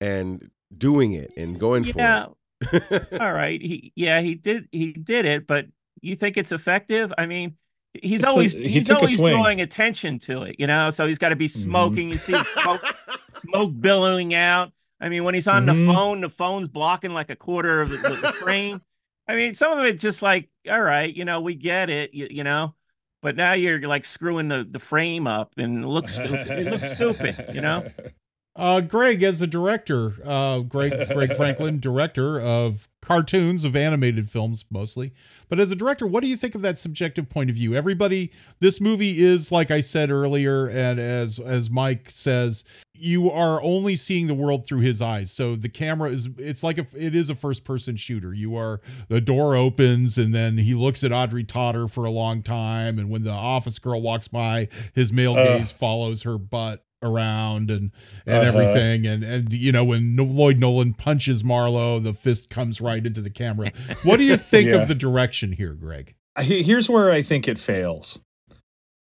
And 0.00 0.50
doing 0.76 1.12
it 1.12 1.30
and 1.36 1.58
going 1.58 1.84
Yeah. 1.84 2.26
for 2.26 2.76
it. 2.76 3.12
All 3.20 3.32
right. 3.32 3.60
He 3.60 3.92
yeah, 3.94 4.20
he 4.20 4.34
did 4.34 4.68
he 4.72 4.92
did 4.92 5.24
it, 5.24 5.46
but 5.46 5.66
you 6.00 6.16
think 6.16 6.36
it's 6.36 6.52
effective? 6.52 7.12
I 7.16 7.26
mean, 7.26 7.56
he's 7.94 8.20
It's 8.20 8.24
a- 8.24 8.28
always 8.28 8.52
he 8.54 8.68
he's 8.68 8.90
always 8.90 9.16
drawing 9.16 9.60
attention 9.60 10.18
to 10.20 10.42
it, 10.42 10.56
you 10.58 10.66
know. 10.66 10.90
So 10.90 11.06
he's 11.06 11.18
got 11.18 11.30
to 11.30 11.36
be 11.36 11.48
smoking. 11.48 12.08
You 12.08 12.18
see 12.18 12.34
smoke 12.44 12.82
smoke 13.30 13.72
billowing 13.80 14.34
out. 14.34 14.72
I 15.00 15.08
mean, 15.08 15.24
when 15.24 15.34
he's 15.34 15.46
on 15.48 15.64
Mhm. 15.64 15.66
the 15.86 15.92
phone, 15.92 16.20
the 16.22 16.28
phone's 16.30 16.68
blocking 16.68 17.12
like 17.12 17.30
a 17.30 17.36
quarter 17.36 17.80
of 17.82 17.88
the, 17.90 17.96
the, 17.98 18.08
the 18.16 18.32
frame. 18.32 18.82
I 19.28 19.34
mean, 19.36 19.54
some 19.54 19.78
of 19.78 19.84
it 19.84 19.98
just 20.00 20.22
like, 20.22 20.48
all 20.68 20.80
right, 20.80 21.14
you 21.14 21.24
know, 21.24 21.40
we 21.40 21.54
get 21.54 21.90
it, 21.90 22.14
you, 22.14 22.28
you 22.30 22.44
know. 22.44 22.74
But 23.20 23.36
now 23.36 23.52
you're 23.52 23.80
like 23.86 24.04
screwing 24.04 24.48
the, 24.48 24.66
the 24.68 24.78
frame 24.78 25.26
up 25.26 25.52
and 25.56 25.84
it 25.84 25.86
looks 25.86 26.14
stupid. 26.14 26.50
It 26.50 26.70
looks 26.70 26.92
stupid, 26.92 27.50
you 27.52 27.60
know. 27.60 27.86
Uh, 28.58 28.80
Greg, 28.80 29.22
as 29.22 29.40
a 29.40 29.46
director, 29.46 30.14
uh, 30.24 30.58
Greg 30.60 30.92
Greg 31.14 31.36
Franklin, 31.36 31.78
director 31.80 32.40
of 32.40 32.88
cartoons 33.00 33.64
of 33.64 33.76
animated 33.76 34.28
films 34.28 34.64
mostly, 34.68 35.12
but 35.48 35.60
as 35.60 35.70
a 35.70 35.76
director, 35.76 36.08
what 36.08 36.22
do 36.22 36.26
you 36.28 36.36
think 36.36 36.56
of 36.56 36.60
that 36.62 36.76
subjective 36.76 37.28
point 37.28 37.48
of 37.50 37.56
view? 37.56 37.74
Everybody, 37.74 38.32
this 38.58 38.80
movie 38.80 39.24
is 39.24 39.52
like 39.52 39.70
I 39.70 39.80
said 39.80 40.10
earlier, 40.10 40.66
and 40.66 40.98
as 40.98 41.38
as 41.38 41.70
Mike 41.70 42.10
says, 42.10 42.64
you 42.94 43.30
are 43.30 43.62
only 43.62 43.94
seeing 43.94 44.26
the 44.26 44.34
world 44.34 44.66
through 44.66 44.80
his 44.80 45.00
eyes. 45.00 45.30
So 45.30 45.54
the 45.54 45.68
camera 45.68 46.10
is 46.10 46.28
it's 46.36 46.64
like 46.64 46.78
a 46.78 46.86
it 46.96 47.14
is 47.14 47.30
a 47.30 47.36
first 47.36 47.64
person 47.64 47.94
shooter. 47.96 48.34
You 48.34 48.56
are 48.56 48.80
the 49.08 49.20
door 49.20 49.54
opens 49.54 50.18
and 50.18 50.34
then 50.34 50.58
he 50.58 50.74
looks 50.74 51.04
at 51.04 51.12
Audrey 51.12 51.44
Totter 51.44 51.86
for 51.86 52.04
a 52.04 52.10
long 52.10 52.42
time, 52.42 52.98
and 52.98 53.08
when 53.08 53.22
the 53.22 53.30
office 53.30 53.78
girl 53.78 54.02
walks 54.02 54.26
by, 54.26 54.66
his 54.94 55.12
male 55.12 55.36
Uh. 55.38 55.58
gaze 55.58 55.70
follows 55.70 56.24
her 56.24 56.38
butt 56.38 56.84
around 57.02 57.70
and 57.70 57.90
and 58.26 58.36
Uh-huh. 58.46 58.58
everything 58.58 59.06
and 59.06 59.22
and 59.22 59.52
you 59.52 59.70
know 59.72 59.84
when 59.84 60.16
Lloyd 60.16 60.58
Nolan 60.58 60.94
punches 60.94 61.44
Marlowe 61.44 61.98
the 62.00 62.12
fist 62.12 62.50
comes 62.50 62.80
right 62.80 63.04
into 63.06 63.20
the 63.20 63.30
camera 63.30 63.70
what 64.02 64.16
do 64.16 64.24
you 64.24 64.36
think 64.36 64.68
Yeah. 64.70 64.82
of 64.82 64.88
the 64.88 64.94
direction 64.94 65.52
here 65.52 65.74
Greg 65.74 66.14
Here's 66.40 66.88
where 66.88 67.10
I 67.10 67.22
think 67.22 67.48
it 67.48 67.58
fails. 67.58 68.20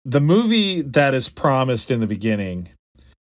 The 0.04 0.20
movie 0.20 0.80
that 0.82 1.12
is 1.12 1.28
promised 1.28 1.90
in 1.90 1.98
the 1.98 2.06
beginning 2.06 2.68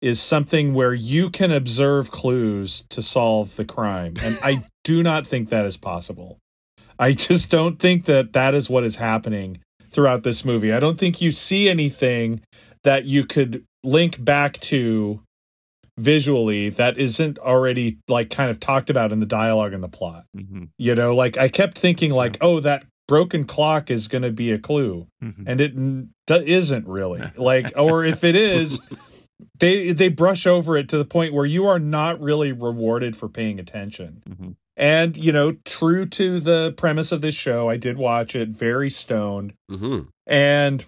is 0.02 0.20
something 0.20 0.74
where 0.74 0.96
you 0.96 1.30
can 1.30 1.52
observe 1.52 2.10
clues 2.10 2.86
to 2.90 3.04
solve 3.04 3.56
the 3.56 3.64
crime. 3.66 4.16
And 4.24 4.40
I 4.42 4.64
do 4.84 5.04
not 5.04 5.28
think 5.28 5.50
that 5.50 5.66
is 5.66 5.78
possible. 5.78 6.40
I 6.98 7.12
just 7.14 7.52
don't 7.52 7.78
think 7.78 8.06
that 8.06 8.34
that 8.34 8.56
is 8.56 8.68
what 8.68 8.84
is 8.84 8.96
happening 8.96 9.60
throughout 9.92 10.24
this 10.24 10.44
movie. 10.44 10.74
I 10.74 10.80
don't 10.80 10.98
think 10.98 11.22
you 11.22 11.32
see 11.32 11.70
anything 11.70 12.42
that 12.84 13.06
you 13.06 13.26
could 13.26 13.64
link 13.84 14.24
back 14.24 14.60
to 14.60 15.22
visually 15.98 16.70
that 16.72 16.98
isn't 16.98 17.38
already 17.38 17.98
like 18.08 18.30
kind 18.30 18.50
of 18.50 18.60
talked 18.60 18.90
about 18.90 19.12
in 19.12 19.20
the 19.20 19.26
dialogue 19.26 19.74
and 19.74 19.84
the 19.84 19.88
plot. 19.90 20.26
Mhm. 20.36 20.70
You 20.78 20.96
know, 20.96 21.16
like 21.16 21.38
I 21.38 21.50
kept 21.50 21.78
thinking 21.78 22.12
like, 22.12 22.38
oh, 22.42 22.60
that 22.62 22.86
broken 23.08 23.46
clock 23.46 23.92
is 23.92 24.08
going 24.08 24.22
to 24.24 24.32
be 24.32 24.52
a 24.52 24.58
clue, 24.58 25.08
Mhm. 25.24 25.44
and 25.46 25.62
it 25.62 25.76
n- 25.76 26.10
d- 26.26 26.44
isn't 26.54 26.88
really. 26.88 27.22
Like, 27.38 27.74
or 27.76 28.04
if 28.06 28.24
it 28.24 28.36
is, 28.36 28.80
they 29.60 29.92
they 29.94 30.08
brush 30.10 30.48
over 30.48 30.78
it 30.78 30.90
to 30.90 30.98
the 30.98 31.06
point 31.06 31.34
where 31.34 31.46
you 31.46 31.66
are 31.68 31.80
not 31.80 32.20
really 32.20 32.52
rewarded 32.52 33.16
for 33.16 33.30
paying 33.30 33.60
attention. 33.60 34.24
Mhm. 34.28 34.56
And 34.76 35.16
you 35.16 35.32
know, 35.32 35.58
true 35.66 36.06
to 36.08 36.40
the 36.40 36.74
premise 36.76 37.12
of 37.12 37.22
this 37.22 37.36
show, 37.36 37.70
I 37.70 37.78
did 37.78 37.98
watch 37.98 38.36
it 38.36 38.50
very 38.50 38.90
stoned, 38.90 39.54
hmm 39.70 40.00
and 40.26 40.84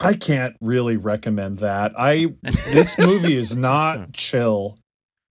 I 0.00 0.14
can't 0.14 0.56
really 0.60 0.96
recommend 0.96 1.58
that. 1.60 1.92
I 1.98 2.34
this 2.42 2.98
movie 2.98 3.36
is 3.36 3.56
not 3.56 4.12
chill. 4.12 4.78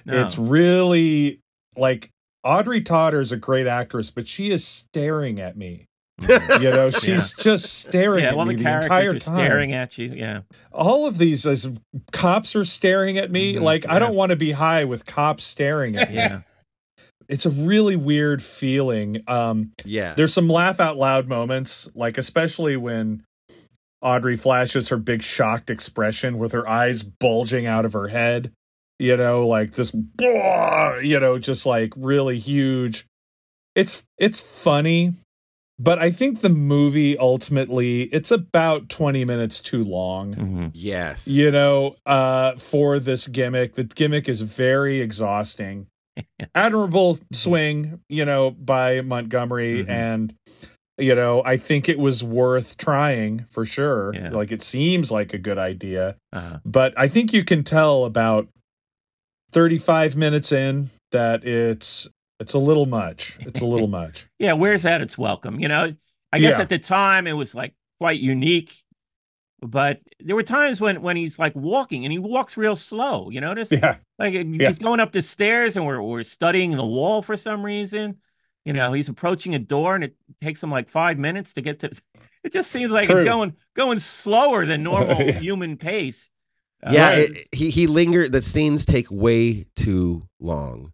No. 0.06 0.22
It's 0.22 0.38
really 0.38 1.40
like 1.78 2.10
Audrey 2.44 2.82
Totter 2.82 3.20
is 3.22 3.32
a 3.32 3.38
great 3.38 3.68
actress, 3.68 4.12
but 4.12 4.28
she 4.28 4.52
is 4.52 4.66
staring 4.66 5.40
at 5.40 5.58
me. 5.58 5.86
You 6.28 6.72
know, 6.72 6.90
she's 6.92 7.34
just 7.34 7.66
staring 7.80 8.24
yeah, 8.24 8.30
at 8.30 8.38
well, 8.38 8.46
me 8.46 8.56
the 8.56 8.64
the, 8.64 8.70
entire 8.84 9.10
are 9.10 9.20
time. 9.20 9.20
staring 9.20 9.74
at 9.74 9.98
you. 9.98 10.14
Yeah. 10.16 10.42
All 10.72 11.06
of 11.06 11.18
these 11.18 11.46
as 11.46 11.70
cops 12.12 12.56
are 12.56 12.64
staring 12.66 13.18
at 13.18 13.32
me. 13.32 13.56
Mhm, 13.56 13.62
Like 13.62 13.88
I 13.90 14.00
don't 14.00 14.16
want 14.16 14.30
to 14.30 14.36
be 14.36 14.52
high 14.52 14.86
with 14.86 15.06
cops 15.06 15.44
staring 15.44 15.96
at 15.96 16.10
me. 16.10 16.16
Yeah. 16.16 16.42
It's 17.28 17.46
a 17.48 17.50
really 17.50 17.96
weird 17.96 18.42
feeling. 18.44 19.24
Um, 19.28 19.72
Yeah. 19.84 20.14
there's 20.14 20.34
some 20.34 20.48
laugh 20.48 20.80
out 20.80 20.98
loud 20.98 21.28
moments, 21.28 21.90
like 21.96 22.18
especially 22.20 22.78
when 22.78 23.24
Audrey 24.06 24.38
flashes 24.38 24.90
her 24.90 24.98
big 24.98 25.22
shocked 25.24 25.70
expression 25.70 26.38
with 26.38 26.52
her 26.52 26.68
eyes 26.70 27.02
bulging 27.04 27.66
out 27.66 27.86
of 27.86 27.94
her 27.94 28.08
head. 28.10 28.52
You 29.00 29.18
know, 29.18 29.46
like 29.48 29.72
this, 29.72 29.94
you 30.22 31.20
know, 31.20 31.38
just 31.40 31.66
like 31.66 31.92
really 31.98 32.38
huge. 32.40 33.06
It's 33.76 34.04
it's 34.18 34.40
funny, 34.40 35.16
but 35.80 36.00
I 36.00 36.12
think 36.12 36.40
the 36.40 36.50
movie 36.50 37.18
ultimately 37.18 38.04
it's 38.04 38.32
about 38.32 38.88
20 38.88 39.26
minutes 39.26 39.60
too 39.60 39.84
long 39.84 40.36
Mhm. 40.36 40.72
yes. 40.74 41.28
you 41.28 41.52
know 41.52 41.96
uh 42.06 42.54
for 42.56 43.00
this 43.00 43.28
gimmick 43.28 43.74
the 43.74 43.84
gimmick 43.84 44.30
is 44.30 44.40
very 44.40 45.02
exhausting 45.02 45.88
admirable 46.56 47.20
swing 47.34 48.00
you 48.08 48.24
know 48.24 48.52
by 48.52 49.02
montgomery 49.02 49.84
Mhm. 49.84 49.90
and 49.90 50.34
you 50.98 51.14
know 51.16 51.42
i 51.46 51.58
think 51.58 51.90
it 51.90 52.00
was 52.00 52.24
worth 52.24 52.78
trying 52.78 53.46
for 53.50 53.66
sure 53.66 54.14
Yeah. 54.14 54.30
like 54.30 54.52
it 54.52 54.62
seems 54.62 55.12
like 55.12 55.34
a 55.34 55.38
good 55.38 55.58
idea 55.58 56.16
Uh, 56.32 56.58
but 56.66 56.94
i 56.98 57.08
think 57.08 57.34
you 57.34 57.44
can 57.44 57.64
tell 57.64 58.06
about 58.06 58.48
35 59.52 60.16
minutes 60.16 60.52
in 60.52 60.90
that 61.12 61.44
it's 61.46 62.08
it's 62.40 62.54
a 62.54 62.60
little 62.60 62.86
much 62.86 63.38
it's 63.42 63.62
a 63.62 63.66
little 63.66 63.88
much 64.02 64.28
yeah. 64.40 64.54
Where's 64.54 64.84
that? 64.84 65.00
It's 65.02 65.18
welcome. 65.18 65.60
You 65.62 65.70
know, 65.70 65.96
I 66.34 66.40
guess 66.40 66.56
Yeah. 66.58 66.62
at 66.64 66.70
the 66.70 66.78
time 66.78 67.26
it 67.26 67.34
was 67.34 67.56
like 67.56 67.74
quite 68.02 68.20
unique, 68.20 68.74
but 69.62 70.02
there 70.20 70.36
were 70.36 70.44
times 70.44 70.82
when 70.82 71.02
when 71.02 71.16
he's 71.16 71.40
like 71.40 71.56
walking 71.56 72.04
and 72.06 72.12
he 72.12 72.20
walks 72.20 72.58
real 72.58 72.76
slow. 72.76 73.30
You 73.30 73.40
notice? 73.40 73.72
yeah 73.72 73.98
Like 74.20 74.34
he's 74.34 74.80
going 74.80 75.00
up 75.00 75.14
the 75.14 75.22
stairs 75.22 75.78
and 75.78 75.86
we're 75.86 76.02
we're 76.02 76.24
studying 76.24 76.72
the 76.72 76.86
wall 76.86 77.22
for 77.22 77.38
some 77.38 77.64
reason. 77.64 78.18
You 78.66 78.74
know, 78.74 78.94
he's 78.94 79.10
approaching 79.10 79.54
a 79.56 79.60
door 79.60 79.96
and 79.96 80.04
it 80.04 80.16
takes 80.42 80.62
him 80.62 80.72
like 80.72 80.90
five 80.90 81.18
minutes 81.20 81.54
to 81.54 81.62
get 81.62 81.80
to. 81.80 81.92
It 82.44 82.54
just 82.54 82.70
seems 82.70 82.92
like 82.92 83.10
it's 83.10 83.24
going 83.24 83.56
going 83.76 83.98
slower 83.98 84.68
than 84.68 84.84
normal 84.92 85.20
Yeah. 85.20 85.40
human 85.40 85.78
pace. 85.78 86.30
Uh, 86.86 86.92
Yeah, 86.94 87.10
Right. 87.10 87.30
it, 87.32 87.48
he 87.52 87.72
he 87.72 87.88
lingered. 87.88 88.32
The 88.34 88.42
scenes 88.44 88.86
take 88.86 89.10
way 89.10 89.66
too 89.76 90.28
long. 90.40 90.94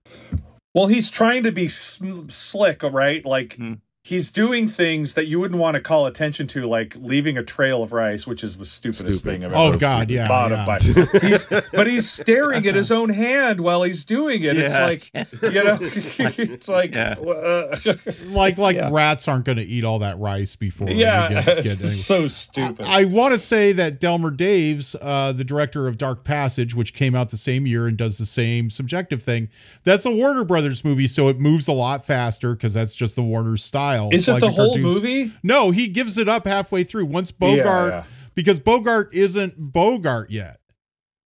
Well, 0.74 0.88
he's 0.88 1.10
trying 1.10 1.44
to 1.44 1.52
be 1.52 1.68
sm- 1.68 2.30
slick, 2.30 2.84
right? 2.84 3.26
Like 3.26 3.56
Hmm. 3.58 3.74
He's 4.04 4.32
doing 4.32 4.68
things 4.68 5.14
that 5.14 5.28
you 5.28 5.40
wouldn't 5.40 5.60
want 5.60 5.76
to 5.76 5.82
call 5.82 6.08
attention 6.08 6.48
to, 6.48 6.66
like 6.68 6.96
leaving 6.98 7.38
a 7.38 7.44
trail 7.44 7.84
of 7.84 7.94
rice, 7.94 8.26
which 8.26 8.44
is 8.44 8.58
the 8.58 8.66
stupidest 8.66 9.20
Stupid. 9.20 9.42
thing 9.42 9.46
I've 9.46 9.54
Oh, 9.56 9.78
God, 9.78 10.10
yeah, 10.10 10.28
thought 10.28 10.50
yeah. 10.50 10.62
of. 10.62 10.66
But 10.66 11.22
he's, 11.22 11.44
but 11.72 11.86
he's 11.88 12.10
staring 12.10 12.66
at 12.66 12.74
his 12.74 12.92
own 12.92 13.10
hand 13.10 13.60
while 13.62 13.84
he's 13.84 14.04
doing 14.04 14.42
it. 14.42 14.58
It's 14.58 14.76
like 14.78 15.06
you 15.14 15.64
know, 15.64 15.78
it's 15.82 16.68
like 16.68 16.96
Yeah. 16.96 17.14
uh, 17.20 17.76
Like 18.30 18.58
like 18.58 18.76
Yeah. 18.76 18.90
rats 18.92 19.28
aren't 19.28 19.46
going 19.46 19.60
to 19.60 19.64
eat 19.64 19.84
all 19.84 20.00
that 20.00 20.18
rice 20.18 20.56
before 20.56 20.90
yeah, 20.90 21.28
they 21.28 21.34
get, 21.36 21.46
get 21.46 21.58
it's 21.60 21.68
anything. 21.68 21.88
so 21.88 22.28
stupid. 22.28 22.86
I 22.88 23.04
want 23.06 23.34
to 23.34 23.40
say 23.40 23.72
that 23.74 24.00
Delmer 24.00 24.32
Daves, 24.32 24.96
uh, 25.00 25.32
the 25.32 25.44
director 25.44 25.88
of 25.88 26.00
Dark 26.00 26.24
Passage, 26.24 26.74
which 26.74 26.96
came 26.96 27.14
out 27.14 27.30
the 27.30 27.38
same 27.38 27.68
year 27.68 27.86
and 27.88 27.98
does 27.98 28.18
the 28.18 28.26
same 28.26 28.72
subjective 28.72 29.22
thing, 29.22 29.50
that's 29.84 30.06
a 30.08 30.12
Warner 30.12 30.44
Brothers 30.44 30.84
movie, 30.84 31.06
so 31.08 31.30
it 31.30 31.40
moves 31.40 31.68
a 31.68 31.74
lot 31.74 32.04
faster 32.04 32.56
because 32.56 32.74
that's 32.74 32.96
just 32.96 33.16
the 33.16 33.22
Warner 33.22 33.58
style. 33.58 33.91
Is 34.12 34.28
it 34.28 34.34
Like 34.34 34.42
the 34.42 34.50
whole 34.50 34.74
cartoons- 34.76 34.96
movie? 34.96 35.32
No, 35.44 35.72
he 35.72 35.88
gives 35.88 36.18
it 36.18 36.28
up 36.30 36.46
halfway 36.46 36.84
through. 36.84 37.06
Once 37.06 37.32
Bogart, 37.32 37.94
yeah. 37.94 38.04
because 38.36 38.60
Bogart 38.60 39.10
isn't 39.14 39.56
Bogart 39.58 40.32
yet. 40.32 40.58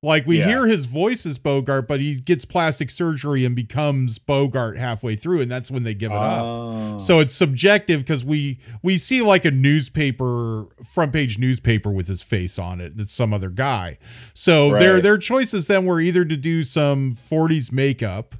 Like 0.03 0.27
we 0.27 0.37
Yeah. 0.37 0.45
hear 0.47 0.67
his 0.67 0.85
voice 0.85 1.25
as 1.25 1.39
Bogart, 1.39 1.87
but 1.87 1.99
he 1.99 2.19
gets 2.19 2.45
plastic 2.45 2.91
surgery 2.91 3.43
and 3.43 3.55
becomes 3.55 4.19
Bogart 4.19 4.77
halfway 4.77 5.15
through, 5.15 5.41
and 5.41 5.49
that's 5.49 5.71
when 5.71 5.83
they 5.83 5.95
give 5.95 6.11
it 6.11 6.17
up. 6.17 6.43
Oh. 6.43 6.97
So 6.99 7.19
it's 7.19 7.33
subjective 7.33 8.01
because 8.01 8.23
we 8.23 8.59
we 8.83 8.97
see 8.97 9.23
like 9.23 9.45
a 9.45 9.51
newspaper 9.51 10.65
front 10.93 11.11
page 11.11 11.39
newspaper 11.39 11.89
with 11.89 12.07
his 12.07 12.21
face 12.21 12.59
on 12.59 12.81
it. 12.81 12.93
It's 12.97 13.13
some 13.13 13.33
other 13.33 13.49
guy. 13.49 13.97
So 14.35 14.77
their 14.77 14.95
Right. 14.95 15.03
their 15.03 15.17
choices 15.17 15.65
then 15.65 15.85
were 15.85 15.99
either 15.99 16.23
to 16.23 16.37
do 16.37 16.61
some 16.61 17.15
40s 17.27 17.71
makeup, 17.71 18.35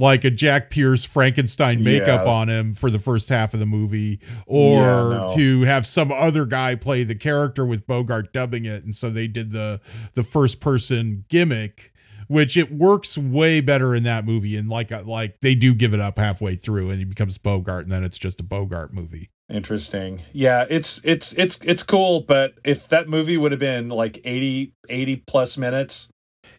like 0.00 0.24
a 0.24 0.30
Jack 0.30 0.70
Pierce 0.70 1.04
Frankenstein 1.04 1.84
makeup 1.84 2.24
Yeah. 2.24 2.32
on 2.32 2.48
him 2.48 2.72
for 2.72 2.90
the 2.90 2.98
first 2.98 3.28
half 3.28 3.54
of 3.54 3.60
the 3.60 3.66
movie, 3.66 4.18
or 4.46 4.80
Yeah, 4.80 5.08
no. 5.28 5.28
to 5.36 5.60
have 5.62 5.86
some 5.86 6.10
other 6.10 6.46
guy 6.46 6.74
play 6.74 7.04
the 7.04 7.14
character 7.14 7.64
with 7.66 7.86
Bogart 7.86 8.32
dubbing 8.32 8.64
it. 8.64 8.82
And 8.82 8.94
so 8.96 9.10
they 9.10 9.28
did 9.28 9.52
the 9.52 9.80
the 10.14 10.22
first 10.24 10.60
person 10.60 11.24
gimmick. 11.28 11.92
Which 12.28 12.56
it 12.56 12.70
works 12.70 13.18
way 13.18 13.60
better 13.60 13.92
in 13.92 14.04
that 14.04 14.24
movie, 14.24 14.56
and 14.56 14.68
like 14.68 14.92
uh, 14.92 15.02
like 15.04 15.40
they 15.40 15.56
do 15.56 15.74
give 15.74 15.92
it 15.92 15.98
up 15.98 16.16
halfway 16.16 16.54
through, 16.54 16.90
and 16.90 17.00
he 17.00 17.04
becomes 17.04 17.38
Bogart, 17.38 17.82
and 17.86 17.90
then 17.90 18.04
it's 18.04 18.18
just 18.18 18.38
a 18.38 18.44
Bogart 18.44 18.94
movie. 18.94 19.30
Interesting. 19.52 20.22
Yeah, 20.32 20.64
it's 20.70 21.00
it's 21.02 21.32
it's 21.32 21.58
it's 21.64 21.82
cool, 21.82 22.20
but 22.20 22.52
if 22.64 22.86
that 22.86 23.08
movie 23.08 23.36
would 23.36 23.50
have 23.50 23.58
been 23.58 23.88
like 23.88 24.20
80 24.24 24.72
80 24.88 25.16
plus 25.26 25.58
minutes, 25.58 26.08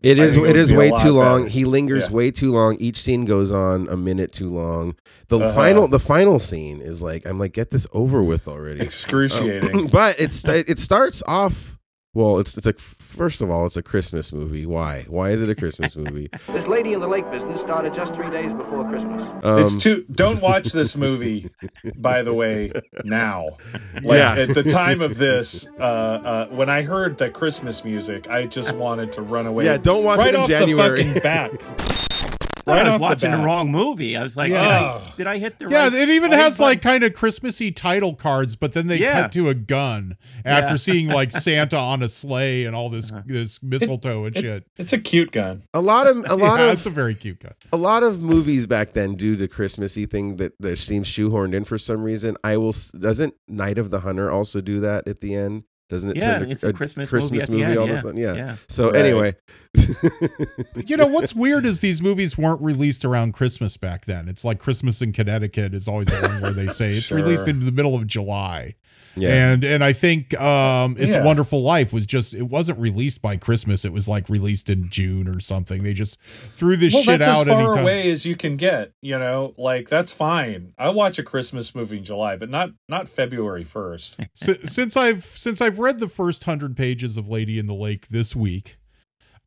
It 0.01 0.19
I 0.19 0.23
is 0.23 0.35
it 0.37 0.55
is 0.55 0.73
way 0.73 0.91
too 1.01 1.11
long. 1.11 1.43
better. 1.43 1.49
He 1.51 1.63
lingers 1.65 2.05
Yeah. 2.09 2.15
way 2.15 2.31
too 2.31 2.51
long. 2.51 2.75
Each 2.77 2.99
scene 2.99 3.25
goes 3.25 3.51
on 3.51 3.87
a 3.89 3.95
minute 3.95 4.31
too 4.31 4.49
long. 4.51 4.95
The 5.27 5.37
Uh-huh. 5.39 5.53
final 5.53 5.87
the 5.87 5.99
final 5.99 6.39
scene 6.39 6.81
is 6.81 7.01
like 7.03 7.25
I'm 7.25 7.37
like 7.37 7.53
get 7.53 7.69
this 7.69 7.85
over 7.93 8.23
with 8.23 8.47
already. 8.47 8.81
excruciating. 8.81 9.75
Um, 9.75 9.87
but 9.91 10.19
it's 10.19 10.43
it 10.45 10.79
starts 10.79 11.21
off 11.27 11.70
well. 12.14 12.39
It's 12.39 12.55
it's 12.57 12.66
like 12.66 12.80
first 12.80 13.41
of 13.41 13.49
all 13.49 13.66
it's 13.66 13.78
a 13.78 13.84
Christmas 13.84 14.32
movie. 14.34 14.66
Why? 14.66 15.05
Why 15.07 15.32
is 15.32 15.41
it 15.41 15.49
a 15.49 15.55
Christmas 15.55 15.95
movie? 15.95 16.30
This 16.51 16.68
lady 16.68 16.93
in 16.93 16.99
the 16.99 17.07
lake 17.07 17.30
business 17.32 17.62
started 17.62 17.93
just 17.95 18.14
three 18.14 18.30
days 18.30 18.51
before 18.53 18.88
Christmas. 18.89 19.41
Um, 19.43 19.59
it's 19.64 19.76
too 19.76 20.05
don't 20.12 20.41
watch 20.49 20.72
this 20.72 20.95
movie 20.97 21.49
by 21.97 22.24
the 22.24 22.34
way 22.34 22.72
now. 23.03 23.57
Like 24.03 24.18
Yeah. 24.20 24.36
at 24.36 24.49
the 24.55 24.64
time 24.64 25.01
of 25.01 25.18
this 25.18 25.68
uh 25.80 25.84
uh 25.84 26.47
when 26.47 26.70
I 26.70 26.82
heard 26.82 27.18
the 27.18 27.30
Christmas 27.30 27.84
music, 27.84 28.30
I 28.30 28.45
just 28.47 28.76
wanted 28.76 29.12
to 29.14 29.22
run 29.22 29.45
away. 29.47 29.66
Yeah, 29.66 29.78
don't 29.78 30.03
watch 30.03 30.20
right 30.20 30.30
it 30.30 30.36
in 30.36 30.41
off 30.41 30.47
January. 30.47 31.03
the 31.03 31.20
fucking 31.20 31.24
bat. 31.24 32.11
I 32.68 32.72
Right 32.74 32.84
was 32.86 32.93
off 32.93 32.99
the 32.99 33.01
watching 33.01 33.32
the, 33.32 33.38
wrong 33.38 33.72
movie. 33.72 34.16
I 34.16 34.24
was 34.24 34.38
like, 34.38 34.51
Yeah. 34.51 34.64
did, 34.64 34.68
I, 34.74 35.14
did 35.18 35.28
I 35.28 35.38
hit 35.39 35.59
the 35.59 35.66
right 35.66 35.72
Yeah, 35.72 35.84
right? 35.86 35.93
it 35.93 36.09
even 36.09 36.32
has 36.32 36.57
button? 36.57 36.70
like 36.72 36.82
kind 36.82 37.03
of 37.03 37.14
Christmassy 37.14 37.72
title 37.72 38.14
cards, 38.16 38.55
but 38.55 38.74
then 38.74 38.88
they 38.88 38.97
Yeah. 38.97 39.24
cut 39.24 39.32
to 39.34 39.49
a 39.49 39.53
gun 39.55 40.16
after 40.45 40.74
Yeah. 40.74 40.78
seeing 40.78 41.07
like 41.07 41.32
Santa 41.34 41.78
on 41.78 42.03
a 42.03 42.09
sleigh 42.09 42.66
and 42.66 42.76
all 42.76 42.89
this 42.89 43.12
Uh-huh. 43.12 43.22
this 43.26 43.64
mistletoe 43.64 44.26
and 44.26 44.36
It- 44.38 44.41
shit. 44.41 44.68
It's 44.78 44.93
a 44.93 44.97
cute 44.99 45.32
gun. 45.32 45.64
a 45.74 45.82
lot 45.82 46.07
of 46.07 46.18
a 46.30 46.36
lot 46.36 46.59
yeah, 46.59 46.68
of 46.68 46.78
it's 46.78 46.86
a 46.86 46.89
very 46.91 47.16
cute 47.16 47.39
gun. 47.39 47.53
a 47.74 47.78
lot 47.78 48.03
of 48.03 48.22
movies 48.22 48.68
back 48.68 48.93
then 48.93 49.16
do 49.16 49.36
the 49.36 49.47
Christmassy 49.47 50.05
thing 50.05 50.36
that, 50.38 50.53
that 50.59 50.78
seems 50.78 51.07
shoehorned 51.07 51.53
in 51.53 51.64
for 51.64 51.78
some 51.78 52.03
reason. 52.03 52.38
I 52.43 52.57
will. 52.57 52.76
Doesn't 52.97 53.34
Night 53.47 53.78
of 53.78 53.89
the 53.91 54.01
Hunter 54.01 54.30
also 54.32 54.62
do 54.62 54.80
that 54.82 55.07
at 55.07 55.22
the 55.22 55.36
end? 55.36 55.64
Doesn't 55.91 56.09
it? 56.11 56.15
Yeah, 56.15 56.39
turn 56.39 56.45
to 56.47 56.51
it's 56.51 56.63
a 56.63 56.71
Christmas 56.73 57.11
movie 57.11 57.37
movie 57.51 57.63
end, 57.63 57.77
all 57.77 57.85
yeah, 57.85 57.91
of 57.91 57.97
a 57.99 58.01
sudden? 58.01 58.17
Yeah. 58.17 58.33
yeah. 58.33 58.55
So 58.69 58.85
Right. 58.91 58.95
anyway, 58.95 59.35
You 60.87 60.97
know 60.97 61.05
what's 61.07 61.35
weird 61.35 61.65
is 61.65 61.81
these 61.81 62.01
movies 62.01 62.37
weren't 62.37 62.61
released 62.61 63.03
around 63.05 63.33
Christmas 63.33 63.75
back 63.77 64.05
then. 64.05 64.27
It's 64.29 64.45
like 64.45 64.57
Christmas 64.59 65.01
in 65.01 65.11
Connecticut 65.11 65.73
is 65.73 65.87
always 65.87 66.07
the 66.07 66.27
one 66.27 66.41
where 66.41 66.53
they 66.53 66.67
say 66.67 66.91
it's 66.93 67.05
Sure. 67.07 67.17
released 67.17 67.47
in 67.47 67.65
the 67.65 67.71
middle 67.71 67.93
of 67.95 68.07
July. 68.07 68.75
Yeah. 69.16 69.51
And 69.53 69.64
and 69.64 69.84
I 69.84 69.93
think 69.93 70.39
um 70.39 70.95
It's 70.99 71.14
Yeah. 71.14 71.22
a 71.22 71.26
Wonderful 71.26 71.62
Life 71.62 71.91
was 71.93 72.05
just 72.05 72.34
it 72.34 72.43
wasn't 72.43 72.80
released 72.80 73.22
by 73.22 73.38
Christmas. 73.38 73.84
It 73.86 73.93
was 73.93 74.07
like 74.07 74.30
released 74.30 74.70
in 74.70 74.89
June 74.89 75.28
or 75.28 75.39
something. 75.39 75.84
They 75.84 75.93
just 75.93 76.22
threw 76.22 76.78
this 76.78 76.93
Well, 76.93 77.03
shit 77.03 77.20
that's 77.20 77.38
out 77.39 77.47
as 77.47 77.47
far 77.47 77.62
anytime. 77.64 77.84
away 77.84 78.12
as 78.12 78.26
you 78.26 78.36
can 78.36 78.57
get. 78.57 78.91
You 79.01 79.18
know, 79.20 79.53
like 79.57 79.89
that's 79.89 80.12
fine. 80.12 80.74
I 80.78 80.89
watch 80.89 81.20
a 81.20 81.24
Christmas 81.24 81.74
movie 81.76 81.97
in 81.97 82.03
July, 82.03 82.36
but 82.36 82.49
not 82.49 82.70
not 82.89 83.07
February 83.09 83.64
first. 83.64 84.18
Si- 84.34 84.59
since 84.66 84.95
I've 84.97 85.24
since 85.24 85.62
I've 85.62 85.80
read 85.80 85.99
the 85.99 86.07
first 86.07 86.43
hundred 86.43 86.76
pages 86.78 87.18
of 87.18 87.28
Lady 87.28 87.57
in 87.59 87.68
the 87.68 87.74
Lake 87.74 88.07
this 88.09 88.36
week, 88.36 88.78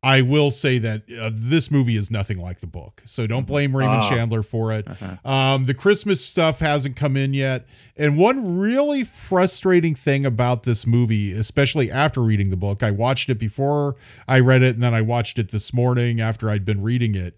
I 0.05 0.21
will 0.21 0.51
say 0.51 0.77
that 0.77 1.01
uh, 1.19 1.31
this 1.33 1.71
movie 1.71 1.95
is 1.97 2.11
nothing 2.11 2.37
like 2.37 2.59
the 2.59 2.67
book. 2.67 3.01
So 3.05 3.25
don't 3.25 3.47
blame 3.47 3.75
Raymond 3.75 4.03
Ah. 4.03 4.09
Chandler 4.09 4.43
for 4.43 4.71
it. 4.71 4.87
Uh-huh. 4.87 5.27
Um, 5.29 5.65
the 5.65 5.73
Christmas 5.73 6.23
stuff 6.23 6.59
hasn't 6.59 6.95
come 6.95 7.17
in 7.17 7.33
yet. 7.33 7.65
And 7.97 8.15
one 8.15 8.59
really 8.59 9.03
frustrating 9.03 9.95
thing 9.95 10.23
about 10.23 10.61
this 10.61 10.85
movie, 10.85 11.31
especially 11.31 11.89
after 11.89 12.21
reading 12.21 12.51
the 12.51 12.57
book, 12.57 12.83
I 12.83 12.91
watched 12.91 13.29
it 13.29 13.39
before 13.39 13.95
I 14.27 14.39
read 14.41 14.61
it, 14.61 14.75
and 14.75 14.83
then 14.83 14.93
I 14.93 15.01
watched 15.01 15.39
it 15.39 15.49
this 15.49 15.73
morning 15.73 16.21
after 16.21 16.51
I'd 16.51 16.65
been 16.65 16.83
reading 16.83 17.15
it, 17.15 17.35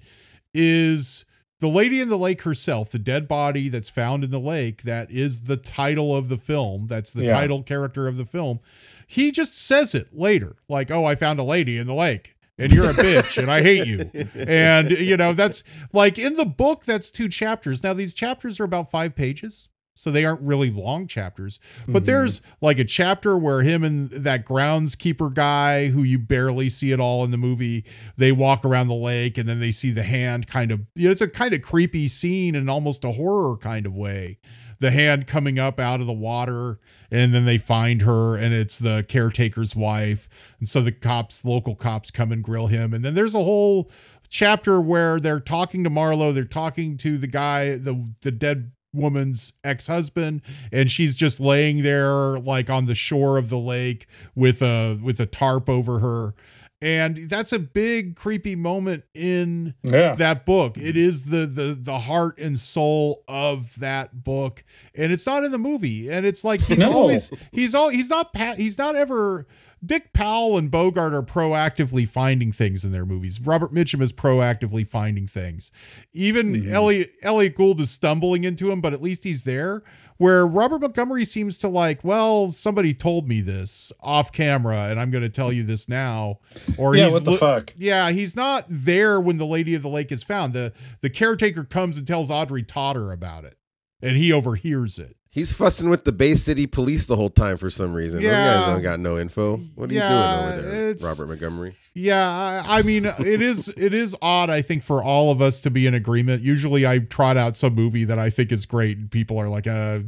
is 0.53 1.24
the 1.59 1.68
lady 1.70 2.01
in 2.01 2.09
the 2.09 2.18
lake 2.18 2.41
herself, 2.41 2.91
the 2.91 2.99
dead 2.99 3.28
body 3.28 3.70
that's 3.70 3.89
found 3.89 4.24
in 4.24 4.30
the 4.30 4.39
lake, 4.39 4.84
that 4.84 5.09
is 5.09 5.43
the 5.43 5.57
title 5.57 6.15
of 6.15 6.30
the 6.30 6.38
film. 6.38 6.88
That's 6.88 7.11
the 7.13 7.24
Yeah. 7.24 7.30
title 7.30 7.63
character 7.63 8.07
of 8.07 8.18
the 8.18 8.26
film. 8.26 8.59
He 9.07 9.32
just 9.32 9.57
says 9.57 9.95
it 9.95 10.09
later, 10.15 10.57
like, 10.68 10.91
"Oh, 10.91 11.05
I 11.05 11.15
found 11.15 11.39
a 11.39 11.43
lady 11.43 11.78
in 11.78 11.88
the 11.88 11.93
lake." 11.95 12.34
And 12.58 12.72
you're 12.72 12.89
a 12.89 12.93
bitch, 12.93 13.38
and 13.38 13.51
I 13.51 13.62
hate 13.62 13.86
you. 13.86 14.10
And 14.36 14.89
you 14.91 15.18
know 15.18 15.34
that's 15.34 15.64
like 15.93 16.18
in 16.18 16.36
the 16.36 16.45
book. 16.45 16.86
That's 16.86 17.12
two 17.12 17.30
chapters. 17.30 17.84
Now 17.84 17.93
these 17.93 18.14
chapters 18.14 18.60
are 18.60 18.64
about 18.64 18.89
five 18.89 19.16
pages, 19.16 19.70
so 19.93 20.10
they 20.10 20.26
aren't 20.26 20.41
really 20.41 20.72
long 20.72 21.08
chapters. 21.08 21.60
But 21.86 21.99
mm-hmm. 21.99 22.05
there's 22.05 22.41
like 22.62 22.80
a 22.80 22.84
chapter 22.84 23.38
where 23.38 23.62
him 23.62 23.84
and 23.84 24.10
that 24.10 24.45
groundskeeper 24.45 25.34
guy, 25.34 25.88
who 25.88 26.03
you 26.03 26.18
barely 26.18 26.70
see 26.70 26.93
at 26.93 26.99
all 26.99 27.24
in 27.24 27.32
the 27.32 27.38
movie, 27.38 27.86
they 28.16 28.32
walk 28.32 28.66
around 28.66 28.88
the 28.88 28.95
lake, 28.95 29.38
and 29.38 29.47
then 29.47 29.60
they 29.60 29.72
see 29.72 29.91
the 29.91 30.03
hand 30.03 30.47
kind 30.47 30.72
of. 30.72 30.82
You 30.95 31.05
know, 31.05 31.12
it's 31.12 31.22
a 31.22 31.28
kind 31.28 31.53
of 31.53 31.62
creepy 31.62 32.08
scene 32.08 32.55
in 32.55 32.70
almost 32.70 33.03
a 33.03 33.12
horror 33.12 33.58
kind 33.58 33.86
of 33.86 33.95
way 33.95 34.39
the 34.80 34.92
hand 34.92 35.28
coming 35.28 35.58
up 35.58 35.80
out 35.80 36.02
of 36.02 36.08
the 36.08 36.14
water 36.14 36.80
and 37.10 37.34
then 37.34 37.46
they 37.46 37.58
find 37.58 38.02
her 38.02 38.36
and 38.36 38.54
it's 38.54 38.80
the 38.80 39.06
caretaker's 39.08 39.76
wife. 39.76 40.30
And 40.60 40.68
so 40.68 40.82
the 40.82 40.92
cops 40.92 41.46
local 41.46 41.76
cops 41.76 42.12
come 42.12 42.32
and 42.32 42.44
grill 42.44 42.68
him. 42.68 42.94
And 42.94 43.04
then 43.04 43.16
there's 43.16 43.36
a 43.36 43.44
whole 43.44 43.90
chapter 44.30 44.82
where 44.82 45.20
they're 45.20 45.40
talking 45.40 45.84
to 45.84 45.90
Marlowe 45.90 46.32
they're 46.32 46.44
talking 46.44 46.98
to 46.98 47.18
the 47.18 47.28
guy 47.28 47.78
the 47.78 48.12
the 48.22 48.32
dead 48.32 48.72
woman's 48.94 49.54
ex-husband 49.64 50.42
and 50.72 50.90
she's 50.90 51.16
just 51.16 51.40
laying 51.40 51.82
there 51.82 52.40
like 52.40 52.70
on 52.70 52.86
the 52.86 52.96
shore 52.96 53.38
of 53.38 53.50
the 53.50 53.58
lake 53.58 54.08
with 54.36 54.62
a 54.62 55.00
with 55.04 55.20
a 55.20 55.26
tarp 55.26 55.70
over 55.70 56.00
her 56.00 56.34
and 56.82 57.30
that's 57.30 57.52
a 57.52 57.60
big 57.60 58.16
creepy 58.16 58.56
moment 58.56 59.04
in 59.14 59.74
Yeah. 59.84 60.14
that 60.16 60.46
book. 60.46 60.78
It 60.78 60.96
is 60.96 61.26
the 61.26 61.46
the 61.46 61.78
the 61.80 62.00
heart 62.00 62.38
and 62.38 62.58
soul 62.60 63.24
of 63.28 63.80
that 63.80 64.24
book, 64.24 64.64
and 64.94 65.12
it's 65.12 65.26
not 65.26 65.44
in 65.44 65.52
the 65.52 65.58
movie. 65.58 66.10
And 66.10 66.26
it's 66.26 66.44
like 66.44 66.62
he's 66.62 66.80
No. 66.80 66.94
always 66.94 67.32
he's 67.52 67.74
all 67.74 67.90
he's 67.90 68.10
not 68.10 68.36
he's 68.58 68.78
not 68.78 68.96
ever. 68.96 69.48
Dick 69.86 70.12
Powell 70.12 70.58
and 70.58 70.72
Bogart 70.72 71.14
are 71.14 71.22
proactively 71.22 72.08
finding 72.08 72.52
things 72.52 72.84
in 72.84 72.92
their 72.92 73.06
movies. 73.06 73.40
Robert 73.40 73.72
Mitchum 73.72 74.02
is 74.02 74.12
proactively 74.12 74.86
finding 74.86 75.28
things. 75.28 75.72
Even 76.14 76.54
mm-hmm. 76.54 76.74
Elliott 76.74 77.12
Elliott 77.22 77.56
Gould 77.56 77.80
is 77.80 77.92
stumbling 77.92 78.44
into 78.44 78.72
him, 78.72 78.82
but 78.82 78.94
at 78.94 79.02
least 79.02 79.24
he's 79.24 79.44
there. 79.44 79.84
Where 80.18 80.47
Robert 80.47 80.80
Montgomery 80.82 81.26
seems 81.26 81.57
to 81.59 81.68
like, 81.68 82.03
well, 82.03 82.47
somebody 82.47 82.93
told 82.93 83.28
me 83.28 83.41
this 83.41 83.91
off 84.01 84.32
camera, 84.32 84.86
and 84.89 84.99
I'm 84.99 85.11
going 85.11 85.24
to 85.24 85.30
tell 85.30 85.51
you 85.53 85.63
this 85.63 85.88
now. 85.88 86.39
Or 86.78 86.95
Yeah, 86.95 87.05
he's 87.05 87.13
what 87.13 87.26
the 87.26 87.32
li- 87.32 87.38
fuck? 87.38 87.74
yeah, 87.78 88.09
he's 88.11 88.36
not 88.36 88.65
there 88.68 89.20
when 89.20 89.38
the 89.38 89.45
lady 89.45 89.76
of 89.76 89.82
the 89.84 89.89
lake 89.89 90.11
is 90.11 90.24
found. 90.24 90.53
The 90.53 90.74
the 91.01 91.09
caretaker 91.09 91.63
comes 91.63 91.97
and 91.97 92.07
tells 92.07 92.32
Audrey 92.32 92.63
Totter 92.63 93.11
about 93.11 93.43
it. 93.45 93.57
and 94.01 94.15
he 94.18 94.32
overhears 94.32 94.97
it. 94.99 95.16
He's 95.38 95.54
fussing 95.54 95.92
with 95.92 96.04
the 96.04 96.12
Bay 96.12 96.34
City 96.34 96.66
police 96.66 97.06
the 97.06 97.16
whole 97.16 97.30
time 97.30 97.58
for 97.58 97.70
some 97.70 97.94
reason. 97.94 98.24
Those 98.24 98.32
guys 98.32 98.66
don't 98.66 98.82
got 98.82 99.00
no 99.00 99.20
info. 99.20 99.58
What 99.76 99.92
are 99.92 99.94
Yeah, 99.94 100.48
you 100.48 100.52
doing 100.56 100.66
over 100.66 100.72
there, 100.96 101.08
Robert 101.08 101.28
Montgomery? 101.28 101.76
Yeah, 101.94 102.64
I, 102.68 102.80
I 102.80 102.82
mean, 102.82 103.06
it 103.06 103.40
is 103.42 103.70
it 103.78 103.94
is 103.94 104.16
odd. 104.20 104.50
I 104.50 104.64
think 104.64 104.82
for 104.82 105.04
all 105.04 105.30
of 105.30 105.40
us 105.40 105.60
to 105.62 105.70
be 105.70 105.86
in 105.86 105.94
agreement. 105.94 106.42
Usually, 106.42 106.88
I 106.88 106.98
trot 106.98 107.38
out 107.38 107.56
some 107.56 107.76
movie 107.76 108.04
that 108.06 108.18
I 108.18 108.32
think 108.32 108.52
is 108.52 108.66
great, 108.66 108.98
and 108.98 109.12
people 109.12 109.38
are 109.38 109.48
like, 109.48 109.68
"Uh, 109.68 110.00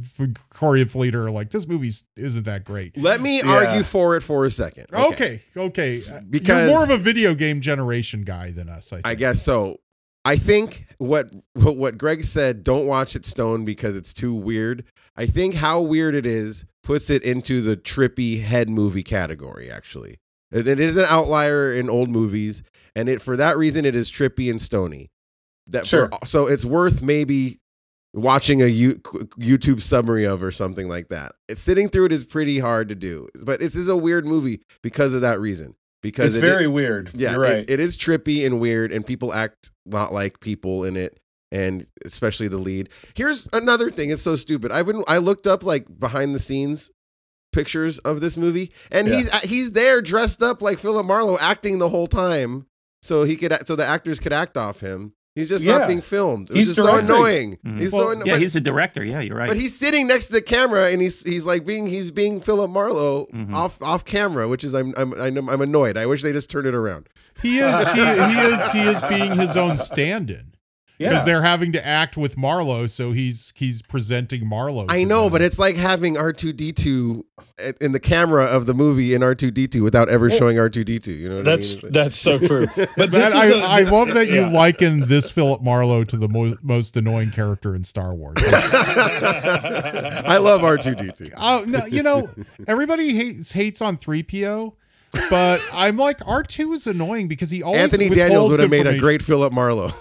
Corey 0.50 0.80
and 0.80 0.90
Fleet 0.90 1.14
are 1.14 1.30
like, 1.30 1.50
this 1.50 1.68
movie 1.68 1.92
isn't 2.16 2.42
that 2.46 2.64
great." 2.64 2.98
Let 2.98 3.20
me 3.20 3.38
Yeah. 3.38 3.50
argue 3.52 3.84
for 3.84 4.16
it 4.16 4.22
for 4.24 4.44
a 4.46 4.50
second. 4.50 4.86
Okay, 4.92 5.42
okay, 5.56 6.02
Because- 6.28 6.58
you're 6.62 6.68
more 6.68 6.82
of 6.82 6.90
a 6.90 6.98
video 6.98 7.34
game 7.36 7.60
generation 7.60 8.22
guy 8.22 8.50
than 8.50 8.68
us. 8.68 8.92
I 8.92 8.96
think. 8.96 9.06
I 9.06 9.14
guess 9.14 9.42
so. 9.42 9.78
I 10.24 10.36
think 10.36 10.86
what 10.98 11.32
what 11.54 11.96
Greg 11.98 12.24
said, 12.24 12.62
don't 12.64 12.86
watch 12.86 13.16
it 13.16 13.24
stone 13.24 13.64
because 13.64 13.96
it's 13.96 14.12
too 14.12 14.34
weird. 14.34 14.84
I 15.16 15.26
think 15.26 15.54
how 15.54 15.80
weird 15.80 16.14
it 16.14 16.26
is 16.26 16.64
puts 16.82 17.10
it 17.10 17.22
into 17.22 17.60
the 17.62 17.76
trippy 17.76 18.42
head 18.42 18.68
movie 18.68 19.02
category. 19.02 19.70
Actually, 19.70 20.18
it, 20.52 20.66
it 20.66 20.80
is 20.80 20.96
an 20.96 21.06
outlier 21.08 21.72
in 21.72 21.88
old 21.88 22.10
movies, 22.10 22.62
and 22.94 23.08
it 23.08 23.22
for 23.22 23.36
that 23.36 23.56
reason 23.56 23.84
it 23.84 23.96
is 23.96 24.10
trippy 24.10 24.50
and 24.50 24.60
stony. 24.60 25.10
That 25.66 25.86
Sure. 25.86 26.08
For, 26.10 26.26
so 26.26 26.46
it's 26.48 26.64
worth 26.64 27.00
maybe 27.02 27.58
watching 28.12 28.60
a 28.60 28.66
U, 28.66 28.94
YouTube 29.38 29.80
summary 29.80 30.24
of 30.26 30.42
or 30.42 30.50
something 30.50 30.88
like 30.88 31.08
that. 31.08 31.32
It's 31.48 31.60
sitting 31.62 31.88
through 31.88 32.06
it 32.06 32.12
is 32.12 32.24
pretty 32.24 32.58
hard 32.58 32.88
to 32.88 32.94
do, 32.96 33.28
but 33.40 33.60
this 33.60 33.76
is 33.76 33.88
a 33.88 33.96
weird 33.96 34.26
movie 34.26 34.60
because 34.82 35.12
of 35.12 35.20
that 35.20 35.38
reason. 35.40 35.76
Because 36.02 36.34
It's 36.34 36.42
it- 36.42 36.48
very 36.48 36.66
weird. 36.66 37.10
yeah, 37.14 37.32
You're 37.34 37.44
it- 37.44 37.52
right. 37.52 37.64
it 37.70 37.78
is 37.78 37.96
trippy 37.96 38.44
and 38.46 38.58
weird, 38.58 38.90
and 38.90 39.04
people 39.06 39.32
act 39.34 39.70
not 39.90 40.12
like 40.12 40.40
people 40.40 40.84
in 40.84 40.96
it, 40.96 41.18
and 41.52 41.86
especially 42.04 42.48
the 42.48 42.58
lead. 42.58 42.88
Here's 43.14 43.46
another 43.52 43.90
thing: 43.90 44.10
it's 44.10 44.22
so 44.22 44.36
stupid. 44.36 44.70
I've 44.72 44.86
been 44.86 45.04
I 45.08 45.18
looked 45.18 45.46
up 45.46 45.62
like 45.62 45.98
behind 45.98 46.34
the 46.34 46.38
scenes 46.38 46.90
pictures 47.52 47.98
of 47.98 48.20
this 48.20 48.36
movie, 48.36 48.70
and 48.92 49.08
Yeah. 49.08 49.16
he's 49.16 49.30
uh, 49.32 49.40
he's 49.42 49.72
there 49.72 50.00
dressed 50.00 50.42
up 50.42 50.62
like 50.62 50.78
Philip 50.78 51.04
Marlowe, 51.06 51.38
acting 51.40 51.78
the 51.78 51.88
whole 51.88 52.06
time, 52.06 52.66
so 53.02 53.24
he 53.24 53.36
could 53.36 53.52
so 53.66 53.74
the 53.76 53.84
actors 53.84 54.20
could 54.20 54.32
act 54.32 54.56
off 54.56 54.80
him. 54.80 55.14
He's 55.36 55.48
just 55.48 55.64
Yeah. 55.64 55.78
not 55.78 55.86
being 55.88 56.00
filmed. 56.00 56.50
It 56.50 56.56
He's 56.56 56.66
just 56.66 56.76
so 56.76 56.86
directing. 56.86 57.10
annoying. 57.14 57.58
Mhm. 57.64 57.80
He's 57.80 57.92
Well, 57.92 58.02
so 58.08 58.10
anno- 58.10 58.24
Yeah, 58.26 58.32
but, 58.34 58.42
he's 58.42 58.56
a 58.56 58.60
director. 58.60 59.04
Yeah, 59.04 59.20
you're 59.20 59.36
right. 59.36 59.48
but 59.48 59.56
he's 59.56 59.76
sitting 59.78 60.06
next 60.08 60.26
to 60.26 60.32
the 60.32 60.42
camera, 60.42 60.90
and 60.90 61.00
he's 61.00 61.22
he's 61.22 61.44
like 61.46 61.64
being 61.64 61.86
he's 61.86 62.10
being 62.10 62.40
Philip 62.40 62.70
Marlowe 62.70 63.28
Mhm. 63.32 63.54
off 63.54 63.80
off 63.80 64.04
camera, 64.04 64.48
which 64.48 64.64
is 64.64 64.74
I'm 64.74 64.92
I'm 64.96 65.12
I'm 65.14 65.48
I'm 65.48 65.60
annoyed. 65.60 65.96
I 65.96 66.06
wish 66.06 66.22
they 66.22 66.32
just 66.32 66.50
turned 66.50 66.66
it 66.66 66.74
around. 66.74 67.08
he 67.42 67.58
is 67.60 67.88
he, 67.90 68.00
he 68.00 68.40
is 68.40 68.70
he 68.72 68.80
is 68.80 69.02
being 69.08 69.32
his 69.36 69.56
own 69.56 69.78
stand-in 69.78 70.49
because 71.00 71.20
yeah. 71.20 71.24
they're 71.24 71.42
having 71.42 71.72
to 71.72 71.86
act 71.86 72.18
with 72.18 72.36
Marlowe, 72.36 72.86
so 72.86 73.12
he's 73.12 73.54
he's 73.56 73.80
presenting 73.80 74.46
Marlowe. 74.46 74.84
I 74.90 75.04
know, 75.04 75.22
them. 75.24 75.32
but 75.32 75.40
it's 75.40 75.58
like 75.58 75.74
having 75.76 76.18
R 76.18 76.30
two 76.30 76.52
D 76.52 76.72
two 76.72 77.24
in 77.80 77.92
the 77.92 78.00
camera 78.00 78.44
of 78.44 78.66
the 78.66 78.74
movie 78.74 79.14
in 79.14 79.22
R 79.22 79.34
two 79.34 79.50
D 79.50 79.66
two 79.66 79.82
without 79.82 80.10
ever 80.10 80.28
showing 80.28 80.58
R 80.58 80.68
two 80.68 80.84
D 80.84 80.98
two. 80.98 81.12
You 81.12 81.30
know 81.30 81.36
what 81.36 81.46
That's 81.46 81.74
I 81.74 81.80
mean? 81.84 81.92
that's 81.92 82.18
so 82.18 82.38
true. 82.38 82.66
But 82.98 83.12
this 83.12 83.32
Man, 83.32 83.42
I, 83.42 83.46
a- 83.46 83.60
I 83.60 83.80
love 83.90 84.12
that 84.12 84.28
you 84.28 84.40
Yeah. 84.42 84.50
liken 84.50 85.00
this 85.08 85.30
Philip 85.30 85.62
Marlowe 85.62 86.04
to 86.04 86.16
the 86.18 86.28
mo- 86.28 86.58
most 86.60 86.94
annoying 86.98 87.30
character 87.30 87.74
in 87.74 87.82
Star 87.84 88.14
Wars. 88.14 88.36
I 88.44 90.36
love 90.36 90.64
R 90.64 90.76
two 90.76 90.94
D 90.94 91.10
two. 91.16 91.30
Oh 91.34 91.64
no, 91.66 91.86
you 91.86 92.02
know 92.02 92.28
everybody 92.68 93.14
hates 93.14 93.52
hates 93.52 93.80
on 93.80 93.96
three 93.96 94.22
PO, 94.22 94.74
but 95.30 95.62
I'm 95.72 95.96
like 95.96 96.20
R 96.26 96.42
two 96.42 96.74
is 96.74 96.86
annoying 96.86 97.26
because 97.26 97.50
he 97.50 97.62
always 97.62 97.80
Anthony 97.80 98.10
Daniels 98.10 98.50
would 98.50 98.60
have 98.60 98.68
made 98.70 98.86
a 98.86 98.98
great 98.98 99.22
Philip 99.22 99.52
Marlowe. 99.54 99.92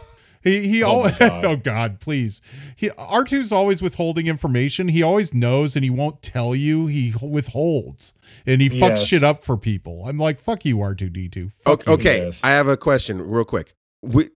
He 0.41 0.67
he 0.67 0.83
Oh, 0.83 0.89
always 0.89 1.17
God. 1.19 1.45
oh 1.45 1.55
god 1.57 1.99
please 1.99 2.39
he 2.75 2.89
R 2.97 3.23
2s 3.25 3.51
always 3.51 3.81
withholding 3.81 4.27
information. 4.27 4.87
He 4.87 5.03
always 5.03 5.33
knows 5.33 5.75
and 5.75 5.83
he 5.83 5.89
won't 5.89 6.21
tell 6.21 6.55
you. 6.55 6.87
He 6.87 7.13
withholds 7.21 8.13
and 8.45 8.61
he 8.61 8.69
fucks 8.69 8.89
Yes. 8.97 9.05
shit 9.05 9.23
up 9.23 9.43
for 9.43 9.57
people. 9.57 10.05
I'm 10.07 10.17
like 10.17 10.39
fuck 10.39 10.63
you 10.65 10.81
R 10.81 10.95
two 10.95 11.09
D 11.09 11.27
two. 11.27 11.49
Okay, 11.67 11.91
okay. 11.91 12.17
Yes. 12.25 12.43
I 12.43 12.49
have 12.51 12.67
a 12.67 12.77
question, 12.77 13.21
real 13.21 13.43
quick. 13.45 13.73
We 14.01 14.29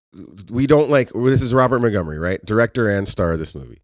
we 0.50 0.66
don't 0.66 0.90
like 0.90 1.10
this 1.14 1.40
is 1.40 1.54
Robert 1.54 1.80
Montgomery, 1.80 2.18
right? 2.18 2.44
Director 2.44 2.88
and 2.88 3.08
star 3.08 3.32
of 3.32 3.38
this 3.38 3.54
movie. 3.54 3.80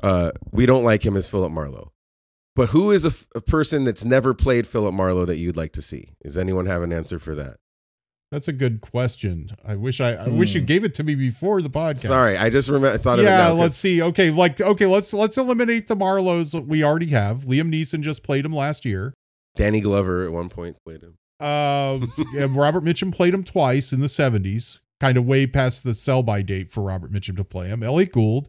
Uh, 0.00 0.30
we 0.52 0.66
don't 0.66 0.84
like 0.84 1.04
him 1.04 1.16
as 1.16 1.28
Philip 1.28 1.50
Marlowe. 1.50 1.90
But 2.54 2.68
who 2.68 2.92
is 2.92 3.04
a, 3.04 3.08
f- 3.08 3.26
a 3.34 3.40
person 3.40 3.82
that's 3.82 4.04
never 4.04 4.32
played 4.32 4.66
Philip 4.68 4.94
Marlowe 4.94 5.24
that 5.24 5.38
you'd 5.38 5.56
like 5.56 5.72
to 5.72 5.82
see? 5.82 6.10
Does 6.22 6.38
anyone 6.38 6.66
have 6.66 6.82
an 6.82 6.92
answer 6.92 7.18
for 7.18 7.34
that? 7.34 7.56
That's 8.34 8.48
a 8.48 8.52
good 8.52 8.80
question. 8.80 9.50
I 9.64 9.76
wish 9.76 10.00
I 10.00 10.14
I 10.14 10.26
wish 10.26 10.56
you 10.56 10.60
Hmm. 10.60 10.66
gave 10.66 10.82
it 10.82 10.92
to 10.94 11.04
me 11.04 11.14
before 11.14 11.62
the 11.62 11.70
podcast. 11.70 12.08
Sorry, 12.08 12.36
I 12.36 12.50
just 12.50 12.68
remember. 12.68 12.88
I 12.92 12.96
thought 12.96 13.20
of 13.20 13.24
it 13.24 13.28
yeah, 13.28 13.50
let's 13.50 13.76
see. 13.76 14.02
Okay, 14.02 14.32
like 14.32 14.60
okay, 14.60 14.86
let's 14.86 15.12
let's 15.14 15.38
eliminate 15.38 15.86
the 15.86 15.94
Marlows 15.94 16.50
that 16.50 16.66
we 16.66 16.82
already 16.82 17.06
have. 17.10 17.42
Liam 17.44 17.72
Neeson 17.72 18.00
just 18.00 18.24
played 18.24 18.44
him 18.44 18.52
last 18.52 18.84
year. 18.84 19.14
Danny 19.54 19.80
Glover 19.80 20.24
at 20.24 20.32
one 20.32 20.48
point 20.48 20.76
played 20.84 21.02
him. 21.04 21.14
Um, 21.46 22.12
yeah, 22.34 22.48
Robert 22.50 22.82
Mitchum 22.82 23.14
played 23.14 23.34
him 23.34 23.44
twice 23.44 23.92
in 23.92 24.00
the 24.00 24.08
'70s, 24.08 24.80
kind 24.98 25.16
of 25.16 25.24
way 25.24 25.46
past 25.46 25.84
the 25.84 25.94
sell-by 25.94 26.42
date 26.42 26.68
for 26.68 26.82
Robert 26.82 27.12
Mitchum 27.12 27.36
to 27.36 27.44
play 27.44 27.68
him. 27.68 27.84
Elliott 27.84 28.10
Gould, 28.10 28.48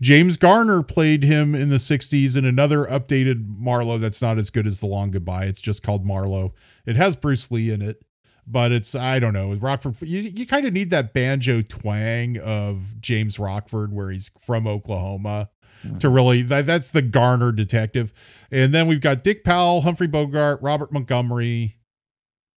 James 0.00 0.36
Garner 0.36 0.84
played 0.84 1.24
him 1.24 1.56
in 1.56 1.70
the 1.70 1.76
'60s 1.80 2.36
in 2.36 2.44
another 2.44 2.84
updated 2.84 3.46
Marlowe 3.48 3.98
that's 3.98 4.22
not 4.22 4.38
as 4.38 4.50
good 4.50 4.68
as 4.68 4.78
The 4.78 4.86
Long 4.86 5.10
Goodbye. 5.10 5.46
It's 5.46 5.60
just 5.60 5.82
called 5.82 6.06
Marlowe. 6.06 6.54
It 6.86 6.94
has 6.94 7.16
Bruce 7.16 7.50
Lee 7.50 7.70
in 7.70 7.82
it, 7.82 8.00
but 8.46 8.72
it's 8.72 8.94
I 8.94 9.18
don't 9.18 9.32
know. 9.32 9.48
With 9.48 9.62
Rockford, 9.62 10.00
you 10.02 10.20
you 10.20 10.46
kind 10.46 10.66
of 10.66 10.72
need 10.72 10.90
that 10.90 11.12
banjo 11.12 11.62
twang 11.62 12.38
of 12.38 13.00
James 13.00 13.38
Rockford, 13.38 13.92
where 13.92 14.10
he's 14.10 14.30
from 14.40 14.66
Oklahoma. 14.66 15.50
Hmm. 15.82 15.96
To 15.96 16.08
really, 16.08 16.40
that, 16.42 16.64
that's 16.64 16.92
the 16.92 17.02
Garner 17.02 17.52
detective, 17.52 18.12
and 18.50 18.72
then 18.72 18.86
we've 18.86 19.02
got 19.02 19.22
Dick 19.22 19.44
Powell, 19.44 19.82
Humphrey 19.82 20.06
Bogart, 20.06 20.62
Robert 20.62 20.92
Montgomery, 20.92 21.76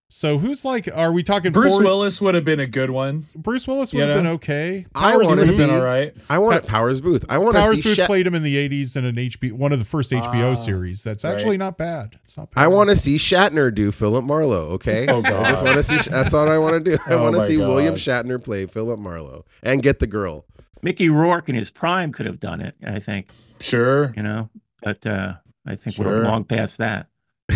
so 0.09 0.37
who's 0.37 0.63
like? 0.63 0.87
Are 0.93 1.11
we 1.11 1.21
talking 1.23 1.51
Bruce 1.51 1.73
40 1.73 1.85
Willis 1.85 2.21
would 2.21 2.33
have 2.35 2.45
been 2.45 2.59
a 2.59 2.65
good 2.67 2.89
one. 2.89 3.25
Bruce 3.35 3.67
Willis 3.67 3.91
would 3.93 3.99
You 3.99 4.05
have 4.07 4.15
know? 4.17 4.23
been 4.23 4.31
okay. 4.35 4.85
I 4.95 5.11
Powers 5.11 5.25
wanna 5.27 5.41
Would 5.41 5.47
have 5.47 5.57
Boothe- 5.57 5.67
been 5.67 5.69
all 5.79 5.85
right. 5.85 6.13
I 6.29 6.37
want 6.37 6.65
Powers 6.67 7.01
Boothe. 7.01 7.25
I 7.29 7.37
want 7.39 7.55
to 7.55 7.61
see 7.61 7.65
Powers 7.65 7.77
see. 7.83 7.89
Boothe 7.89 7.95
Sha- 7.97 8.05
played 8.05 8.25
him 8.27 8.33
in 8.35 8.43
the 8.43 8.55
'80s 8.55 8.95
in 8.95 9.05
an 9.05 9.15
HBO, 9.17 9.51
one 9.53 9.71
of 9.73 9.79
the 9.79 9.85
first 9.85 10.11
HBO 10.13 10.51
Ah, 10.51 10.55
series. 10.55 11.03
That's 11.03 11.23
right. 11.23 11.33
actually 11.33 11.57
not 11.57 11.77
bad. 11.77 12.15
It's 12.23 12.37
not 12.37 12.51
bad. 12.51 12.61
I 12.63 12.67
want 12.67 12.89
to 12.89 12.95
see 12.95 13.15
Shatner 13.17 13.73
do 13.73 13.91
Philip 13.91 14.23
Marlowe. 14.23 14.69
Okay, 14.75 15.07
Oh, 15.09 15.19
I 15.19 15.49
just 15.51 15.63
want 15.65 15.75
to 15.77 15.83
see. 15.83 15.97
That's 16.09 16.33
all 16.33 16.47
I 16.49 16.57
want 16.57 16.83
to 16.85 16.91
do. 16.91 16.97
I 17.07 17.13
Oh, 17.13 17.23
want 17.23 17.35
to 17.35 17.39
my 17.41 17.47
see 17.47 17.57
William 17.57 17.95
Shatner 17.95 18.41
play 18.43 18.65
Philip 18.65 18.99
Marlowe 18.99 19.45
and 19.63 19.83
get 19.83 19.99
the 19.99 20.07
girl. 20.07 20.45
Mickey 20.81 21.09
Rourke 21.09 21.49
in 21.49 21.55
his 21.55 21.69
prime 21.71 22.11
could 22.13 22.27
have 22.27 22.39
done 22.39 22.61
it. 22.61 22.75
I 22.85 22.99
think 22.99 23.27
Sure. 23.59 24.13
you 24.15 24.23
know, 24.23 24.49
but 24.83 25.05
uh, 25.05 25.33
I 25.65 25.75
think 25.75 25.95
Sure. 25.95 26.05
we're 26.05 26.23
long 26.23 26.43
past 26.45 26.77
that. 26.77 27.07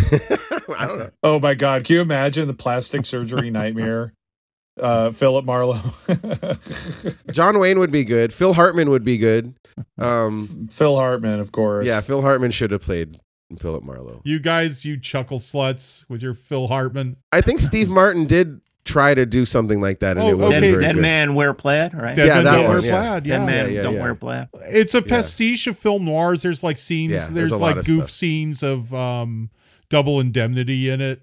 I 0.78 0.86
don't 0.86 0.98
know. 0.98 1.10
Oh 1.22 1.38
my 1.38 1.54
God! 1.54 1.84
Can 1.84 1.96
you 1.96 2.02
imagine 2.02 2.46
the 2.48 2.54
plastic 2.54 3.04
surgery 3.06 3.50
nightmare? 3.50 4.14
Uh, 4.80 5.10
Philip 5.10 5.44
Marlowe. 5.44 5.78
John 7.30 7.58
Wayne 7.58 7.78
would 7.78 7.90
be 7.90 8.04
good. 8.04 8.32
Phil 8.32 8.54
Hartman 8.54 8.90
would 8.90 9.04
be 9.04 9.18
good. 9.18 9.54
Um, 9.98 10.68
Phil 10.70 10.96
Hartman, 10.96 11.40
of 11.40 11.52
course. 11.52 11.86
yeah, 11.86 12.00
Phil 12.00 12.22
Hartman 12.22 12.50
should 12.50 12.70
have 12.70 12.80
played 12.82 13.18
Philip 13.58 13.84
Marlowe. 13.84 14.22
You 14.24 14.40
guys, 14.40 14.84
you 14.84 14.98
chuckle 14.98 15.38
sluts 15.38 16.08
with 16.08 16.22
your 16.22 16.34
Phil 16.34 16.68
Hartman. 16.68 17.16
I 17.32 17.40
think 17.42 17.60
Steve 17.60 17.88
Martin 17.90 18.26
did 18.26 18.60
try 18.84 19.14
to 19.14 19.26
do 19.26 19.44
something 19.44 19.80
like 19.80 20.00
that, 20.00 20.16
and 20.16 20.26
Oh, 20.26 20.30
it 20.30 20.38
wasn't 20.38 20.64
okay. 20.64 20.72
Dead, 20.72 20.80
dead 20.94 20.96
man 20.96 21.34
wear 21.34 21.52
plaid, 21.54 21.94
right? 21.94 22.16
Dead 22.16 22.26
Yeah, 22.28 22.34
Men 22.36 22.44
that 22.44 22.52
don't 22.52 22.62
one, 22.64 22.70
wear 22.78 22.84
yeah. 22.86 22.90
plaid. 23.10 23.24
Dead 23.24 23.46
man 23.46 23.72
yeah, 23.72 23.82
don't 23.82 23.94
yeah. 23.94 24.00
wear 24.02 24.14
plaid. 24.14 24.48
it's 24.54 24.94
a 24.94 24.98
Yeah. 25.00 25.04
pastiche 25.06 25.66
of 25.66 25.78
film 25.78 26.04
noirs. 26.06 26.42
There's 26.42 26.62
like 26.62 26.78
scenes. 26.78 27.10
Yeah, 27.12 27.18
there's 27.18 27.50
there's 27.50 27.60
like 27.60 27.76
goof 27.84 28.04
stuff. 28.04 28.10
scenes 28.10 28.62
of 28.62 28.92
um, 28.94 29.50
double 29.92 30.18
indemnity 30.18 30.88
in 30.88 31.00
it, 31.02 31.20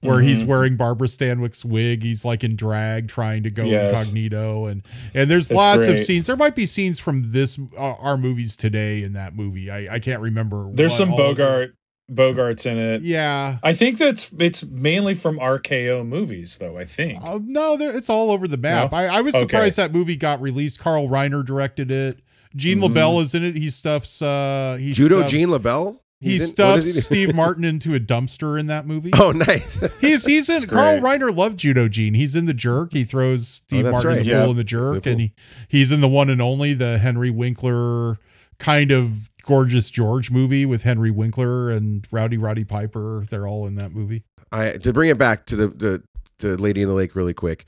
where 0.00 0.20
he's 0.20 0.38
Mm-hmm. 0.38 0.46
Mhm. 0.46 0.48
wearing 0.50 0.76
Barbara 0.76 1.06
Stanwyck's 1.06 1.64
wig. 1.64 2.02
He's 2.02 2.24
like 2.24 2.42
in 2.42 2.56
drag, 2.56 3.08
trying 3.08 3.42
to 3.44 3.50
go 3.50 3.64
Yes. 3.64 3.90
incognito, 4.08 4.66
and 4.66 4.82
and 5.14 5.30
there's 5.30 5.50
It's 5.50 5.56
lots 5.56 5.86
of 5.86 5.98
scenes. 5.98 6.26
There 6.26 6.36
might 6.36 6.54
be 6.56 6.66
scenes 6.66 6.98
from 6.98 7.32
this 7.32 7.58
uh, 7.78 7.80
our 7.94 8.16
movies 8.16 8.56
today 8.56 9.02
in 9.02 9.12
that 9.12 9.36
movie. 9.36 9.70
I 9.70 9.94
I 9.96 9.98
can't 9.98 10.20
remember. 10.22 10.70
There's 10.72 10.96
some 10.96 11.12
all 11.12 11.20
is 11.32 11.38
in- 11.38 11.44
Bogart 11.44 11.74
Bogarts 12.12 12.66
in 12.66 12.76
it. 12.76 13.02
Yeah. 13.02 13.56
I 13.62 13.72
think 13.72 13.96
that's 13.98 14.30
it's 14.38 14.62
mainly 14.64 15.14
from 15.14 15.38
RKO 15.38 16.06
movies, 16.06 16.56
though. 16.58 16.76
I 16.78 16.84
think. 16.84 17.22
Uh, 17.22 17.38
no, 17.42 17.76
there, 17.78 17.96
it's 17.96 18.10
all 18.10 18.30
over 18.30 18.46
the 18.46 18.58
map. 18.58 18.92
No? 18.92 18.98
I, 18.98 19.06
I 19.06 19.20
was 19.22 19.34
Okay. 19.34 19.42
surprised 19.46 19.76
that 19.78 19.92
movie 19.92 20.16
got 20.16 20.40
released. 20.42 20.78
Carl 20.80 21.08
Reiner 21.08 21.44
directed 21.44 21.90
it. 21.90 22.20
Gene 22.56 22.78
Mhm. 22.78 22.92
LeBell 22.94 23.22
is 23.22 23.34
in 23.34 23.42
it. 23.42 23.56
He 23.56 23.70
stuffs 23.70 24.20
uh 24.20 24.76
he 24.78 24.92
Judo 24.92 25.20
stuff- 25.20 25.30
Gene 25.30 25.48
LeBell. 25.48 25.98
He 26.20 26.36
in- 26.36 26.40
stuffs 26.40 26.84
he? 26.86 27.00
Steve 27.00 27.34
Martin 27.34 27.64
into 27.64 27.94
a 27.94 28.00
dumpster 28.00 28.58
in 28.58 28.66
that 28.68 28.86
movie. 28.86 29.10
Oh, 29.14 29.32
nice. 29.32 29.78
He's 30.00 30.24
he's 30.24 30.48
in 30.48 30.66
Carl. 30.68 30.98
Reiner 31.00 31.34
loved 31.34 31.58
Judo 31.58 31.88
Gene. 31.88 32.14
He's 32.14 32.34
in 32.36 32.46
the 32.46 32.54
jerk. 32.54 32.92
He 32.92 33.04
throws 33.04 33.40
oh, 33.40 33.44
Steve 33.44 33.80
Oh, 33.86 33.90
that's 33.90 34.04
Martin 34.04 34.20
in 34.22 34.26
the 34.28 34.34
right. 34.34 34.42
pool 34.42 34.50
in 34.52 34.56
the 34.56 34.64
jerk, 34.64 35.02
The 35.02 35.10
and 35.10 35.20
he, 35.20 35.32
he's 35.68 35.92
in 35.92 36.00
the 36.00 36.08
one 36.08 36.30
and 36.30 36.40
only 36.40 36.72
the 36.72 36.98
Henry 36.98 37.30
Winkler 37.30 38.18
kind 38.58 38.90
of 38.90 39.28
gorgeous 39.42 39.90
George 39.90 40.30
movie 40.30 40.64
with 40.64 40.84
Henry 40.84 41.10
Winkler 41.10 41.70
and 41.70 42.06
Rowdy 42.10 42.38
Roddy 42.38 42.64
Piper. 42.64 43.24
They're 43.28 43.46
all 43.46 43.66
in 43.66 43.74
that 43.74 43.92
movie. 43.92 44.24
I 44.52 44.72
to 44.78 44.92
bring 44.92 45.10
it 45.10 45.18
back 45.18 45.44
to 45.46 45.56
the 45.56 45.68
the, 45.68 46.02
the 46.38 46.56
Lady 46.56 46.80
in 46.82 46.88
the 46.88 46.94
Lake 46.94 47.14
really 47.16 47.34
quick. 47.34 47.66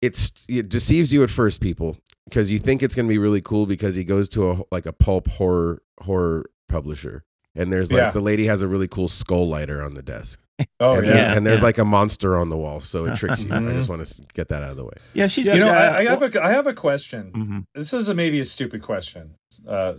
It's 0.00 0.32
it 0.48 0.68
deceives 0.68 1.12
you 1.12 1.22
at 1.22 1.30
first, 1.30 1.60
people. 1.60 1.96
because 2.24 2.50
you 2.50 2.58
think 2.58 2.82
it's 2.82 2.94
going 2.94 3.06
to 3.06 3.12
be 3.12 3.18
really 3.18 3.40
cool 3.42 3.66
because 3.66 3.94
he 3.94 4.02
goes 4.02 4.28
to 4.30 4.50
a 4.50 4.60
like 4.72 4.86
a 4.86 4.92
pulp 4.92 5.28
horror 5.28 5.82
horror 6.00 6.46
publisher 6.68 7.22
and 7.54 7.72
there's 7.72 7.90
like 7.92 7.98
Yeah. 8.00 8.10
the 8.10 8.20
lady 8.20 8.46
has 8.46 8.62
a 8.62 8.68
really 8.68 8.88
cool 8.88 9.08
skull 9.08 9.48
lighter 9.48 9.82
on 9.82 9.94
the 9.94 10.02
desk. 10.02 10.38
Oh 10.78 10.94
and, 10.94 11.06
yeah. 11.06 11.12
there- 11.12 11.36
and 11.36 11.46
there's 11.46 11.60
yeah. 11.60 11.64
like 11.66 11.78
a 11.78 11.84
monster 11.84 12.36
on 12.36 12.48
the 12.50 12.56
wall, 12.56 12.80
so 12.80 13.06
it 13.06 13.16
tricks 13.16 13.42
you. 13.44 13.52
I 13.52 13.58
just 13.72 13.88
want 13.88 14.04
to 14.06 14.22
get 14.34 14.48
that 14.48 14.62
out 14.62 14.70
of 14.70 14.76
the 14.76 14.84
way. 14.84 14.92
Yeah, 15.14 15.26
she's 15.26 15.48
you 15.48 15.56
know, 15.58 15.68
uh, 15.68 15.72
I, 15.72 15.98
I 15.98 16.04
have 16.04 16.22
a 16.22 16.42
I 16.42 16.50
have 16.52 16.66
a 16.66 16.74
question. 16.74 17.32
Mhm. 17.34 17.64
This 17.74 17.92
is 17.92 18.08
a, 18.08 18.14
maybe 18.14 18.38
a 18.38 18.44
stupid 18.44 18.82
question. 18.82 19.34
Uh, 19.66 19.94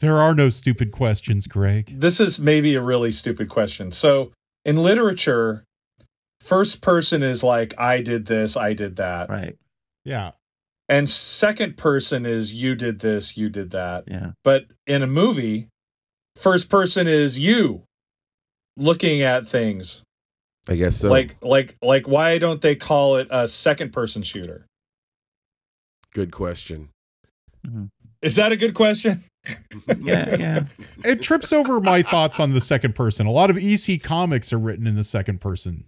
There 0.00 0.16
are 0.18 0.34
no 0.34 0.48
stupid 0.48 0.92
questions, 0.92 1.46
Greg. 1.46 2.00
this 2.00 2.20
is 2.20 2.40
maybe 2.40 2.74
a 2.76 2.80
really 2.80 3.10
stupid 3.10 3.48
question. 3.48 3.90
So 3.92 4.30
in 4.64 4.76
literature, 4.76 5.64
first 6.40 6.80
person 6.80 7.22
is 7.22 7.42
like 7.44 7.74
I 7.78 8.00
did 8.00 8.26
this, 8.26 8.56
I 8.56 8.72
did 8.74 8.96
that, 8.96 9.28
right. 9.28 9.56
Yeah. 10.04 10.30
and 10.88 11.10
second 11.10 11.76
person 11.76 12.24
is 12.24 12.54
you 12.54 12.74
did 12.76 13.00
this, 13.00 13.36
you 13.36 13.50
did 13.50 13.70
that. 13.72 14.04
Yeah. 14.06 14.30
But 14.44 14.66
in 14.86 15.02
a 15.02 15.06
movie, 15.06 15.68
first 16.38 16.68
person 16.68 17.06
is 17.08 17.38
you 17.38 17.82
looking 18.76 19.22
at 19.22 19.46
things. 19.46 20.02
I 20.68 20.76
guess 20.76 20.96
so. 20.98 21.08
Like 21.08 21.36
like 21.42 21.76
like 21.82 22.06
why 22.06 22.38
don't 22.38 22.60
they 22.60 22.76
call 22.76 23.16
it 23.16 23.28
a 23.30 23.48
second 23.48 23.92
person 23.92 24.22
shooter? 24.22 24.66
good 26.14 26.30
question. 26.32 26.88
Is 28.22 28.36
that 28.36 28.50
a 28.52 28.56
good 28.56 28.74
question? 28.74 29.22
Yeah, 30.00 30.36
yeah. 30.36 30.60
It 31.04 31.22
trips 31.22 31.52
over 31.52 31.80
my 31.80 32.02
thoughts 32.02 32.38
on 32.40 32.52
the 32.52 32.60
second 32.60 32.94
person. 32.94 33.26
A 33.26 33.30
lot 33.30 33.48
of 33.50 33.56
EC 33.56 34.02
comics 34.02 34.52
are 34.52 34.58
written 34.58 34.86
in 34.86 34.94
the 34.96 35.04
second 35.04 35.40
person. 35.40 35.84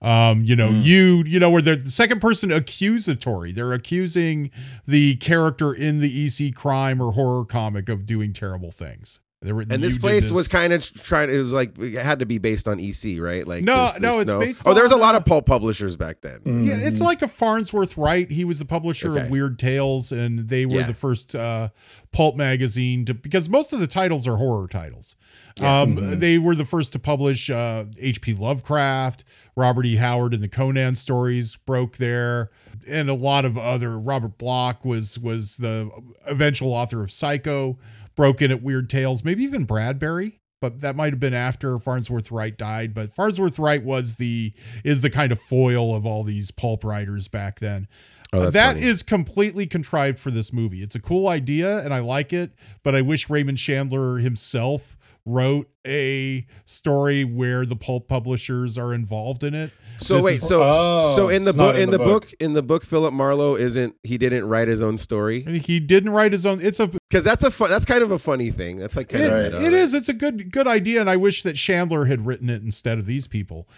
Um, 0.00 0.44
you 0.44 0.56
know, 0.56 0.70
Mm. 0.70 0.84
you, 0.84 1.24
you 1.26 1.38
know, 1.38 1.50
where 1.50 1.60
they're 1.60 1.76
the 1.76 1.90
second 1.90 2.20
person 2.20 2.50
accusatory. 2.52 3.52
They're 3.52 3.72
accusing 3.74 4.50
the 4.86 5.16
character 5.16 5.74
in 5.74 6.00
the 6.00 6.08
EC 6.26 6.54
crime 6.54 7.02
or 7.02 7.12
horror 7.12 7.44
comic 7.44 7.88
of 7.90 8.06
doing 8.06 8.32
terrible 8.32 8.70
things. 8.70 9.20
They're 9.46 9.58
And 9.60 9.82
this 9.82 9.96
place 9.98 10.24
this." 10.24 10.32
was 10.32 10.48
kind 10.48 10.72
of 10.72 10.82
trying. 11.02 11.30
It 11.30 11.38
was 11.38 11.52
like 11.52 11.78
it 11.78 11.94
had 12.02 12.18
to 12.18 12.26
be 12.26 12.38
based 12.38 12.68
on 12.68 12.78
EC, 12.80 13.18
right? 13.20 13.46
Like 13.46 13.64
No, 13.64 13.76
there's- 13.86 14.00
no, 14.00 14.10
there's 14.16 14.20
it's 14.22 14.32
based 14.32 14.62
Oh, 14.66 14.74
there's 14.74 14.92
a 14.92 14.96
lot 14.96 15.14
uh, 15.14 15.18
of 15.18 15.24
pulp 15.24 15.46
publishers 15.46 15.96
back 15.96 16.20
then. 16.20 16.40
Yeah, 16.64 16.74
it's 16.78 17.00
like 17.00 17.22
a 17.22 17.28
Farnsworth 17.28 17.96
Wright. 17.96 18.30
He 18.30 18.44
was 18.44 18.58
the 18.58 18.64
publisher 18.64 19.12
Okay. 19.12 19.22
of 19.22 19.30
Weird 19.30 19.58
Tales, 19.58 20.12
and 20.12 20.48
they 20.48 20.66
were 20.66 20.80
Yeah. 20.80 20.86
the 20.88 20.92
first 20.94 21.34
uh, 21.34 21.68
pulp 22.12 22.36
magazine 22.36 23.04
to 23.06 23.14
because 23.14 23.48
most 23.48 23.72
of 23.72 23.80
the 23.80 23.86
titles 23.86 24.26
are 24.28 24.36
horror 24.36 24.68
titles. 24.68 25.16
Yeah. 25.56 25.80
Um, 25.82 25.96
Mhm. 25.96 26.20
They 26.20 26.38
were 26.38 26.54
the 26.54 26.64
first 26.64 26.92
to 26.94 26.98
publish 26.98 27.48
uh, 27.48 27.84
H.P. 27.98 28.34
Lovecraft, 28.34 29.24
Robert 29.56 29.86
E. 29.86 29.96
Howard, 29.96 30.34
and 30.34 30.42
the 30.42 30.48
Conan 30.48 30.94
stories 30.96 31.56
broke 31.56 31.96
there, 31.96 32.50
and 32.88 33.08
a 33.08 33.14
lot 33.14 33.44
of 33.44 33.56
other. 33.56 33.98
Robert 33.98 34.36
Bloch 34.38 34.84
was 34.84 35.18
was 35.18 35.56
the 35.58 35.90
eventual 36.26 36.72
author 36.72 37.02
of 37.02 37.10
Psycho, 37.10 37.78
broke 38.16 38.42
in 38.42 38.50
at 38.50 38.62
Weird 38.62 38.90
Tales, 38.90 39.22
maybe 39.24 39.44
even 39.44 39.64
Bradbury. 39.64 40.40
But 40.60 40.80
that 40.80 40.96
might 40.96 41.12
have 41.12 41.20
been 41.20 41.34
after 41.34 41.78
Farnsworth 41.78 42.32
Wright 42.32 42.56
died. 42.56 42.94
But 42.94 43.12
Farnsworth 43.12 43.58
Wright 43.58 43.84
was 43.84 44.16
the 44.16 44.54
is 44.84 45.02
the 45.02 45.10
kind 45.10 45.30
of 45.30 45.38
foil 45.38 45.94
of 45.94 46.06
all 46.06 46.22
these 46.22 46.50
pulp 46.50 46.82
writers 46.82 47.28
back 47.28 47.60
then. 47.60 47.88
Oh, 48.32 48.50
That 48.50 48.74
funny. 48.74 48.82
is 48.86 49.02
completely 49.02 49.66
contrived 49.66 50.18
for 50.18 50.30
this 50.30 50.52
movie. 50.54 50.82
It's 50.82 50.94
a 50.94 51.00
cool 51.00 51.28
idea 51.28 51.78
and 51.84 51.92
I 51.92 51.98
like 52.00 52.32
it, 52.32 52.52
but 52.82 52.94
I 52.94 53.02
wish 53.02 53.28
Raymond 53.30 53.58
Chandler 53.58 54.16
himself 54.16 54.96
wrote 55.26 55.68
a 55.86 56.46
story 56.64 57.24
where 57.24 57.66
the 57.66 57.76
pulp 57.76 58.08
publishers 58.08 58.78
are 58.78 58.94
involved 58.94 59.42
in 59.44 59.54
it. 59.54 59.72
So 59.98 60.16
This 60.16 60.24
wait, 60.24 60.34
is- 60.36 60.48
so 60.48 60.62
Oh, 60.62 61.16
so 61.16 61.28
in 61.28 61.42
the 61.42 61.52
book 61.52 61.74
in 61.74 61.82
in 61.82 61.90
the 61.90 61.98
the 61.98 62.04
book. 62.04 62.22
book. 62.28 62.34
in 62.40 62.52
the 62.52 62.62
book 62.62 62.84
Philip 62.84 63.12
Marlowe 63.12 63.56
isn't 63.56 63.96
he 64.04 64.18
didn't 64.18 64.46
write 64.46 64.68
his 64.68 64.80
own 64.82 64.96
story 64.98 65.42
And 65.46 65.56
he 65.56 65.80
didn't 65.80 66.10
write 66.10 66.32
his 66.32 66.46
own. 66.46 66.60
It's 66.62 66.78
a 66.80 66.86
because 66.86 67.24
that's 67.24 67.42
a 67.42 67.50
fun, 67.50 67.68
that's 67.70 67.84
kind 67.84 68.02
of 68.02 68.10
a 68.10 68.18
funny 68.18 68.50
thing. 68.50 68.76
That's 68.76 68.96
like 68.96 69.08
kind 69.08 69.24
It- 69.24 69.32
of 69.32 69.52
meta, 69.60 69.66
it 69.66 69.72
is. 69.74 69.94
It's 69.94 70.08
a 70.08 70.14
good 70.14 70.52
good 70.52 70.68
idea, 70.68 71.00
and 71.00 71.10
I 71.10 71.16
wish 71.16 71.42
that 71.42 71.54
Chandler 71.56 72.04
had 72.06 72.24
written 72.26 72.48
it 72.48 72.62
instead 72.62 72.98
of 72.98 73.06
these 73.06 73.26
people. 73.26 73.68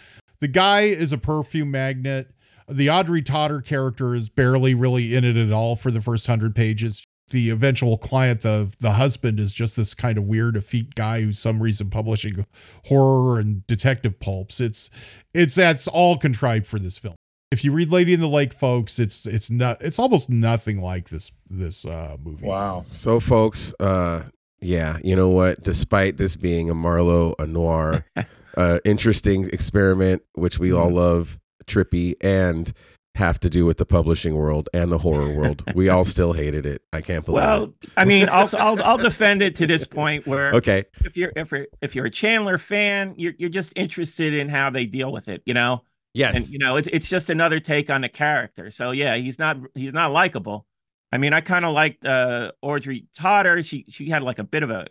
The 0.40 0.48
guy 0.48 0.82
is 0.82 1.12
a 1.12 1.18
perfume 1.18 1.70
magnet. 1.70 2.28
The 2.70 2.90
Audrey 2.90 3.22
Totter 3.22 3.62
character 3.62 4.14
is 4.14 4.28
barely 4.28 4.74
really 4.74 5.14
in 5.14 5.24
it 5.24 5.36
at 5.38 5.50
all 5.52 5.74
for 5.74 5.90
the 5.90 6.00
first 6.02 6.26
hundred 6.26 6.54
pages. 6.54 7.02
The 7.30 7.50
eventual 7.50 7.98
client, 7.98 8.40
the 8.40 8.74
the 8.80 8.92
husband, 8.92 9.38
is 9.40 9.52
just 9.54 9.76
this 9.76 9.94
kind 9.94 10.16
of 10.18 10.24
weird, 10.28 10.56
effete 10.56 10.94
guy 10.94 11.20
who's 11.22 11.38
some 11.38 11.62
reason 11.62 11.90
publishing 11.90 12.46
horror 12.86 13.38
and 13.38 13.66
detective 13.66 14.18
pulps. 14.18 14.60
It's 14.60 14.90
it's 15.34 15.54
that's 15.54 15.86
all 15.88 16.16
contrived 16.18 16.66
for 16.66 16.78
this 16.78 16.96
film. 16.98 17.14
If 17.50 17.64
you 17.64 17.72
read 17.72 17.90
Lady 17.90 18.12
in 18.12 18.20
the 18.20 18.28
Lake, 18.28 18.52
folks, 18.52 18.98
it's 18.98 19.26
it's 19.26 19.50
not 19.50 19.80
it's 19.80 19.98
almost 19.98 20.28
nothing 20.30 20.80
like 20.82 21.08
this 21.08 21.30
this 21.48 21.84
uh, 21.84 22.16
movie. 22.22 22.46
Wow. 22.46 22.84
So, 22.88 23.20
folks, 23.20 23.72
uh, 23.80 24.24
yeah, 24.60 24.98
you 25.02 25.16
know 25.16 25.28
what? 25.28 25.62
Despite 25.62 26.16
this 26.18 26.36
being 26.36 26.68
a 26.68 26.74
Marlowe, 26.74 27.34
a 27.38 27.46
noir, 27.46 28.04
uh, 28.56 28.78
interesting 28.84 29.48
experiment, 29.50 30.22
which 30.34 30.58
we 30.58 30.68
Mm-hmm. 30.70 30.78
all 30.78 30.90
love, 30.90 31.38
trippy, 31.66 32.14
and 32.20 32.72
have 33.18 33.38
to 33.40 33.50
do 33.50 33.66
with 33.66 33.78
the 33.78 33.84
publishing 33.86 34.34
world 34.36 34.68
and 34.72 34.90
the 34.90 34.98
horror 34.98 35.32
world, 35.38 35.62
we 35.74 35.88
all 35.88 36.04
still 36.04 36.32
hated 36.32 36.64
it. 36.64 36.82
I 36.92 37.00
can't 37.00 37.24
believe 37.24 37.42
Well, 37.44 37.74
I 37.96 38.04
mean, 38.04 38.28
also 38.28 38.56
I'll 38.56 38.82
I'll 38.82 38.98
defend 38.98 39.42
it 39.42 39.56
to 39.56 39.66
this 39.66 39.86
point 39.86 40.26
where. 40.26 40.52
Okay. 40.54 40.84
if 41.04 41.16
you're 41.16 41.32
if 41.36 41.50
you're 41.52 41.66
if 41.82 41.94
you're 41.94 42.06
a 42.06 42.10
Chandler 42.10 42.58
fan, 42.58 43.14
you're 43.16 43.34
you're 43.38 43.50
just 43.50 43.72
interested 43.76 44.34
in 44.34 44.48
how 44.48 44.70
they 44.70 44.86
deal 44.86 45.12
with 45.12 45.28
it, 45.28 45.42
you 45.44 45.54
know. 45.54 45.82
Yes. 46.14 46.36
And 46.36 46.48
you 46.48 46.58
know, 46.58 46.76
it's 46.76 46.88
it's 46.92 47.08
just 47.08 47.28
another 47.30 47.60
take 47.60 47.90
on 47.90 48.00
the 48.00 48.08
character. 48.08 48.70
So 48.70 48.92
yeah, 48.92 49.16
he's 49.16 49.38
not 49.38 49.58
he's 49.74 49.92
not 49.92 50.12
likable. 50.12 50.66
I 51.12 51.18
mean, 51.18 51.32
I 51.32 51.40
kind 51.40 51.64
of 51.64 51.72
liked 51.74 52.04
uh 52.04 52.52
Audrey 52.62 53.06
Totter. 53.16 53.62
She 53.62 53.84
she 53.88 54.08
had 54.08 54.22
like 54.22 54.38
a 54.38 54.44
bit 54.44 54.62
of 54.62 54.70
a 54.70 54.86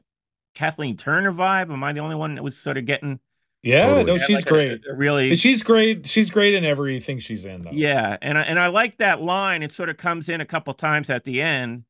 Kathleen 0.53 0.97
Turner 0.97 1.31
vibe. 1.31 1.71
Am 1.71 1.83
I 1.83 1.93
the 1.93 1.99
only 2.01 2.15
one 2.15 2.35
that 2.35 2.43
was 2.43 2.57
sort 2.57 2.77
of 2.77 2.85
getting 2.85 3.19
Yeah, 3.63 3.87
Totally. 3.87 4.03
no, 4.05 4.17
she's 4.17 4.37
like 4.37 4.45
great. 4.45 4.81
a 4.89 4.95
really 4.95 5.35
She's 5.35 5.63
great. 5.63 6.07
She's 6.07 6.29
great 6.29 6.53
in 6.53 6.63
everything 6.63 7.19
she's 7.19 7.45
in, 7.45 7.63
though. 7.63 7.71
Yeah, 7.73 8.15
and 8.21 8.37
I, 8.37 8.41
and 8.43 8.59
I 8.59 8.67
like 8.67 8.97
that 8.99 9.21
line. 9.21 9.63
It 9.63 9.71
sort 9.71 9.89
of 9.89 9.97
comes 9.97 10.29
in 10.29 10.41
a 10.41 10.45
couple 10.45 10.73
times 10.73 11.09
at 11.09 11.23
the 11.23 11.41
end. 11.41 11.83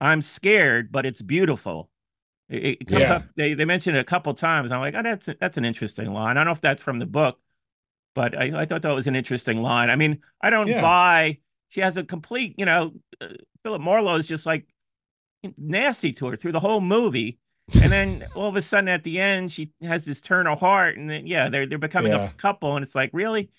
I'm 0.00 0.22
scared, 0.22 0.90
but 0.92 1.04
it's 1.04 1.20
beautiful. 1.20 1.90
It, 2.48 2.78
it 2.80 2.86
comes 2.88 3.00
Yeah. 3.02 3.14
up. 3.16 3.24
They 3.36 3.54
they 3.54 3.64
mention 3.64 3.96
it 3.96 3.98
a 4.00 4.04
couple 4.04 4.32
times. 4.34 4.70
I'm 4.70 4.80
like, 4.80 4.94
oh, 4.96 5.02
that's 5.02 5.28
that's 5.40 5.58
an 5.58 5.64
interesting 5.64 6.12
line. 6.12 6.36
I 6.36 6.40
don't 6.40 6.46
know 6.46 6.52
if 6.52 6.60
that's 6.60 6.82
from 6.82 6.98
the 6.98 7.06
book, 7.06 7.38
but 8.14 8.38
I, 8.38 8.62
I 8.62 8.64
thought 8.64 8.82
that 8.82 8.92
was 8.94 9.06
an 9.06 9.16
interesting 9.16 9.60
line. 9.60 9.90
I 9.90 9.96
mean, 9.96 10.22
I 10.40 10.50
don't 10.50 10.68
Yeah. 10.68 10.80
buy. 10.80 11.38
She 11.70 11.80
has 11.82 11.96
a 11.98 12.04
complete, 12.04 12.54
you 12.58 12.64
know, 12.64 12.94
uh, 13.20 13.28
Philip 13.64 13.82
Marlowe 13.82 14.14
is 14.16 14.26
just 14.26 14.46
like 14.46 14.66
nasty 15.56 16.12
to 16.12 16.26
her 16.28 16.36
through 16.36 16.52
the 16.52 16.60
whole 16.60 16.80
movie. 16.80 17.38
And 17.74 17.92
then 17.92 18.26
all 18.34 18.48
of 18.48 18.56
a 18.56 18.62
sudden 18.62 18.88
at 18.88 19.02
the 19.02 19.20
end, 19.20 19.52
she 19.52 19.70
has 19.82 20.04
this 20.04 20.20
turn 20.20 20.46
of 20.46 20.60
heart, 20.60 20.96
and 20.96 21.08
then 21.08 21.26
yeah, 21.26 21.48
they're 21.48 21.66
they're 21.66 21.78
becoming 21.78 22.12
Yeah. 22.12 22.24
a 22.30 22.32
couple, 22.32 22.76
and 22.76 22.82
it's 22.82 22.94
like, 22.94 23.10
really, 23.12 23.50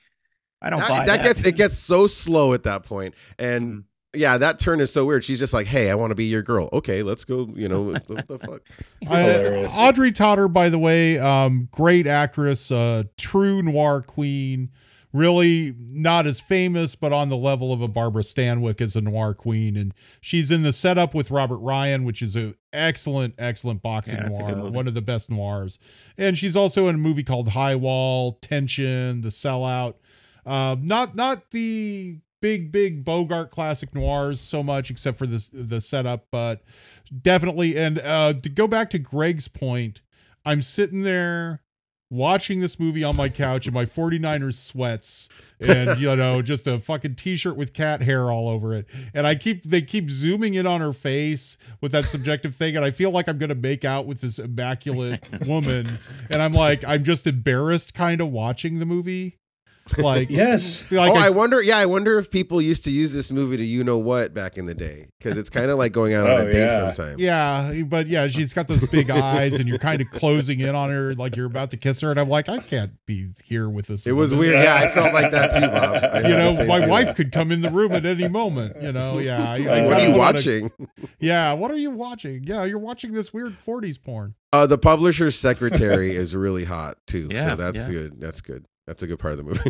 I 0.61 0.69
don't 0.69 0.79
that, 0.79 0.89
buy 0.89 1.05
that 1.05 1.17
that. 1.17 1.23
gets 1.23 1.45
it 1.45 1.55
gets 1.55 1.77
so 1.77 2.07
slow 2.07 2.53
at 2.53 2.63
that 2.63 2.83
point 2.83 3.13
and 3.37 3.71
Mm. 3.71 3.83
yeah 4.15 4.37
that 4.39 4.59
turn 4.59 4.81
is 4.81 4.91
so 4.91 5.05
weird 5.05 5.23
she's 5.23 5.39
just 5.39 5.53
like 5.53 5.67
hey 5.67 5.89
i 5.91 5.95
want 5.95 6.09
to 6.11 6.15
be 6.15 6.25
your 6.25 6.41
girl 6.41 6.67
okay 6.73 7.01
let's 7.03 7.23
go 7.23 7.47
you 7.55 7.69
know 7.69 7.83
what 8.07 8.07
the 8.27 8.39
fuck 8.39 8.61
Uh, 9.07 9.67
Audrey 9.77 10.11
Totter, 10.11 10.47
by 10.49 10.67
the 10.69 10.77
way, 10.79 11.17
um, 11.17 11.69
great 11.71 12.05
actress, 12.07 12.71
uh, 12.71 13.03
true 13.17 13.61
noir 13.63 14.01
queen. 14.01 14.69
Really 15.11 15.73
not 15.79 16.27
as 16.27 16.39
famous, 16.39 16.93
but 16.93 17.11
on 17.11 17.29
the 17.29 17.37
level 17.37 17.73
of 17.73 17.81
a 17.81 17.87
Barbara 17.87 18.21
Stanwyck 18.21 18.79
as 18.79 18.95
a 18.95 19.01
noir 19.01 19.33
queen. 19.33 19.75
And 19.75 19.93
she's 20.21 20.51
in 20.51 20.61
the 20.61 20.71
setup 20.71 21.15
with 21.15 21.31
Robert 21.31 21.57
Ryan, 21.57 22.03
which 22.03 22.21
is 22.21 22.35
an 22.35 22.53
excellent, 22.71 23.33
excellent 23.39 23.81
boxing 23.81 24.17
Yeah, 24.17 24.27
that's 24.27 24.39
a 24.39 24.43
good 24.43 24.57
noir, 24.57 24.71
one 24.71 24.87
of 24.87 24.93
the 24.93 25.01
best 25.01 25.31
noirs. 25.31 25.79
And 26.17 26.37
she's 26.37 26.55
also 26.55 26.87
in 26.87 26.95
a 26.95 26.99
movie 26.99 27.23
called 27.23 27.49
High 27.49 27.75
Wall, 27.75 28.33
Tension, 28.33 29.21
The 29.21 29.29
Sellout. 29.29 29.95
Uh, 30.45 30.75
not 30.79 31.15
not 31.15 31.51
the 31.51 32.19
big 32.41 32.71
big 32.71 33.03
Bogart 33.03 33.51
classic 33.51 33.93
noirs 33.93 34.39
so 34.39 34.63
much, 34.63 34.89
except 34.89 35.17
for 35.17 35.27
this 35.27 35.49
the 35.51 35.81
setup, 35.81 36.27
but 36.31 36.63
definitely. 37.21 37.77
And 37.77 37.99
uh, 37.99 38.33
to 38.33 38.49
go 38.49 38.67
back 38.67 38.89
to 38.91 38.99
Greg's 38.99 39.47
point, 39.47 40.01
I'm 40.45 40.61
sitting 40.61 41.03
there 41.03 41.61
watching 42.09 42.59
this 42.59 42.79
movie 42.79 43.03
on 43.03 43.15
my 43.15 43.29
couch 43.29 43.67
in 43.67 43.73
my 43.73 43.85
49ers 43.85 44.55
sweats 44.55 45.29
and 45.59 45.99
you 45.99 46.15
know 46.15 46.41
just 46.43 46.65
a 46.65 46.79
fucking 46.79 47.15
t-shirt 47.15 47.55
with 47.55 47.73
cat 47.73 48.01
hair 48.01 48.31
all 48.31 48.49
over 48.49 48.73
it. 48.73 48.85
And 49.13 49.27
i 49.27 49.35
keep 49.35 49.63
they 49.63 49.81
keep 49.81 50.09
zooming 50.09 50.55
in 50.55 50.65
on 50.65 50.81
her 50.81 50.93
face 50.93 51.57
with 51.81 51.91
that 51.91 52.05
subjective 52.05 52.55
thing 52.55 52.75
and 52.75 52.83
i 52.85 52.91
feel 52.91 53.11
like 53.11 53.27
i'm 53.27 53.37
gonna 53.37 53.55
make 53.55 53.85
out 53.85 54.05
with 54.05 54.21
this 54.21 54.39
immaculate 54.39 55.21
woman. 55.45 55.87
And 56.31 56.41
i'm 56.41 56.53
like 56.53 56.83
i'm 56.85 57.03
just 57.03 57.27
embarrassed 57.27 57.93
kind 57.93 58.21
of 58.21 58.31
watching 58.31 58.79
the 58.79 58.85
movie 58.85 59.38
Like 59.97 60.29
Yes. 60.29 60.89
like 60.91 61.11
oh, 61.11 61.15
I- 61.15 61.27
I 61.27 61.29
wonder. 61.29 61.61
Yeah, 61.61 61.77
I 61.77 61.85
wonder 61.85 62.17
if 62.19 62.29
people 62.31 62.61
used 62.61 62.83
to 62.85 62.91
use 62.91 63.13
this 63.13 63.31
movie 63.31 63.57
to 63.57 63.65
you 63.65 63.83
know 63.83 63.97
what 63.97 64.33
back 64.33 64.57
in 64.57 64.65
the 64.65 64.73
day 64.75 65.07
because 65.17 65.37
it's 65.37 65.49
kind 65.49 65.69
of 65.71 65.77
like 65.77 65.91
going 65.91 66.13
out 66.13 66.25
on 66.27 66.31
Oh, 66.41 66.47
a 66.47 66.51
date 66.51 66.59
yeah. 66.59 66.77
sometimes. 66.77 67.19
Yeah, 67.19 67.81
but 67.85 68.07
yeah, 68.07 68.27
she's 68.27 68.53
got 68.53 68.67
those 68.67 68.87
big 68.89 69.09
eyes, 69.09 69.59
and 69.59 69.67
you're 69.67 69.77
kind 69.79 70.01
of 70.01 70.09
closing 70.11 70.59
in 70.59 70.75
on 70.75 70.89
her, 70.89 71.13
like 71.15 71.35
you're 71.35 71.45
about 71.47 71.71
to 71.71 71.77
kiss 71.77 72.01
her, 72.01 72.11
and 72.11 72.19
I'm 72.19 72.29
like, 72.29 72.47
I 72.49 72.59
can't 72.59 72.93
be 73.05 73.29
here 73.45 73.69
with 73.69 73.87
this. 73.87 74.07
It 74.07 74.13
was 74.13 74.33
weird. 74.33 74.63
Yeah, 74.63 74.75
I 74.75 74.89
felt 74.89 75.13
like 75.13 75.31
that 75.31 75.51
too, 75.51 75.61
Bob. 75.61 76.03
I 76.13 76.19
You 76.21 76.35
know, 76.37 76.51
my 76.67 76.75
feeling. 76.77 76.89
wife 76.89 77.15
could 77.15 77.31
come 77.31 77.51
in 77.51 77.61
the 77.61 77.69
room 77.71 77.91
at 77.91 78.05
any 78.05 78.27
moment. 78.27 78.81
You 78.81 78.91
know, 78.91 79.17
yeah. 79.19 79.43
I, 79.51 79.55
I 79.79 79.81
What 79.81 79.93
are 79.93 79.99
you 80.01 80.05
put 80.07 80.09
on 80.09 80.11
a- 80.13 80.17
watching? 80.17 80.71
yeah, 81.19 81.53
what 81.53 81.71
are 81.71 81.77
you 81.77 81.91
watching? 81.91 82.43
Yeah, 82.43 82.63
you're 82.65 82.79
watching 82.79 83.13
this 83.13 83.33
weird 83.33 83.53
'40s 83.57 84.01
porn. 84.01 84.35
Uh, 84.51 84.65
the 84.65 84.77
publisher's 84.79 85.37
secretary 85.37 86.15
is 86.15 86.35
really 86.35 86.63
hot 86.65 86.97
too. 87.05 87.27
Yeah, 87.29 87.49
so 87.49 87.55
that's 87.55 87.77
yeah. 87.77 87.87
good. 87.89 88.19
That's 88.21 88.41
good. 88.41 88.65
That's 88.89 89.03
a 89.03 89.07
good 89.07 89.19
part 89.19 89.33
of 89.33 89.37
the 89.37 89.43
movie. 89.43 89.61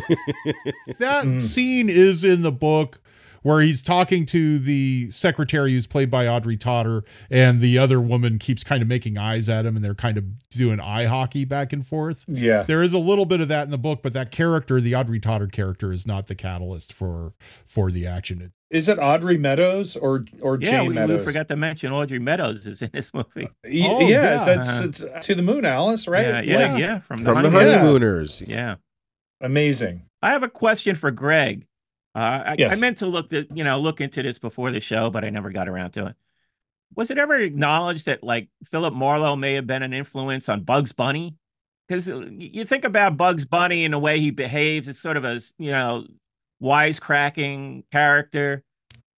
That 0.98 1.26
Mm. 1.26 1.42
scene 1.42 1.90
is 1.90 2.24
in 2.24 2.40
the 2.40 2.50
book 2.52 3.00
where 3.42 3.60
he's 3.60 3.82
talking 3.82 4.26
to 4.26 4.58
the 4.58 5.10
secretary 5.10 5.72
who's 5.72 5.86
played 5.86 6.10
by 6.10 6.26
Audrey 6.28 6.58
Totter, 6.58 7.04
and 7.30 7.60
the 7.62 7.78
other 7.78 7.98
woman 7.98 8.38
keeps 8.38 8.62
kind 8.62 8.82
of 8.82 8.88
making 8.88 9.16
eyes 9.16 9.48
at 9.48 9.64
him, 9.64 9.76
and 9.76 9.84
they're 9.84 9.94
kind 9.94 10.18
of 10.18 10.24
doing 10.50 10.78
eye 10.78 11.06
hockey 11.06 11.46
back 11.46 11.72
and 11.72 11.86
forth. 11.86 12.24
Yeah. 12.28 12.64
There 12.64 12.82
is 12.82 12.92
a 12.92 12.98
little 12.98 13.24
bit 13.24 13.40
of 13.40 13.48
that 13.48 13.64
in 13.64 13.70
the 13.70 13.78
book, 13.78 14.00
but 14.02 14.12
that 14.12 14.30
character, 14.30 14.78
the 14.80 14.94
Audrey 14.94 15.20
Totter 15.20 15.46
character, 15.46 15.90
is 15.92 16.06
not 16.06 16.26
the 16.26 16.34
catalyst 16.34 16.92
for 16.92 17.32
for 17.66 17.90
the 17.90 18.06
action. 18.06 18.52
Is 18.70 18.88
it 18.90 18.98
Audrey 18.98 19.38
Meadows 19.38 19.96
or 19.96 20.26
or 20.42 20.58
Yeah, 20.60 20.70
Jane 20.82 20.94
we, 20.94 21.14
we 21.16 21.18
forgot 21.18 21.48
to 21.48 21.56
mention 21.56 21.92
Audrey 21.92 22.18
Meadows 22.18 22.66
is 22.66 22.82
in 22.82 22.90
this 22.92 23.12
movie. 23.14 23.48
Y- 23.64 23.86
Oh, 23.88 24.00
yeah, 24.06 24.44
that's 24.44 24.80
it's, 24.80 25.02
to 25.26 25.34
the 25.34 25.42
moon, 25.42 25.64
Alice, 25.64 26.06
right? 26.06 26.26
Yeah, 26.26 26.58
yeah, 26.58 26.76
yeah, 26.76 26.98
from 26.98 27.24
the 27.24 27.32
From 27.32 27.42
the 27.42 27.50
honeymoon. 27.50 27.78
honeymooners. 27.78 28.42
Yeah. 28.46 28.76
Amazing. 29.40 30.02
I 30.22 30.32
have 30.32 30.42
a 30.42 30.48
question 30.48 30.96
for 30.96 31.10
Greg. 31.10 31.66
Uh, 32.14 32.18
I, 32.18 32.54
Yes. 32.58 32.76
I 32.76 32.80
meant 32.80 32.98
to 32.98 33.06
look 33.06 33.28
the, 33.30 33.46
you 33.54 33.64
know 33.64 33.80
look 33.80 34.00
into 34.00 34.22
this 34.22 34.38
before 34.38 34.70
the 34.70 34.80
show, 34.80 35.10
but 35.10 35.24
I 35.24 35.30
never 35.30 35.50
got 35.50 35.68
around 35.68 35.92
to 35.92 36.06
it. 36.06 36.16
Was 36.96 37.10
it 37.10 37.18
ever 37.18 37.36
acknowledged 37.36 38.06
that 38.06 38.22
like 38.24 38.48
Philip 38.64 38.92
Marlowe 38.92 39.36
may 39.36 39.54
have 39.54 39.66
been 39.66 39.82
an 39.82 39.92
influence 39.92 40.48
on 40.48 40.62
Bugs 40.62 40.92
Bunny? 40.92 41.36
Because 41.88 42.08
you 42.08 42.64
think 42.64 42.84
about 42.84 43.16
Bugs 43.16 43.44
Bunny 43.44 43.84
and 43.84 43.94
the 43.94 43.98
way 43.98 44.20
he 44.20 44.30
behaves, 44.30 44.88
it's 44.88 44.98
sort 45.00 45.16
of 45.16 45.24
a 45.24 45.40
you 45.58 45.70
know 45.70 46.04
wisecracking 46.62 47.84
character. 47.92 48.62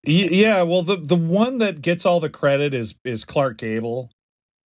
Yeah, 0.04 0.62
well, 0.62 0.82
the 0.82 0.96
the 0.96 1.16
one 1.16 1.58
that 1.58 1.80
gets 1.80 2.04
all 2.06 2.20
the 2.20 2.28
credit 2.30 2.74
is 2.74 2.94
is 3.04 3.24
Clark 3.24 3.58
Gable 3.58 4.10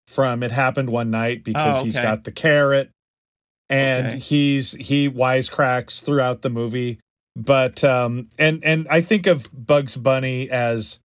from 0.08 0.42
It 0.42 0.50
Happened 0.50 0.90
One 0.90 1.10
Night 1.10 1.44
because 1.44 1.80
Oh, 1.80 1.84
he's 1.84 1.96
okay. 1.96 2.02
got 2.04 2.24
the 2.24 2.32
carrot, 2.32 2.90
and 3.68 4.06
Okay. 4.08 4.18
he's 4.18 4.72
he 4.72 5.08
wisecracks 5.08 6.02
throughout 6.02 6.42
the 6.42 6.50
movie. 6.50 6.98
But 7.34 7.84
um, 7.84 8.28
and 8.38 8.64
and 8.64 8.86
I 8.88 9.00
think 9.02 9.26
of 9.26 9.48
Bugs 9.52 9.96
Bunny 9.96 10.50
as 10.50 10.98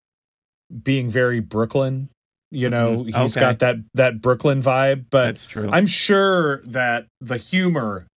being 0.83 1.09
very 1.09 1.39
Brooklyn. 1.39 2.09
You 2.53 2.69
know, 2.69 2.97
Mhm. 3.03 3.05
he's 3.21 3.37
Okay. 3.37 3.39
got 3.45 3.59
that 3.59 3.75
that 3.95 4.21
Brooklyn 4.21 4.61
vibe. 4.61 5.05
But 5.09 5.25
That's 5.27 5.45
true. 5.45 5.69
I'm 5.71 5.87
sure 5.87 6.61
that 6.65 7.07
the 7.19 7.37
humor 7.37 8.07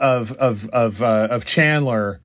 of 0.00 0.32
of 0.32 0.68
of 0.70 1.02
uh, 1.02 1.28
of 1.30 1.44
Chandler 1.44 2.20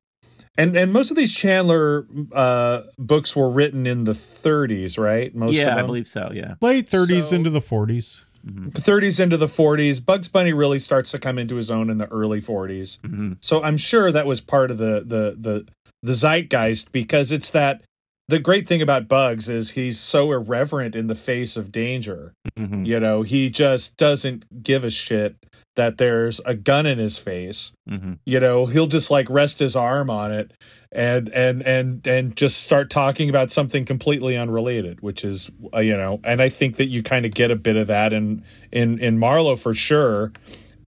and 0.58 0.76
and 0.76 0.92
most 0.92 1.12
of 1.12 1.18
these 1.18 1.34
Chandler 1.36 2.08
uh, 2.34 2.82
books 2.98 3.36
were 3.36 3.50
written 3.50 3.86
in 3.86 4.06
the 4.06 4.14
30s, 4.14 4.98
right? 4.98 5.34
Most 5.36 5.56
yeah, 5.56 5.72
of 5.74 5.78
I 5.78 5.82
believe 5.84 6.08
so. 6.08 6.32
Yeah. 6.34 6.56
Late 6.62 6.90
30s 6.90 7.30
So- 7.30 7.36
into 7.36 7.50
the 7.50 7.60
40s. 7.62 8.24
The 8.48 8.82
30s 8.82 9.20
into 9.20 9.38
the 9.38 9.46
40s. 9.46 10.04
Bugs 10.04 10.28
Bunny 10.28 10.54
really 10.54 10.80
starts 10.80 11.12
to 11.12 11.18
come 11.18 11.38
into 11.38 11.56
his 11.56 11.70
own 11.70 11.90
in 11.90 11.98
the 11.98 12.08
early 12.08 12.42
40s. 12.42 13.00
Mm-hmm. 13.00 13.34
So 13.42 13.62
I'm 13.64 13.78
sure 13.78 14.12
that 14.12 14.26
was 14.26 14.42
part 14.42 14.72
of 14.72 14.78
the 14.78 15.04
the 15.06 15.36
the 15.38 15.68
the 16.04 16.14
zeitgeist 16.14 16.92
because 16.92 17.32
it's 17.32 17.50
that 17.52 17.82
the 18.30 18.40
great 18.40 18.68
thing 18.68 18.82
about 18.82 19.08
Bugs 19.08 19.50
is 19.50 19.72
he's 19.72 20.00
so 20.00 20.32
irreverent 20.32 20.96
in 20.96 21.08
the 21.08 21.16
face 21.16 21.56
of 21.58 21.72
danger. 21.72 22.34
Mhm. 22.60 22.86
You 22.86 23.00
know, 23.00 23.22
he 23.22 23.50
just 23.50 23.96
doesn't 23.98 24.64
give 24.64 24.84
a 24.84 24.90
shit 24.90 25.36
that 25.76 25.98
there's 25.98 26.40
a 26.46 26.54
gun 26.56 26.86
in 26.86 26.98
his 26.98 27.18
face. 27.18 27.72
Mhm. 27.90 28.18
You 28.26 28.40
know, 28.40 28.66
he'll 28.66 28.88
just 28.88 29.10
like 29.12 29.30
rest 29.30 29.60
his 29.60 29.76
arm 29.76 30.10
on 30.10 30.32
it 30.32 30.52
and 30.98 31.30
and 31.30 31.62
and 31.62 32.08
and 32.08 32.36
just 32.36 32.64
start 32.64 32.90
talking 32.90 33.30
about 33.30 33.52
something 33.52 33.86
completely 33.86 34.36
unrelated, 34.36 35.00
which 35.02 35.24
is 35.24 35.50
uh, 35.74 35.80
you 35.80 35.96
know, 35.96 36.20
and 36.24 36.42
I 36.42 36.50
think 36.50 36.78
that 36.78 36.88
you 36.88 37.04
kind 37.04 37.24
of 37.24 37.34
get 37.34 37.52
a 37.52 37.56
bit 37.56 37.76
of 37.76 37.86
that 37.88 38.14
in 38.14 38.44
in 38.72 38.98
in 39.00 39.20
Marlowe 39.20 39.56
for 39.56 39.76
sure. 39.76 40.34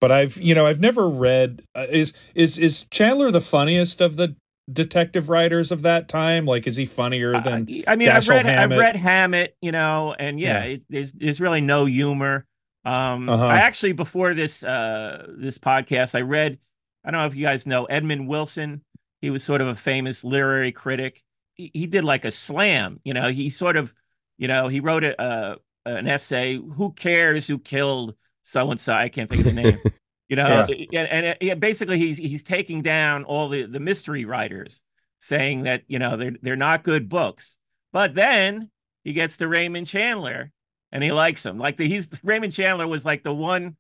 But 0.01 0.11
I've 0.11 0.37
you 0.39 0.55
know 0.55 0.67
I've 0.67 0.81
never 0.81 1.09
read 1.09 1.63
uh, 1.77 1.87
is 1.89 2.13
is 2.35 2.59
is 2.59 2.87
Chandler 2.91 3.31
the 3.31 3.41
funniest 3.41 4.01
of 4.01 4.17
the 4.17 4.35
detective 4.73 5.29
writers 5.29 5.71
of 5.71 5.83
that 5.83 6.09
time? 6.09 6.45
Like, 6.45 6.67
is 6.67 6.75
he 6.75 6.87
funnier 6.87 7.41
than? 7.41 7.69
I 7.87 7.95
mean, 7.95 8.09
I've 8.09 8.27
read 8.27 8.47
Hammett? 8.47 8.73
I've 8.73 8.79
read 8.79 8.97
Hammett, 8.97 9.57
you 9.63 9.71
know, 9.71 10.15
and 10.19 10.41
yeah, 10.41 10.65
Yeah. 10.65 10.71
It, 10.71 10.83
there's 10.89 11.13
there's 11.13 11.41
really 11.41 11.61
no 11.61 11.85
humor. 11.85 12.47
Um, 12.85 13.29
Uh-huh. 13.29 13.47
I 13.47 13.59
actually 13.59 13.93
before 13.93 14.35
this 14.35 14.65
uh 14.65 15.27
this 15.39 15.59
podcast, 15.59 16.17
I 16.17 16.23
read. 16.23 16.59
I 17.05 17.11
don't 17.13 17.21
know 17.21 17.27
if 17.27 17.37
you 17.37 17.45
guys 17.47 17.65
know 17.65 17.85
Edmund 17.85 18.27
Wilson. 18.27 18.83
He 19.21 19.31
was 19.31 19.45
sort 19.45 19.61
of 19.61 19.69
a 19.69 19.75
famous 19.75 20.25
literary 20.25 20.73
critic. 20.73 21.23
He, 21.55 21.71
he 21.75 21.87
did 21.87 22.05
like 22.05 22.25
a 22.25 22.31
slam, 22.31 23.01
you 23.05 23.15
know. 23.15 23.29
He 23.29 23.51
sort 23.51 23.77
of, 23.77 23.95
you 24.39 24.49
know, 24.49 24.69
he 24.69 24.81
wrote 24.81 25.05
a, 25.05 25.21
uh 25.21 25.57
an 25.87 26.07
essay. 26.07 26.57
Who 26.57 26.93
cares 26.93 27.47
who 27.47 27.59
killed 27.59 28.15
so 28.43 28.71
and 28.71 28.81
so? 28.81 28.93
I 28.95 29.09
can't 29.09 29.29
think 29.29 29.47
of 29.47 29.55
the 29.55 29.63
name. 29.63 29.79
You 30.31 30.37
know, 30.37 30.65
and, 30.69 30.95
and, 30.95 31.37
yeah, 31.41 31.55
basically 31.55 31.99
he's 31.99 32.17
he's 32.17 32.45
taking 32.45 32.83
down 32.83 33.25
all 33.25 33.49
the 33.49 33.65
the 33.65 33.81
mystery 33.81 34.25
writers, 34.25 34.85
saying 35.19 35.65
that 35.65 35.83
you 35.89 35.99
know 35.99 36.17
they're 36.17 36.37
they're 36.41 36.55
not 36.55 36.85
good 36.85 37.09
books. 37.09 37.59
But 37.93 38.15
then 38.15 38.71
he 39.03 39.13
gets 39.13 39.39
to 39.39 39.49
Raymond 39.49 39.89
Chandler, 39.89 40.53
and 40.93 41.03
he 41.03 41.11
likes 41.11 41.45
him. 41.45 41.59
Like 41.59 41.79
the, 41.79 41.89
he's 41.89 42.13
Raymond 42.23 42.53
Chandler 42.53 42.87
was 42.87 43.05
like 43.05 43.25
the 43.25 43.35
one 43.35 43.77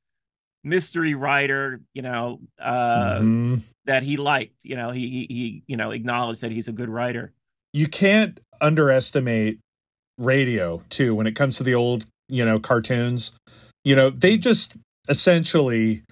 mystery 0.64 1.14
writer, 1.14 1.80
you 1.94 2.02
know, 2.02 2.40
uh, 2.60 3.18
Mhm. 3.20 3.60
that 3.86 4.02
he 4.02 4.16
liked. 4.16 4.64
You 4.64 4.76
know, 4.76 4.90
he 4.90 5.08
he 5.08 5.26
he 5.28 5.62
you 5.66 5.76
know 5.76 5.90
acknowledged 5.90 6.40
that 6.42 6.50
he's 6.52 6.68
a 6.68 6.72
good 6.72 6.88
writer. 6.88 7.32
you 7.72 7.86
can't 7.86 8.40
underestimate 8.60 9.58
radio 10.18 10.82
too 10.90 11.14
when 11.14 11.26
it 11.26 11.36
comes 11.36 11.56
to 11.56 11.62
the 11.62 11.74
old 11.74 12.04
you 12.28 12.44
know 12.44 12.58
cartoons 12.58 13.32
you 13.84 13.94
know 13.94 14.10
they 14.10 14.36
just 14.36 14.74
essentially 15.08 16.02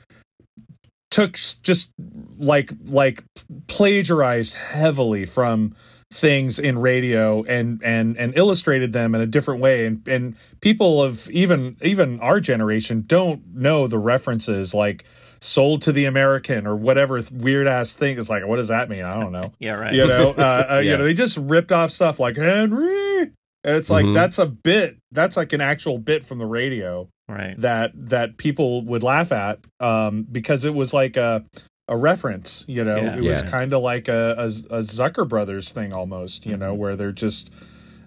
took 1.10 1.34
just 1.62 1.90
like 2.38 2.70
like 2.86 3.24
plagiarized 3.66 4.54
heavily 4.54 5.26
from 5.26 5.74
things 6.10 6.58
in 6.58 6.78
radio 6.78 7.42
and 7.44 7.82
and 7.84 8.16
and 8.16 8.32
illustrated 8.36 8.94
them 8.94 9.14
in 9.14 9.20
a 9.20 9.26
different 9.26 9.60
way 9.60 9.84
and 9.84 10.06
and 10.08 10.34
people 10.62 11.02
of 11.02 11.28
even 11.30 11.76
even 11.82 12.18
our 12.20 12.40
generation 12.40 13.02
don't 13.06 13.46
know 13.54 13.86
the 13.86 13.98
references 13.98 14.72
like 14.72 15.04
sold 15.40 15.82
to 15.82 15.92
the 15.92 16.06
american 16.06 16.66
or 16.66 16.74
whatever 16.74 17.20
weird 17.30 17.66
ass 17.66 17.92
thing 17.92 18.16
is 18.16 18.30
like 18.30 18.46
what 18.46 18.56
does 18.56 18.68
that 18.68 18.88
mean 18.88 19.04
i 19.04 19.20
don't 19.20 19.32
know 19.32 19.52
Yeah, 19.58 19.72
right. 19.74 19.92
you 19.92 20.06
know 20.06 20.30
uh, 20.30 20.66
uh, 20.70 20.78
you 20.78 20.90
know 20.96 21.04
they 21.04 21.12
just 21.12 21.36
ripped 21.36 21.72
off 21.72 21.90
stuff 21.90 22.18
like 22.18 22.36
henry 22.36 23.20
and 23.20 23.76
it's 23.76 23.90
like 23.90 24.06
Mhm. 24.06 24.14
that's 24.14 24.38
a 24.38 24.46
bit 24.46 24.96
that's 25.12 25.36
like 25.36 25.52
an 25.52 25.60
actual 25.60 25.98
bit 25.98 26.24
from 26.24 26.38
the 26.38 26.46
radio 26.46 27.06
right. 27.28 27.54
that 27.60 27.90
that 27.94 28.38
people 28.38 28.82
would 28.86 29.02
laugh 29.02 29.30
at 29.30 29.58
um 29.78 30.26
because 30.32 30.64
it 30.64 30.72
was 30.74 30.94
like 30.94 31.18
a 31.18 31.44
a 31.88 31.96
reference 31.96 32.64
you 32.68 32.84
know 32.84 32.96
Yeah. 32.96 33.16
it 33.16 33.22
was 33.22 33.42
Yeah. 33.42 33.50
kind 33.50 33.72
of 33.72 33.82
like 33.82 34.08
a, 34.08 34.34
a 34.38 34.44
a 34.46 34.82
zucker 34.82 35.26
brothers 35.28 35.72
thing 35.72 35.92
almost 35.92 36.44
you 36.46 36.52
Mm-hmm. 36.52 36.60
know 36.60 36.74
where 36.74 36.96
they're 36.96 37.12
just 37.12 37.50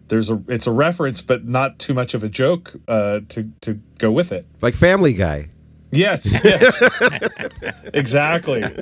there's 0.07 0.29
a 0.29 0.41
it's 0.47 0.67
a 0.67 0.71
reference 0.71 1.21
but 1.21 1.45
not 1.47 1.79
too 1.79 1.93
much 1.93 2.13
of 2.13 2.23
a 2.23 2.29
joke 2.29 2.73
uh 2.87 3.21
to 3.29 3.49
to 3.61 3.79
go 3.97 4.11
with 4.11 4.31
it 4.31 4.45
Like 4.61 4.75
Family 4.75 5.13
Guy. 5.13 5.49
yes 5.91 6.39
yes 6.43 6.77
exactly 7.93 8.61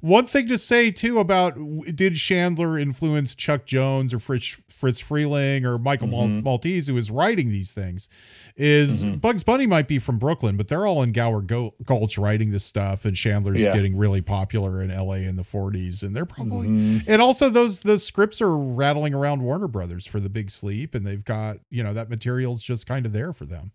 One 0.00 0.26
thing 0.26 0.46
to 0.46 0.56
say 0.58 0.92
too 0.92 1.18
about 1.18 1.58
did 1.94 2.14
Chandler 2.14 2.78
influence 2.78 3.34
Chuck 3.34 3.66
Jones 3.66 4.14
or 4.14 4.20
Fritz 4.20 4.62
Fritz 4.68 5.02
Freleng 5.02 5.64
or 5.64 5.76
Michael 5.76 6.06
Mal- 6.06 6.28
Mhm. 6.28 6.42
Maltese 6.44 6.86
who 6.86 6.96
is 6.96 7.10
writing 7.10 7.48
these 7.48 7.72
things 7.72 8.08
is 8.56 9.04
Mhm. 9.04 9.20
Bugs 9.20 9.42
Bunny 9.42 9.66
might 9.66 9.88
be 9.88 9.98
from 9.98 10.18
Brooklyn, 10.18 10.56
but 10.56 10.68
they're 10.68 10.86
all 10.86 11.02
in 11.02 11.10
Gower 11.10 11.42
Gulch 11.42 12.16
writing 12.16 12.52
this 12.52 12.64
stuff, 12.64 13.04
and 13.04 13.16
Chandler's 13.16 13.62
Yeah. 13.62 13.74
getting 13.74 13.96
really 13.96 14.20
popular 14.20 14.80
in 14.80 14.92
L.A. 14.92 15.24
in 15.24 15.34
the 15.34 15.42
'40s, 15.42 16.04
and 16.04 16.14
they're 16.14 16.24
probably 16.24 16.68
Mhm. 16.68 17.04
and 17.08 17.20
also 17.20 17.48
those 17.50 17.80
the 17.80 17.98
scripts 17.98 18.40
are 18.40 18.56
rattling 18.56 19.14
around 19.14 19.42
Warner 19.42 19.66
Brothers 19.68 20.06
for 20.06 20.20
The 20.20 20.30
Big 20.30 20.48
Sleep, 20.50 20.94
and 20.94 21.04
they've 21.04 21.24
got 21.24 21.56
you 21.70 21.82
know 21.82 21.92
that 21.92 22.08
material's 22.08 22.62
just 22.62 22.86
kind 22.86 23.04
of 23.04 23.12
there 23.12 23.32
for 23.32 23.46
them. 23.46 23.72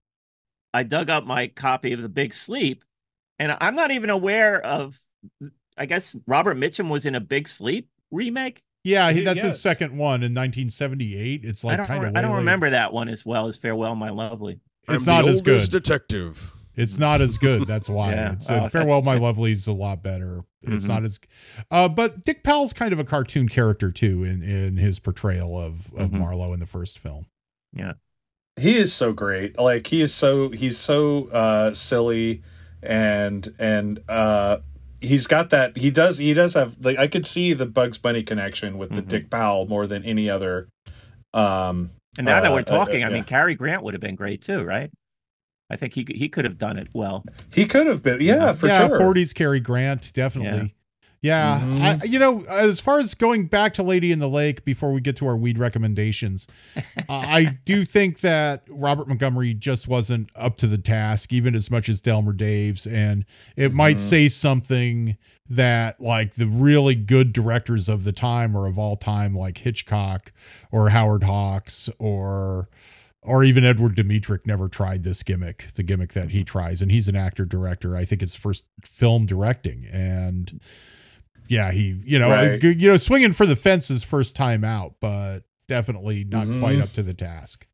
I 0.73 0.83
dug 0.83 1.09
up 1.09 1.25
my 1.25 1.47
copy 1.47 1.91
of 1.91 2.01
The 2.01 2.07
Big 2.09 2.33
Sleep, 2.33 2.85
and 3.39 3.57
I'm 3.59 3.75
not 3.75 3.91
even 3.91 4.09
aware 4.09 4.61
of. 4.65 5.01
I 5.77 5.85
guess 5.85 6.15
Robert 6.27 6.57
Mitchum 6.57 6.89
was 6.89 7.05
in 7.05 7.15
a 7.15 7.19
Big 7.21 7.47
Sleep 7.47 7.89
remake. 8.11 8.63
Yeah, 8.83 9.11
he, 9.11 9.19
He- 9.19 9.25
that's 9.25 9.41
his 9.41 9.61
second 9.61 9.97
one 9.97 10.23
in 10.23 10.33
1978. 10.33 11.45
It's 11.45 11.63
I 11.63 11.67
like 11.69 11.77
don't. 11.77 11.85
kind 11.87 12.05
of 12.05 12.15
I 12.15 12.21
don't 12.21 12.35
remember 12.37 12.69
that 12.71 12.91
one 12.93 13.07
as 13.09 13.25
well 13.25 13.47
as 13.47 13.57
Farewell, 13.57 13.95
My 13.95 14.09
Lovely. 14.09 14.59
It's 14.89 15.07
I'm 15.07 15.15
not 15.15 15.25
the 15.25 15.31
as 15.31 15.41
good. 15.41 15.69
detective. 15.69 16.51
It's 16.75 16.97
not 16.97 17.21
as 17.21 17.37
good. 17.37 17.65
That's 17.67 17.87
why. 17.87 18.11
Yeah. 18.13 18.33
It's, 18.33 18.49
Oh, 18.51 18.67
Farewell, 18.67 19.01
that's- 19.01 19.05
My 19.19 19.25
Lovely 19.25 19.51
is 19.51 19.67
a 19.67 19.73
lot 19.73 20.03
better. 20.03 20.41
It's 20.63 20.85
Mhm. 20.85 20.89
not 20.89 21.03
as, 21.03 21.19
uh, 21.71 21.87
but 21.89 22.23
Dick 22.25 22.43
Powell's 22.43 22.73
kind 22.73 22.91
of 22.93 22.99
a 22.99 23.03
cartoon 23.03 23.47
character 23.47 23.91
too 23.91 24.23
in 24.23 24.41
in 24.41 24.77
his 24.77 24.99
portrayal 24.99 25.57
of 25.57 25.93
of 25.93 26.11
Mhm. 26.11 26.19
Marlowe 26.19 26.51
in 26.53 26.59
the 26.59 26.65
first 26.65 26.99
film. 26.99 27.27
Yeah. 27.75 27.93
he 28.59 28.77
is 28.77 28.93
so 28.93 29.11
great 29.13 29.57
like 29.57 29.87
he 29.87 29.99
is 30.01 30.13
so 30.13 30.49
he's 30.49 30.77
so 30.77 31.25
uh 31.29 31.73
silly 31.73 32.43
and 32.83 33.51
and 33.57 33.99
uh 34.07 34.57
he's 35.03 35.27
got 35.27 35.49
that 35.51 35.77
he 35.77 35.91
does 35.91 36.17
he 36.17 36.33
does 36.33 36.53
have 36.55 36.75
like 36.83 36.97
i 36.97 37.07
could 37.07 37.25
see 37.25 37.53
the 37.53 37.65
bugs 37.65 37.97
bunny 37.97 38.23
connection 38.23 38.77
with 38.77 38.91
the 38.91 39.01
Mhm. 39.01 39.07
dick 39.09 39.29
powell 39.29 39.67
more 39.67 39.85
than 39.85 40.03
any 40.05 40.29
other 40.29 40.67
um 41.33 41.91
And 42.17 42.25
now 42.25 42.41
that 42.41 42.51
uh, 42.51 42.53
we're 42.53 42.59
uh, 42.59 42.63
talking, 42.63 43.03
I 43.03 43.07
yeah. 43.07 43.13
mean, 43.13 43.23
Cary 43.23 43.55
Grant 43.55 43.83
would 43.83 43.93
have 43.95 44.01
been 44.01 44.15
great 44.15 44.41
too, 44.41 44.63
right? 44.63 44.89
I 45.69 45.75
think 45.75 45.93
he 45.95 46.05
he 46.09 46.29
could 46.29 46.45
have 46.45 46.57
done 46.59 46.77
it 46.77 46.89
well. 46.93 47.23
he 47.53 47.65
could 47.65 47.87
have 47.87 48.01
been 48.03 48.21
yeah 48.21 48.53
for 48.53 48.67
yeah, 48.67 48.87
sure 48.87 48.99
40s 48.99 49.33
Cary 49.33 49.59
Grant, 49.59 50.11
definitely. 50.13 50.75
Yeah, 51.23 51.61
Mhm. 51.61 51.81
I, 51.81 52.05
you 52.05 52.19
know, 52.19 52.43
as 52.43 52.81
far 52.81 52.99
as 52.99 53.13
going 53.13 53.45
back 53.45 53.73
to 53.75 53.83
Lady 53.83 54.11
in 54.11 54.19
the 54.19 54.27
Lake 54.27 54.65
before 54.65 54.91
we 54.91 54.99
get 54.99 55.15
to 55.15 55.25
our 55.27 55.37
weed 55.37 55.57
recommendations, 55.57 56.45
uh, 56.75 56.81
I 57.07 57.57
do 57.63 57.85
think 57.85 58.19
that 58.19 58.63
Robert 58.69 59.07
Montgomery 59.07 59.53
just 59.53 59.87
wasn't 59.87 60.29
up 60.35 60.57
to 60.57 60.67
the 60.67 60.77
task, 60.77 61.31
even 61.31 61.55
as 61.55 61.71
much 61.71 61.87
as 61.87 62.01
Delmer 62.01 62.33
Daves, 62.33 62.85
and 62.85 63.23
it 63.55 63.73
might 63.73 63.95
Mhm. 63.95 64.01
say 64.01 64.27
something 64.27 65.15
that 65.49 66.01
like 66.01 66.35
the 66.35 66.47
really 66.47 66.95
good 66.95 67.31
directors 67.31 67.87
of 67.87 68.03
the 68.03 68.11
time 68.11 68.53
or 68.55 68.67
of 68.67 68.77
all 68.77 68.97
time, 68.97 69.33
like 69.33 69.59
Hitchcock 69.59 70.33
or 70.73 70.89
Howard 70.89 71.23
Hawks 71.23 71.89
or 71.99 72.67
or 73.25 73.45
even 73.45 73.63
Edward 73.63 73.95
Dmytryk 73.95 74.45
never 74.45 74.67
tried 74.67 75.03
this 75.03 75.23
gimmick, 75.23 75.67
the 75.75 75.83
gimmick 75.83 76.11
that 76.11 76.31
he 76.31 76.43
tries, 76.43 76.81
and 76.81 76.91
he's 76.91 77.07
an 77.07 77.15
actor 77.15 77.45
director. 77.45 77.95
I 77.95 78.03
think 78.03 78.21
it's 78.21 78.35
first 78.35 78.65
film 78.83 79.25
directing, 79.25 79.85
and 79.89 80.59
yeah, 81.53 81.71
he 81.71 82.01
you 82.05 82.19
know 82.19 82.29
Right. 82.29 82.61
you 82.63 82.87
know 82.89 82.97
swinging 82.97 83.31
for 83.33 83.45
the 83.45 83.55
fences 83.55 84.03
first 84.03 84.35
time 84.35 84.63
out, 84.63 84.95
but 84.99 85.41
definitely 85.67 86.23
not 86.23 86.47
Mhm. 86.47 86.59
quite 86.59 86.79
up 86.79 86.91
to 86.93 87.03
the 87.03 87.13
task. 87.13 87.67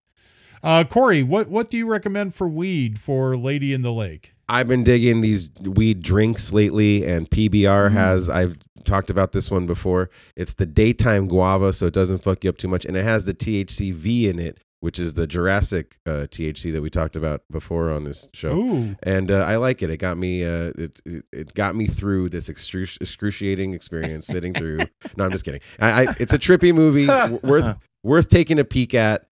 Uh, 0.61 0.83
Corey, 0.83 1.23
what 1.23 1.49
what 1.49 1.69
do 1.69 1.77
you 1.77 1.87
recommend 1.87 2.33
for 2.35 2.47
weed 2.47 2.99
for 2.99 3.37
Lady 3.37 3.73
in 3.73 3.81
the 3.81 3.93
Lake? 3.93 4.33
I've 4.49 4.67
been 4.67 4.83
digging 4.83 5.21
these 5.21 5.49
weed 5.61 6.01
drinks 6.01 6.51
lately, 6.51 7.05
and 7.05 7.29
PBR 7.29 7.89
has. 7.91 8.27
I've 8.27 8.57
talked 8.83 9.09
about 9.09 9.31
this 9.31 9.51
one 9.51 9.67
before. 9.67 10.09
It's 10.35 10.53
the 10.53 10.65
daytime 10.65 11.27
guava, 11.27 11.71
so 11.71 11.85
it 11.85 11.93
doesn't 11.93 12.23
fuck 12.23 12.43
you 12.43 12.49
up 12.49 12.57
too 12.57 12.67
much, 12.67 12.83
and 12.85 12.97
it 12.97 13.03
has 13.03 13.25
the 13.25 13.33
THCV 13.33 14.27
in 14.27 14.39
it, 14.39 14.57
which 14.81 14.97
is 14.99 15.13
the 15.13 15.27
Jurassic 15.27 15.97
uh, 16.05 16.25
THC 16.29 16.71
that 16.73 16.81
we 16.81 16.89
talked 16.89 17.15
about 17.15 17.41
before 17.51 17.89
on 17.91 18.03
this 18.05 18.29
show. 18.33 18.53
Ooh, 18.57 18.95
And 19.03 19.29
uh, 19.29 19.39
I 19.45 19.57
like 19.57 19.81
it. 19.81 19.89
It 19.89 19.97
got 19.97 20.17
me. 20.17 20.43
Uh, 20.45 20.71
it, 20.77 21.01
it 21.05 21.25
it 21.33 21.53
got 21.53 21.75
me 21.75 21.85
through 21.87 22.29
this 22.29 22.49
excru- 22.49 22.99
excruciating 23.01 23.73
experience 23.73 24.25
sitting 24.27 24.53
through. 24.53 24.79
No, 25.17 25.25
I'm 25.25 25.31
just 25.31 25.43
kidding. 25.45 25.61
I, 25.79 26.05
I 26.07 26.15
it's 26.19 26.33
a 26.33 26.39
trippy 26.39 26.73
movie, 26.73 27.05
w- 27.07 27.39
worth 27.43 27.77
worth 28.03 28.29
taking 28.29 28.59
a 28.59 28.63
peek 28.65 28.93
at. 28.93 29.25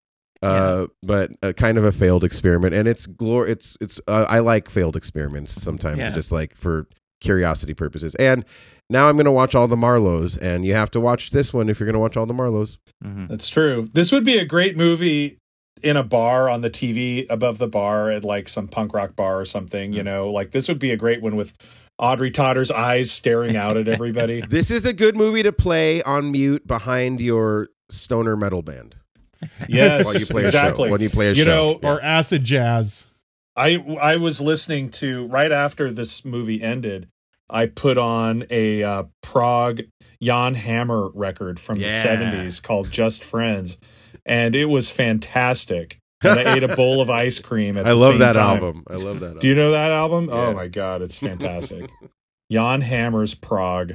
Uh, 0.43 0.85
but 1.01 1.31
uh, 1.41 1.51
kind 1.53 1.77
of 1.79 1.83
a 1.83 1.91
failed 1.91 2.23
experiment, 2.23 2.73
and 2.75 2.87
it's 2.87 3.07
glor. 3.07 3.47
It's 3.49 3.75
it's. 3.81 3.99
Uh, 4.07 4.25
I 4.29 4.39
like 4.39 4.69
failed 4.69 4.95
experiments 4.95 5.51
sometimes, 5.51 5.97
Yeah. 5.99 6.11
just 6.11 6.31
like 6.31 6.55
for 6.55 6.87
curiosity 7.21 7.73
purposes. 7.73 8.13
And 8.15 8.45
now 8.89 9.07
I'm 9.09 9.17
gonna 9.17 9.31
watch 9.31 9.55
all 9.55 9.67
the 9.67 9.77
Marlows, 9.77 10.37
and 10.37 10.65
you 10.65 10.73
have 10.73 10.91
to 10.91 10.99
watch 10.99 11.31
this 11.31 11.53
one 11.53 11.69
if 11.69 11.79
you're 11.79 11.87
gonna 11.87 11.99
watch 11.99 12.15
all 12.17 12.25
the 12.25 12.33
Marlows. 12.33 12.77
Mhm. 13.03 13.27
That's 13.29 13.49
true. 13.49 13.87
This 13.93 14.11
would 14.11 14.23
be 14.23 14.37
a 14.37 14.45
great 14.45 14.77
movie 14.77 15.37
in 15.83 15.95
a 15.97 16.03
bar 16.03 16.49
on 16.49 16.61
the 16.61 16.69
TV 16.69 17.25
above 17.29 17.57
the 17.59 17.67
bar 17.67 18.09
at 18.09 18.23
like 18.23 18.49
some 18.49 18.67
punk 18.67 18.93
rock 18.93 19.15
bar 19.15 19.39
or 19.39 19.45
something, 19.45 19.93
you 19.93 20.01
know. 20.03 20.31
Like 20.31 20.51
this 20.51 20.67
would 20.67 20.79
be 20.79 20.91
a 20.91 20.97
great 20.97 21.21
one 21.21 21.35
with 21.35 21.53
Audrey 21.99 22.31
Totter's 22.31 22.71
eyes 22.71 23.11
staring 23.11 23.55
out 23.55 23.77
at 23.77 23.87
everybody. 23.87 24.41
This 24.49 24.71
is 24.71 24.85
a 24.85 24.93
good 24.93 25.15
movie 25.15 25.43
to 25.43 25.51
play 25.51 26.01
on 26.03 26.31
mute 26.31 26.65
behind 26.65 27.19
your 27.21 27.69
stoner 27.89 28.35
metal 28.35 28.61
band. 28.63 28.95
yes, 29.69 30.05
While 30.05 30.15
you 30.17 30.25
play 30.25 30.41
a 30.43 30.45
exactly. 30.45 30.87
show. 30.87 30.91
When 30.91 31.01
you 31.01 31.09
play 31.11 31.27
a 31.27 31.33
you 31.33 31.43
show. 31.43 31.45
know, 31.45 31.79
or 31.83 32.01
acid 32.03 32.43
jazz. 32.43 33.05
I 33.55 33.75
I 34.01 34.15
was 34.17 34.41
listening 34.41 34.89
to 34.91 35.27
right 35.27 35.51
after 35.51 35.91
this 35.91 36.23
movie 36.25 36.61
ended. 36.61 37.07
I 37.49 37.67
put 37.67 37.97
on 37.97 38.45
a 38.49 38.83
uh, 38.83 39.03
Prague 39.21 39.81
Jan 40.21 40.55
Hammer 40.55 41.09
record 41.13 41.59
from 41.59 41.79
the 41.79 41.89
seventies 41.89 42.59
called 42.59 42.91
"Just 42.91 43.23
Friends," 43.23 43.77
and 44.25 44.55
it 44.55 44.65
was 44.65 44.89
fantastic. 44.89 45.97
And 46.23 46.39
I 46.39 46.55
ate 46.55 46.63
a 46.63 46.75
bowl 46.75 46.99
of 46.99 47.09
ice 47.11 47.39
cream. 47.39 47.77
At 47.77 47.85
I 47.87 47.89
the 47.91 47.95
love 47.95 48.11
same 48.13 48.19
that 48.19 48.33
time. 48.33 48.55
album. 48.63 48.83
I 48.89 48.95
love 48.95 49.19
that. 49.19 49.25
Album. 49.27 49.39
Do 49.39 49.47
you 49.47 49.55
know 49.55 49.71
that 49.71 49.91
album? 49.91 50.25
Yeah. 50.29 50.33
Oh 50.35 50.53
my 50.53 50.67
god, 50.67 51.01
it's 51.03 51.19
fantastic. 51.29 51.89
Jan 52.51 52.81
Hammer's 52.81 53.33
Prague. 53.35 53.93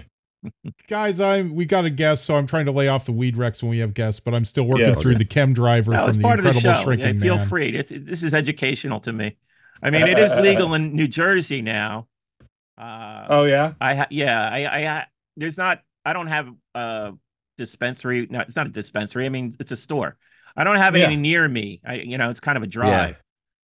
Guys, 0.88 1.20
I 1.20 1.42
we 1.42 1.64
got 1.66 1.84
a 1.84 1.90
guest, 1.90 2.24
so 2.24 2.36
I'm 2.36 2.46
trying 2.46 2.64
to 2.66 2.72
lay 2.72 2.88
off 2.88 3.04
the 3.06 3.12
weed 3.12 3.36
wrecks 3.36 3.62
when 3.62 3.70
we 3.70 3.78
have 3.78 3.94
guests, 3.94 4.20
but 4.20 4.34
I'm 4.34 4.44
still 4.44 4.64
working 4.64 4.86
Yes. 4.88 5.02
through 5.02 5.16
the 5.16 5.24
chem 5.24 5.52
driver 5.52 5.92
No, 5.92 6.06
from 6.06 6.14
the 6.16 6.22
part 6.22 6.38
of 6.40 6.44
the 6.44 6.50
Incredible. 6.50 6.82
Shrinking 6.82 7.14
Yeah, 7.16 7.20
feel 7.22 7.36
Man. 7.36 7.48
free. 7.48 7.68
It's, 7.70 7.90
this 7.94 8.22
is 8.22 8.34
educational 8.34 9.00
to 9.00 9.12
me. 9.12 9.36
I 9.82 9.90
mean, 9.90 10.06
it 10.06 10.18
is 10.18 10.34
legal 10.36 10.74
in 10.74 10.94
New 10.94 11.06
Jersey 11.08 11.62
now. 11.62 12.06
Uh, 12.78 13.26
Oh 13.28 13.44
yeah, 13.44 13.74
I 13.80 13.94
ha- 13.94 14.06
yeah, 14.10 14.48
I, 14.48 14.64
I 14.64 14.86
I 14.98 15.06
there's 15.36 15.58
not 15.58 15.80
I 16.04 16.12
don't 16.12 16.26
have 16.28 16.48
a 16.74 17.12
dispensary. 17.58 18.26
No, 18.30 18.40
it's 18.40 18.56
not 18.56 18.66
a 18.66 18.70
dispensary. 18.70 19.26
I 19.26 19.28
mean, 19.28 19.54
it's 19.60 19.72
a 19.72 19.76
store. 19.76 20.16
I 20.56 20.64
don't 20.64 20.76
have 20.76 20.96
Yeah. 20.96 21.04
any 21.06 21.16
near 21.16 21.48
me. 21.48 21.80
I 21.86 21.94
you 21.96 22.18
know, 22.18 22.30
it's 22.30 22.40
kind 22.40 22.56
of 22.56 22.62
a 22.62 22.66
drive. 22.66 23.16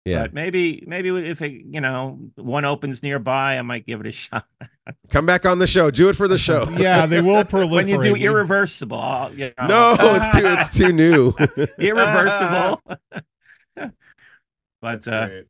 Yeah. 0.05 0.23
But 0.23 0.33
maybe 0.33 0.83
maybe 0.85 1.09
if 1.29 1.41
it 1.41 1.51
you 1.51 1.79
know 1.79 2.19
one 2.35 2.65
opens 2.65 3.01
nearby, 3.03 3.57
I 3.57 3.61
might 3.61 3.85
give 3.85 4.01
it 4.01 4.07
a 4.07 4.11
shot. 4.11 4.45
Come 5.09 5.25
back 5.25 5.45
on 5.45 5.59
the 5.59 5.67
show. 5.67 5.91
Do 5.91 6.09
it 6.09 6.15
for 6.17 6.27
the 6.27 6.37
show. 6.37 6.67
Yeah, 6.77 7.05
they 7.05 7.21
will 7.21 7.43
proliferate. 7.45 7.69
when 7.71 7.87
you 7.87 8.01
do 8.03 8.15
irreversible, 8.15 9.31
you 9.33 9.53
know. 9.57 9.67
No, 9.67 9.95
it's 9.99 10.29
too 10.35 10.45
it's 10.45 10.77
too 10.77 10.91
new. 10.91 11.33
irreversible. 11.77 12.81
but 14.81 15.07
uh, 15.07 15.27
great. 15.27 15.45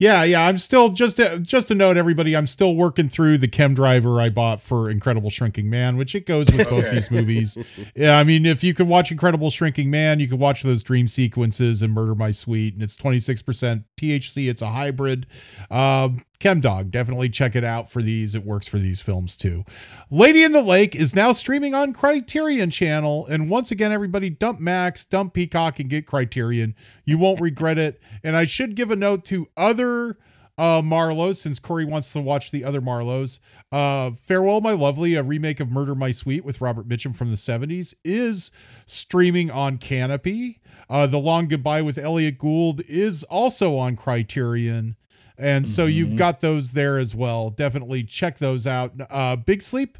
Yeah, 0.00 0.24
yeah. 0.24 0.46
I'm 0.46 0.56
still 0.56 0.88
just 0.88 1.18
to, 1.18 1.38
just 1.38 1.68
to 1.68 1.74
note, 1.74 1.96
everybody. 1.98 2.34
I'm 2.34 2.46
still 2.46 2.74
working 2.74 3.08
through 3.10 3.36
the 3.38 3.46
chem 3.48 3.74
driver 3.74 4.20
I 4.20 4.30
bought 4.30 4.60
for 4.60 4.90
Incredible 4.90 5.28
Shrinking 5.30 5.68
Man, 5.70 5.96
which 5.98 6.14
it 6.14 6.24
goes 6.26 6.50
with 6.50 6.68
both 6.70 6.80
Okay. 6.84 6.94
these 6.94 7.10
movies. 7.10 7.56
Yeah, 7.94 8.18
I 8.18 8.24
mean, 8.24 8.46
if 8.46 8.64
you 8.64 8.72
could 8.72 8.88
watch 8.88 9.12
Incredible 9.12 9.50
Shrinking 9.50 9.90
Man, 9.90 10.20
you 10.20 10.26
could 10.28 10.38
watch 10.38 10.62
those 10.62 10.82
dream 10.82 11.06
sequences 11.06 11.82
and 11.82 11.92
Murder 11.92 12.14
My 12.14 12.30
Sweet, 12.30 12.72
and 12.74 12.82
it's 12.82 12.96
26% 12.96 13.84
THC. 13.98 14.48
It's 14.48 14.62
a 14.62 14.70
hybrid. 14.70 15.26
Um, 15.70 16.24
Chem 16.40 16.60
Dog, 16.60 16.90
definitely 16.90 17.28
check 17.28 17.54
it 17.54 17.64
out 17.64 17.90
for 17.90 18.02
these. 18.02 18.34
It 18.34 18.44
works 18.44 18.66
for 18.66 18.78
these 18.78 19.02
films 19.02 19.36
too. 19.36 19.64
Lady 20.10 20.42
in 20.42 20.52
the 20.52 20.62
Lake 20.62 20.96
is 20.96 21.14
now 21.14 21.32
streaming 21.32 21.74
on 21.74 21.92
Criterion 21.92 22.70
Channel, 22.70 23.26
and 23.26 23.50
once 23.50 23.70
again, 23.70 23.92
everybody 23.92 24.30
dump 24.30 24.58
Max, 24.58 25.04
dump 25.04 25.34
Peacock, 25.34 25.78
and 25.78 25.90
get 25.90 26.06
Criterion. 26.06 26.74
You 27.04 27.18
won't 27.18 27.42
regret 27.42 27.78
it. 27.78 28.00
And 28.24 28.36
I 28.36 28.44
should 28.44 28.74
give 28.74 28.90
a 28.90 28.96
note 28.96 29.24
to 29.26 29.48
other 29.56 30.18
uh 30.56 30.82
Marlowe's 30.82 31.40
since 31.40 31.58
Corey 31.58 31.84
wants 31.84 32.12
to 32.12 32.20
watch 32.20 32.50
the 32.50 32.64
other 32.64 32.80
Marlowe's. 32.80 33.38
Uh 33.70 34.10
Farewell 34.10 34.62
My 34.62 34.72
Lovely, 34.72 35.14
a 35.14 35.22
remake 35.22 35.60
of 35.60 35.70
Murder 35.70 35.94
My 35.94 36.10
Sweet 36.10 36.44
with 36.44 36.60
Robert 36.62 36.88
Mitchum 36.88 37.14
from 37.14 37.30
the 37.30 37.36
70s, 37.36 37.94
is 38.02 38.50
streaming 38.86 39.50
on 39.50 39.76
Canopy. 39.76 40.60
Uh 40.88 41.06
The 41.06 41.18
Long 41.18 41.48
Goodbye 41.48 41.82
with 41.82 41.98
Elliott 41.98 42.38
Gould 42.38 42.80
is 42.88 43.24
also 43.24 43.76
on 43.76 43.94
Criterion. 43.94 44.96
And 45.40 45.66
so 45.66 45.86
you've 45.86 46.10
Mhm. 46.10 46.16
got 46.16 46.40
those 46.40 46.72
there 46.72 46.98
as 46.98 47.14
well. 47.14 47.50
Definitely 47.50 48.04
check 48.04 48.38
those 48.38 48.66
out. 48.66 48.92
Uh 49.10 49.36
Big 49.36 49.62
Sleep, 49.62 49.96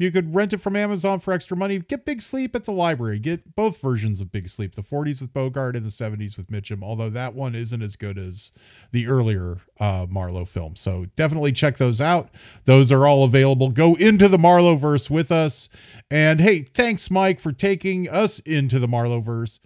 you 0.00 0.10
could 0.12 0.32
rent 0.34 0.52
it 0.52 0.58
from 0.58 0.76
Amazon 0.76 1.18
for 1.18 1.32
extra 1.34 1.56
money. 1.56 1.80
Get 1.80 2.04
Big 2.04 2.22
Sleep 2.22 2.54
at 2.54 2.62
the 2.64 2.72
library. 2.72 3.18
Get 3.18 3.56
both 3.56 3.80
versions 3.82 4.20
of 4.20 4.30
Big 4.30 4.48
Sleep, 4.48 4.74
the 4.76 4.82
40s 4.82 5.20
with 5.20 5.32
Bogart 5.32 5.74
and 5.74 5.84
the 5.84 5.90
70s 5.90 6.36
with 6.36 6.48
Mitchum, 6.50 6.82
although 6.84 7.10
that 7.10 7.34
one 7.34 7.56
isn't 7.56 7.82
as 7.82 7.96
good 7.96 8.16
as 8.16 8.52
the 8.92 9.08
earlier 9.08 9.58
uh, 9.80 10.06
Marlowe 10.08 10.44
film. 10.44 10.76
So 10.76 11.06
definitely 11.16 11.50
check 11.52 11.76
those 11.78 12.00
out. 12.00 12.30
Those 12.64 12.90
are 12.92 13.06
all 13.08 13.24
available. 13.24 13.70
Go 13.72 13.94
into 13.96 14.28
the 14.28 14.38
Marlowe 14.38 14.76
verse 14.76 15.10
with 15.10 15.32
us. 15.32 15.68
And 16.10 16.40
hey, 16.40 16.62
thanks, 16.62 17.10
Mike, 17.10 17.40
for 17.40 17.52
taking 17.52 18.08
us 18.08 18.38
into 18.38 18.78
the 18.78 18.88
Marlowe 18.88 19.20
verse. 19.20 19.58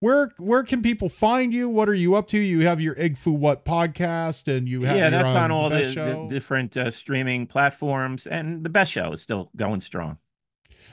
Where 0.00 0.30
where 0.38 0.62
can 0.62 0.80
people 0.80 1.08
find 1.10 1.52
you? 1.52 1.68
What 1.68 1.88
are 1.88 1.94
you 1.94 2.14
up 2.14 2.26
to? 2.28 2.38
You 2.40 2.60
have 2.66 2.80
your 2.80 2.98
Egg 2.98 3.18
Foo 3.18 3.32
What 3.32 3.66
podcast, 3.66 4.48
and 4.48 4.66
you 4.66 4.82
have 4.82 4.96
yeah, 4.96 5.10
you're 5.10 5.22
that's 5.22 5.34
on 5.34 5.50
all 5.50 5.68
the, 5.68 5.80
Best 5.80 5.94
the 5.94 6.26
different 6.28 6.74
uh, 6.76 6.90
streaming 6.90 7.46
platforms, 7.46 8.26
and 8.26 8.64
the 8.64 8.70
best 8.70 8.90
show 8.92 9.12
is 9.12 9.20
still 9.20 9.50
going 9.56 9.82
strong. 9.82 10.16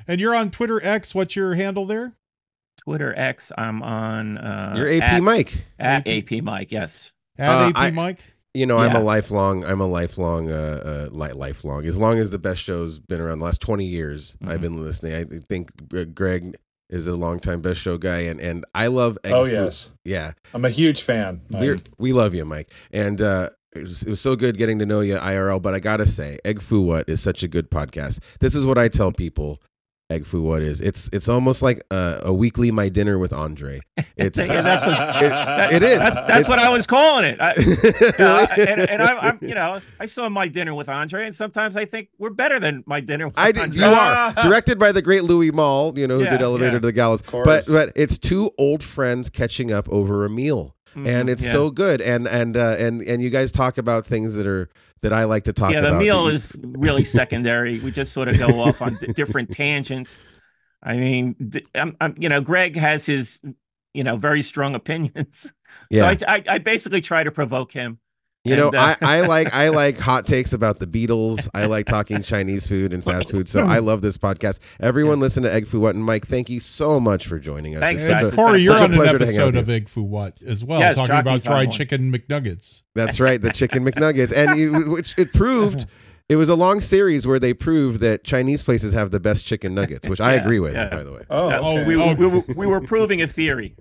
and 0.07 0.19
you're 0.19 0.35
on 0.35 0.51
Twitter 0.51 0.83
X. 0.85 1.15
What's 1.15 1.37
your 1.37 1.55
handle 1.55 1.85
there? 1.85 2.17
Twitter 2.83 3.17
X, 3.17 3.51
I'm 3.57 3.81
on. 3.81 4.37
Uh, 4.37 4.73
Your 4.77 4.89
AP 4.89 5.01
at, 5.03 5.23
Mike. 5.23 5.65
at 5.79 6.05
AP 6.07 6.41
Mike. 6.43 6.71
Yes. 6.71 7.11
At 7.37 7.49
Uh, 7.49 7.67
AP 7.69 7.73
I- 7.77 7.91
Mike. 7.91 8.19
You 8.53 8.65
know, 8.65 8.79
I'm 8.79 8.95
a 8.95 8.99
lifelong. 8.99 9.63
I'm 9.63 9.81
a 9.81 9.85
lifelong. 9.85 10.51
Uh, 10.51 11.07
uh, 11.11 11.15
li- 11.15 11.31
lifelong. 11.33 11.85
As 11.85 11.95
long 11.97 12.17
as 12.17 12.31
the 12.31 12.39
best 12.39 12.61
show's 12.61 12.97
been 12.97 13.21
around, 13.21 13.37
the 13.39 13.45
last 13.45 13.61
20 13.61 13.85
years, 13.85 14.35
I've 14.43 14.57
Mhm. 14.59 14.61
been 14.61 14.81
listening. 14.83 15.13
I 15.13 15.39
think 15.47 15.69
uh, 15.95 16.05
Greg 16.05 16.55
is 16.89 17.07
a 17.07 17.15
longtime 17.15 17.61
best 17.61 17.79
show 17.79 17.97
guy, 17.97 18.21
and 18.21 18.39
and 18.39 18.65
I 18.73 18.87
love. 18.87 19.17
Egg 19.23 19.33
Oh 19.33 19.45
Foo- 19.45 19.51
yes, 19.51 19.91
yeah. 20.05 20.33
I'm 20.53 20.65
a 20.65 20.69
huge 20.69 21.01
fan. 21.01 21.41
We're, 21.49 21.77
we 21.97 22.13
love 22.13 22.33
you, 22.33 22.45
Mike. 22.45 22.71
And 22.91 23.21
uh, 23.21 23.49
it 23.73 23.81
was, 23.81 24.03
it 24.03 24.09
was 24.09 24.21
so 24.21 24.35
good 24.35 24.57
getting 24.57 24.79
to 24.79 24.85
know 24.85 25.01
you 25.01 25.15
IRL. 25.15 25.61
But 25.61 25.73
I 25.73 25.79
gotta 25.79 26.05
say, 26.05 26.39
Egg 26.45 26.61
Foo 26.61 26.81
What 26.81 27.09
is 27.09 27.21
such 27.21 27.43
a 27.43 27.47
good 27.47 27.69
podcast. 27.69 28.19
This 28.39 28.55
is 28.55 28.65
what 28.65 28.77
I 28.77 28.87
tell 28.87 29.11
people. 29.11 29.59
Egg 30.09 30.25
Foo 30.25 30.41
What 30.41 30.61
is 30.61 30.79
it's 30.79 31.09
it's 31.11 31.27
almost 31.27 31.61
like 31.61 31.81
a, 31.91 32.21
a 32.25 32.33
weekly 32.33 32.71
my 32.71 32.87
dinner 32.87 33.19
with 33.19 33.33
Andre. 33.33 33.81
It's 34.15 34.37
Yeah, 34.39 34.61
that's 34.61 34.85
what- 34.85 35.23
it, 35.73 35.73
it 35.83 35.83
is. 35.83 35.99
That's, 35.99 36.15
that's 36.15 36.49
what 36.49 36.59
I 36.59 36.69
was 36.69 36.87
calling 36.87 37.25
it. 37.25 37.41
I, 37.41 37.53
Really? 37.53 38.13
uh, 38.19 38.47
and 38.57 38.89
and 38.89 39.03
I, 39.03 39.17
I'm, 39.17 39.39
you 39.41 39.53
know, 39.53 39.81
I 39.99 40.05
saw 40.05 40.29
my 40.29 40.47
dinner 40.47 40.73
with 40.73 40.87
Andre, 40.89 41.25
and 41.25 41.35
sometimes 41.35 41.75
I 41.75 41.83
think 41.85 42.07
we're 42.17 42.29
better 42.29 42.57
than 42.59 42.83
my 42.87 43.01
dinner. 43.01 43.27
With 43.27 43.37
I 43.37 43.51
did. 43.51 43.63
Andre. 43.63 43.81
You 43.81 43.87
are 43.89 44.33
directed 44.41 44.79
by 44.79 44.91
the 44.93 45.01
great 45.01 45.23
Louis 45.25 45.51
Malle, 45.51 45.93
you 45.97 46.07
know, 46.07 46.17
who 46.17 46.23
Yeah, 46.23 46.31
did 46.31 46.41
Elevator 46.41 46.73
yeah. 46.73 46.79
to 46.79 46.87
the 46.87 46.93
Gallows. 46.93 47.21
But 47.21 47.65
but 47.67 47.91
it's 47.95 48.17
two 48.17 48.51
old 48.57 48.83
friends 48.83 49.29
catching 49.29 49.71
up 49.73 49.87
over 49.89 50.23
a 50.25 50.29
meal, 50.29 50.73
and 50.95 51.05
Mhm, 51.27 51.29
it's 51.29 51.43
yeah. 51.43 51.51
so 51.51 51.69
good. 51.69 51.99
And 52.01 52.27
and 52.27 52.55
uh, 52.55 52.75
and 52.79 53.01
and 53.03 53.21
you 53.21 53.29
guys 53.29 53.51
talk 53.51 53.77
about 53.77 54.07
things 54.07 54.33
that 54.35 54.47
are 54.47 54.69
that 55.01 55.13
I 55.13 55.25
like 55.25 55.45
to 55.45 55.53
talk 55.53 55.71
yeah, 55.71 55.79
about. 55.79 55.87
Yeah, 55.87 55.93
the 55.93 55.99
meal 55.99 56.27
is 56.27 56.55
really 56.63 57.03
secondary. 57.03 57.79
we 57.79 57.91
just 57.91 58.13
sort 58.13 58.27
of 58.27 58.37
go 58.37 58.47
off 58.61 58.81
on 58.81 58.95
d- 58.95 59.07
different 59.13 59.51
tangents. 59.51 60.17
I 60.81 60.97
mean, 60.97 61.33
d- 61.33 61.65
I'm, 61.75 61.95
I'm, 61.99 62.15
you 62.17 62.29
know, 62.29 62.41
Greg 62.41 62.75
has 62.75 63.05
his, 63.05 63.39
you 63.93 64.03
know, 64.03 64.15
very 64.15 64.41
strong 64.41 64.75
opinions. 64.75 65.51
Yeah. 65.89 66.13
So 66.13 66.25
I, 66.27 66.35
I, 66.35 66.43
I 66.49 66.57
basically 66.59 67.01
try 67.01 67.23
to 67.23 67.31
provoke 67.31 67.71
him. 67.71 67.99
You 68.49 68.55
know, 68.55 68.69
uh, 68.69 68.95
I, 69.01 69.17
I 69.17 69.21
like 69.27 69.53
I 69.53 69.69
like 69.69 69.97
hot 69.97 70.25
takes 70.25 70.53
about 70.53 70.79
the 70.79 70.87
Beatles. 70.87 71.47
I 71.53 71.65
like 71.65 71.85
talking 71.85 72.21
Chinese 72.23 72.65
food 72.67 72.93
and 72.93 73.03
fast 73.03 73.31
food. 73.31 73.49
So 73.49 73.61
I 73.61 73.79
love 73.79 74.01
this 74.01 74.17
podcast. 74.17 74.59
Everyone 74.79 75.19
listen 75.19 75.43
to 75.43 75.53
Egg 75.53 75.67
Foo 75.67 75.79
What 75.79 75.95
and 75.95 76.03
Mike. 76.03 76.25
Thank 76.25 76.49
you 76.49 76.59
so 76.59 76.99
much 76.99 77.27
for 77.27 77.39
joining 77.39 77.75
us. 77.75 77.81
Thanks, 77.81 78.03
It's 78.03 78.09
guys. 78.09 78.31
a- 78.31 78.35
Corey, 78.35 78.61
you're 78.61 78.75
a 78.75 78.79
on 78.81 78.91
an 78.91 78.97
pleasure 78.97 79.17
to 79.19 79.25
hang 79.25 79.35
out 79.35 79.39
episode 79.39 79.55
with 79.55 79.63
of 79.63 79.69
you. 79.69 79.75
Egg 79.75 79.89
Foo 79.89 80.03
What 80.03 80.41
as 80.45 80.63
well, 80.63 80.79
Yes, 80.79 80.95
talking 80.95 81.15
about 81.15 81.27
on 81.33 81.39
fried 81.41 81.67
one. 81.67 81.71
chicken 81.77 82.11
McNuggets. 82.11 82.83
That's 82.95 83.19
right, 83.19 83.41
the 83.41 83.51
chicken 83.51 83.83
McNuggets, 83.89 84.31
and 84.35 84.57
you, 84.59 84.91
which 84.91 85.13
it 85.17 85.33
proved. 85.33 85.85
It 86.29 86.35
was 86.35 86.49
a 86.49 86.55
long 86.55 86.81
series 86.81 87.25
where 87.25 87.39
they 87.39 87.53
proved 87.53 88.01
that 88.01 88.25
Chinese 88.25 88.61
places 88.61 88.91
have 88.91 89.11
the 89.11 89.19
best 89.19 89.45
chicken 89.45 89.73
nuggets, 89.73 90.09
which 90.09 90.19
I 90.19 90.33
agree 90.41 90.59
with, 90.59 90.73
yeah. 90.73 90.89
by 90.89 91.03
the 91.03 91.13
way. 91.13 91.21
Oh, 91.29 91.49
okay. 91.49 91.85
we, 91.85 91.95
Oh. 91.95 92.13
we, 92.15 92.25
were, 92.27 92.43
we 92.53 92.67
were 92.67 92.81
proving 92.85 93.21
a 93.21 93.27
theory. 93.27 93.75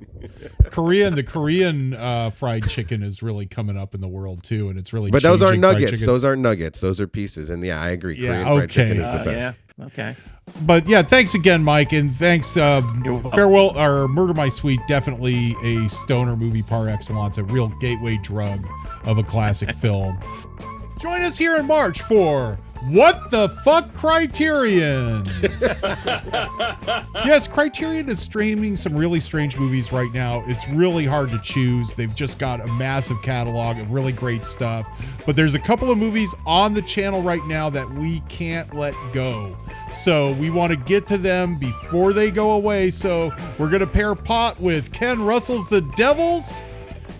Korean, 0.70 1.16
the 1.16 1.24
Korean 1.24 1.92
uh, 1.94 2.30
fried 2.30 2.68
chicken 2.68 3.02
is 3.02 3.20
really 3.20 3.46
coming 3.46 3.76
up 3.76 3.96
in 3.96 4.00
the 4.00 4.06
world 4.06 4.44
too, 4.44 4.68
and 4.68 4.78
it's 4.78 4.92
really. 4.92 5.10
But 5.10 5.24
those 5.24 5.42
aren't 5.42 5.58
nuggets; 5.58 5.90
chicken. 5.92 6.06
those 6.06 6.22
aren't 6.24 6.40
nuggets; 6.42 6.80
those 6.80 7.00
are 7.00 7.08
pieces. 7.08 7.50
And 7.50 7.64
yeah, 7.64 7.80
I 7.82 7.88
agree. 7.90 8.16
Yeah, 8.16 8.44
Korean 8.44 8.58
fried 8.58 8.70
chicken 8.70 9.00
okay. 9.00 9.00
is 9.00 9.06
the 9.06 9.20
Uh, 9.20 9.24
best. 9.24 9.58
yeah. 9.78 9.84
Okay. 9.86 10.16
But 10.62 10.86
yeah, 10.88 11.02
thanks 11.02 11.34
again, 11.34 11.64
Mike, 11.64 11.92
and 11.92 12.12
thanks. 12.14 12.56
Uh, 12.56 12.80
farewell 13.34 13.76
or 13.76 14.06
Murder 14.06 14.34
My 14.34 14.48
Sweet, 14.48 14.78
definitely 14.86 15.56
a 15.64 15.88
stoner 15.88 16.36
movie 16.36 16.62
par 16.62 16.88
excellence, 16.88 17.38
a 17.38 17.44
real 17.44 17.68
gateway 17.80 18.18
drug 18.22 18.64
of 19.04 19.18
a 19.18 19.24
classic 19.24 19.74
film. 19.74 20.16
Join 20.98 21.20
us 21.20 21.36
here 21.36 21.56
in 21.58 21.66
March 21.66 22.00
for 22.00 22.58
What 22.88 23.30
the 23.30 23.50
Fuck 23.50 23.92
Criterion. 23.92 25.26
yes, 27.26 27.46
Criterion 27.46 28.08
is 28.08 28.18
streaming 28.18 28.76
some 28.76 28.94
really 28.94 29.20
strange 29.20 29.58
movies 29.58 29.92
right 29.92 30.10
now. 30.14 30.42
It's 30.46 30.66
really 30.70 31.04
hard 31.04 31.28
to 31.32 31.38
choose. 31.40 31.94
They've 31.94 32.14
just 32.14 32.38
got 32.38 32.62
a 32.62 32.66
massive 32.66 33.20
catalog 33.20 33.76
of 33.76 33.92
really 33.92 34.12
great 34.12 34.46
stuff. 34.46 34.88
But 35.26 35.36
there's 35.36 35.54
a 35.54 35.58
couple 35.58 35.90
of 35.90 35.98
movies 35.98 36.34
on 36.46 36.72
the 36.72 36.80
channel 36.80 37.20
right 37.20 37.44
now 37.44 37.68
that 37.68 37.90
we 37.90 38.20
can't 38.30 38.74
let 38.74 38.94
go. 39.12 39.54
So 39.92 40.32
we 40.34 40.48
want 40.48 40.70
to 40.70 40.78
get 40.78 41.06
to 41.08 41.18
them 41.18 41.58
before 41.58 42.14
they 42.14 42.30
go 42.30 42.52
away. 42.52 42.88
So 42.88 43.32
we're 43.58 43.68
going 43.68 43.80
to 43.80 43.86
pair 43.86 44.14
pot 44.14 44.58
with 44.58 44.92
Ken 44.92 45.20
Russell's 45.20 45.68
The 45.68 45.82
Devils 45.82 46.64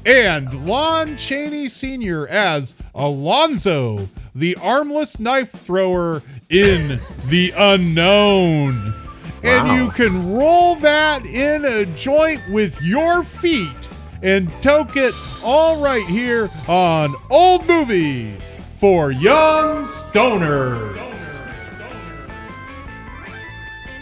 and 0.07 0.67
Lon 0.67 1.17
Chaney 1.17 1.67
Sr. 1.69 2.29
as 2.29 2.75
Alonzo, 2.95 4.09
the 4.35 4.57
armless 4.63 5.19
knife 5.19 5.51
thrower 5.51 6.23
in 6.49 7.01
The 7.27 7.53
Unknown. 7.57 8.95
And 9.43 9.69
Wow. 9.69 9.75
you 9.75 9.91
can 9.91 10.33
roll 10.33 10.77
that 10.77 11.25
in 11.27 11.65
a 11.65 11.85
joint 11.87 12.41
with 12.51 12.81
your 12.83 13.23
feet 13.25 13.89
and 14.23 14.51
toke 14.63 14.97
it 14.97 15.13
all 15.45 15.83
right 15.85 16.05
here 16.09 16.49
on 16.69 17.11
Old 17.31 17.67
Movies 17.67 18.51
for 18.75 19.11
Young 19.11 19.83
Stoners. 19.85 20.97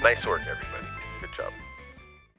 Nice 0.02 0.24
work, 0.26 0.42
everyone. 0.42 0.53